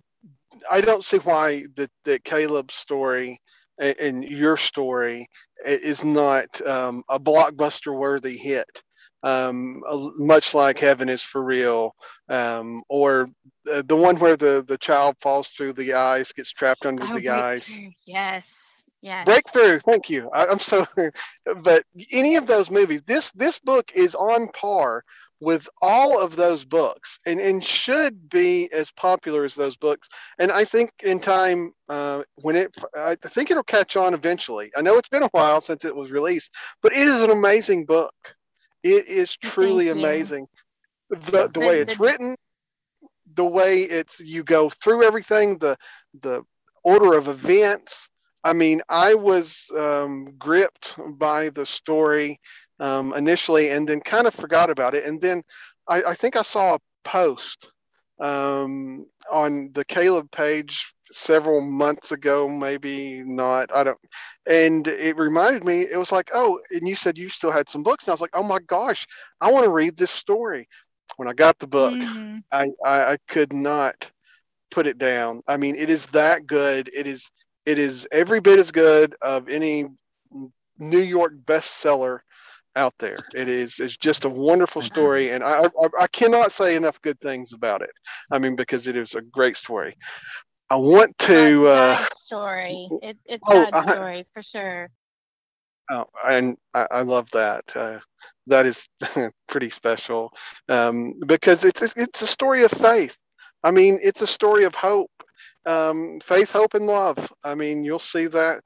I 0.70 0.80
don't 0.80 1.04
see 1.04 1.18
why 1.18 1.64
that 1.76 1.90
that 2.04 2.24
Caleb's 2.24 2.74
story 2.74 3.40
and, 3.78 3.98
and 3.98 4.24
your 4.24 4.56
story 4.56 5.28
is 5.64 6.02
not 6.04 6.60
um, 6.66 7.04
a 7.08 7.18
blockbuster 7.20 7.96
worthy 7.96 8.36
hit. 8.36 8.82
Um, 9.22 9.82
much 10.16 10.54
like 10.54 10.78
Heaven 10.78 11.08
is 11.08 11.22
for 11.22 11.42
real, 11.42 11.94
um, 12.28 12.82
or 12.88 13.28
the, 13.64 13.82
the 13.82 13.96
one 13.96 14.16
where 14.18 14.36
the, 14.36 14.64
the 14.66 14.78
child 14.78 15.16
falls 15.20 15.48
through 15.48 15.72
the 15.72 15.94
ice, 15.94 16.32
gets 16.32 16.52
trapped 16.52 16.86
under 16.86 17.04
Oh, 17.04 17.18
the 17.18 17.28
ice. 17.30 17.80
Yes. 18.06 18.46
Yes. 19.00 19.26
breakthrough 19.26 19.78
thank 19.78 20.10
you 20.10 20.28
I, 20.32 20.46
i'm 20.46 20.58
so 20.58 20.86
but 21.62 21.84
any 22.12 22.36
of 22.36 22.46
those 22.46 22.70
movies 22.70 23.02
this 23.02 23.30
this 23.32 23.58
book 23.58 23.90
is 23.94 24.14
on 24.14 24.48
par 24.48 25.04
with 25.40 25.68
all 25.80 26.20
of 26.20 26.34
those 26.36 26.64
books 26.64 27.18
and 27.26 27.40
and 27.40 27.64
should 27.64 28.28
be 28.28 28.68
as 28.72 28.90
popular 28.92 29.44
as 29.44 29.54
those 29.54 29.76
books 29.76 30.08
and 30.38 30.50
i 30.50 30.64
think 30.64 30.90
in 31.02 31.20
time 31.20 31.72
uh, 31.88 32.22
when 32.42 32.56
it 32.56 32.74
i 32.96 33.14
think 33.14 33.50
it'll 33.50 33.62
catch 33.62 33.96
on 33.96 34.14
eventually 34.14 34.70
i 34.76 34.80
know 34.80 34.96
it's 34.96 35.08
been 35.08 35.22
a 35.22 35.28
while 35.28 35.60
since 35.60 35.84
it 35.84 35.94
was 35.94 36.10
released 36.10 36.52
but 36.82 36.92
it 36.92 36.98
is 36.98 37.22
an 37.22 37.30
amazing 37.30 37.84
book 37.84 38.36
it 38.82 39.06
is 39.06 39.36
truly 39.36 39.88
amazing. 39.88 40.46
The, 41.10 41.48
the 41.52 41.60
way 41.60 41.80
it's 41.80 41.98
written 41.98 42.36
the 43.34 43.44
way 43.44 43.82
it's 43.82 44.20
you 44.20 44.42
go 44.42 44.68
through 44.68 45.04
everything 45.04 45.58
the 45.58 45.76
the 46.22 46.42
order 46.84 47.16
of 47.16 47.28
events. 47.28 48.10
I 48.44 48.52
mean, 48.52 48.82
I 48.88 49.14
was 49.14 49.70
um, 49.76 50.34
gripped 50.38 50.96
by 51.18 51.50
the 51.50 51.66
story 51.66 52.40
um, 52.80 53.12
initially 53.14 53.70
and 53.70 53.88
then 53.88 54.00
kind 54.00 54.26
of 54.26 54.34
forgot 54.34 54.70
about 54.70 54.94
it. 54.94 55.04
And 55.04 55.20
then 55.20 55.42
I, 55.88 56.02
I 56.02 56.14
think 56.14 56.36
I 56.36 56.42
saw 56.42 56.76
a 56.76 56.80
post 57.04 57.72
um, 58.20 59.06
on 59.30 59.70
the 59.74 59.84
Caleb 59.84 60.30
page 60.30 60.92
several 61.12 61.60
months 61.60 62.12
ago, 62.12 62.48
maybe 62.48 63.22
not. 63.24 63.74
I 63.74 63.84
don't. 63.84 63.98
And 64.46 64.86
it 64.86 65.16
reminded 65.16 65.64
me, 65.64 65.82
it 65.82 65.98
was 65.98 66.12
like, 66.12 66.30
oh, 66.34 66.58
and 66.70 66.86
you 66.88 66.94
said 66.94 67.18
you 67.18 67.28
still 67.28 67.50
had 67.50 67.68
some 67.68 67.82
books. 67.82 68.06
And 68.06 68.12
I 68.12 68.14
was 68.14 68.20
like, 68.20 68.34
oh 68.34 68.42
my 68.42 68.58
gosh, 68.66 69.06
I 69.40 69.50
want 69.50 69.64
to 69.64 69.70
read 69.70 69.96
this 69.96 70.10
story. 70.10 70.68
When 71.16 71.28
I 71.28 71.32
got 71.32 71.58
the 71.58 71.66
book, 71.66 72.04
Mhm. 72.04 72.42
I, 72.52 72.68
I, 72.84 73.12
I 73.12 73.16
could 73.28 73.52
not 73.52 74.10
put 74.70 74.86
it 74.86 74.98
down. 74.98 75.42
I 75.46 75.56
mean, 75.56 75.74
it 75.76 75.90
is 75.90 76.06
that 76.08 76.46
good. 76.46 76.90
It 76.94 77.06
is 77.06 77.30
it 77.66 77.78
is 77.78 78.06
every 78.12 78.40
bit 78.40 78.58
as 78.58 78.70
good 78.72 79.14
of 79.20 79.48
any 79.48 79.86
New 80.78 80.98
York 81.00 81.32
bestseller 81.44 82.20
out 82.78 82.94
there. 82.98 83.18
It 83.34 83.48
is 83.48 83.80
it's 83.80 83.96
just 83.98 84.24
a 84.24 84.30
wonderful 84.30 84.82
story, 84.82 85.30
and 85.32 85.44
I, 85.44 85.64
I 85.64 85.88
I 86.00 86.06
cannot 86.08 86.52
say 86.52 86.76
enough 86.76 87.00
good 87.02 87.20
things 87.20 87.52
about 87.52 87.82
it. 87.82 87.90
I 88.32 88.38
mean, 88.38 88.56
because 88.56 88.86
it 88.88 88.96
is 88.96 89.14
a 89.14 89.20
great 89.22 89.56
story. 89.56 89.92
I 90.70 90.76
want 90.76 91.16
to. 91.18 91.68
Uh, 91.68 92.04
story. 92.24 92.88
It, 93.02 93.16
it's 93.26 93.42
Oh, 93.48 93.64
God's 93.70 93.76
I- 93.88 93.92
story 93.94 94.26
for 94.34 94.42
sure. 94.42 94.88
Oh, 95.90 96.04
and 96.26 96.56
I, 96.74 96.86
I 96.90 97.02
love 97.02 97.30
that. 97.32 97.64
Uh, 97.74 97.98
that 98.46 98.66
is 98.66 98.86
pretty 99.48 99.70
special 99.70 100.32
um, 100.68 101.14
because 101.26 101.64
it's 101.64 101.82
it's 101.96 102.22
a 102.22 102.26
story 102.26 102.64
of 102.64 102.70
faith. 102.70 103.16
I 103.64 103.70
mean, 103.70 103.98
it's 104.02 104.22
a 104.22 104.26
story 104.26 104.64
of 104.64 104.74
hope, 104.74 105.10
um, 105.66 106.20
faith, 106.20 106.52
hope, 106.52 106.74
and 106.74 106.86
love. 106.86 107.32
I 107.42 107.54
mean, 107.54 107.84
you'll 107.84 107.98
see 107.98 108.26
that 108.26 108.60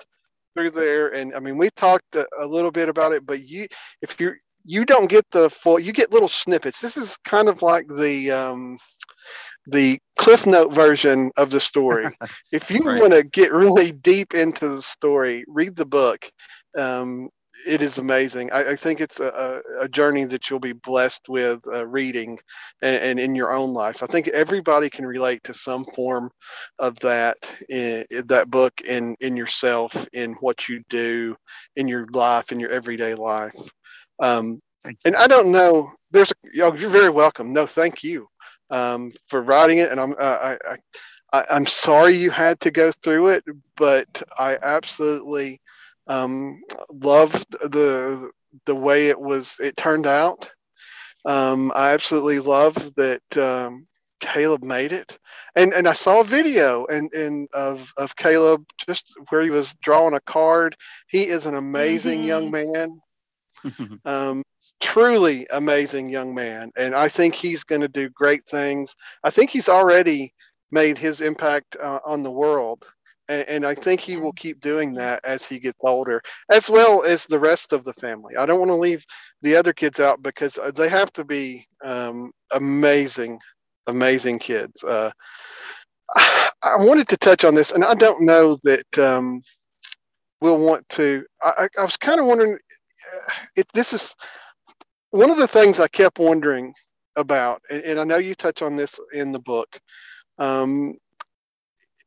through 0.55 0.71
there. 0.71 1.09
And 1.15 1.35
I 1.35 1.41
mean, 1.41 1.57
we 1.59 1.71
talked 1.71 2.17
a, 2.17 2.27
a 2.39 2.47
little 2.47 2.71
bit 2.71 2.89
about 2.89 3.13
it, 3.13 3.27
but 3.27 3.47
you, 3.47 3.67
if 4.03 4.21
you 4.21 4.35
you 4.65 4.85
don't 4.85 5.09
get 5.11 5.25
the 5.33 5.51
full, 5.51 5.79
you 5.79 5.93
get 5.93 6.13
little 6.13 6.29
snippets. 6.29 6.81
This 6.81 6.97
is 6.97 7.17
kind 7.25 7.49
of 7.49 7.63
like 7.63 7.87
the 7.89 8.31
um, 8.31 8.79
the 9.67 9.99
cliff 10.19 10.47
note 10.47 10.73
version 10.73 11.31
of 11.37 11.51
the 11.51 11.61
story. 11.61 12.17
if 12.53 12.71
you 12.71 12.81
Right. 12.85 12.95
want 12.95 13.13
to 13.13 13.23
get 13.25 13.53
really 13.53 13.93
deep 13.93 14.35
into 14.35 14.69
the 14.69 14.83
story, 14.83 15.45
read 15.49 15.77
the 15.77 15.87
book. 15.87 16.29
Um, 16.77 17.29
it 17.67 17.83
is 17.83 17.99
amazing. 17.99 18.53
I, 18.53 18.71
I 18.71 18.77
think 18.77 19.01
it's 19.01 19.21
a, 19.21 19.63
a, 19.81 19.89
journey 19.89 20.25
that 20.25 20.49
you'll 20.49 20.61
be 20.61 20.73
blessed 20.73 21.29
with 21.29 21.61
uh, 21.67 21.87
reading 21.87 22.39
and, 22.81 23.03
and 23.03 23.21
in 23.21 23.35
your 23.35 23.53
own 23.53 23.73
life. 23.73 24.03
I 24.03 24.07
think 24.07 24.29
everybody 24.29 24.91
can 24.91 25.07
relate 25.07 25.43
to 25.45 25.55
some 25.55 25.85
form 25.85 26.31
of 26.79 26.99
that 27.01 27.37
in, 27.69 28.05
in 28.11 28.27
that 28.29 28.51
book 28.51 28.81
in 28.83 29.17
in 29.21 29.37
yourself, 29.37 30.07
in 30.13 30.35
what 30.35 30.69
you 30.69 30.83
do, 30.89 31.37
in 31.77 31.89
your 31.89 32.07
life, 32.13 32.53
in 32.53 32.61
your 32.61 32.71
everyday 32.71 33.15
life. 33.15 33.57
Um, 34.19 34.61
and 35.05 35.17
I 35.17 35.27
don't 35.27 35.53
know. 35.53 35.91
There's 36.11 36.33
oh, 36.61 36.75
you're 36.75 36.91
very 36.91 37.11
welcome. 37.11 37.53
No, 37.53 37.67
thank 37.67 38.03
you 38.03 38.29
um, 38.71 39.13
for 39.29 39.43
writing 39.43 39.79
it. 39.79 39.91
And 39.91 40.01
I'm 40.01 40.13
uh, 40.13 40.39
I, 40.43 40.59
I 40.71 40.77
I, 41.33 41.57
am 41.57 41.67
sorry 41.67 42.15
you 42.15 42.31
had 42.31 42.61
to 42.61 42.71
go 42.71 42.93
through 42.93 43.29
it, 43.29 43.45
but 43.77 44.23
I 44.39 44.59
absolutely 44.63 45.62
um, 46.07 46.63
loved 46.91 47.51
the 47.51 48.31
the 48.67 48.75
way 48.75 49.09
it 49.09 49.21
was 49.21 49.59
it 49.61 49.77
turned 49.77 50.07
out. 50.07 50.51
Um, 51.25 51.73
I 51.75 51.93
absolutely 51.93 52.41
love 52.41 52.75
that 52.97 53.37
um, 53.37 53.87
Caleb 54.21 54.63
made 54.63 54.93
it, 54.93 55.19
and 55.55 55.73
and 55.73 55.87
I 55.87 55.93
saw 55.93 56.21
a 56.21 56.25
video 56.25 56.87
and 56.87 57.13
and 57.15 57.49
of 57.53 57.93
of 57.97 58.17
Caleb 58.17 58.65
just 58.87 59.13
where 59.29 59.43
he 59.43 59.51
was 59.51 59.75
drawing 59.83 60.15
a 60.15 60.21
card. 60.21 60.77
He 61.09 61.27
is 61.27 61.47
an 61.47 61.55
amazing 61.55 62.21
mm-hmm. 62.21 62.29
young 62.29 62.51
man, 62.51 63.01
um, 64.05 64.43
truly 64.81 65.47
amazing 65.53 66.09
young 66.09 66.35
man, 66.35 66.73
and 66.77 66.95
I 66.95 67.09
think 67.09 67.35
he's 67.35 67.65
going 67.65 67.83
to 67.83 67.89
do 67.89 68.09
great 68.09 68.45
things. 68.47 68.97
I 69.23 69.31
think 69.31 69.51
he's 69.51 69.69
already 69.69 70.35
made 70.73 70.99
his 70.99 71.21
impact 71.21 71.77
uh, 71.81 72.01
on 72.05 72.23
the 72.23 72.31
world. 72.31 72.87
And, 73.33 73.49
and, 73.49 73.67
I 73.67 73.75
think 73.75 74.01
he 74.01 74.19
will 74.19 74.35
keep 74.35 74.61
doing 74.61 74.93
that 74.95 75.25
as 75.25 75.43
he 75.43 75.59
gets 75.59 75.79
older, 75.81 76.21
as 76.51 76.69
well 76.69 77.03
as 77.03 77.25
the 77.25 77.39
rest 77.39 77.73
of 77.73 77.83
the 77.83 77.95
family. 77.95 78.37
I 78.37 78.45
don't 78.45 78.59
want 78.59 78.71
to 78.71 78.77
leave 78.77 79.07
the 79.41 79.57
other 79.57 79.73
kids 79.73 80.01
out 80.01 80.23
because 80.23 80.59
uh, 80.59 80.71
they 80.71 80.91
have 80.91 81.11
to 81.15 81.25
be 81.25 81.67
um, 81.83 82.33
amazing, 82.53 83.39
amazing 83.87 84.39
kids. 84.39 84.85
Uh, 84.85 85.11
I 86.17 86.77
wanted 86.77 87.09
to 87.09 87.17
touch 87.17 87.45
on 87.45 87.55
this, 87.55 87.73
and 87.73 87.85
I 87.85 87.95
don't 87.95 88.23
know 88.23 88.59
that 88.65 88.99
um, 88.99 89.41
we'll 90.43 90.59
want 90.59 90.87
to. 90.91 91.25
I, 91.43 91.69
I 91.79 91.83
was 91.83 91.97
kind 91.97 92.21
of 92.21 92.27
wondering 92.27 92.53
uh, 92.53 93.33
if 93.57 93.65
this 93.73 93.95
is 93.95 94.15
one 95.11 95.31
of 95.31 95.39
the 95.39 95.49
things 95.49 95.81
I 95.81 95.89
kept 95.89 96.19
wondering 96.19 96.75
about, 97.17 97.63
and, 97.71 97.83
and 97.83 98.01
I 98.01 98.05
know 98.05 98.19
you 98.19 98.35
touch 98.35 98.61
on 98.61 98.77
this 98.77 99.01
in 99.15 99.33
the 99.33 99.41
book 99.41 99.81
um, 100.39 100.97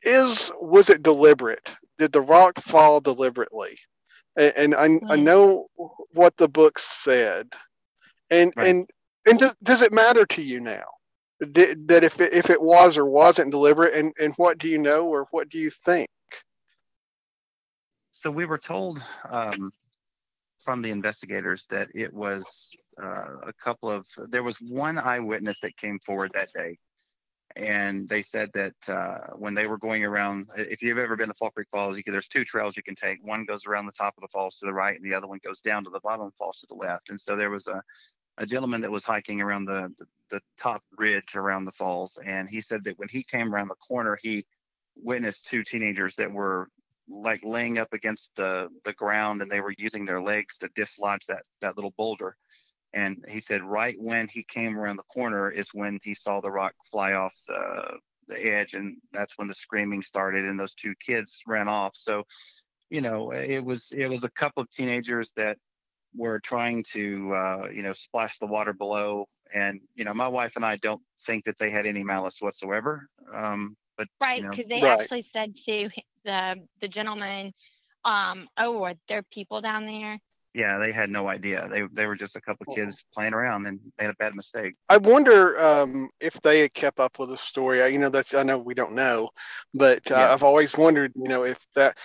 is 0.05 0.51
was 0.59 0.89
it 0.89 1.03
deliberate? 1.03 1.75
Did 1.97 2.11
the 2.11 2.21
rock 2.21 2.59
fall 2.59 3.01
deliberately? 3.01 3.77
And, 4.37 4.75
and 4.75 4.75
I, 4.75 5.13
I 5.13 5.15
know 5.15 5.67
what 6.13 6.35
the 6.37 6.49
book 6.49 6.77
said, 6.77 7.47
and 8.29 8.53
right. 8.55 8.67
and 8.67 8.89
and 9.27 9.39
does, 9.39 9.55
does 9.63 9.81
it 9.81 9.93
matter 9.93 10.25
to 10.25 10.41
you 10.41 10.59
now 10.59 10.85
that, 11.39 11.87
that 11.87 12.03
if 12.03 12.21
it, 12.21 12.33
if 12.33 12.49
it 12.49 12.61
was 12.61 12.97
or 12.97 13.05
wasn't 13.05 13.51
deliberate, 13.51 13.95
and 13.95 14.13
and 14.19 14.33
what 14.35 14.57
do 14.57 14.67
you 14.67 14.77
know 14.77 15.07
or 15.07 15.27
what 15.31 15.49
do 15.49 15.57
you 15.57 15.69
think? 15.69 16.09
So 18.11 18.29
we 18.31 18.45
were 18.45 18.57
told 18.57 19.01
um, 19.29 19.71
from 20.63 20.81
the 20.81 20.89
investigators 20.89 21.65
that 21.69 21.89
it 21.93 22.13
was 22.13 22.69
uh, 23.01 23.37
a 23.47 23.53
couple 23.63 23.89
of 23.89 24.05
there 24.29 24.43
was 24.43 24.57
one 24.59 24.97
eyewitness 24.97 25.59
that 25.61 25.77
came 25.77 25.99
forward 25.99 26.31
that 26.33 26.49
day 26.53 26.77
and 27.55 28.09
they 28.09 28.21
said 28.21 28.51
that 28.53 28.73
uh, 28.87 29.33
when 29.37 29.53
they 29.53 29.65
were 29.65 29.77
going 29.77 30.03
around, 30.03 30.49
if 30.57 30.81
you've 30.81 30.97
ever 30.97 31.15
been 31.15 31.29
to 31.29 31.33
Fall 31.33 31.51
Creek 31.51 31.67
Falls, 31.71 31.95
can, 32.01 32.11
there's 32.11 32.27
two 32.27 32.43
trails 32.43 32.75
you 32.75 32.83
can 32.83 32.95
take. 32.95 33.19
One 33.21 33.45
goes 33.45 33.65
around 33.65 33.85
the 33.85 33.93
top 33.93 34.13
of 34.17 34.21
the 34.21 34.27
falls 34.27 34.55
to 34.57 34.65
the 34.65 34.73
right, 34.73 34.95
and 34.95 35.05
the 35.05 35.15
other 35.15 35.27
one 35.27 35.39
goes 35.43 35.61
down 35.61 35.83
to 35.85 35.89
the 35.89 36.01
bottom 36.01 36.25
the 36.25 36.31
falls 36.37 36.59
to 36.59 36.67
the 36.67 36.75
left. 36.75 37.09
And 37.09 37.19
so 37.19 37.37
there 37.37 37.49
was 37.49 37.67
a, 37.67 37.81
a 38.37 38.45
gentleman 38.45 38.81
that 38.81 38.91
was 38.91 39.05
hiking 39.05 39.41
around 39.41 39.65
the, 39.65 39.93
the, 39.97 40.05
the 40.31 40.41
top 40.59 40.83
ridge 40.97 41.35
around 41.35 41.63
the 41.63 41.71
falls, 41.71 42.19
and 42.25 42.49
he 42.49 42.59
said 42.59 42.83
that 42.83 42.99
when 42.99 43.09
he 43.09 43.23
came 43.23 43.53
around 43.53 43.69
the 43.69 43.75
corner, 43.75 44.17
he 44.21 44.45
witnessed 44.97 45.45
two 45.45 45.63
teenagers 45.63 46.15
that 46.17 46.31
were 46.31 46.67
like 47.07 47.41
laying 47.43 47.77
up 47.77 47.93
against 47.93 48.31
the 48.35 48.67
the 48.83 48.93
ground, 48.93 49.41
and 49.41 49.49
they 49.49 49.61
were 49.61 49.75
using 49.77 50.05
their 50.05 50.21
legs 50.21 50.57
to 50.57 50.69
dislodge 50.75 51.25
that 51.27 51.43
that 51.61 51.77
little 51.77 51.93
boulder 51.97 52.35
and 52.95 53.23
he 53.27 53.41
said 53.41 53.61
right 53.61 53.95
when 53.99 54.27
he 54.27 54.41
came 54.43 54.77
around 54.77 54.95
the 54.95 55.03
corner 55.03 55.51
is 55.51 55.69
when 55.73 55.99
he 56.01 56.15
saw 56.15 56.39
the 56.39 56.49
rock 56.49 56.73
fly 56.89 57.13
off 57.13 57.33
the 57.47 57.99
the 58.27 58.41
edge 58.41 58.73
and 58.73 58.97
that's 59.13 59.37
when 59.37 59.47
the 59.47 59.53
screaming 59.53 60.01
started 60.01 60.45
and 60.45 60.59
those 60.59 60.73
two 60.73 60.95
kids 61.05 61.37
ran 61.45 61.67
off. 61.67 61.91
So 61.95 62.23
you 62.89 63.01
know 63.01 63.31
it 63.31 63.63
was 63.63 63.91
it 63.95 64.07
was 64.09 64.23
a 64.23 64.29
couple 64.29 64.63
of 64.63 64.71
teenagers 64.71 65.31
that 65.35 65.57
were 66.15 66.39
trying 66.39 66.83
to 66.93 67.33
uh, 67.33 67.67
you 67.71 67.83
know 67.83 67.93
splash 67.93 68.39
the 68.39 68.47
water 68.47 68.73
below. 68.73 69.27
And 69.53 69.81
you 69.93 70.05
know 70.05 70.13
my 70.13 70.27
wife 70.27 70.53
and 70.55 70.65
i 70.65 70.75
don't 70.77 71.01
think 71.27 71.45
that 71.45 71.57
they 71.59 71.69
had 71.69 71.85
any 71.85 72.03
malice 72.03 72.37
whatsoever 72.39 73.07
um, 73.31 73.77
but 73.95 74.07
right 74.19 74.41
because 74.41 74.57
you 74.57 74.67
know, 74.67 74.75
they 74.75 74.81
right. 74.81 74.99
actually 74.99 75.25
said 75.31 75.55
to 75.65 75.89
the 76.25 76.55
the 76.81 76.87
gentleman 76.87 77.53
um 78.05 78.47
oh 78.57 78.83
are 78.83 78.95
there 79.07 79.21
people 79.21 79.61
down 79.61 79.85
there 79.85 80.19
yeah, 80.55 80.77
they 80.77 80.93
had 80.93 81.09
no 81.09 81.27
idea. 81.27 81.67
They 81.69 81.83
they 81.91 82.05
were 82.05 82.15
just 82.15 82.37
a 82.37 82.41
couple 82.41 82.65
of 82.67 82.75
kids 82.75 83.03
playing 83.13 83.33
around 83.33 83.65
and 83.65 83.79
made 83.99 84.09
a 84.09 84.13
bad 84.13 84.35
mistake. 84.35 84.75
I 84.87 84.97
wonder 84.97 85.59
um, 85.59 86.09
if 86.21 86.41
they 86.41 86.61
had 86.61 86.73
kept 86.73 86.99
up 86.99 87.19
with 87.19 87.29
the 87.29 87.37
story. 87.37 87.83
I, 87.83 87.87
you 87.87 87.99
know, 87.99 88.09
that's 88.09 88.33
I 88.33 88.43
know 88.43 88.57
we 88.59 88.73
don't 88.73 88.93
know, 88.93 89.29
but 89.73 90.09
uh, 90.09 90.15
yeah. 90.15 90.33
I've 90.33 90.43
always 90.43 90.77
wondered, 90.77 91.11
you 91.15 91.27
know, 91.27 91.43
if 91.43 91.59
that 91.75 91.97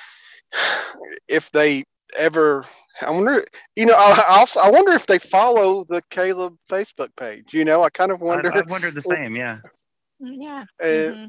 if 1.29 1.51
they 1.53 1.85
ever. 2.19 2.65
I 3.03 3.11
wonder, 3.11 3.47
you 3.77 3.87
know, 3.87 3.95
I 3.97 4.25
also 4.29 4.61
I 4.61 4.69
wonder 4.69 4.93
if 4.93 5.07
they 5.07 5.19
follow 5.19 5.85
the 5.89 6.03
Caleb 6.11 6.57
Facebook 6.69 7.09
page. 7.17 7.55
You 7.55 7.65
know, 7.65 7.83
I 7.83 7.89
kind 7.89 8.11
of 8.11 8.21
wonder. 8.21 8.53
I, 8.53 8.59
I 8.59 8.63
wondered 8.63 8.95
the 8.95 9.03
same. 9.17 9.37
Yeah. 9.37 9.59
Yeah. 10.19 10.65
Uh, 10.83 10.87
mm-hmm 10.87 11.27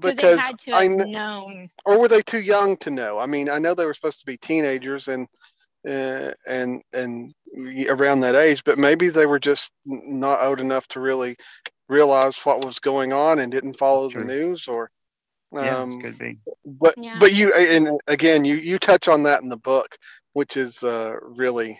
because 0.00 0.40
I 0.70 0.88
known, 0.88 1.70
or 1.86 1.98
were 1.98 2.08
they 2.08 2.20
too 2.20 2.40
young 2.40 2.76
to 2.78 2.90
know? 2.90 3.18
I 3.18 3.24
mean, 3.24 3.48
I 3.48 3.58
know 3.58 3.74
they 3.74 3.86
were 3.86 3.94
supposed 3.94 4.20
to 4.20 4.26
be 4.26 4.36
teenagers, 4.36 5.08
and 5.08 5.26
uh, 5.86 6.32
and 6.46 6.82
and 6.92 7.34
around 7.88 8.20
that 8.20 8.34
age, 8.34 8.64
but 8.64 8.78
maybe 8.78 9.08
they 9.08 9.26
were 9.26 9.38
just 9.38 9.72
not 9.84 10.42
old 10.42 10.60
enough 10.60 10.86
to 10.88 11.00
really 11.00 11.36
realize 11.88 12.38
what 12.38 12.64
was 12.64 12.78
going 12.78 13.12
on 13.12 13.38
and 13.38 13.50
didn't 13.50 13.78
follow 13.78 14.10
the 14.10 14.24
news 14.24 14.68
or 14.68 14.90
um, 15.56 15.92
yeah, 15.92 16.00
could 16.02 16.18
be. 16.18 16.38
But 16.64 16.94
yeah. 16.98 17.16
but 17.18 17.32
you 17.32 17.52
and 17.54 18.00
again 18.06 18.44
you 18.44 18.56
you 18.56 18.78
touch 18.78 19.08
on 19.08 19.22
that 19.24 19.42
in 19.42 19.48
the 19.48 19.56
book, 19.56 19.96
which 20.34 20.56
is 20.56 20.82
uh, 20.82 21.14
really 21.22 21.78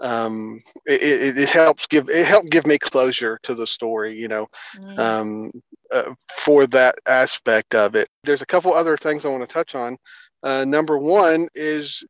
um, 0.00 0.60
it, 0.86 1.02
it, 1.02 1.38
it, 1.38 1.48
helps 1.48 1.86
give 1.86 2.08
it 2.08 2.26
helped 2.26 2.50
give 2.50 2.66
me 2.66 2.78
closure 2.78 3.38
to 3.42 3.54
the 3.54 3.66
story. 3.66 4.16
You 4.18 4.28
know, 4.28 4.46
mm. 4.76 4.98
um, 4.98 5.50
uh, 5.90 6.14
for 6.30 6.66
that 6.68 6.96
aspect 7.06 7.74
of 7.74 7.94
it. 7.94 8.08
There's 8.24 8.42
a 8.42 8.46
couple 8.46 8.74
other 8.74 8.96
things 8.96 9.24
I 9.24 9.30
want 9.30 9.48
to 9.48 9.52
touch 9.52 9.74
on. 9.74 9.96
Uh, 10.42 10.64
number 10.64 10.98
one 10.98 11.48
is 11.54 12.04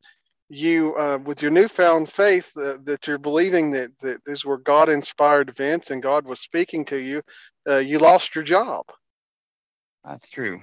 you 0.48 0.96
uh, 0.96 1.18
with 1.24 1.42
your 1.42 1.50
newfound 1.50 2.08
faith 2.08 2.52
uh, 2.56 2.78
that 2.84 3.06
you're 3.06 3.18
believing 3.18 3.70
that, 3.72 3.90
that 4.00 4.18
these 4.24 4.44
were 4.44 4.58
god 4.58 4.88
inspired 4.88 5.48
events 5.50 5.90
and 5.90 6.02
god 6.02 6.24
was 6.24 6.40
speaking 6.40 6.84
to 6.86 6.98
you 6.98 7.22
uh, 7.68 7.76
you 7.76 7.98
lost 7.98 8.34
your 8.34 8.44
job. 8.44 8.86
That's 10.04 10.28
true. 10.30 10.60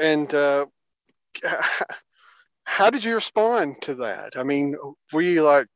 And 0.00 0.32
uh, 0.34 0.66
how 2.64 2.90
did 2.90 3.04
you 3.04 3.14
respond 3.14 3.80
to 3.82 3.94
that? 3.96 4.36
I 4.36 4.42
mean 4.42 4.76
were 5.12 5.22
you 5.22 5.42
like 5.42 5.66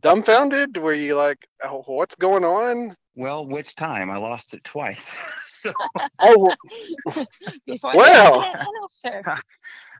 dumbfounded? 0.00 0.76
Were 0.76 0.92
you 0.92 1.16
like 1.16 1.44
oh, 1.64 1.82
what's 1.86 2.16
going 2.16 2.44
on? 2.44 2.96
Well 3.16 3.46
which 3.46 3.74
time? 3.74 4.10
I 4.10 4.18
lost 4.18 4.54
it 4.54 4.64
twice. 4.64 5.04
So 5.62 5.72
oh 6.18 6.52
well 7.94 8.44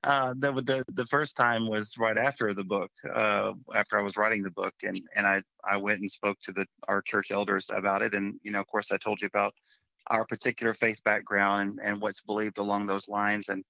uh, 0.04 0.34
the, 0.36 0.52
the 0.52 0.84
the 0.94 1.06
first 1.06 1.36
time 1.36 1.68
was 1.68 1.94
right 1.96 2.18
after 2.18 2.52
the 2.54 2.64
book, 2.64 2.90
uh, 3.14 3.52
after 3.74 3.98
I 3.98 4.02
was 4.02 4.16
writing 4.16 4.42
the 4.42 4.50
book, 4.50 4.74
and 4.82 5.00
and 5.14 5.26
I 5.26 5.42
I 5.64 5.76
went 5.76 6.00
and 6.00 6.10
spoke 6.10 6.38
to 6.44 6.52
the 6.52 6.66
our 6.88 7.02
church 7.02 7.30
elders 7.30 7.70
about 7.72 8.02
it, 8.02 8.14
and 8.14 8.38
you 8.42 8.50
know, 8.50 8.60
of 8.60 8.66
course, 8.66 8.90
I 8.90 8.96
told 8.96 9.20
you 9.20 9.28
about 9.28 9.54
our 10.08 10.24
particular 10.24 10.74
faith 10.74 11.02
background 11.04 11.70
and, 11.70 11.80
and 11.80 12.00
what's 12.00 12.20
believed 12.20 12.58
along 12.58 12.86
those 12.86 13.08
lines, 13.08 13.48
and 13.48 13.64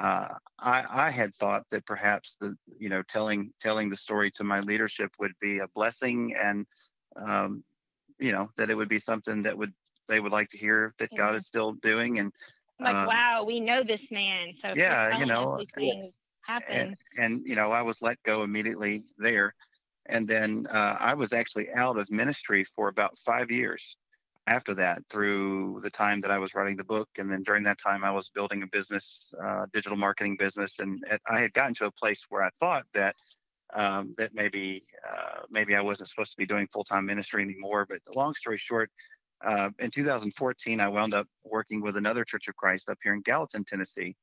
uh, 0.00 0.28
I 0.58 0.84
I 0.88 1.10
had 1.10 1.34
thought 1.34 1.64
that 1.70 1.84
perhaps 1.84 2.36
the 2.40 2.56
you 2.78 2.88
know 2.88 3.02
telling 3.08 3.52
telling 3.60 3.90
the 3.90 3.96
story 3.96 4.30
to 4.36 4.44
my 4.44 4.60
leadership 4.60 5.10
would 5.18 5.32
be 5.40 5.58
a 5.58 5.68
blessing, 5.74 6.34
and 6.42 6.66
um, 7.16 7.62
you 8.18 8.32
know 8.32 8.48
that 8.56 8.70
it 8.70 8.74
would 8.74 8.88
be 8.88 8.98
something 8.98 9.42
that 9.42 9.58
would 9.58 9.74
they 10.08 10.20
would 10.20 10.32
like 10.32 10.48
to 10.50 10.58
hear 10.58 10.94
that 10.98 11.10
yeah. 11.12 11.18
God 11.18 11.36
is 11.36 11.46
still 11.46 11.72
doing, 11.72 12.18
and 12.18 12.32
like 12.80 12.94
um, 12.94 13.06
wow 13.06 13.44
we 13.46 13.60
know 13.60 13.82
this 13.82 14.10
man. 14.10 14.52
So 14.60 14.72
yeah 14.74 15.18
you 15.18 15.26
know 15.26 15.62
things 15.74 16.12
happen 16.42 16.76
and, 16.76 16.96
and, 17.16 17.46
you 17.46 17.54
know 17.54 17.70
i 17.70 17.80
was 17.82 18.02
let 18.02 18.22
go 18.24 18.42
immediately 18.42 19.02
there. 19.18 19.54
And 20.06 20.28
then 20.28 20.66
uh, 20.70 20.96
i 21.00 21.14
was 21.14 21.32
actually 21.32 21.68
out 21.74 21.98
of 21.98 22.10
ministry 22.10 22.64
for 22.76 22.88
about 22.88 23.18
five 23.24 23.50
years 23.50 23.96
after 24.46 24.74
that 24.74 25.02
through 25.10 25.80
the 25.82 25.90
time 25.90 26.20
that 26.20 26.30
i 26.30 26.38
was 26.38 26.54
writing 26.54 26.76
the 26.76 26.84
book. 26.84 27.08
And 27.16 27.30
then 27.30 27.42
during 27.42 27.64
that 27.64 27.78
time 27.80 28.04
i 28.04 28.10
was 28.10 28.30
building 28.34 28.62
a 28.62 28.66
business 28.66 29.32
uh, 29.42 29.66
digital 29.72 29.96
marketing 29.96 30.36
business. 30.38 30.78
And 30.80 31.02
i 31.26 31.40
had 31.40 31.52
gotten 31.54 31.74
to 31.76 31.86
a 31.86 31.92
place 31.92 32.26
where 32.28 32.42
i 32.42 32.50
thought 32.60 32.84
that 32.94 33.14
um, 33.74 34.14
that 34.18 34.34
maybe 34.34 34.84
uh, 35.08 35.40
maybe 35.50 35.74
i 35.74 35.80
wasn't 35.80 36.08
supposed 36.08 36.30
to 36.32 36.36
be 36.36 36.46
doing 36.46 36.68
full-time 36.72 37.06
ministry 37.06 37.42
anymore. 37.42 37.86
But 37.88 38.00
long 38.14 38.34
story 38.34 38.58
short 38.58 38.90
uh, 39.44 39.70
in 39.78 39.90
2014, 39.90 40.80
I 40.80 40.88
wound 40.88 41.14
up 41.14 41.26
working 41.44 41.80
with 41.82 41.96
another 41.96 42.24
Church 42.24 42.48
of 42.48 42.56
Christ 42.56 42.88
up 42.88 42.98
here 43.02 43.14
in 43.14 43.22
Gallatin, 43.22 43.64
Tennessee, 43.64 44.16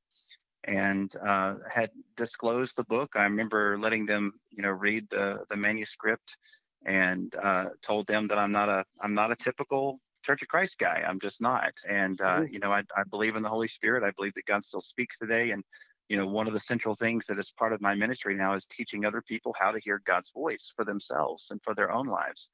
and 0.65 1.13
uh, 1.25 1.55
had 1.69 1.91
disclosed 2.17 2.75
the 2.75 2.83
book. 2.85 3.13
I 3.15 3.23
remember 3.23 3.77
letting 3.79 4.05
them, 4.05 4.33
you 4.51 4.63
know, 4.63 4.69
read 4.71 5.09
the 5.09 5.45
the 5.49 5.57
manuscript 5.57 6.37
and 6.85 7.33
uh, 7.41 7.69
told 7.81 8.07
them 8.07 8.27
that 8.27 8.37
I'm 8.37 8.51
not 8.51 8.69
a 8.69 8.85
I'm 9.01 9.13
not 9.13 9.31
a 9.31 9.35
typical 9.35 9.99
Church 10.23 10.41
of 10.43 10.47
Christ 10.49 10.77
guy. 10.77 11.03
I'm 11.07 11.19
just 11.19 11.41
not. 11.41 11.73
And 11.89 12.19
uh, 12.21 12.41
Mhm. 12.41 12.53
you 12.53 12.59
know, 12.59 12.71
I, 12.71 12.83
I 12.95 13.03
believe 13.09 13.35
in 13.35 13.43
the 13.43 13.49
Holy 13.49 13.67
Spirit. 13.67 14.03
I 14.03 14.11
believe 14.11 14.33
that 14.35 14.45
God 14.45 14.63
still 14.65 14.81
speaks 14.81 15.17
today. 15.17 15.51
And 15.51 15.63
you 16.09 16.17
know, 16.17 16.27
one 16.27 16.47
of 16.47 16.53
the 16.53 16.59
central 16.59 16.95
things 16.95 17.25
that 17.27 17.39
is 17.39 17.51
part 17.57 17.73
of 17.73 17.81
my 17.81 17.95
ministry 17.95 18.35
now 18.35 18.53
is 18.53 18.65
teaching 18.67 19.05
other 19.05 19.21
people 19.21 19.55
how 19.57 19.71
to 19.71 19.79
hear 19.79 20.01
God's 20.05 20.29
voice 20.31 20.71
for 20.75 20.83
themselves 20.85 21.47
and 21.51 21.61
for 21.63 21.73
their 21.73 21.91
own 21.91 22.05
lives. 22.05 22.49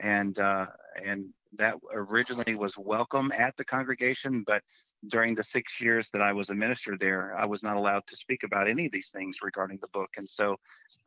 And 0.00 0.38
uh, 0.38 0.66
and 1.04 1.26
that 1.56 1.76
originally 1.92 2.54
was 2.54 2.76
welcome 2.78 3.32
at 3.32 3.56
the 3.56 3.64
congregation, 3.64 4.44
but 4.46 4.62
during 5.08 5.34
the 5.34 5.44
six 5.44 5.80
years 5.80 6.10
that 6.12 6.22
I 6.22 6.32
was 6.32 6.50
a 6.50 6.54
minister 6.54 6.96
there, 6.98 7.36
I 7.36 7.46
was 7.46 7.62
not 7.62 7.76
allowed 7.76 8.06
to 8.08 8.16
speak 8.16 8.42
about 8.44 8.68
any 8.68 8.86
of 8.86 8.92
these 8.92 9.10
things 9.10 9.38
regarding 9.42 9.78
the 9.80 9.88
book. 9.88 10.10
And 10.16 10.28
so, 10.28 10.56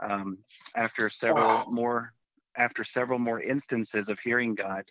um, 0.04 0.40
after 0.76 1.10
several 1.10 1.64
Wow. 1.64 1.68
more, 1.68 2.14
after 2.58 2.84
several 2.84 3.20
more 3.20 3.40
instances 3.42 4.10
of 4.10 4.20
hearing 4.20 4.56
God, 4.56 4.86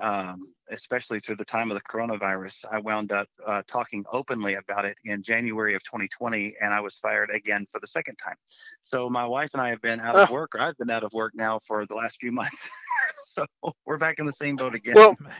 um, 0.00 0.52
especially 0.70 1.20
through 1.20 1.36
the 1.36 1.44
time 1.44 1.70
of 1.70 1.74
the 1.74 1.82
coronavirus, 1.82 2.64
I 2.70 2.78
wound 2.78 3.12
up 3.12 3.28
uh, 3.46 3.62
talking 3.66 4.04
openly 4.12 4.54
about 4.54 4.84
it 4.84 4.96
in 5.04 5.22
January 5.22 5.74
of 5.74 5.82
2020, 5.84 6.54
and 6.60 6.72
I 6.72 6.80
was 6.80 6.96
fired 6.96 7.30
again 7.30 7.66
for 7.70 7.80
the 7.80 7.86
second 7.86 8.16
time. 8.16 8.36
So 8.84 9.10
my 9.10 9.26
wife 9.26 9.50
and 9.52 9.62
I 9.62 9.68
have 9.68 9.82
been 9.82 10.00
out 10.00 10.16
of 10.16 10.30
work, 10.30 10.54
or 10.54 10.60
I've 10.60 10.76
been 10.78 10.90
out 10.90 11.04
of 11.04 11.12
work 11.12 11.32
now 11.34 11.60
for 11.66 11.84
the 11.86 11.94
last 11.94 12.18
few 12.20 12.32
months. 12.32 12.56
so 13.26 13.44
we're 13.84 13.98
back 13.98 14.18
in 14.18 14.26
the 14.26 14.32
same 14.32 14.56
boat 14.56 14.74
again. 14.74 14.94
Well, 14.94 15.16
Man. 15.20 15.36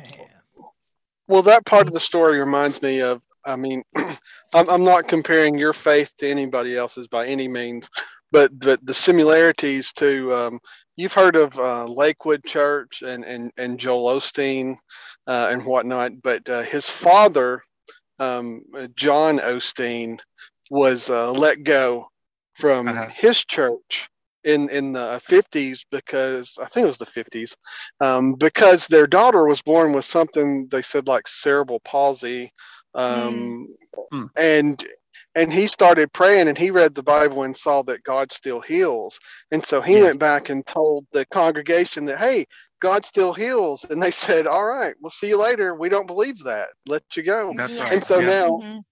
Well, 1.28 1.42
that 1.42 1.64
part 1.64 1.86
of 1.86 1.94
the 1.94 2.00
story 2.00 2.38
reminds 2.38 2.82
me 2.82 3.00
of. 3.00 3.22
I 3.44 3.56
mean, 3.56 3.82
I'm, 4.54 4.68
I'm 4.68 4.84
not 4.84 5.08
comparing 5.08 5.56
your 5.56 5.72
faith 5.72 6.14
to 6.18 6.28
anybody 6.28 6.76
else's 6.76 7.08
by 7.08 7.26
any 7.26 7.48
means, 7.48 7.88
but 8.32 8.58
but 8.58 8.84
the 8.84 8.94
similarities 8.94 9.92
to 9.94 10.34
um, 10.34 10.60
you've 10.96 11.14
heard 11.14 11.36
of 11.36 11.58
uh, 11.58 11.86
Lakewood 11.86 12.44
Church 12.44 13.02
and 13.02 13.24
and 13.24 13.52
and 13.58 13.78
Joel 13.78 14.16
Osteen 14.18 14.76
uh, 15.28 15.48
and 15.52 15.64
whatnot, 15.66 16.12
but 16.22 16.48
uh, 16.50 16.62
his 16.62 16.90
father, 16.90 17.62
um, 18.18 18.62
John 18.96 19.38
Osteen, 19.38 20.18
was 20.70 21.10
uh, 21.10 21.32
let 21.32 21.64
go 21.64 22.08
from 22.54 23.00
Uh-huh. 23.00 23.10
his 23.10 23.44
church 23.44 24.08
in 24.44 24.68
in 24.70 24.92
the 24.92 25.20
50s 25.24 25.84
because 25.90 26.58
I 26.60 26.66
think 26.66 26.84
it 26.84 26.88
was 26.88 26.98
the 26.98 27.06
50s 27.06 27.56
um, 28.00 28.34
because 28.34 28.86
their 28.86 29.06
daughter 29.06 29.44
was 29.46 29.62
born 29.62 29.92
with 29.92 30.04
something 30.04 30.68
they 30.70 30.82
said 30.82 31.08
like 31.08 31.28
cerebral 31.28 31.80
palsy 31.84 32.52
um, 32.94 33.68
Hmm. 34.10 34.26
and 34.36 34.82
and 35.34 35.52
he 35.52 35.66
started 35.66 36.12
praying 36.12 36.48
and 36.48 36.58
he 36.58 36.70
read 36.70 36.94
the 36.94 37.02
bible 37.02 37.42
and 37.44 37.56
saw 37.56 37.82
that 37.82 38.02
god 38.04 38.32
still 38.32 38.60
heals 38.60 39.18
and 39.50 39.64
so 39.64 39.80
he 39.80 39.96
Yeah. 39.96 40.02
went 40.04 40.18
back 40.18 40.48
and 40.50 40.64
told 40.66 41.06
the 41.12 41.24
congregation 41.26 42.04
that 42.06 42.18
hey 42.18 42.44
god 42.80 43.04
still 43.04 43.32
heals 43.32 43.84
and 43.90 44.02
they 44.02 44.10
said 44.26 44.46
all 44.46 44.64
right 44.64 44.94
we'll 45.00 45.10
see 45.10 45.28
you 45.28 45.40
later 45.40 45.74
we 45.74 45.88
don't 45.88 46.06
believe 46.06 46.38
that 46.44 46.68
let 46.86 47.02
you 47.16 47.22
go 47.22 47.52
That's 47.56 47.78
right. 47.78 47.92
and 47.92 48.04
so 48.04 48.20
yeah. 48.20 48.26
now 48.26 48.48
Mhm. 48.62 48.82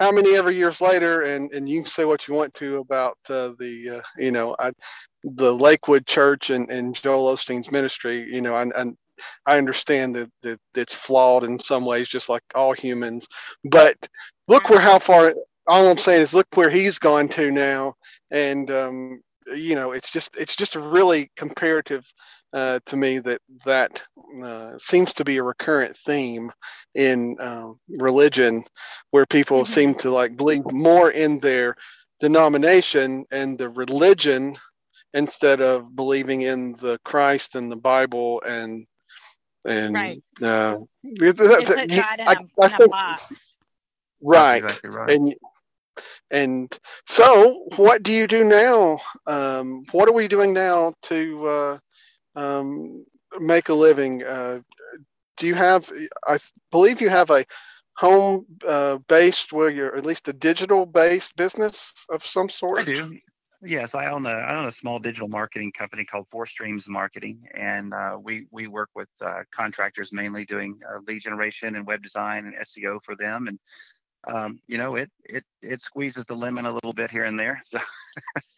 how 0.00 0.10
many 0.12 0.36
ever 0.36 0.50
years 0.50 0.80
later 0.80 1.22
and 1.22 1.52
and 1.52 1.68
you 1.68 1.80
can 1.80 1.86
say 1.90 2.04
what 2.04 2.26
you 2.28 2.34
want 2.34 2.54
to 2.54 2.78
about 2.78 3.18
uh, 3.28 3.50
the 3.58 3.98
uh, 3.98 4.02
you 4.16 4.30
know 4.30 4.56
I, 4.58 4.72
the 5.24 5.52
lakewood 5.54 6.06
church 6.06 6.50
and, 6.50 6.70
and 6.70 6.94
joel 6.94 7.34
osteen's 7.34 7.70
ministry 7.70 8.26
you 8.32 8.40
know 8.40 8.56
and, 8.56 8.72
and 8.76 8.96
i 9.46 9.58
understand 9.58 10.14
that, 10.16 10.30
that 10.42 10.58
it's 10.74 10.94
flawed 10.94 11.44
in 11.44 11.58
some 11.58 11.84
ways 11.84 12.08
just 12.08 12.28
like 12.30 12.42
all 12.54 12.72
humans 12.72 13.28
but 13.70 13.96
look 14.48 14.70
where 14.70 14.80
how 14.80 14.98
far 14.98 15.34
all 15.66 15.88
i'm 15.88 15.98
saying 15.98 16.22
is 16.22 16.34
look 16.34 16.46
where 16.54 16.70
he's 16.70 16.98
gone 16.98 17.28
to 17.28 17.50
now 17.50 17.94
and 18.30 18.70
um, 18.70 19.20
you 19.54 19.74
know 19.74 19.92
it's 19.92 20.10
just 20.10 20.36
it's 20.36 20.56
just 20.56 20.76
a 20.76 20.80
really 20.80 21.30
comparative 21.36 22.04
uh, 22.52 22.80
to 22.86 22.96
me 22.96 23.18
that 23.20 23.40
that 23.64 24.02
uh, 24.42 24.76
seems 24.76 25.14
to 25.14 25.24
be 25.24 25.36
a 25.36 25.42
recurrent 25.42 25.96
theme 25.98 26.50
in 26.96 27.36
um, 27.40 27.78
religion 27.88 28.64
where 29.12 29.24
people 29.26 29.62
Mhm. 29.62 29.66
seem 29.68 29.94
to 29.96 30.10
like 30.10 30.36
believe 30.36 30.70
more 30.72 31.10
in 31.10 31.38
their 31.38 31.76
denomination 32.20 33.24
and 33.30 33.56
the 33.58 33.68
religion 33.68 34.56
instead 35.14 35.60
of 35.60 35.94
believing 35.94 36.42
in 36.42 36.72
the 36.72 36.98
Christ 37.04 37.54
and 37.54 37.70
the 37.70 37.76
Bible 37.76 38.42
and 38.46 38.86
and 39.64 39.94
Right. 39.94 40.22
uh, 40.42 40.78
They 41.04 41.32
that's- 41.32 41.68
put 41.74 41.90
you- 41.90 42.02
God 42.02 42.20
in 42.20 42.28
I- 42.28 42.32
a, 42.32 42.36
I 42.62 42.66
in 42.66 42.74
a 42.74 42.76
think- 42.78 42.90
box. 42.90 43.32
right 44.22 44.62
That's 44.62 44.74
exactly 44.74 44.90
right. 44.90 45.10
and 45.16 45.34
and 46.30 46.78
so 47.06 47.64
what 47.76 48.02
do 48.02 48.12
you 48.12 48.26
do 48.26 48.44
now 48.44 48.98
um, 49.26 49.84
what 49.92 50.08
are 50.08 50.12
we 50.12 50.28
doing 50.28 50.52
now 50.52 50.92
to 51.02 51.46
uh, 51.48 51.78
um, 52.36 53.04
make 53.38 53.68
a 53.68 53.74
living 53.74 54.22
uh, 54.24 54.60
do 55.36 55.46
you 55.46 55.54
have 55.54 55.90
i 56.26 56.38
believe 56.70 57.00
you 57.00 57.08
have 57.08 57.30
a 57.30 57.44
home 57.96 58.46
uh, 58.66 58.96
based 59.08 59.52
where 59.52 59.68
you're 59.68 59.94
at 59.94 60.06
least 60.06 60.28
a 60.28 60.32
digital 60.32 60.86
based 60.86 61.36
business 61.36 61.92
of 62.08 62.24
some 62.24 62.48
sort 62.48 62.78
I 62.78 62.84
do. 62.84 63.18
Yes, 63.62 63.94
I 63.94 64.06
own 64.06 64.24
a 64.24 64.30
I 64.30 64.56
own 64.56 64.64
a 64.64 64.72
small 64.72 64.98
digital 64.98 65.28
marketing 65.28 65.72
company 65.72 66.06
called 66.06 66.26
Four 66.30 66.46
Streams 66.46 66.88
Marketing, 66.88 67.42
and 67.54 67.92
uh, 67.92 68.16
we 68.20 68.46
we 68.50 68.68
work 68.68 68.88
with 68.94 69.08
uh, 69.20 69.42
contractors 69.54 70.08
mainly 70.12 70.46
doing 70.46 70.80
uh, 70.88 71.00
lead 71.06 71.20
generation 71.20 71.76
and 71.76 71.86
web 71.86 72.02
design 72.02 72.46
and 72.46 72.54
SEO 72.56 73.00
for 73.04 73.16
them. 73.16 73.48
And 73.48 73.58
um, 74.28 74.60
you 74.66 74.78
know, 74.78 74.96
it 74.96 75.10
it 75.24 75.44
it 75.62 75.82
squeezes 75.82 76.24
the 76.26 76.34
lemon 76.34 76.66
a 76.66 76.72
little 76.72 76.92
bit 76.92 77.10
here 77.10 77.24
and 77.24 77.38
there, 77.38 77.60
so 77.64 77.78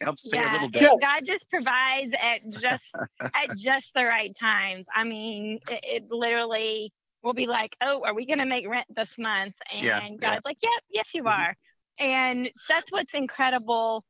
helps 0.01 0.27
pay 0.27 0.39
a 0.39 0.51
little 0.51 0.69
bit. 0.69 0.83
Yeah. 0.83 0.89
God 1.01 1.25
just 1.25 1.49
provides 1.49 2.13
at 2.13 2.49
just 2.49 2.83
at 3.21 3.49
just 3.57 3.93
the 3.93 4.03
right 4.03 4.35
times. 4.39 4.85
I 4.93 5.03
mean, 5.03 5.59
it, 5.69 5.79
it 5.83 6.03
literally 6.09 6.91
will 7.23 7.33
be 7.33 7.47
like, 7.47 7.71
"Oh, 7.81 8.03
are 8.05 8.13
we 8.13 8.25
going 8.25 8.39
to 8.39 8.45
make 8.45 8.67
rent 8.67 8.87
this 8.95 9.09
month?" 9.17 9.55
And 9.71 9.85
Yeah, 9.85 9.99
God's 10.09 10.21
yeah. 10.21 10.39
like, 10.45 10.57
"Yep, 10.61 10.83
yes, 10.89 11.09
you 11.13 11.23
Mhm. 11.23 11.29
are." 11.29 11.55
And 11.99 12.49
that's 12.67 12.91
what's 12.91 13.13
incredible 13.13 14.03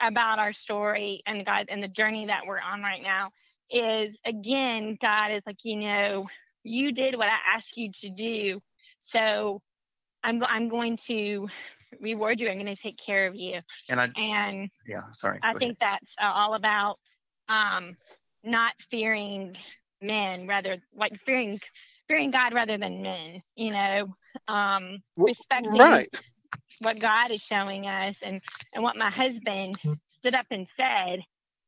about 0.00 0.38
our 0.38 0.52
story 0.52 1.22
and 1.26 1.44
God 1.44 1.66
and 1.68 1.82
the 1.82 1.88
journey 1.88 2.26
that 2.26 2.46
we're 2.46 2.60
on 2.60 2.82
right 2.82 3.02
now 3.02 3.30
is 3.70 4.16
again, 4.24 4.96
God 5.00 5.32
is 5.32 5.42
like, 5.46 5.58
you 5.62 5.76
know, 5.76 6.26
you 6.64 6.92
did 6.92 7.16
what 7.16 7.28
I 7.28 7.56
asked 7.56 7.76
you 7.76 7.90
to 8.00 8.10
do, 8.10 8.60
so 9.02 9.60
I'm 10.22 10.42
I'm 10.44 10.68
going 10.68 10.96
to 11.06 11.48
reward 12.00 12.40
you. 12.40 12.48
I'm 12.48 12.56
going 12.60 12.74
to 12.74 12.80
take 12.82 12.98
care 13.04 13.26
of 13.26 13.34
you, 13.34 13.60
And 13.88 14.00
I 14.00 14.08
and 14.16 14.70
yeah, 14.86 15.02
sorry. 15.12 15.42
I 15.42 15.54
go 15.54 15.58
ahead. 15.58 15.74
think 15.74 15.78
that's 15.80 16.12
uh, 16.20 16.32
all 16.32 16.54
about 16.54 16.98
um, 17.48 17.96
not 18.44 18.72
fearing 18.90 19.56
men, 20.00 20.46
rather 20.46 20.76
like 20.94 21.12
fearing 21.24 21.60
fearing 22.08 22.30
God 22.30 22.54
rather 22.54 22.78
than 22.78 23.02
men. 23.02 23.42
You 23.56 23.72
know, 23.72 24.14
um, 24.48 25.02
W- 25.16 25.26
respecting 25.26 25.66
right 25.66 26.08
what 26.80 27.00
God 27.00 27.30
is 27.30 27.40
showing 27.42 27.86
us, 27.86 28.16
and 28.22 28.40
and 28.74 28.82
what 28.82 28.96
my 28.96 29.10
husband 29.10 29.78
stood 30.18 30.34
up 30.34 30.46
and 30.50 30.66
said. 30.76 31.20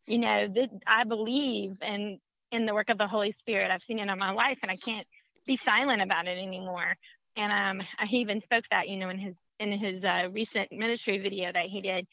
You 0.07 0.19
know, 0.19 0.49
that 0.49 0.71
I 0.87 1.05
believe 1.05 1.77
in 1.83 2.19
in 2.53 2.67
the 2.67 2.75
work 2.75 2.89
of 2.91 2.99
the 2.99 3.07
Holy 3.09 3.33
Spirit. 3.33 3.71
I've 3.71 3.83
seen 3.83 3.99
it 3.99 4.09
in 4.09 4.19
my 4.19 4.33
life, 4.33 4.59
and 4.63 4.71
I 4.71 4.77
can't 4.77 5.07
be 5.47 5.57
silent 5.57 6.03
about 6.03 6.27
it 6.27 6.39
anymore. 6.39 6.97
And 7.37 7.81
um, 7.81 7.87
he 8.09 8.19
even 8.19 8.41
spoke 8.43 8.65
that, 8.71 8.89
you 8.89 8.97
know, 8.97 9.09
in 9.09 9.19
his 9.19 9.35
in 9.59 9.73
his 9.73 10.05
uh, 10.05 10.29
recent 10.33 10.73
ministry 10.73 11.19
video 11.19 11.53
that 11.53 11.67
he 11.67 11.81
did. 11.81 12.07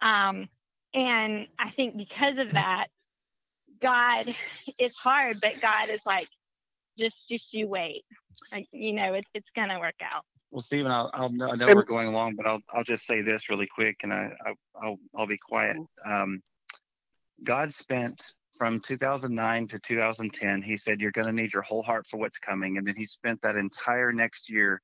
Um, 0.00 0.48
and 0.94 1.46
I 1.58 1.70
think 1.70 1.96
because 1.96 2.38
of 2.38 2.52
that, 2.52 2.86
God, 3.80 4.34
it's 4.78 4.96
hard, 4.96 5.40
but 5.40 5.60
God 5.60 5.90
is 5.90 6.00
like, 6.06 6.28
just 6.98 7.28
just 7.28 7.52
you 7.52 7.68
wait. 7.68 8.04
Like, 8.52 8.66
you 8.72 8.92
know, 8.92 9.14
it's 9.14 9.28
it's 9.34 9.50
gonna 9.54 9.78
work 9.78 9.96
out. 10.02 10.24
Well, 10.50 10.62
Stephen, 10.62 10.92
I'll, 10.92 11.10
I'll 11.14 11.30
know, 11.30 11.50
I 11.50 11.56
know 11.56 11.66
we're 11.66 11.82
going 11.82 12.08
along, 12.08 12.36
but 12.36 12.46
I'll 12.46 12.60
I'll 12.72 12.84
just 12.84 13.06
say 13.06 13.22
this 13.22 13.48
really 13.48 13.66
quick, 13.66 13.96
and 14.02 14.12
I, 14.12 14.30
I 14.46 14.54
I'll 14.82 14.98
I'll 15.16 15.26
be 15.26 15.38
quiet. 15.38 15.76
Um, 16.04 16.42
God 17.42 17.74
spent 17.74 18.22
from 18.56 18.80
2009 18.80 19.68
to 19.68 19.78
2010. 19.78 20.62
He 20.62 20.76
said 20.76 21.00
you're 21.00 21.12
going 21.12 21.26
to 21.26 21.32
need 21.32 21.52
your 21.52 21.62
whole 21.62 21.82
heart 21.82 22.06
for 22.10 22.18
what's 22.18 22.38
coming, 22.38 22.78
and 22.78 22.86
then 22.86 22.96
He 22.96 23.06
spent 23.06 23.40
that 23.42 23.56
entire 23.56 24.12
next 24.12 24.50
year 24.50 24.80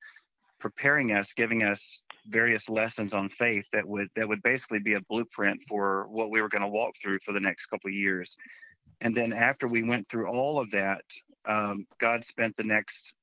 preparing 0.59 1.11
us, 1.11 1.33
giving 1.35 1.63
us 1.63 2.03
various 2.27 2.69
lessons 2.69 3.13
on 3.13 3.29
faith 3.29 3.65
that 3.73 3.85
would 3.85 4.07
that 4.15 4.27
would 4.27 4.43
basically 4.43 4.79
be 4.79 4.93
a 4.93 5.01
blueprint 5.09 5.59
for 5.67 6.07
what 6.09 6.29
we 6.29 6.41
were 6.41 6.49
going 6.49 6.61
to 6.61 6.67
walk 6.67 6.93
through 7.01 7.19
for 7.25 7.33
the 7.33 7.39
next 7.39 7.65
couple 7.65 7.89
of 7.89 7.93
years. 7.93 8.37
And 9.01 9.15
then 9.15 9.33
after 9.33 9.67
we 9.67 9.83
went 9.83 10.07
through 10.09 10.27
all 10.27 10.59
of 10.59 10.69
that, 10.71 11.01
um, 11.45 11.87
God 11.99 12.23
spent 12.23 12.55
the 12.55 12.63
next 12.63 13.15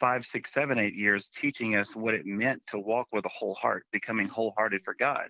five, 0.00 0.24
six, 0.24 0.52
seven, 0.52 0.78
eight 0.78 0.94
years 0.94 1.28
teaching 1.34 1.76
us 1.76 1.94
what 1.94 2.14
it 2.14 2.24
meant 2.24 2.62
to 2.68 2.78
walk 2.78 3.08
with 3.12 3.26
a 3.26 3.30
whole 3.30 3.54
heart, 3.54 3.84
becoming 3.92 4.26
wholehearted 4.26 4.82
for 4.84 4.94
God. 4.94 5.28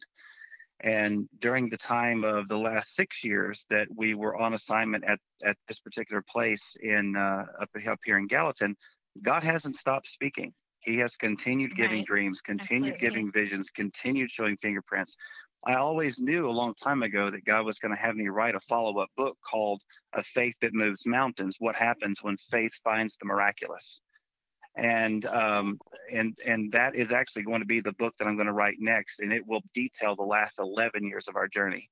And 0.81 1.29
during 1.41 1.69
the 1.69 1.77
time 1.77 2.23
of 2.23 2.49
the 2.49 2.57
last 2.57 2.95
six 2.95 3.25
years 3.25 3.67
that 3.69 3.89
we 3.97 4.15
were 4.15 4.37
on 4.41 4.55
assignment 4.55 5.05
at, 5.05 5.19
at 5.45 5.57
this 5.67 5.81
particular 5.81 6.23
place 6.29 6.77
in 6.83 7.17
uh, 7.17 7.45
up, 7.61 7.71
up 7.89 7.99
here 8.05 8.19
in 8.19 8.27
Gallatin, 8.29 8.77
God 9.23 9.43
hasn't 9.43 9.77
stopped 9.77 10.09
speaking. 10.09 10.53
He 10.81 10.97
has 10.99 11.17
continued 11.17 11.75
giving 11.75 11.99
Right. 11.99 12.07
dreams, 12.07 12.41
continued 12.41 12.95
Absolutely. 12.95 13.21
giving 13.21 13.33
visions, 13.33 13.71
continued 13.71 14.31
showing 14.31 14.57
fingerprints. 14.59 15.17
I 15.67 15.75
always 15.75 16.21
knew 16.21 16.47
a 16.47 16.53
long 16.53 16.75
time 16.75 17.03
ago 17.03 17.31
that 17.31 17.45
God 17.45 17.67
was 17.67 17.81
going 17.81 17.93
to 17.93 18.01
have 18.01 18.15
me 18.15 18.29
write 18.29 18.55
a 18.55 18.61
follow 18.61 19.01
up 19.01 19.09
book 19.17 19.37
called 19.49 19.83
A 20.13 20.23
Faith 20.23 20.55
That 20.61 20.73
Moves 20.73 21.05
Mountains 21.05 21.57
What 21.59 21.75
Happens 21.75 22.23
When 22.23 22.37
Faith 22.51 22.73
Finds 22.85 23.17
the 23.17 23.27
Miraculous. 23.27 24.01
And 24.79 25.27
um, 25.27 25.79
and 26.11 26.39
and 26.47 26.73
that 26.73 26.95
is 26.95 27.13
actually 27.13 27.43
going 27.43 27.61
to 27.61 27.67
be 27.67 27.81
the 27.81 27.93
book 27.93 28.15
that 28.19 28.27
I'm 28.27 28.37
going 28.37 28.47
to 28.47 28.53
write 28.53 28.77
next, 28.79 29.21
and 29.21 29.33
it 29.33 29.47
will 29.47 29.63
detail 29.75 30.17
the 30.17 30.23
last 30.23 30.59
11 30.59 31.05
years 31.05 31.27
of 31.29 31.37
our 31.37 31.49
journey. 31.49 31.91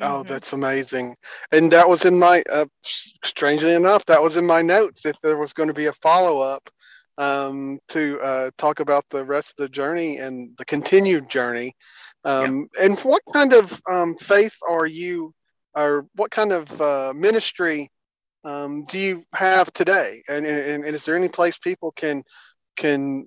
Oh, 0.00 0.20
mm-hmm. 0.20 0.28
that's 0.28 0.52
amazing. 0.52 1.16
And 1.52 1.72
that 1.72 1.88
was 1.88 2.04
in 2.04 2.18
my, 2.18 2.42
uh, 2.52 2.66
strangely 2.82 3.72
enough, 3.72 4.04
that 4.06 4.20
was 4.20 4.36
in 4.36 4.44
my 4.44 4.60
notes. 4.60 5.06
If 5.06 5.16
there 5.22 5.38
was 5.38 5.54
going 5.54 5.68
to 5.68 5.74
be 5.74 5.86
a 5.86 5.92
follow 5.92 6.40
up 6.40 6.68
um, 7.16 7.78
to 7.88 8.20
uh, 8.20 8.50
talk 8.58 8.80
about 8.80 9.04
the 9.10 9.24
rest 9.24 9.54
of 9.58 9.64
the 9.64 9.68
journey 9.70 10.18
and 10.18 10.54
the 10.58 10.66
continued 10.66 11.30
journey. 11.30 11.74
Um, 12.24 12.68
yep. 12.74 12.90
And 12.90 12.98
what 13.00 13.22
kind 13.32 13.54
of 13.54 13.80
um, 13.90 14.16
faith 14.16 14.56
are 14.68 14.86
you, 14.86 15.32
or 15.74 16.06
what 16.14 16.30
kind 16.30 16.52
of 16.52 16.82
uh, 16.82 17.12
ministry 17.16 17.90
um, 18.46 18.84
do 18.84 18.98
you 18.98 19.24
have 19.34 19.72
today? 19.72 20.22
And, 20.28 20.46
and, 20.46 20.84
and 20.84 20.94
is 20.94 21.04
there 21.04 21.16
any 21.16 21.28
place 21.28 21.58
people 21.58 21.92
can 21.92 22.22
can 22.76 23.26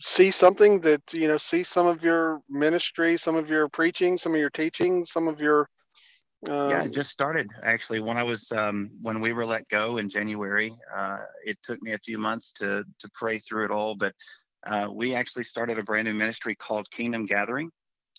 see 0.00 0.30
something 0.30 0.80
that 0.80 1.02
you 1.12 1.26
know 1.26 1.38
see 1.38 1.64
some 1.64 1.86
of 1.86 2.04
your 2.04 2.40
ministry, 2.48 3.16
some 3.16 3.34
of 3.34 3.50
your 3.50 3.68
preaching, 3.68 4.18
some 4.18 4.34
of 4.34 4.40
your 4.40 4.50
teaching, 4.50 5.04
some 5.04 5.26
of 5.26 5.40
your 5.40 5.68
um, 6.46 6.70
yeah, 6.70 6.82
it 6.84 6.92
just 6.92 7.10
started 7.10 7.50
actually 7.64 8.00
when 8.00 8.16
I 8.16 8.22
was 8.22 8.52
um, 8.52 8.90
when 9.02 9.20
we 9.20 9.32
were 9.32 9.46
let 9.46 9.68
go 9.68 9.96
in 9.96 10.08
January. 10.08 10.72
Uh, 10.94 11.18
it 11.44 11.58
took 11.64 11.82
me 11.82 11.94
a 11.94 11.98
few 11.98 12.18
months 12.18 12.52
to 12.58 12.84
to 13.00 13.10
pray 13.14 13.38
through 13.38 13.64
it 13.64 13.70
all, 13.70 13.96
but 13.96 14.12
uh, 14.66 14.88
we 14.92 15.14
actually 15.14 15.44
started 15.44 15.78
a 15.78 15.82
brand 15.82 16.06
new 16.06 16.14
ministry 16.14 16.54
called 16.54 16.88
Kingdom 16.90 17.26
Gathering, 17.26 17.70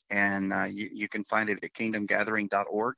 and 0.10 0.52
uh, 0.52 0.66
you, 0.66 0.90
you 0.92 1.08
can 1.08 1.24
find 1.26 1.50
it 1.50 1.64
at 1.64 1.74
kingdomgathering.org. 1.74 2.96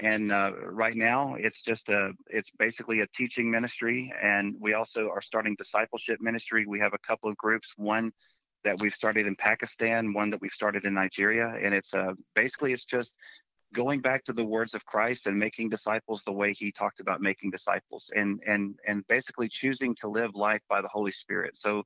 And 0.00 0.30
uh, 0.30 0.52
right 0.64 0.96
now, 0.96 1.36
it's 1.38 1.62
just 1.62 1.88
a 1.88 2.12
it's 2.28 2.50
basically 2.58 3.00
a 3.00 3.06
teaching 3.08 3.50
ministry, 3.50 4.12
and 4.22 4.54
we 4.60 4.74
also 4.74 5.08
are 5.08 5.22
starting 5.22 5.54
discipleship 5.56 6.18
ministry. 6.20 6.66
We 6.66 6.78
have 6.80 6.92
a 6.92 6.98
couple 6.98 7.30
of 7.30 7.36
groups. 7.36 7.72
One 7.76 8.12
that 8.64 8.78
we've 8.80 8.94
started 8.94 9.26
in 9.26 9.36
Pakistan, 9.36 10.12
one 10.12 10.28
that 10.30 10.40
we've 10.40 10.52
started 10.52 10.84
in 10.84 10.94
Nigeria, 10.94 11.54
and 11.62 11.72
it's 11.72 11.94
uh, 11.94 12.12
basically 12.34 12.72
it's 12.72 12.84
just 12.84 13.14
going 13.76 14.00
back 14.00 14.24
to 14.24 14.32
the 14.32 14.44
words 14.44 14.72
of 14.72 14.84
Christ 14.86 15.26
and 15.26 15.38
making 15.38 15.68
disciples 15.68 16.24
the 16.24 16.32
way 16.32 16.54
he 16.54 16.72
talked 16.72 16.98
about 16.98 17.20
making 17.20 17.50
disciples 17.50 18.10
and 18.16 18.40
and 18.46 18.74
and 18.88 19.06
basically 19.06 19.48
choosing 19.48 19.94
to 19.96 20.08
live 20.08 20.34
life 20.34 20.62
by 20.68 20.80
the 20.80 20.88
Holy 20.88 21.12
Spirit. 21.12 21.56
So 21.58 21.82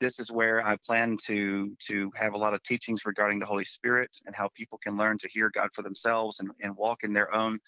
this 0.00 0.20
is 0.20 0.30
where 0.30 0.64
I 0.64 0.76
plan 0.86 1.18
to 1.26 1.76
to 1.88 2.12
have 2.14 2.34
a 2.34 2.38
lot 2.38 2.54
of 2.54 2.62
teachings 2.62 3.04
regarding 3.04 3.40
the 3.40 3.46
Holy 3.46 3.64
Spirit 3.64 4.10
and 4.24 4.34
how 4.36 4.48
people 4.54 4.78
can 4.78 4.96
learn 4.96 5.18
to 5.18 5.28
hear 5.28 5.50
God 5.50 5.70
for 5.74 5.82
themselves 5.82 6.38
and, 6.38 6.50
and 6.60 6.76
walk 6.76 7.02
in 7.02 7.12
their 7.12 7.34
own 7.34 7.58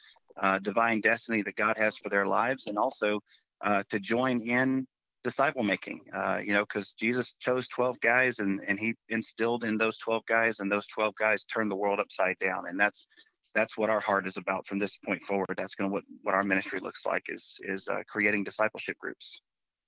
uh, 0.41 0.61
divine 0.61 1.01
destiny 1.01 1.43
that 1.43 1.57
God 1.57 1.77
has 1.77 1.97
for 1.97 2.09
their 2.09 2.27
lives 2.27 2.69
and 2.69 2.79
also 2.79 3.21
uh, 3.65 3.83
to 3.91 3.99
join 3.99 4.41
in 4.41 4.87
disciple 5.25 5.63
making 5.63 6.01
uh, 6.15 6.39
you 6.45 6.53
know 6.53 6.67
because 6.67 6.93
jesus 6.93 7.35
chose 7.41 7.67
12 7.69 7.99
guys 8.01 8.41
and 8.41 8.61
and 8.69 8.79
he 8.79 8.95
instilled 9.09 9.65
in 9.65 9.79
those 9.79 9.97
12 9.97 10.23
guys 10.27 10.61
and 10.61 10.71
those 10.71 10.87
12 10.89 11.15
guys 11.19 11.45
turned 11.45 11.71
the 11.71 11.81
world 11.83 11.99
upside 11.99 12.39
down 12.41 12.65
and 12.69 12.79
that's 12.79 13.07
that's 13.55 13.77
what 13.77 13.91
our 13.91 14.01
heart 14.01 14.27
is 14.27 14.37
about 14.37 14.67
from 14.67 14.79
this 14.79 14.97
point 15.05 15.23
forward. 15.23 15.55
That's 15.57 15.75
going 15.75 15.91
to 15.91 15.95
what 15.95 16.05
what 16.23 16.35
our 16.35 16.43
ministry 16.43 16.81
looks 16.81 17.07
like 17.07 17.25
is 17.29 17.57
is 17.61 17.89
uh, 17.89 18.03
creating 18.09 18.45
discipleship 18.45 18.99
groups. 18.99 19.41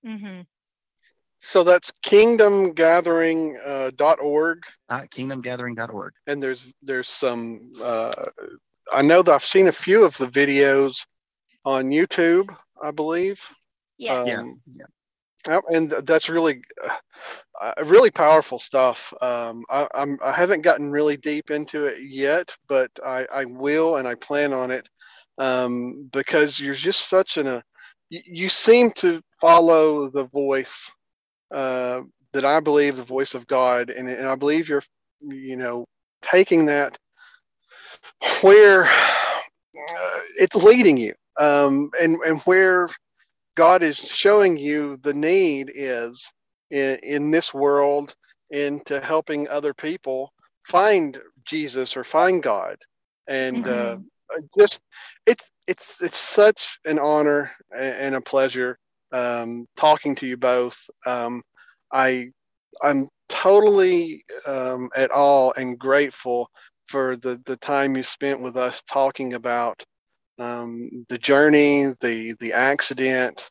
Mm-hmm. 0.07 0.43
So 1.41 1.65
that's 1.65 1.93
kingdomgathering.org. 2.05 4.59
Uh, 4.89 4.93
uh, 4.93 5.03
kingdomgathering.org. 5.03 6.15
And 6.27 6.43
there's 6.43 6.73
there's 6.83 7.09
some. 7.09 7.73
Uh, 7.83 8.27
I 8.93 9.03
know 9.03 9.23
that 9.23 9.33
I've 9.33 9.45
seen 9.45 9.69
a 9.69 9.73
few 9.73 10.05
of 10.05 10.17
the 10.17 10.27
videos 10.27 11.07
on 11.65 11.87
YouTube. 11.87 12.55
I 12.83 12.91
believe. 12.91 13.41
Yeah. 13.99 14.21
Um, 14.21 14.27
yeah. 14.27 14.43
yeah 14.67 14.85
and 15.71 15.91
that's 16.05 16.29
really 16.29 16.63
uh, 17.61 17.73
really 17.87 18.11
powerful 18.11 18.59
stuff. 18.59 19.13
Um, 19.23 19.65
I, 19.71 19.89
I'm, 19.95 20.19
I 20.25 20.33
haven't 20.33 20.63
gotten 20.63 20.91
really 20.91 21.17
deep 21.17 21.51
into 21.51 21.87
it 21.87 21.99
yet 22.03 22.55
but 22.69 22.91
I, 23.05 23.27
I 23.35 23.45
will 23.47 23.97
and 23.97 24.09
I 24.09 24.15
plan 24.17 24.53
on 24.53 24.71
it. 24.71 24.89
Um, 25.39 26.09
because 26.13 26.61
you're 26.61 26.75
just 26.75 27.09
such 27.09 27.37
an 27.37 27.47
a 27.49 27.63
you, 28.11 28.21
you 28.25 28.49
seem 28.49 28.91
to 28.93 29.21
follow 29.41 30.09
the 30.11 30.25
voice 30.25 30.91
uh, 31.53 32.03
that 32.33 32.45
I 32.45 32.61
believe 32.61 32.97
the 32.97 33.05
voice 33.05 33.35
of 33.35 33.47
God 33.47 33.91
and, 33.91 34.09
and 34.09 34.29
I 34.29 34.35
believe 34.37 34.69
you're 34.69 34.83
you 35.21 35.57
know 35.57 35.87
taking 36.23 36.67
that 36.67 36.97
where 38.43 38.85
uh, 38.85 40.21
it's 40.39 40.57
leading 40.57 40.97
you. 40.97 41.15
Um, 41.39 41.91
and 42.03 42.17
and 42.27 42.41
where 42.43 42.89
God 43.57 43.83
is 43.83 43.97
showing 43.97 44.57
you 44.57 44.99
the 44.99 45.15
need 45.15 45.73
is 45.75 46.33
in, 46.71 46.99
in 47.03 47.31
this 47.31 47.53
world 47.53 48.15
into 48.51 49.01
helping 49.01 49.49
other 49.49 49.75
people 49.75 50.33
find 50.65 51.19
Jesus 51.45 51.97
or 51.97 52.05
find 52.05 52.43
God. 52.43 52.77
And 53.27 53.65
mm-hmm. 53.65 54.03
uh, 54.35 54.41
just 54.59 54.81
it's 55.27 55.51
it's 55.67 56.01
it's 56.01 56.19
such 56.19 56.79
an 56.85 56.99
honor 56.99 57.51
and 57.75 58.15
a 58.15 58.21
pleasure 58.21 58.79
um, 59.13 59.67
talking 59.77 60.15
to 60.17 60.27
you 60.27 60.37
both. 60.37 60.79
Um, 61.05 61.43
I 61.93 62.29
I'm 62.83 63.09
totally 63.29 64.23
um, 64.47 64.91
at 64.95 65.11
all 65.11 65.53
and 65.57 65.79
grateful 65.79 66.51
for 66.89 67.17
the 67.17 67.41
the 67.47 67.57
time 67.57 67.97
you 67.97 68.03
spent 68.03 68.41
with 68.41 68.57
us 68.57 68.83
talking 68.83 69.35
about 69.35 69.83
um, 70.39 71.07
the 71.09 71.19
journey, 71.19 71.95
the 72.01 72.35
the 72.41 72.53
accident, 72.53 73.51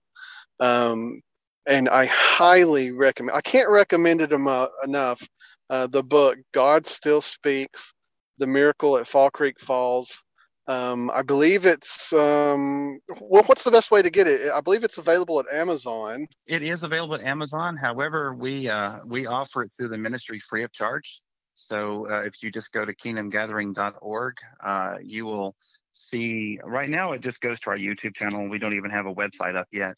um, 0.60 1.22
and 1.68 1.90
I 1.90 2.06
highly 2.06 2.91
recommend. 2.91 3.38
I 3.38 3.41
can't 3.41 3.70
recommend 3.70 4.22
it 4.22 4.32
enough. 4.32 5.28
Uh, 5.70 5.88
the 5.88 6.03
book 6.03 6.38
"God 6.53 6.88
Still 6.88 7.22
Speaks: 7.22 7.94
The 8.38 8.48
Miracle 8.48 8.98
at 8.98 9.07
Fall 9.07 9.30
Creek 9.30 9.60
Falls." 9.60 10.22
Um, 10.68 11.12
I 11.14 11.22
believe 11.22 11.68
it's 11.68 12.12
um, 12.14 12.99
well. 13.22 13.44
What's 13.44 13.64
the 13.64 13.72
best 13.72 13.91
way 13.91 14.02
to 14.02 14.10
get 14.10 14.28
it? 14.28 14.52
I 14.52 14.62
believe 14.62 14.84
it's 14.84 14.98
available 14.98 15.40
at 15.40 15.45
Amazon. 15.53 16.28
It 16.48 16.64
is 16.64 16.82
available 16.82 17.16
at 17.16 17.22
Amazon. 17.22 17.78
However, 17.78 18.34
we 18.34 18.68
uh, 18.68 18.99
we 19.06 19.28
offer 19.28 19.64
it 19.64 19.72
through 19.78 19.90
the 19.90 19.98
ministry 19.98 20.41
free 20.49 20.64
of 20.64 20.72
charge. 20.72 21.22
So 21.56 22.07
uh, 22.10 22.22
if 22.22 22.44
you 22.44 22.52
just 22.52 22.72
go 22.72 22.86
to 22.86 22.94
kingdomgathering.org, 22.94 24.38
uh, 24.64 24.95
you 25.02 25.26
will 25.26 25.56
see 25.94 26.60
right 26.64 26.90
now 26.90 27.14
it 27.14 27.22
just 27.22 27.41
goes 27.41 27.60
to 27.61 27.72
our 27.72 27.77
YouTube 27.77 28.15
channel. 28.15 28.48
We 28.49 28.60
don't 28.60 28.76
even 28.76 28.91
have 28.91 29.06
a 29.06 29.14
website 29.14 29.56
up 29.56 29.68
yet. 29.72 29.98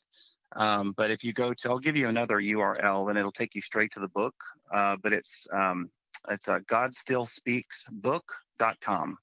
Um, 0.55 0.93
but 0.95 1.11
if 1.11 1.23
you 1.23 1.33
go 1.33 1.53
to, 1.53 1.69
I'll 1.69 1.79
give 1.79 1.97
you 1.97 2.07
another 2.07 2.37
URL 2.37 3.09
and 3.09 3.17
it'll 3.17 3.31
take 3.31 3.55
you 3.55 3.61
straight 3.61 3.91
to 3.93 3.99
the 3.99 4.07
book. 4.07 4.35
Uh, 4.73 4.95
but 5.01 5.13
it's 5.13 5.47
um, 5.51 5.89
it's 6.29 6.47
uh, 6.47 6.59
GodStillSpeaksBook.com. 6.69 9.17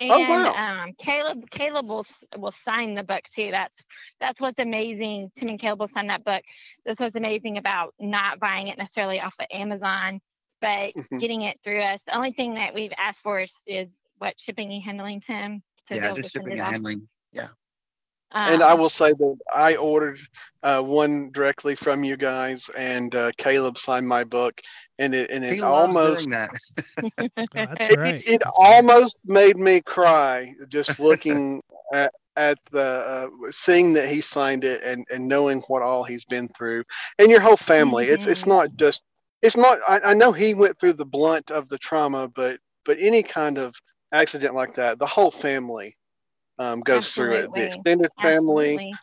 And 0.00 0.10
oh, 0.10 0.20
wow. 0.20 0.54
um, 0.54 0.92
Caleb 0.98 1.50
Caleb 1.50 1.86
will 1.86 2.06
will 2.36 2.54
sign 2.64 2.94
the 2.94 3.02
book 3.02 3.24
too. 3.34 3.50
That's 3.50 3.76
that's 4.20 4.40
what's 4.40 4.58
amazing 4.58 5.30
Tim 5.36 5.48
and 5.48 5.60
Caleb 5.60 5.80
will 5.80 5.88
sign 5.88 6.06
that 6.08 6.24
book. 6.24 6.42
This 6.84 6.98
was 6.98 7.14
amazing 7.14 7.58
about 7.58 7.94
not 8.00 8.40
buying 8.40 8.68
it 8.68 8.78
necessarily 8.78 9.20
off 9.20 9.34
of 9.38 9.46
Amazon, 9.52 10.20
but 10.62 10.94
mm-hmm. 10.94 11.18
getting 11.18 11.42
it 11.42 11.58
through 11.62 11.80
us. 11.80 12.00
The 12.06 12.16
only 12.16 12.32
thing 12.32 12.54
that 12.54 12.72
we've 12.72 12.92
asked 12.96 13.20
for 13.20 13.40
is, 13.40 13.52
is 13.66 13.90
what 14.18 14.40
shipping 14.40 14.72
and 14.72 14.82
handling, 14.82 15.20
Tim. 15.20 15.62
To 15.88 15.96
yeah, 15.96 16.14
just 16.14 16.32
shipping 16.32 16.52
and 16.52 16.60
handling. 16.60 17.08
Yeah. 17.32 17.48
Um, 18.34 18.54
and 18.54 18.62
I 18.62 18.72
um, 18.72 18.78
will 18.78 18.88
say 18.88 19.10
that 19.10 19.36
I 19.54 19.76
ordered 19.76 20.18
uh, 20.62 20.80
one 20.80 21.30
directly 21.32 21.74
from 21.74 22.02
you 22.02 22.16
guys, 22.16 22.70
and 22.78 23.14
uh, 23.14 23.32
Caleb 23.36 23.76
signed 23.76 24.08
my 24.08 24.24
book, 24.24 24.58
and 24.98 25.14
it 25.14 25.30
and 25.30 25.44
it 25.44 25.60
almost 25.60 26.30
that. 26.30 26.50
oh, 27.02 27.08
that's 27.52 27.84
it, 27.84 27.98
it, 27.98 28.22
it 28.26 28.42
almost 28.56 29.18
made 29.26 29.58
me 29.58 29.82
cry 29.82 30.54
just 30.68 30.98
looking 30.98 31.60
at 31.92 32.14
at 32.36 32.58
the 32.70 32.80
uh, 32.82 33.50
seeing 33.50 33.92
that 33.92 34.08
he 34.08 34.22
signed 34.22 34.64
it 34.64 34.82
and 34.82 35.04
and 35.12 35.28
knowing 35.28 35.60
what 35.62 35.82
all 35.82 36.04
he's 36.04 36.24
been 36.24 36.48
through, 36.48 36.84
and 37.18 37.28
your 37.28 37.40
whole 37.40 37.58
family. 37.58 38.04
Mm-hmm. 38.04 38.14
It's 38.14 38.26
it's 38.26 38.46
not 38.46 38.68
just 38.76 39.04
it's 39.42 39.56
not. 39.56 39.78
I, 39.86 40.00
I 40.06 40.14
know 40.14 40.32
he 40.32 40.54
went 40.54 40.78
through 40.78 40.94
the 40.94 41.04
blunt 41.06 41.50
of 41.50 41.68
the 41.68 41.78
trauma, 41.78 42.28
but 42.28 42.58
but 42.84 42.98
any 43.00 43.22
kind 43.22 43.58
of 43.58 43.74
accident 44.12 44.54
like 44.54 44.74
that, 44.74 44.98
the 44.98 45.06
whole 45.06 45.30
family 45.30 45.96
um, 46.58 46.80
goes 46.80 46.98
Absolutely. 46.98 47.36
through 47.36 47.44
it. 47.44 47.54
The 47.54 47.66
extended 47.66 48.10
family, 48.22 48.74
Absolutely. 48.74 48.94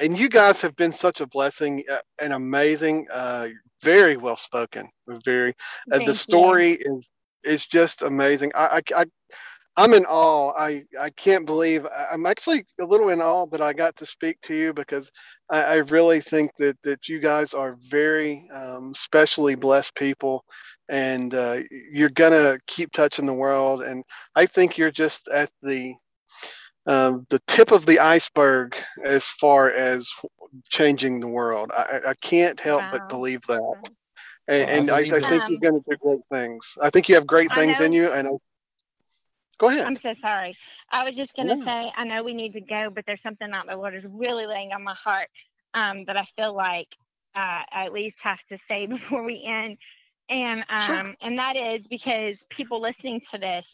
and 0.00 0.18
you 0.18 0.28
guys 0.28 0.60
have 0.62 0.76
been 0.76 0.92
such 0.92 1.20
a 1.20 1.26
blessing 1.26 1.84
uh, 1.90 1.98
and 2.20 2.32
amazing. 2.32 3.08
Uh, 3.12 3.48
very 3.82 4.16
well 4.16 4.36
spoken. 4.36 4.88
Very. 5.24 5.54
Uh, 5.90 5.98
the 5.98 6.14
story 6.14 6.70
you. 6.70 6.98
is 6.98 7.10
is 7.44 7.66
just 7.66 8.02
amazing. 8.02 8.52
I, 8.54 8.80
I, 8.94 9.00
I 9.02 9.04
I'm 9.76 9.94
in 9.94 10.04
awe. 10.04 10.52
I, 10.58 10.84
I 11.00 11.10
can't 11.10 11.46
believe 11.46 11.86
I'm 12.10 12.26
actually 12.26 12.64
a 12.80 12.84
little 12.84 13.08
in 13.08 13.20
awe 13.20 13.46
that 13.46 13.60
I 13.60 13.72
got 13.72 13.96
to 13.96 14.06
speak 14.06 14.40
to 14.42 14.54
you 14.54 14.72
because 14.72 15.10
I, 15.50 15.62
I 15.62 15.76
really 15.76 16.20
think 16.20 16.50
that, 16.58 16.76
that 16.82 17.08
you 17.08 17.20
guys 17.20 17.54
are 17.54 17.78
very 17.88 18.48
um, 18.54 18.94
specially 18.94 19.54
blessed 19.54 19.94
people 19.94 20.44
and 20.88 21.34
uh, 21.34 21.58
you're 21.92 22.10
going 22.10 22.32
to 22.32 22.58
keep 22.66 22.92
touching 22.92 23.26
the 23.26 23.32
world. 23.32 23.82
And 23.82 24.04
I 24.34 24.46
think 24.46 24.76
you're 24.76 24.90
just 24.90 25.28
at 25.28 25.50
the 25.62 25.94
um, 26.86 27.26
the 27.30 27.40
tip 27.46 27.70
of 27.70 27.86
the 27.86 28.00
iceberg 28.00 28.76
as 29.04 29.26
far 29.28 29.70
as 29.70 30.10
changing 30.68 31.20
the 31.20 31.28
world. 31.28 31.70
I, 31.76 32.00
I 32.08 32.14
can't 32.20 32.58
help 32.60 32.82
Wow. 32.82 32.90
but 32.90 33.08
believe 33.08 33.40
that. 33.48 33.74
And, 34.48 34.68
Well, 34.68 34.70
I 34.70 34.78
and 34.78 34.90
I, 34.90 34.98
I 34.98 35.20
think 35.20 35.22
that. 35.38 35.48
you're 35.48 35.58
going 35.60 35.82
to 35.82 35.90
do 35.90 35.96
great 35.98 36.20
things. 36.30 36.76
I 36.82 36.90
think 36.90 37.08
you 37.08 37.14
have 37.14 37.26
great 37.26 37.50
things 37.52 37.80
in 37.80 37.92
you. 37.92 38.10
And 38.12 38.26
I, 38.28 38.30
go 39.58 39.68
ahead. 39.68 39.88
I'm 39.88 39.96
so 39.96 40.14
sorry. 40.14 40.56
I 40.90 41.04
was 41.04 41.16
just 41.16 41.34
gonna 41.36 41.56
Yeah. 41.56 41.64
say, 41.64 41.92
I 41.96 42.04
know 42.04 42.22
we 42.22 42.34
need 42.34 42.52
to 42.54 42.60
go, 42.60 42.90
but 42.90 43.04
there's 43.06 43.22
something 43.22 43.50
that 43.50 43.66
the 43.68 43.76
Lord 43.76 43.94
is 43.94 44.04
really 44.08 44.46
laying 44.46 44.72
on 44.72 44.82
my 44.82 44.94
heart 44.94 45.28
um, 45.74 46.04
that 46.06 46.16
I 46.16 46.26
feel 46.36 46.54
like 46.54 46.88
uh, 47.34 47.62
I 47.72 47.84
at 47.86 47.92
least 47.92 48.16
have 48.22 48.40
to 48.50 48.58
say 48.58 48.86
before 48.86 49.22
we 49.24 49.44
end, 49.46 49.78
and 50.28 50.60
um, 50.68 51.14
Sure. 51.16 51.16
and 51.20 51.38
that 51.38 51.56
is 51.56 51.86
because 51.88 52.36
people 52.50 52.80
listening 52.80 53.20
to 53.30 53.38
this, 53.38 53.66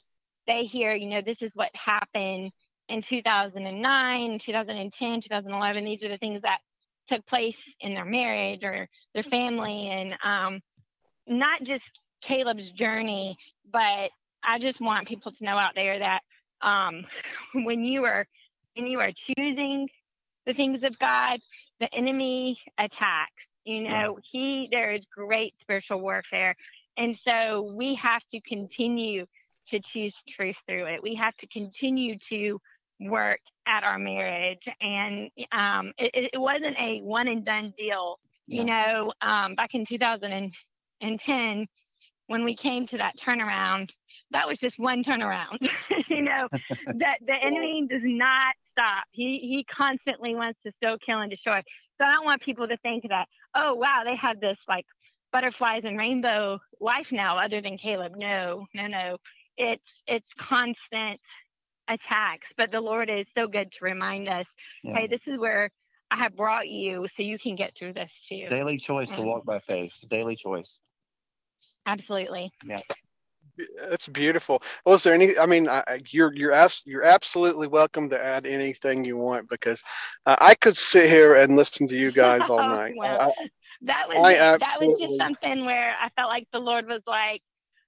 they 0.47 0.65
hear, 0.65 0.93
you 0.95 1.09
know, 1.09 1.21
this 1.25 1.43
is 1.43 1.51
what 1.55 1.71
happened 1.75 2.53
in 2.89 3.03
2009, 3.03 4.39
2010, 4.39 5.21
2011. 5.21 5.85
These 5.85 6.05
are 6.05 6.09
the 6.09 6.19
things 6.19 6.43
that 6.43 6.59
took 7.09 7.25
place 7.27 7.57
in 7.81 7.95
their 7.95 8.05
marriage 8.05 8.63
or 8.65 8.89
their 9.15 9.25
family, 9.25 9.89
and 9.89 10.15
um, 10.25 10.61
not 11.27 11.63
just 11.63 11.85
Caleb's 12.23 12.71
journey, 12.71 13.37
but 13.71 14.11
I 14.49 14.59
just 14.59 14.81
want 14.81 15.07
people 15.07 15.31
to 15.31 15.45
know 15.45 15.59
out 15.59 15.75
there 15.75 15.99
that 15.99 16.20
um, 16.62 17.05
when 17.55 17.85
you 17.85 18.05
are 18.05 18.27
when 18.75 18.87
you 18.87 18.99
are 19.01 19.12
choosing 19.12 19.89
the 20.47 20.55
things 20.55 20.83
of 20.83 20.99
God, 20.99 21.41
the 21.81 21.93
enemy 21.95 22.59
attacks. 22.79 23.33
You 23.65 23.83
know, 23.83 24.19
he 24.23 24.69
there 24.73 24.93
is 24.93 25.05
great 25.15 25.55
spiritual 25.61 26.01
warfare, 26.01 26.57
and 26.97 27.19
so 27.23 27.70
we 27.75 27.97
have 27.97 28.23
to 28.33 28.41
continue 28.41 29.27
to 29.69 29.81
choose 29.81 30.15
truth 30.35 30.57
through 30.66 30.87
it. 30.87 31.03
We 31.03 31.15
have 31.16 31.37
to 31.37 31.47
continue 31.49 32.16
to 32.31 32.59
work 32.99 33.41
at 33.66 33.85
our 33.85 33.99
marriage, 33.99 34.66
and 34.81 35.31
um, 35.53 35.93
it, 35.99 36.31
it 36.33 36.41
wasn't 36.41 36.77
a 36.81 37.01
one 37.03 37.29
and 37.29 37.45
done 37.45 37.75
deal. 37.77 38.19
You 38.47 38.65
know, 38.65 39.12
um, 39.20 39.55
back 39.57 39.75
in 39.75 39.85
2010, 39.85 41.66
when 42.29 42.45
we 42.45 42.57
came 42.57 42.87
to 42.87 42.97
that 42.97 43.19
turnaround, 43.19 43.91
that 44.31 44.47
was 44.47 44.59
just 44.59 44.79
one 44.79 45.03
turnaround. 45.03 45.59
you 46.09 46.23
know, 46.23 46.49
that 46.97 47.19
the 47.27 47.35
enemy 47.43 47.87
does 47.89 48.03
not 48.05 48.55
stop. 48.73 49.05
He 49.13 49.39
he 49.39 49.65
constantly 49.65 50.35
wants 50.35 50.59
to 50.65 50.73
still 50.77 50.97
kill 50.99 51.21
and 51.21 51.31
destroy. 51.31 51.61
So 51.99 52.05
I 52.05 52.13
don't 52.13 52.25
want 52.25 52.43
people 52.43 52.69
to 52.69 52.77
think 52.79 53.09
that, 53.09 53.27
oh 53.55 53.75
wow, 53.75 54.03
they 54.05 54.17
have 54.17 54.41
this 54.41 54.59
like 54.69 54.87
butterflies 55.33 55.85
and 55.85 55.99
rainbow 55.99 56.59
life 56.81 57.09
now 57.13 57.39
other 57.39 57.61
than 57.61 57.77
Caleb. 57.79 58.13
No, 58.17 58.67
no, 58.75 58.87
no. 58.87 59.17
It's 59.57 59.83
it's 60.07 60.29
constant 60.39 61.21
attacks. 61.89 62.49
But 62.57 62.71
the 62.71 62.81
Lord 62.81 63.11
is 63.11 63.27
so 63.37 63.49
good 63.49 63.73
to 63.73 63.85
remind 63.85 64.29
us, 64.29 64.47
Yeah. 64.83 64.95
hey, 64.95 65.07
this 65.07 65.27
is 65.27 65.39
where 65.39 65.71
I 66.11 66.17
have 66.17 66.37
brought 66.37 66.69
you 66.69 67.07
so 67.17 67.23
you 67.23 67.39
can 67.39 67.57
get 67.57 67.73
through 67.79 67.95
this 67.95 68.13
too. 68.29 68.47
Daily 68.49 68.79
choice 68.79 69.11
to 69.11 69.17
Mm. 69.17 69.25
walk 69.27 69.45
by 69.45 69.59
faith. 69.59 69.93
Daily 70.09 70.37
choice. 70.37 70.81
Absolutely. 71.87 72.53
That's 73.89 74.09
beautiful. 74.09 74.62
Well, 74.85 74.94
is 74.94 75.02
there 75.02 75.14
any? 75.14 75.39
I 75.39 75.47
mean, 75.47 75.68
I, 75.68 75.82
you're 76.10 76.32
you're 76.35 76.52
abs- 76.52 76.82
you're 76.86 77.05
absolutely 77.05 77.66
welcome 77.66 78.09
to 78.10 78.22
add 78.22 78.47
anything 78.47 79.05
you 79.05 79.16
want 79.16 79.48
because 79.48 79.82
uh, 80.26 80.36
I 80.40 80.55
could 80.55 80.76
sit 80.76 81.09
here 81.10 81.35
and 81.35 81.56
listen 81.56 81.89
to 81.89 81.97
you 81.97 82.12
guys 82.12 82.48
all 82.48 82.59
night. 82.64 82.94
well. 82.97 83.32
I- 83.39 83.48
that 83.82 84.09
was 84.09 84.16
I 84.16 84.59
that 84.59 84.80
was 84.80 84.98
just 84.98 85.16
something 85.16 85.64
where 85.64 85.94
I 86.01 86.09
felt 86.16 86.28
like 86.28 86.48
the 86.52 86.59
Lord 86.59 86.86
was 86.86 87.02
like, 87.06 87.43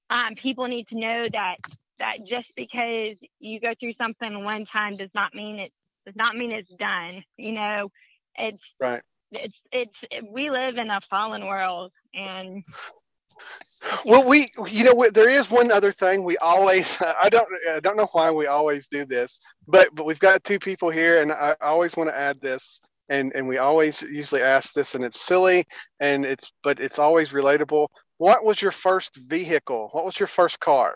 um, 0.08 0.34
people 0.36 0.66
need 0.66 0.88
to 0.88 0.98
know 0.98 1.28
that 1.32 1.56
that 1.98 2.24
just 2.24 2.52
because 2.56 3.16
you 3.40 3.60
go 3.60 3.72
through 3.78 3.94
something 3.94 4.44
one 4.44 4.64
time 4.64 4.96
does 4.96 5.10
not 5.14 5.34
mean 5.34 5.58
it 5.58 5.72
does 6.06 6.16
not 6.16 6.36
mean 6.36 6.52
it's 6.52 6.70
done. 6.78 7.24
You 7.36 7.52
know, 7.52 7.90
it's 8.36 8.62
Right. 8.78 9.02
it's 9.32 9.56
it's 9.72 9.96
we 10.30 10.50
live 10.50 10.76
in 10.76 10.90
a 10.90 11.00
fallen 11.10 11.46
world 11.46 11.92
and 12.14 12.62
Well, 14.04 14.24
we, 14.26 14.48
you 14.68 14.84
know, 14.84 15.06
there 15.12 15.28
is 15.28 15.50
one 15.50 15.72
other 15.72 15.92
thing 15.92 16.22
we 16.22 16.36
always. 16.38 17.00
I 17.22 17.28
don't, 17.28 17.48
I 17.72 17.80
don't 17.80 17.96
know 17.96 18.08
why 18.12 18.30
we 18.30 18.46
always 18.46 18.86
do 18.88 19.04
this, 19.04 19.40
but 19.66 19.88
but 19.94 20.06
we've 20.06 20.18
got 20.18 20.44
two 20.44 20.58
people 20.58 20.90
here, 20.90 21.22
and 21.22 21.32
I 21.32 21.56
always 21.60 21.96
want 21.96 22.10
to 22.10 22.16
add 22.16 22.40
this, 22.40 22.80
and 23.08 23.32
and 23.34 23.48
we 23.48 23.58
always 23.58 24.02
usually 24.02 24.42
ask 24.42 24.74
this, 24.74 24.94
and 24.94 25.04
it's 25.04 25.20
silly, 25.20 25.64
and 25.98 26.24
it's 26.24 26.52
but 26.62 26.80
it's 26.80 26.98
always 26.98 27.30
relatable. 27.30 27.88
What 28.18 28.44
was 28.44 28.60
your 28.60 28.72
first 28.72 29.16
vehicle? 29.16 29.88
What 29.92 30.04
was 30.04 30.20
your 30.20 30.26
first 30.26 30.60
car? 30.60 30.94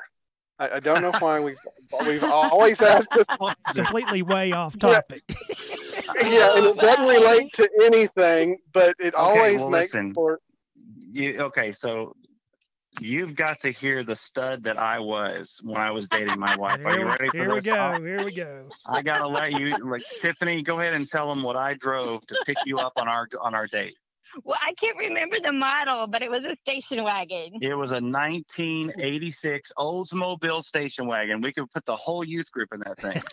I, 0.59 0.77
I 0.77 0.81
don't 0.81 1.03
know 1.03 1.13
why 1.19 1.41
we've 1.41 1.59
we've 2.07 2.25
always 2.25 2.81
asked 2.83 3.09
this. 3.17 3.27
Completely 3.75 4.23
way 4.23 4.53
off 4.53 4.79
topic. 4.79 5.23
Yeah, 6.23 6.57
and 6.57 6.67
it 6.67 6.77
doesn't 6.77 7.07
relate 7.07 7.53
to 7.55 7.69
anything, 7.83 8.59
but 8.73 8.95
it 9.01 9.15
always 9.15 9.61
well, 9.61 9.71
makes 9.71 9.95
listen. 9.95 10.15
for. 10.15 10.39
You 11.13 11.39
okay? 11.41 11.73
So 11.73 12.15
you've 13.01 13.35
got 13.35 13.61
to 13.61 13.71
hear 13.71 14.05
the 14.05 14.17
stud 14.17 14.63
that 14.65 14.79
I 14.79 14.99
was 14.99 15.59
when 15.63 15.81
I 15.81 15.91
was 15.91 16.09
dating 16.09 16.39
my 16.39 16.57
wife. 16.57 16.81
Are 16.85 16.99
you 16.99 17.07
ready 17.07 17.31
for 17.31 17.33
this? 17.33 17.33
here 17.33 17.55
we 17.55 17.61
this? 17.61 17.73
I- 17.73 17.99
go. 17.99 18.05
Here 18.05 18.25
we 18.25 18.35
go. 18.35 18.69
I 18.87 19.03
gotta 19.03 19.27
let 19.27 19.53
you, 19.53 19.77
like 19.91 20.03
Tiffany, 20.21 20.63
go 20.63 20.81
ahead 20.81 20.95
and 20.95 21.07
tell 21.09 21.29
them 21.29 21.43
what 21.43 21.57
I 21.57 21.75
drove 21.75 22.27
to 22.27 22.37
pick 22.47 22.57
you 22.67 22.79
up 22.79 22.93
on 22.97 23.09
our 23.09 23.29
on 23.41 23.55
our 23.55 23.67
date. 23.67 23.95
well, 24.43 24.59
I 24.67 24.73
can't 24.75 24.97
remember 24.99 25.37
the 25.43 25.53
model, 25.53 26.07
but 26.07 26.23
it 26.23 26.31
was 26.31 26.43
a 26.45 26.55
station 26.57 27.05
wagon. 27.05 27.59
It 27.61 27.75
was 27.75 27.91
a 27.93 28.01
1986 28.01 29.73
Oldsmobile 29.79 30.63
station 30.63 31.07
wagon. 31.07 31.41
We 31.41 31.53
could 31.53 31.71
put 31.71 31.85
the 31.85 31.95
whole 31.97 32.25
youth 32.25 32.51
group 32.51 32.71
in 32.73 32.81
that 32.81 32.99
thing. 33.01 33.23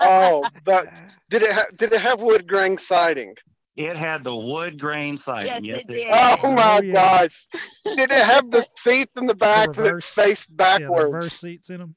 Oh, 0.00 0.46
but 0.64 0.86
did 1.28 1.42
it 1.42 1.52
ha- 1.52 1.66
did 1.76 1.92
it 1.92 2.00
have 2.00 2.20
wood 2.22 2.46
grain 2.46 2.78
siding? 2.78 3.34
It 3.76 3.96
had 3.96 4.22
the 4.22 4.34
wood 4.36 4.78
grain 4.78 5.16
siding. 5.16 5.64
Yes, 5.64 5.82
Yes, 5.84 5.84
it 5.88 5.90
it 5.90 6.04
did. 6.04 6.38
Oh 6.44 6.52
my 6.52 6.80
yeah. 6.84 6.92
gosh! 6.92 7.46
Did 7.84 8.12
it 8.12 8.24
have 8.24 8.50
the 8.50 8.62
seats 8.76 9.16
in 9.16 9.26
the 9.26 9.34
back 9.34 9.72
that 9.72 9.78
reverse- 9.82 10.04
faced 10.10 10.50
Yeah, 10.50 10.54
the 10.78 10.78
backwards? 10.80 11.04
reverse 11.12 11.32
seats 11.32 11.70
in 11.70 11.78
them. 11.78 11.96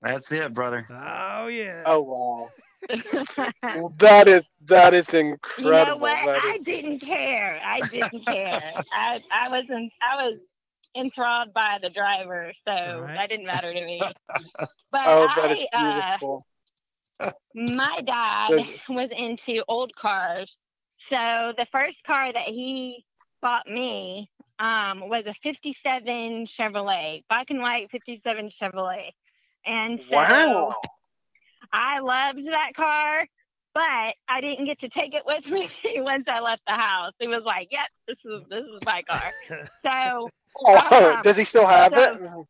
That's 0.00 0.30
it, 0.30 0.54
brother. 0.54 0.86
Oh 0.88 1.48
yeah. 1.48 1.82
oh 1.86 2.02
wow! 2.02 2.48
Well, 3.74 3.92
that 3.98 4.28
is 4.28 4.44
that 4.66 4.94
is 4.94 5.12
incredible. 5.12 5.72
You 5.80 5.84
know 5.86 5.96
what? 5.96 6.24
That 6.26 6.40
I 6.44 6.58
didn't 6.58 7.00
care. 7.00 7.60
I 7.64 7.80
didn't 7.88 8.24
care. 8.24 8.72
I 8.92 9.20
I 9.32 9.48
wasn't. 9.48 9.92
I 10.00 10.22
was 10.24 10.38
enthralled 10.96 11.52
by 11.52 11.78
the 11.82 11.90
driver, 11.90 12.52
so 12.66 12.72
Right. 13.00 13.14
that 13.16 13.28
didn't 13.28 13.46
matter 13.46 13.72
to 13.74 13.84
me. 13.84 14.00
But 14.92 15.00
oh, 15.04 15.28
that 15.34 15.50
is 15.50 15.64
I, 15.74 15.76
uh, 15.76 15.92
beautiful. 16.18 16.46
my 17.56 18.00
dad 18.06 18.50
was 18.88 19.10
into 19.16 19.64
old 19.66 19.92
cars, 20.00 20.56
so 21.10 21.52
the 21.56 21.66
first 21.72 22.02
car 22.04 22.32
that 22.32 22.46
he 22.48 23.04
bought 23.40 23.66
me 23.68 24.30
um, 24.58 25.08
was 25.08 25.24
a 25.26 25.34
'57 25.42 26.46
Chevrolet, 26.46 27.24
black 27.28 27.50
and 27.50 27.60
white 27.60 27.90
'57 27.90 28.50
Chevrolet, 28.50 29.10
and 29.64 30.00
so 30.00 30.14
wow! 30.16 30.74
I 31.72 32.00
loved 32.00 32.46
that 32.46 32.72
car, 32.74 33.26
but 33.74 34.14
I 34.28 34.40
didn't 34.40 34.64
get 34.64 34.80
to 34.80 34.88
take 34.88 35.14
it 35.14 35.22
with 35.26 35.46
me 35.50 35.68
once 35.96 36.24
I 36.28 36.40
left 36.40 36.62
the 36.66 36.72
house. 36.74 37.12
It 37.20 37.28
was 37.28 37.42
like, 37.44 37.68
yep, 37.70 37.88
this 38.06 38.18
is 38.24 38.42
this 38.50 38.64
is 38.64 38.80
my 38.84 39.02
car. 39.02 39.30
So 39.84 40.28
Oh, 40.60 41.14
um, 41.14 41.20
does 41.22 41.36
he 41.36 41.44
still 41.44 41.66
have 41.66 41.94
so- 41.94 42.46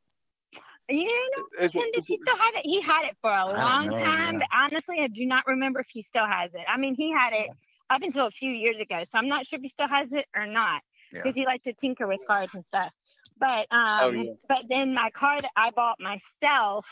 it? 0.88 0.94
you 0.96 1.04
know, 1.04 1.44
Is 1.64 1.72
Tim, 1.72 1.82
does 1.92 2.06
he 2.06 2.18
still 2.22 2.36
have 2.36 2.54
it? 2.54 2.62
He 2.64 2.80
had 2.80 3.04
it 3.04 3.16
for 3.20 3.30
a 3.30 3.44
long 3.46 3.88
know, 3.88 3.98
time, 3.98 4.34
yeah. 4.34 4.38
but 4.38 4.48
honestly, 4.56 4.96
I 5.00 5.08
do 5.08 5.26
not 5.26 5.46
remember 5.46 5.80
if 5.80 5.88
he 5.90 6.00
still 6.02 6.24
has 6.26 6.54
it. 6.54 6.62
I 6.66 6.78
mean, 6.78 6.94
he 6.94 7.12
had 7.12 7.34
it 7.34 7.50
up 7.90 8.02
until 8.02 8.26
a 8.26 8.30
few 8.30 8.50
years 8.50 8.80
ago, 8.80 9.04
so 9.10 9.18
I'm 9.18 9.28
not 9.28 9.46
sure 9.46 9.58
if 9.58 9.62
he 9.62 9.68
still 9.68 9.88
has 9.88 10.12
it 10.12 10.26
or 10.34 10.46
not 10.46 10.82
Yeah. 11.12 11.22
because 11.22 11.34
he 11.34 11.46
liked 11.46 11.64
to 11.64 11.72
tinker 11.72 12.06
with 12.06 12.20
cars 12.26 12.50
and 12.54 12.64
stuff. 12.66 12.92
But 13.38 13.66
um, 13.70 14.14
yeah. 14.16 14.32
but 14.48 14.64
then 14.68 14.94
my 14.94 15.10
car 15.10 15.40
that 15.40 15.50
I 15.56 15.70
bought 15.70 15.98
myself 16.00 16.86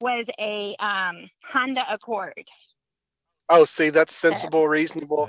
was 0.00 0.26
a 0.40 0.74
um 0.78 1.28
Honda 1.44 1.84
Accord. 1.90 2.46
Oh, 3.48 3.64
see, 3.66 3.90
that's 3.90 4.14
sensible, 4.16 4.66
reasonable. 4.66 5.28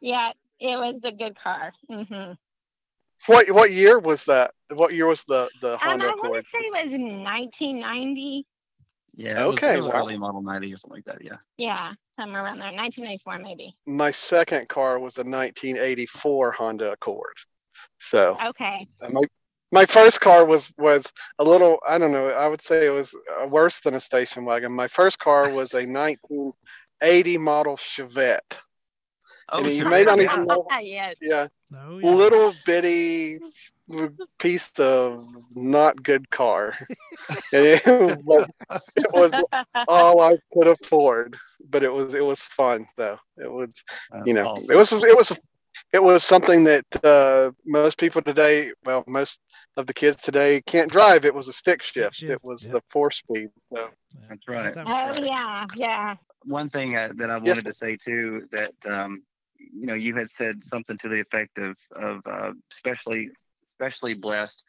Yeah. 0.00 0.30
Yeah, 0.60 0.72
it 0.72 0.76
was 0.78 1.00
a 1.04 1.12
good 1.12 1.36
car. 1.38 1.72
Mm-hmm. 1.90 2.32
What 3.26 3.50
what 3.50 3.70
year 3.72 3.98
was 3.98 4.24
that? 4.24 4.52
What 4.72 4.94
year 4.94 5.06
was 5.06 5.24
the 5.24 5.50
the 5.60 5.72
Um, 5.74 5.78
Honda 5.78 6.04
I 6.06 6.08
want 6.08 6.20
Accord? 6.24 6.44
to 6.44 6.50
say 6.50 6.58
it 6.58 6.72
was 6.72 6.92
1990. 6.92 8.46
Yeah. 9.18 9.42
It 9.42 9.46
was, 9.48 9.58
Okay, 9.58 9.74
it 9.76 9.80
was 9.82 9.90
wow. 9.90 10.00
early 10.00 10.16
model 10.16 10.42
90 10.42 10.72
or 10.72 10.76
something 10.76 10.96
like 10.96 11.04
that. 11.06 11.22
Yeah. 11.24 11.36
Yeah, 11.56 11.92
somewhere 12.18 12.44
around 12.44 12.60
there. 12.60 12.72
1994 12.72 13.38
maybe. 13.40 13.76
My 13.86 14.12
second 14.12 14.68
car 14.68 14.98
was 15.00 15.18
a 15.18 15.24
1984 15.24 16.52
Honda 16.52 16.92
Accord. 16.92 17.34
So 17.98 18.38
Okay. 18.50 18.86
my 19.10 19.22
my 19.72 19.84
first 19.86 20.20
car 20.20 20.44
was 20.46 20.72
was 20.78 21.12
a 21.40 21.44
little 21.44 21.78
I 21.86 21.98
don't 21.98 22.12
know 22.12 22.28
I 22.28 22.46
would 22.46 22.62
say 22.62 22.86
it 22.86 22.90
was 22.90 23.12
uh, 23.42 23.46
worse 23.48 23.80
than 23.80 23.94
a 23.94 24.00
station 24.00 24.44
wagon. 24.44 24.72
My 24.72 24.86
first 24.88 25.18
car 25.18 25.50
was 25.50 25.74
a 25.74 25.84
1980 25.84 27.38
model 27.38 27.76
Chevette. 27.76 28.58
Oh, 29.50 29.58
And 29.58 29.66
you 29.66 29.80
sure. 29.80 29.90
may 29.90 30.04
not 30.04 30.20
even 30.20 30.46
know- 30.46 30.66
yes. 30.80 31.16
Yeah, 31.20 31.48
Oh, 31.76 31.98
yeah. 31.98 32.10
little 32.14 32.54
bitty 32.66 33.38
piece 34.38 34.70
of 34.78 35.26
not 35.54 36.02
good 36.02 36.28
car. 36.30 36.74
and 37.52 37.64
it, 37.64 37.82
was, 38.24 38.48
it 38.96 39.12
was 39.12 39.32
all 39.88 40.20
I 40.20 40.36
could 40.52 40.68
afford, 40.68 41.36
but 41.68 41.82
it 41.82 41.92
was 41.92 42.14
it 42.14 42.24
was 42.24 42.40
fun 42.42 42.86
though. 42.96 43.18
It 43.36 43.50
was 43.50 43.84
That's 44.10 44.26
you 44.26 44.34
know 44.34 44.46
awesome. 44.46 44.70
it 44.70 44.76
was 44.76 44.92
it 44.92 45.16
was 45.16 45.38
it 45.92 46.02
was 46.02 46.24
something 46.24 46.64
that 46.64 46.84
uh, 47.04 47.52
most 47.64 47.98
people 47.98 48.20
today, 48.20 48.72
well, 48.84 49.04
most 49.06 49.40
of 49.76 49.86
the 49.86 49.94
kids 49.94 50.20
today 50.20 50.60
can't 50.66 50.90
drive. 50.90 51.24
It 51.24 51.34
was 51.34 51.48
a 51.48 51.52
stick 51.52 51.82
shift. 51.82 52.16
shift, 52.16 52.30
It 52.30 52.44
was 52.44 52.64
yeah. 52.64 52.72
the 52.72 52.82
four 52.88 53.10
speed. 53.10 53.50
So 53.72 53.88
That's 54.28 54.48
right. 54.48 54.74
how- 54.74 55.12
Oh 55.16 55.24
yeah, 55.24 55.66
yeah. 55.76 56.16
one 56.44 56.68
thing 56.70 56.96
uh, 56.96 57.10
that 57.16 57.30
I 57.30 57.36
Yes. 57.38 57.48
wanted 57.48 57.64
to 57.66 57.72
say 57.72 57.96
too 57.96 58.48
that 58.52 58.72
um, 58.86 59.22
you 59.58 59.86
know 59.86 59.94
you 59.94 60.14
had 60.16 60.30
said 60.30 60.62
something 60.62 60.96
to 60.98 61.08
the 61.08 61.20
effect 61.20 61.58
of 61.58 61.76
of 61.96 62.20
uh, 62.26 62.52
especially 62.72 63.30
especially 63.78 64.14
blessed. 64.14 64.62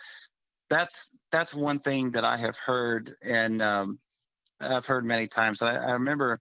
That's 0.69 1.09
that's 1.31 1.53
one 1.53 1.79
thing 1.79 2.11
that 2.11 2.23
I 2.23 2.37
have 2.37 2.55
heard 2.57 3.15
and 3.23 3.61
um, 3.61 3.99
I've 4.59 4.85
heard 4.85 5.05
many 5.05 5.27
times. 5.27 5.61
I, 5.61 5.75
I 5.75 5.91
remember 5.93 6.39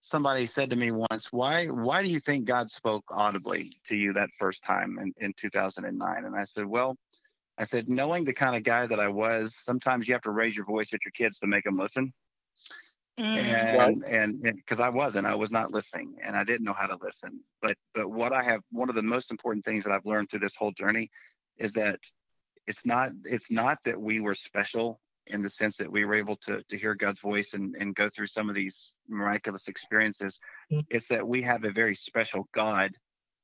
somebody 0.00 0.46
said 0.46 0.70
to 0.70 0.76
me 0.76 0.90
once, 0.90 1.28
"Why 1.30 1.66
why 1.66 2.02
do 2.02 2.08
you 2.08 2.20
think 2.20 2.46
God 2.46 2.70
spoke 2.70 3.04
audibly 3.10 3.78
to 3.86 3.96
you 3.96 4.12
that 4.14 4.30
first 4.38 4.64
time 4.64 4.98
in, 5.00 5.12
in 5.18 5.32
2009?" 5.40 6.24
And 6.24 6.36
I 6.36 6.44
said, 6.44 6.66
"Well." 6.66 6.96
I 7.58 7.64
said, 7.64 7.88
knowing 7.88 8.24
the 8.24 8.34
kind 8.34 8.54
of 8.54 8.64
guy 8.64 8.86
that 8.86 9.00
I 9.00 9.08
was, 9.08 9.56
sometimes 9.62 10.06
you 10.06 10.12
have 10.12 10.20
to 10.24 10.30
raise 10.30 10.54
your 10.54 10.66
voice 10.66 10.92
at 10.92 11.02
your 11.06 11.12
kids 11.12 11.38
to 11.38 11.46
make 11.46 11.64
them 11.64 11.78
listen 11.78 12.12
Mm. 13.18 14.04
and 14.04 14.42
and 14.42 14.42
because 14.42 14.80
I 14.80 14.90
wasn't, 14.90 15.26
I 15.26 15.34
was 15.34 15.50
not 15.50 15.72
listening, 15.72 16.16
and 16.22 16.36
I 16.36 16.44
didn't 16.44 16.64
know 16.64 16.74
how 16.74 16.86
to 16.86 16.98
listen. 17.00 17.40
But 17.62 17.76
but 17.94 18.10
what 18.10 18.32
I 18.32 18.42
have, 18.42 18.60
one 18.70 18.88
of 18.88 18.94
the 18.94 19.02
most 19.02 19.30
important 19.30 19.64
things 19.64 19.84
that 19.84 19.92
I've 19.92 20.04
learned 20.04 20.30
through 20.30 20.40
this 20.40 20.56
whole 20.56 20.72
journey, 20.72 21.10
is 21.56 21.72
that 21.74 21.98
it's 22.66 22.84
not 22.84 23.10
it's 23.24 23.50
not 23.50 23.78
that 23.84 24.00
we 24.00 24.20
were 24.20 24.34
special 24.34 25.00
in 25.28 25.42
the 25.42 25.50
sense 25.50 25.76
that 25.78 25.90
we 25.90 26.04
were 26.04 26.14
able 26.14 26.36
to 26.36 26.62
to 26.68 26.76
hear 26.76 26.94
God's 26.94 27.20
voice 27.20 27.54
and 27.54 27.74
and 27.76 27.94
go 27.94 28.08
through 28.08 28.26
some 28.26 28.48
of 28.48 28.54
these 28.54 28.94
miraculous 29.08 29.68
experiences. 29.68 30.38
It's 30.90 31.08
that 31.08 31.26
we 31.26 31.42
have 31.42 31.64
a 31.64 31.72
very 31.72 31.94
special 31.94 32.48
God 32.52 32.92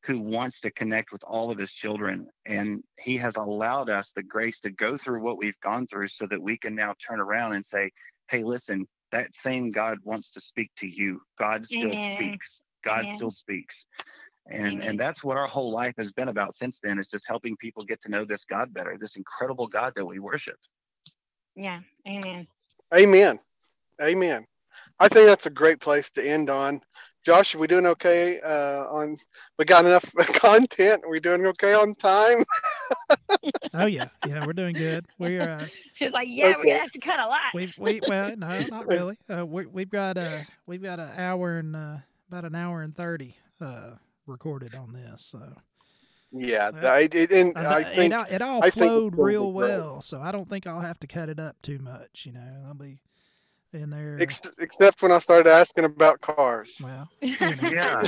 who 0.04 0.20
wants 0.20 0.60
to 0.60 0.70
connect 0.72 1.12
with 1.12 1.22
all 1.24 1.50
of 1.50 1.58
his 1.58 1.72
children 1.72 2.26
and 2.44 2.82
he 2.98 3.16
has 3.16 3.36
allowed 3.36 3.88
us 3.88 4.10
the 4.10 4.22
grace 4.22 4.60
to 4.60 4.70
go 4.70 4.96
through 4.96 5.22
what 5.22 5.38
we've 5.38 5.58
gone 5.62 5.86
through 5.86 6.08
so 6.08 6.26
that 6.26 6.42
we 6.42 6.58
can 6.58 6.74
now 6.74 6.92
turn 7.04 7.20
around 7.20 7.52
and 7.52 7.64
say 7.64 7.90
hey 8.28 8.42
listen 8.42 8.86
that 9.12 9.34
same 9.34 9.70
God 9.70 9.98
wants 10.02 10.30
to 10.32 10.40
speak 10.40 10.70
to 10.78 10.86
you. 10.86 11.20
God 11.38 11.64
still 11.66 11.92
Amen. 11.92 12.16
speaks. 12.16 12.60
God 12.84 13.00
Amen. 13.00 13.14
still 13.14 13.30
speaks. 13.30 13.84
And 14.48 14.66
Amen. 14.66 14.88
and 14.88 15.00
that's 15.00 15.22
what 15.22 15.36
our 15.36 15.46
whole 15.46 15.70
life 15.70 15.94
has 15.98 16.10
been 16.12 16.28
about 16.28 16.54
since 16.54 16.80
then 16.82 16.98
is 16.98 17.08
just 17.08 17.24
helping 17.28 17.56
people 17.56 17.84
get 17.84 18.02
to 18.02 18.10
know 18.10 18.24
this 18.24 18.44
God 18.44 18.74
better, 18.74 18.96
this 18.98 19.16
incredible 19.16 19.68
God 19.68 19.92
that 19.94 20.04
we 20.04 20.18
worship. 20.18 20.56
Yeah. 21.54 21.80
Amen. 22.06 22.46
amen, 22.92 23.38
amen. 24.02 24.46
I 24.98 25.08
think 25.08 25.26
that's 25.26 25.46
a 25.46 25.50
great 25.50 25.80
place 25.80 26.10
to 26.10 26.28
end 26.28 26.50
on. 26.50 26.80
Josh, 27.24 27.54
are 27.54 27.58
we 27.58 27.68
doing 27.68 27.86
okay? 27.86 28.40
Uh, 28.40 28.84
on 28.90 29.16
we 29.58 29.64
got 29.64 29.84
enough 29.84 30.12
content. 30.34 31.04
Are 31.04 31.10
we 31.10 31.20
doing 31.20 31.46
okay 31.46 31.74
on 31.74 31.94
time? 31.94 32.44
Oh 33.74 33.86
yeah, 33.86 34.08
yeah, 34.26 34.44
we're 34.46 34.52
doing 34.52 34.74
good. 34.74 35.06
We're 35.18 35.42
uh, 35.42 35.66
She's 35.94 36.12
like, 36.12 36.28
yeah, 36.30 36.54
we're 36.56 36.64
gonna 36.64 36.78
have 36.80 36.92
to 36.92 36.98
cut 37.00 37.18
a 37.18 37.26
lot. 37.26 37.40
we've 37.54 37.74
we 37.78 38.00
well 38.06 38.36
no 38.36 38.60
not 38.70 38.86
really. 38.86 39.18
Uh, 39.34 39.46
we 39.46 39.66
we've 39.66 39.90
got 39.90 40.16
uh 40.16 40.38
we've 40.66 40.82
got 40.82 41.00
an 41.00 41.10
hour 41.16 41.58
and 41.58 41.74
uh, 41.74 41.96
about 42.28 42.44
an 42.44 42.54
hour 42.54 42.82
and 42.82 42.94
thirty 42.96 43.36
uh 43.60 43.92
recorded 44.26 44.74
on 44.74 44.92
this. 44.92 45.24
So 45.24 45.40
Yeah, 46.32 46.70
Well, 46.70 46.92
I, 46.92 47.08
it, 47.12 47.30
and 47.32 47.56
I, 47.56 47.76
I 47.76 47.82
think 47.84 48.12
it, 48.12 48.16
all- 48.16 48.26
it 48.30 48.42
all 48.42 48.64
I 48.64 48.70
flowed 48.70 49.12
gonna 49.16 49.22
real 49.24 49.52
well. 49.52 50.00
So 50.00 50.20
I 50.20 50.32
don't 50.32 50.48
think 50.48 50.66
I'll 50.66 50.80
have 50.80 51.00
to 51.00 51.06
cut 51.06 51.28
it 51.28 51.40
up 51.40 51.56
too 51.62 51.78
much. 51.78 52.24
You 52.26 52.32
know, 52.32 52.64
I'll 52.66 52.74
be 52.74 53.00
in 53.74 53.90
there. 53.90 54.18
ex- 54.20 54.42
except 54.58 55.02
when 55.02 55.12
I 55.12 55.18
started 55.18 55.48
asking 55.50 55.84
about 55.84 56.20
cars. 56.20 56.80
well, 56.82 57.08
you 57.20 57.36
know, 57.40 57.52
Yeah. 57.62 58.02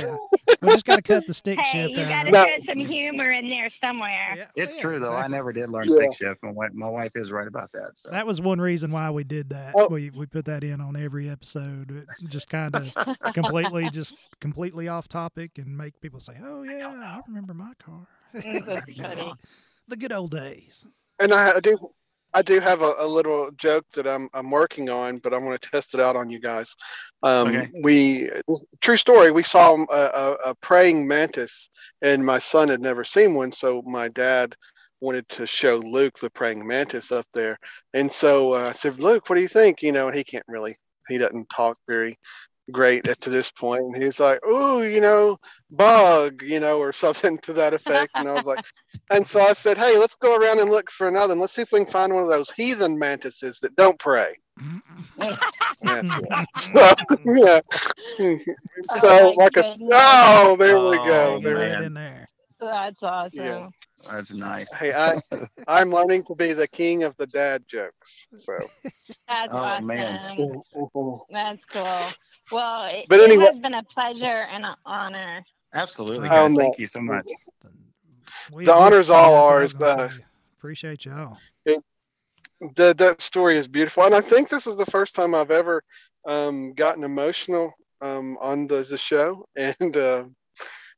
we 0.61 0.69
just 0.71 0.85
got 0.85 0.97
to 0.97 1.01
cut 1.01 1.25
the 1.27 1.33
stick 1.33 1.59
hey, 1.59 1.87
shift 1.89 1.99
you 1.99 2.05
gotta 2.07 2.31
put 2.31 2.65
some 2.67 2.79
humor 2.79 3.31
in 3.31 3.49
there 3.49 3.69
somewhere. 3.81 4.35
Yeah, 4.37 4.45
It's 4.55 4.75
yeah, 4.75 4.81
true 4.81 4.99
though. 4.99 5.15
I 5.15 5.27
never 5.27 5.51
did 5.53 5.69
learn 5.69 5.85
Yeah. 5.89 5.95
stick 5.95 6.13
shift. 6.15 6.43
My 6.43 6.51
wife, 6.51 6.71
my 6.73 6.87
wife 6.89 7.11
is 7.15 7.31
right 7.31 7.47
about 7.47 7.71
that. 7.73 7.91
So 7.95 8.09
That 8.11 8.25
was 8.27 8.41
one 8.41 8.59
reason 8.61 8.91
why 8.91 9.09
we 9.11 9.23
did 9.23 9.49
that. 9.49 9.73
Oh. 9.75 9.87
We 9.89 10.09
we 10.11 10.25
put 10.25 10.45
that 10.45 10.63
in 10.63 10.81
on 10.81 10.95
every 10.95 11.29
episode. 11.29 11.91
It 11.91 12.29
just 12.29 12.49
kind 12.49 12.75
of 12.75 13.33
completely 13.33 13.89
just 13.93 14.15
completely 14.41 14.87
off 14.87 15.07
topic 15.07 15.57
and 15.57 15.77
make 15.77 15.99
people 16.01 16.19
say, 16.19 16.33
"Oh 16.43 16.63
yeah, 16.63 16.87
I 16.87 17.21
remember 17.27 17.53
my 17.53 17.73
car." 17.83 18.07
That's 18.33 18.87
You 18.87 19.01
know, 19.03 19.09
funny. 19.09 19.33
the 19.87 19.97
good 19.97 20.11
old 20.11 20.31
days. 20.31 20.85
And 21.19 21.33
I, 21.33 21.55
I 21.55 21.59
do, 21.61 21.77
I 22.35 22.41
do 22.41 22.59
have 22.59 22.81
a, 22.81 22.95
a 22.99 23.07
little 23.07 23.49
joke 23.55 23.85
that 23.93 24.05
I'm 24.05 24.29
I'm 24.33 24.51
working 24.51 24.89
on, 24.89 25.19
but 25.19 25.33
I 25.33 25.37
want 25.37 25.59
to 25.59 25.69
test 25.71 25.93
it 25.93 26.01
out 26.01 26.17
on 26.17 26.29
you 26.29 26.39
guys. 26.39 26.75
Um, 27.23 27.47
Okay. 27.47 27.69
We 27.81 28.29
true 28.81 28.97
story. 28.97 29.31
We 29.31 29.43
saw 29.43 29.75
a, 29.89 29.95
a, 29.95 30.37
a 30.49 30.55
praying 30.55 31.07
mantis, 31.07 31.69
and 32.01 32.25
my 32.25 32.39
son 32.39 32.67
had 32.67 32.81
never 32.81 33.05
seen 33.05 33.33
one, 33.33 33.53
so 33.53 33.81
my 33.83 34.09
dad 34.09 34.53
wanted 34.99 35.27
to 35.29 35.45
show 35.45 35.77
Luke 35.77 36.19
the 36.19 36.29
praying 36.29 36.65
mantis 36.67 37.11
up 37.11 37.25
there. 37.33 37.57
And 37.93 38.11
so 38.11 38.53
uh, 38.53 38.69
I 38.69 38.71
said, 38.73 38.99
Luke, 38.99 39.29
what 39.29 39.35
do 39.35 39.41
you 39.41 39.47
think? 39.47 39.81
You 39.81 39.91
know, 39.93 40.07
and 40.07 40.17
he 40.17 40.23
can't 40.23 40.45
really, 40.47 40.75
he 41.07 41.17
doesn't 41.17 41.49
talk 41.49 41.77
very 41.87 42.17
great 42.71 43.07
at 43.07 43.21
to 43.21 43.29
this 43.29 43.51
point. 43.51 43.83
And 43.93 44.03
he's 44.03 44.19
like, 44.19 44.39
oh, 44.45 44.81
you 44.81 45.01
know, 45.01 45.37
bug, 45.71 46.41
you 46.43 46.59
know, 46.59 46.79
or 46.79 46.93
something 46.93 47.37
to 47.39 47.53
that 47.53 47.73
effect. 47.73 48.11
And 48.15 48.27
I 48.27 48.33
was 48.33 48.45
like, 48.45 48.65
and 49.11 49.25
so 49.25 49.41
I 49.41 49.53
said, 49.53 49.77
hey, 49.77 49.97
let's 49.97 50.15
go 50.15 50.35
around 50.37 50.59
and 50.59 50.69
look 50.69 50.89
for 50.89 51.07
another. 51.07 51.33
And 51.33 51.41
let's 51.41 51.53
see 51.53 51.61
if 51.61 51.71
we 51.71 51.79
can 51.83 51.91
find 51.91 52.13
one 52.13 52.23
of 52.23 52.29
those 52.29 52.51
heathen 52.51 52.97
mantises 52.97 53.59
that 53.59 53.75
don't 53.75 53.99
pray. 53.99 54.35
Mm-hmm. 54.59 55.33
That's 55.83 56.17
it. 56.17 56.47
So, 56.57 56.93
yeah. 57.25 57.59
Oh, 58.89 58.99
so, 59.01 59.09
my 59.09 59.33
like 59.35 59.57
a, 59.57 59.61
goodness. 59.61 59.89
oh, 59.93 60.55
there 60.59 60.79
we 60.79 60.97
Oh, 60.97 61.05
go. 61.05 61.39
There 61.41 61.55
right 61.55 61.71
man. 61.71 61.83
in 61.83 61.93
there. 61.93 62.27
That's 62.59 63.03
awesome. 63.03 63.29
Yeah. 63.33 63.67
that's 64.09 64.31
nice. 64.31 64.71
Hey, 64.73 64.93
I, 64.93 65.21
I'm 65.67 65.91
learning 65.91 66.23
to 66.25 66.35
be 66.35 66.53
the 66.53 66.67
king 66.67 67.03
of 67.03 67.15
the 67.17 67.27
dad 67.27 67.63
jokes. 67.67 68.27
So, 68.37 68.53
That's 69.27 69.49
Oh, 69.53 69.57
awesome. 69.57 69.87
man. 69.87 70.61
That's 71.29 71.61
cool. 71.71 72.07
Well, 72.51 72.85
it, 72.85 73.05
But 73.09 73.19
it 73.19 73.39
has 73.39 73.57
been 73.57 73.73
a 73.73 73.83
pleasure 73.83 74.25
and 74.51 74.65
an 74.65 74.75
honor. 74.85 75.43
Absolutely, 75.73 76.29
guys. 76.29 76.51
no. 76.51 76.57
Thank 76.59 76.79
you 76.79 76.87
so 76.87 77.01
much. 77.01 77.25
We- 78.51 78.65
The 78.65 78.71
we- 78.71 78.77
honor's 78.77 79.09
all 79.09 79.31
that's 79.31 79.51
I 79.51 79.59
was 79.61 79.73
ours, 79.73 79.73
gonna 79.73 80.01
uh. 80.01 80.09
Appreciate 80.57 81.05
y'all. 81.05 81.37
that 82.75 82.97
that 82.97 83.21
story 83.21 83.57
is 83.57 83.67
beautiful, 83.67 84.03
and 84.03 84.15
I 84.15 84.21
think 84.21 84.49
this 84.49 84.65
is 84.67 84.77
the 84.77 84.85
first 84.85 85.13
time 85.13 85.35
I've 85.35 85.51
ever 85.51 85.83
um, 86.25 86.73
gotten 86.73 87.03
emotional 87.03 87.73
um, 88.01 88.37
on 88.41 88.67
the, 88.67 88.83
the 88.83 88.97
show, 88.97 89.45
and 89.55 89.97
uh, 89.97 90.25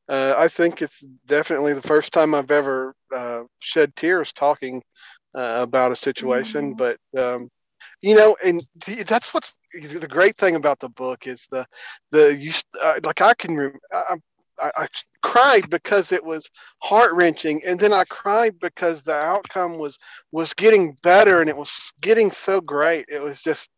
uh, 0.08 0.34
I 0.38 0.48
think 0.48 0.80
it's 0.80 1.00
definitely 1.26 1.74
the 1.74 1.82
first 1.82 2.12
time 2.12 2.34
I've 2.34 2.50
ever 2.50 2.94
uh, 3.14 3.42
shed 3.58 3.94
tears 3.96 4.32
talking 4.32 4.82
uh, 5.34 5.58
about 5.60 5.92
a 5.92 5.96
situation. 5.96 6.74
Mhm. 6.74 6.78
But 6.78 6.96
um, 7.20 7.48
you 8.00 8.16
know, 8.16 8.36
and 8.44 8.62
th- 8.80 9.04
that's 9.04 9.32
what's 9.34 9.56
the 9.72 10.08
great 10.08 10.36
thing 10.36 10.56
about 10.56 10.78
the 10.80 10.88
book 10.88 11.26
is 11.26 11.46
the 11.50 11.66
the 12.10 12.34
you 12.34 12.52
uh, 12.82 13.00
like 13.04 13.20
I 13.20 13.34
can 13.34 13.56
rem- 13.56 13.80
I, 13.92 14.16
I, 14.60 14.70
I 14.76 14.86
cried 15.22 15.70
because 15.70 16.12
it 16.12 16.24
was 16.24 16.48
heart 16.82 17.12
wrenching, 17.14 17.62
and 17.66 17.78
then 17.78 17.92
I 17.92 18.04
cried 18.04 18.58
because 18.60 19.02
the 19.02 19.14
outcome 19.14 19.78
was 19.78 19.98
was 20.32 20.54
getting 20.54 20.96
better 21.02 21.40
and 21.40 21.48
it 21.48 21.56
was 21.56 21.92
getting 22.00 22.30
so 22.30 22.60
great. 22.60 23.06
It 23.08 23.22
was 23.22 23.42
just 23.42 23.70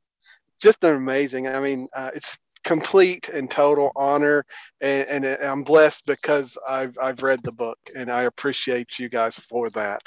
just 0.60 0.84
amazing. 0.84 1.48
I 1.48 1.60
mean, 1.60 1.88
uh, 1.94 2.10
it's 2.14 2.38
complete 2.64 3.28
and 3.28 3.50
total 3.50 3.90
honor, 3.96 4.44
and, 4.80 5.24
and 5.24 5.42
I'm 5.42 5.62
blessed 5.62 6.06
because 6.06 6.58
I've 6.68 6.96
I've 7.00 7.22
read 7.22 7.42
the 7.42 7.52
book, 7.52 7.78
and 7.96 8.10
I 8.10 8.24
appreciate 8.24 8.98
you 8.98 9.08
guys 9.08 9.36
for 9.36 9.70
that. 9.70 10.02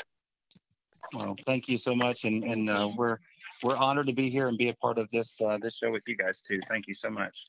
Well, 1.14 1.36
thank 1.46 1.68
you 1.68 1.78
so 1.78 1.96
much, 1.96 2.26
and 2.26 2.44
and 2.44 2.70
uh, 2.70 2.90
we're 2.96 3.18
we're 3.64 3.78
honored 3.78 4.08
to 4.08 4.14
be 4.14 4.30
here 4.30 4.48
and 4.48 4.58
be 4.58 4.70
a 4.70 4.74
part 4.76 4.98
of 4.98 5.10
this 5.12 5.40
uh, 5.46 5.58
this 5.62 5.78
show 5.78 5.92
with 5.92 6.04
you 6.08 6.16
guys 6.16 6.42
too. 6.42 6.60
Thank 6.68 6.88
you 6.88 6.94
so 6.94 7.10
much. 7.10 7.48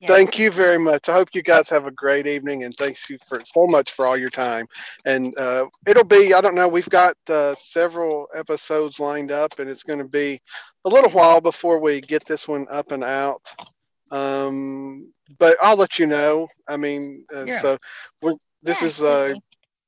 Yes. 0.00 0.10
Thank 0.10 0.38
you 0.38 0.50
very 0.50 0.78
much. 0.78 1.10
I 1.10 1.12
hope 1.12 1.28
you 1.34 1.42
guys 1.42 1.68
have 1.68 1.86
a 1.86 1.90
great 1.90 2.26
evening, 2.26 2.64
and 2.64 2.74
thanks 2.74 3.10
you 3.10 3.18
for 3.28 3.42
so 3.44 3.66
much 3.66 3.92
for 3.92 4.06
all 4.06 4.16
your 4.16 4.30
time. 4.30 4.66
And 5.04 5.36
uh, 5.38 5.66
it'll 5.86 6.04
be 6.04 6.32
I 6.32 6.40
don't 6.40 6.54
know. 6.54 6.68
We've 6.68 6.88
got 6.88 7.16
uh, 7.28 7.54
several 7.54 8.26
episodes 8.34 8.98
lined 8.98 9.30
up, 9.30 9.58
and 9.58 9.68
it's 9.68 9.82
going 9.82 9.98
to 9.98 10.08
be 10.08 10.40
a 10.86 10.88
little 10.88 11.10
while 11.10 11.42
before 11.42 11.78
we 11.80 12.00
get 12.00 12.24
this 12.24 12.48
one 12.48 12.66
up 12.70 12.92
and 12.92 13.04
out. 13.04 13.42
Um, 14.10 15.12
but 15.38 15.56
I'll 15.62 15.76
let 15.76 15.98
you 15.98 16.06
know. 16.06 16.48
I 16.66 16.76
mean, 16.78 17.26
uh, 17.34 17.44
Yeah. 17.44 17.60
so 17.60 17.78
we're 18.22 18.34
this 18.62 18.80
Yeah, 18.80 18.88
is 18.88 19.02
uh, 19.02 19.34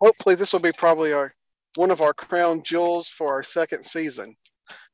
hopefully 0.00 0.34
this 0.34 0.52
will 0.52 0.60
be 0.60 0.72
probably 0.72 1.14
our 1.14 1.34
one 1.76 1.90
of 1.90 2.02
our 2.02 2.12
crown 2.12 2.62
jewels 2.62 3.08
for 3.08 3.32
our 3.32 3.42
second 3.42 3.84
season. 3.84 4.36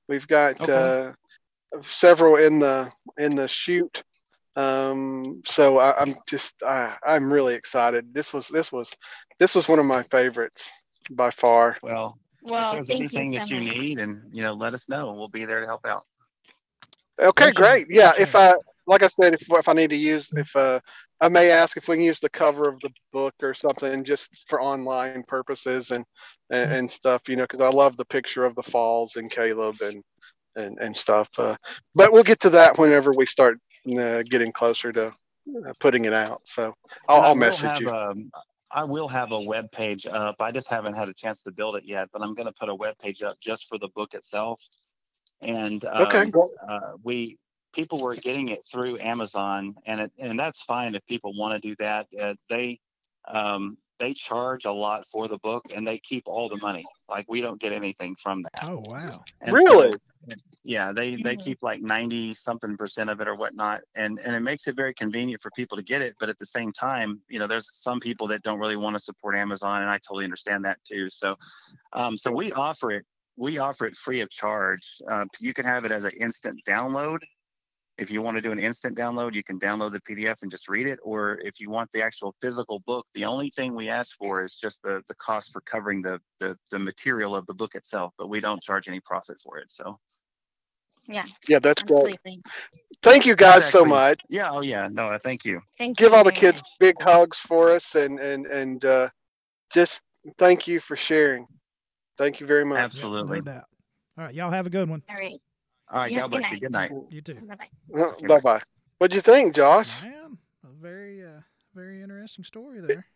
We've 0.08 0.26
got 0.26 0.60
Okay. 0.60 0.72
uh, 0.72 1.80
several 1.82 2.36
in 2.36 2.58
the 2.58 2.90
in 3.18 3.34
the 3.34 3.46
shoot. 3.48 4.02
Um, 4.56 5.42
so 5.44 5.78
I, 5.78 6.00
I'm 6.00 6.14
just 6.26 6.62
I, 6.62 6.96
I'm 7.06 7.32
really 7.32 7.54
excited. 7.54 8.12
This 8.12 8.32
was 8.32 8.48
this 8.48 8.72
was 8.72 8.92
this 9.38 9.54
was 9.54 9.68
one 9.68 9.78
of 9.78 9.86
my 9.86 10.02
favorites. 10.02 10.70
by 11.10 11.30
far. 11.30 11.76
Well, 11.82 12.18
Well, 12.42 12.64
if 12.72 12.86
there's 12.86 12.88
thank 12.88 13.00
anything 13.00 13.32
you 13.32 13.38
that 13.38 13.48
so 13.48 13.54
you 13.54 13.60
much. 13.60 13.76
need, 13.76 14.00
and 14.00 14.22
you 14.32 14.42
know, 14.42 14.54
let 14.54 14.74
us 14.74 14.88
know. 14.88 15.10
and 15.10 15.18
We'll 15.18 15.28
be 15.28 15.44
there 15.44 15.60
to 15.60 15.66
help 15.66 15.86
out. 15.86 16.04
Okay, 17.20 17.48
Appreciate 17.48 17.54
great. 17.54 17.82
it. 17.88 17.94
Yeah, 17.94 18.12
if 18.18 18.34
I 18.36 18.54
like 18.88 19.02
I 19.02 19.08
said, 19.08 19.34
if 19.34 19.46
if 19.50 19.68
I 19.68 19.74
need 19.74 19.90
to 19.90 19.96
use, 19.96 20.30
if 20.34 20.56
uh, 20.56 20.80
I 21.20 21.28
may 21.28 21.50
ask 21.50 21.76
if 21.76 21.88
we 21.88 21.96
can 21.96 22.04
use 22.04 22.20
the 22.20 22.30
cover 22.30 22.66
of 22.66 22.80
the 22.80 22.90
book 23.12 23.34
or 23.42 23.52
something 23.52 24.02
just 24.02 24.44
for 24.48 24.60
online 24.60 25.22
purposes 25.28 25.90
and 25.90 26.04
and, 26.50 26.72
and 26.72 26.90
stuff, 26.90 27.22
you 27.28 27.36
know, 27.36 27.44
because 27.44 27.60
I 27.60 27.68
love 27.68 27.96
the 27.96 28.06
picture 28.06 28.44
of 28.44 28.54
the 28.54 28.62
falls 28.62 29.16
and 29.16 29.30
Caleb 29.30 29.76
and 29.82 30.02
and 30.56 30.78
and 30.78 30.96
stuff. 30.96 31.28
Uh, 31.38 31.56
but 31.94 32.12
we'll 32.12 32.24
get 32.24 32.40
to 32.40 32.50
that 32.50 32.78
whenever 32.78 33.12
we 33.12 33.26
start 33.26 33.58
uh, 33.98 34.22
getting 34.28 34.52
closer 34.52 34.90
to 34.92 35.08
uh, 35.08 35.72
putting 35.80 36.06
it 36.06 36.14
out. 36.14 36.40
So 36.44 36.74
I'll, 37.08 37.20
I'll 37.20 37.34
message 37.34 37.80
you. 37.80 37.90
Um, 37.90 38.30
I 38.70 38.84
will 38.84 39.08
have 39.08 39.32
a 39.32 39.40
web 39.40 39.70
page 39.70 40.06
up. 40.06 40.36
I 40.40 40.50
just 40.50 40.68
haven't 40.68 40.94
had 40.94 41.08
a 41.08 41.14
chance 41.14 41.42
to 41.42 41.50
build 41.50 41.76
it 41.76 41.84
yet, 41.86 42.08
but 42.12 42.22
I'm 42.22 42.34
going 42.34 42.46
to 42.46 42.52
put 42.52 42.68
a 42.68 42.74
web 42.74 42.98
page 42.98 43.22
up 43.22 43.36
just 43.40 43.66
for 43.66 43.78
the 43.78 43.88
book 43.94 44.14
itself. 44.14 44.60
And 45.40 45.84
um, 45.84 46.02
Okay, 46.02 46.32
uh, 46.68 46.92
we 47.02 47.38
people 47.78 48.00
were 48.00 48.16
getting 48.16 48.48
it 48.48 48.66
through 48.70 48.98
Amazon, 48.98 49.76
and 49.86 50.00
it 50.00 50.12
and 50.18 50.38
that's 50.38 50.60
fine 50.62 50.96
if 50.96 51.06
people 51.06 51.32
want 51.38 51.54
to 51.54 51.68
do 51.68 51.76
that. 51.78 52.08
Uh, 52.20 52.34
they 52.50 52.80
um, 53.28 53.78
they 54.00 54.12
charge 54.14 54.64
a 54.64 54.72
lot 54.72 55.06
for 55.12 55.28
the 55.28 55.38
book, 55.38 55.64
and 55.72 55.86
they 55.86 55.98
keep 55.98 56.24
all 56.26 56.48
the 56.48 56.56
money. 56.56 56.88
Like 57.08 57.26
we 57.28 57.40
don't 57.40 57.60
get 57.60 57.72
anything 57.72 58.16
from 58.20 58.42
that. 58.42 58.64
Oh 58.64 58.78
wow. 58.80 59.24
And 59.42 59.54
Really? 59.54 59.92
so, 59.92 59.98
yeah, 60.64 60.92
they 60.92 61.14
they 61.14 61.36
Mhm. 61.36 61.44
keep 61.44 61.62
like 61.62 61.80
ninety 61.80 62.34
something 62.34 62.76
percent 62.76 63.10
of 63.10 63.20
it 63.20 63.28
or 63.28 63.36
whatnot, 63.36 63.82
and 63.94 64.18
and 64.18 64.34
it 64.34 64.40
makes 64.40 64.66
it 64.66 64.74
very 64.74 64.92
convenient 64.92 65.40
for 65.40 65.52
people 65.52 65.76
to 65.76 65.84
get 65.84 66.02
it. 66.02 66.16
But 66.18 66.28
at 66.28 66.38
the 66.40 66.46
same 66.46 66.72
time, 66.72 67.22
you 67.28 67.38
know, 67.38 67.46
there's 67.46 67.70
some 67.80 68.00
people 68.00 68.26
that 68.28 68.42
don't 68.42 68.58
really 68.58 68.76
want 68.76 68.94
to 68.96 69.00
support 69.00 69.36
Amazon, 69.36 69.82
and 69.82 69.90
I 69.90 69.98
totally 69.98 70.24
understand 70.24 70.64
that 70.64 70.78
too. 70.84 71.08
So, 71.10 71.36
um, 71.92 72.18
so 72.18 72.32
we 72.32 72.52
offer 72.52 72.90
it 72.90 73.06
we 73.36 73.58
offer 73.58 73.86
it 73.86 73.96
free 73.96 74.20
of 74.20 74.30
charge. 74.30 75.00
Uh, 75.08 75.26
you 75.38 75.54
can 75.54 75.64
have 75.64 75.84
it 75.84 75.92
as 75.92 76.04
an 76.04 76.10
instant 76.20 76.60
download. 76.66 77.18
If 77.98 78.10
you 78.10 78.22
want 78.22 78.36
to 78.36 78.40
do 78.40 78.52
an 78.52 78.60
instant 78.60 78.96
download, 78.96 79.34
you 79.34 79.42
can 79.42 79.58
download 79.58 79.92
the 79.92 80.00
PDF 80.00 80.36
and 80.42 80.50
just 80.50 80.68
read 80.68 80.86
it. 80.86 81.00
Or 81.02 81.40
if 81.42 81.58
you 81.58 81.68
want 81.68 81.90
the 81.92 82.02
actual 82.02 82.34
physical 82.40 82.78
book, 82.86 83.06
the 83.14 83.24
only 83.24 83.50
thing 83.50 83.74
we 83.74 83.88
ask 83.88 84.16
for 84.16 84.44
is 84.44 84.54
just 84.54 84.80
the, 84.82 85.02
the 85.08 85.14
cost 85.16 85.52
for 85.52 85.60
covering 85.62 86.00
the, 86.02 86.20
the, 86.38 86.56
the 86.70 86.78
material 86.78 87.34
of 87.34 87.44
the 87.46 87.54
book 87.54 87.74
itself, 87.74 88.12
but 88.16 88.28
we 88.28 88.40
don't 88.40 88.62
charge 88.62 88.86
any 88.88 89.00
profit 89.00 89.38
for 89.42 89.58
it. 89.58 89.66
So 89.68 89.98
Yeah, 91.08 91.24
Yeah, 91.48 91.58
that's 91.58 91.82
great. 91.82 92.18
Thank 93.02 93.26
you 93.26 93.36
guys 93.36 93.66
so 93.66 93.84
much. 93.84 94.20
yeah, 94.28 94.50
oh 94.50 94.60
yeah, 94.60 94.88
no, 94.90 95.16
thank 95.22 95.44
you. 95.44 95.60
Thank 95.76 95.98
Give 95.98 96.12
you 96.12 96.18
all 96.18 96.24
the 96.24 96.32
kids 96.32 96.60
much. 96.60 96.76
big 96.78 97.02
hugs 97.02 97.38
for 97.38 97.72
us 97.72 97.94
and 97.94 98.18
and 98.20 98.46
and 98.46 98.84
uh, 98.84 99.08
just 99.72 100.02
thank 100.38 100.66
you 100.66 100.80
for 100.80 100.96
sharing. 100.96 101.46
Thank 102.16 102.40
you 102.40 102.46
very 102.46 102.64
much. 102.64 102.78
Yep, 102.78 102.84
Absolutely. 102.86 103.40
no. 103.40 103.52
All 104.18 104.24
right, 104.24 104.34
y'all 104.34 104.50
have 104.50 104.66
a 104.66 104.70
good 104.70 104.88
one. 104.88 105.02
All 105.08 105.16
right. 105.16 105.40
All 105.90 106.00
right, 106.00 106.12
Yeah, 106.12 106.20
God 106.20 106.30
good 106.30 106.40
bless 106.40 106.52
you. 106.52 106.60
Good 106.60 106.72
night. 106.72 106.90
You 107.10 107.20
too. 107.22 107.34
Bye 107.46 107.56
bye. 107.56 108.26
bye 108.28 108.40
bye. 108.40 108.62
What'd 108.98 109.14
you 109.14 109.20
think, 109.20 109.54
Josh? 109.54 110.02
Man, 110.02 110.36
a 110.64 110.68
very 110.80 111.24
uh, 111.24 111.40
very 111.74 112.02
interesting 112.02 112.44
story 112.44 112.80
there. 112.80 113.06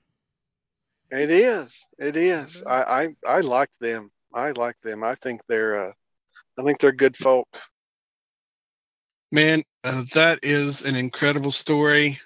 It 1.11 1.31
is. 1.31 1.87
It 1.99 2.17
is. 2.17 2.63
I, 2.67 2.83
I 2.83 3.09
I 3.27 3.41
like 3.41 3.69
them. 3.81 4.11
I 4.33 4.53
like 4.53 4.77
them. 4.83 5.05
I 5.05 5.15
think 5.17 5.43
they're 5.47 5.89
uh 5.89 5.93
I 6.59 6.63
think 6.63 6.81
they're 6.81 6.93
good 6.93 7.17
folk. 7.17 7.49
Man, 9.31 9.63
uh, 9.85 10.05
that 10.13 10.41
is 10.43 10.85
an 10.85 10.95
incredible 10.95 11.53
story. 11.53 12.19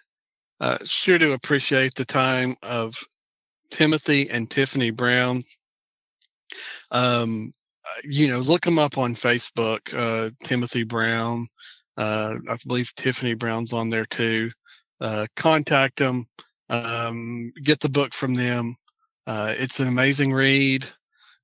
Uh, 0.60 0.78
sure 0.84 1.18
to 1.18 1.32
appreciate 1.32 1.94
the 1.94 2.04
time 2.04 2.56
of 2.62 2.94
Timothy 3.70 4.28
and 4.30 4.50
Tiffany 4.50 4.90
Brown. 4.90 5.44
Um, 6.90 7.52
you 8.04 8.28
know, 8.28 8.40
look 8.40 8.62
them 8.62 8.78
up 8.78 8.98
on 8.98 9.14
Facebook. 9.14 9.92
Uh, 9.94 10.30
Timothy 10.44 10.84
Brown. 10.84 11.48
Uh, 11.96 12.36
I 12.48 12.56
believe 12.66 12.94
Tiffany 12.96 13.34
Brown's 13.34 13.72
on 13.72 13.90
there 13.90 14.06
too. 14.06 14.50
Uh, 15.00 15.26
contact 15.36 15.98
them. 15.98 16.26
Um, 16.68 17.52
get 17.62 17.80
the 17.80 17.88
book 17.88 18.12
from 18.12 18.34
them. 18.34 18.76
Uh, 19.26 19.54
it's 19.56 19.80
an 19.80 19.88
amazing 19.88 20.32
read. 20.32 20.86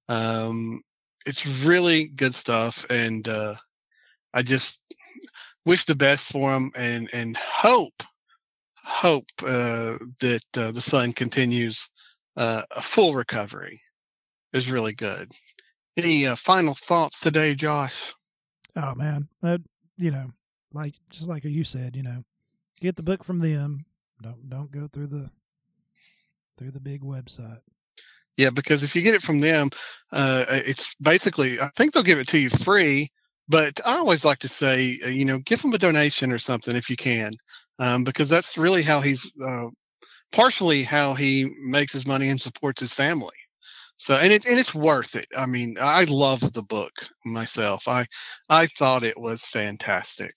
Um, 0.08 0.82
it's 1.26 1.46
really 1.46 2.08
good 2.08 2.34
stuff, 2.34 2.84
and 2.90 3.26
uh, 3.28 3.54
I 4.34 4.42
just 4.42 4.80
wish 5.64 5.84
the 5.84 5.94
best 5.94 6.28
for 6.28 6.50
them 6.50 6.72
and 6.74 7.08
and 7.12 7.36
hope 7.36 8.02
hope 8.84 9.26
uh, 9.42 9.96
that 10.20 10.42
uh, 10.56 10.72
the 10.72 10.80
son 10.80 11.12
continues 11.12 11.88
uh, 12.36 12.62
a 12.70 12.82
full 12.82 13.14
recovery 13.14 13.80
is 14.52 14.70
really 14.70 14.92
good. 14.92 15.30
Any 15.96 16.26
uh, 16.26 16.36
final 16.36 16.74
thoughts 16.74 17.20
today, 17.20 17.54
Josh? 17.54 18.14
Oh 18.76 18.94
man, 18.94 19.28
that 19.42 19.60
you 19.98 20.10
know, 20.10 20.30
like 20.72 20.94
just 21.10 21.28
like 21.28 21.44
you 21.44 21.64
said, 21.64 21.96
you 21.96 22.02
know, 22.02 22.24
get 22.80 22.96
the 22.96 23.02
book 23.02 23.24
from 23.24 23.38
them. 23.38 23.84
Don't 24.22 24.48
don't 24.48 24.70
go 24.70 24.88
through 24.88 25.08
the 25.08 25.30
through 26.56 26.70
the 26.70 26.80
big 26.80 27.02
website. 27.02 27.60
Yeah, 28.38 28.50
because 28.50 28.82
if 28.82 28.96
you 28.96 29.02
get 29.02 29.14
it 29.14 29.22
from 29.22 29.40
them, 29.40 29.68
uh, 30.12 30.46
it's 30.48 30.94
basically 31.00 31.60
I 31.60 31.68
think 31.76 31.92
they'll 31.92 32.02
give 32.02 32.18
it 32.18 32.28
to 32.28 32.38
you 32.38 32.48
free. 32.48 33.10
But 33.48 33.80
I 33.84 33.96
always 33.96 34.24
like 34.24 34.38
to 34.38 34.48
say, 34.48 34.98
uh, 35.04 35.08
you 35.08 35.24
know, 35.26 35.38
give 35.40 35.60
them 35.60 35.74
a 35.74 35.78
donation 35.78 36.32
or 36.32 36.38
something 36.38 36.74
if 36.74 36.88
you 36.88 36.96
can, 36.96 37.34
um, 37.78 38.04
because 38.04 38.30
that's 38.30 38.56
really 38.56 38.82
how 38.82 39.00
he's 39.00 39.30
uh, 39.44 39.66
partially 40.30 40.84
how 40.84 41.12
he 41.12 41.52
makes 41.60 41.92
his 41.92 42.06
money 42.06 42.30
and 42.30 42.40
supports 42.40 42.80
his 42.80 42.92
family. 42.92 43.34
So 44.02 44.14
and 44.14 44.32
it 44.32 44.46
and 44.46 44.58
it's 44.58 44.74
worth 44.74 45.14
it. 45.14 45.28
I 45.36 45.46
mean, 45.46 45.76
I 45.80 46.02
love 46.08 46.40
the 46.52 46.64
book 46.64 46.90
myself. 47.24 47.86
I 47.86 48.08
I 48.48 48.66
thought 48.66 49.04
it 49.04 49.16
was 49.16 49.46
fantastic. 49.46 50.34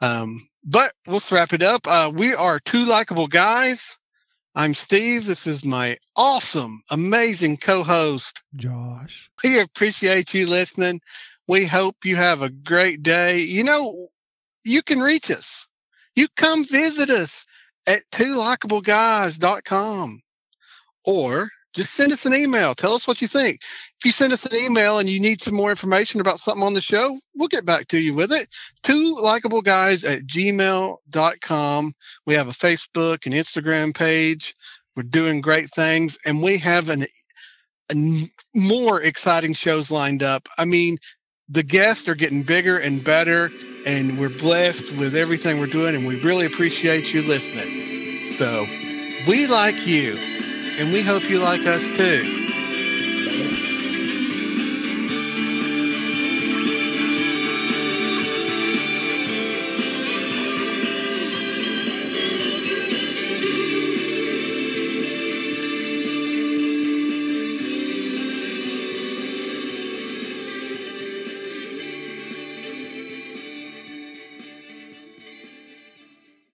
Um, 0.00 0.48
but 0.64 0.94
let's 1.06 1.30
wrap 1.30 1.52
it 1.52 1.62
up. 1.62 1.86
Uh, 1.86 2.10
we 2.14 2.34
are 2.34 2.58
two 2.58 2.86
likable 2.86 3.26
guys. 3.26 3.98
I'm 4.54 4.72
Steve. 4.72 5.26
This 5.26 5.46
is 5.46 5.62
my 5.62 5.98
awesome, 6.16 6.80
amazing 6.90 7.58
co-host. 7.58 8.40
Josh. 8.56 9.30
We 9.44 9.60
appreciate 9.60 10.32
you 10.32 10.46
listening. 10.46 11.02
We 11.46 11.66
hope 11.66 11.96
you 12.02 12.16
have 12.16 12.40
a 12.40 12.48
great 12.48 13.02
day. 13.02 13.40
You 13.40 13.62
know, 13.62 14.08
you 14.64 14.80
can 14.80 15.00
reach 15.00 15.30
us. 15.30 15.66
You 16.14 16.28
come 16.34 16.64
visit 16.64 17.10
us 17.10 17.44
at 17.86 18.10
twolikeableguys.com 18.10 20.22
or 21.04 21.50
just 21.72 21.94
send 21.94 22.12
us 22.12 22.26
an 22.26 22.34
email. 22.34 22.74
Tell 22.74 22.94
us 22.94 23.06
what 23.06 23.20
you 23.20 23.28
think. 23.28 23.60
If 23.98 24.04
you 24.04 24.12
send 24.12 24.32
us 24.32 24.46
an 24.46 24.56
email 24.56 24.98
and 24.98 25.08
you 25.08 25.20
need 25.20 25.42
some 25.42 25.54
more 25.54 25.70
information 25.70 26.20
about 26.20 26.40
something 26.40 26.62
on 26.62 26.74
the 26.74 26.80
show, 26.80 27.18
we'll 27.34 27.48
get 27.48 27.64
back 27.64 27.88
to 27.88 27.98
you 27.98 28.14
with 28.14 28.32
it. 28.32 28.48
Two 28.82 29.16
likable 29.20 29.62
guys 29.62 30.04
at 30.04 30.26
gmail.com. 30.26 31.92
We 32.26 32.34
have 32.34 32.48
a 32.48 32.52
Facebook 32.52 33.26
and 33.26 33.34
Instagram 33.34 33.94
page. 33.94 34.54
We're 34.96 35.04
doing 35.04 35.40
great 35.40 35.70
things, 35.70 36.18
and 36.24 36.42
we 36.42 36.58
have 36.58 36.88
an, 36.88 37.06
an 37.88 38.30
more 38.54 39.00
exciting 39.00 39.54
shows 39.54 39.90
lined 39.90 40.22
up. 40.22 40.48
I 40.58 40.64
mean, 40.64 40.98
the 41.48 41.62
guests 41.62 42.08
are 42.08 42.14
getting 42.14 42.42
bigger 42.42 42.78
and 42.78 43.02
better, 43.02 43.50
and 43.86 44.18
we're 44.18 44.28
blessed 44.28 44.92
with 44.96 45.16
everything 45.16 45.58
we're 45.60 45.66
doing, 45.66 45.94
and 45.94 46.06
we 46.06 46.20
really 46.22 46.46
appreciate 46.46 47.12
you 47.14 47.22
listening. 47.22 48.26
So, 48.26 48.66
we 49.26 49.46
like 49.46 49.86
you, 49.86 50.39
and 50.80 50.94
we 50.94 51.02
hope 51.02 51.28
you 51.28 51.38
like 51.38 51.66
us 51.66 51.82
too. 51.94 52.49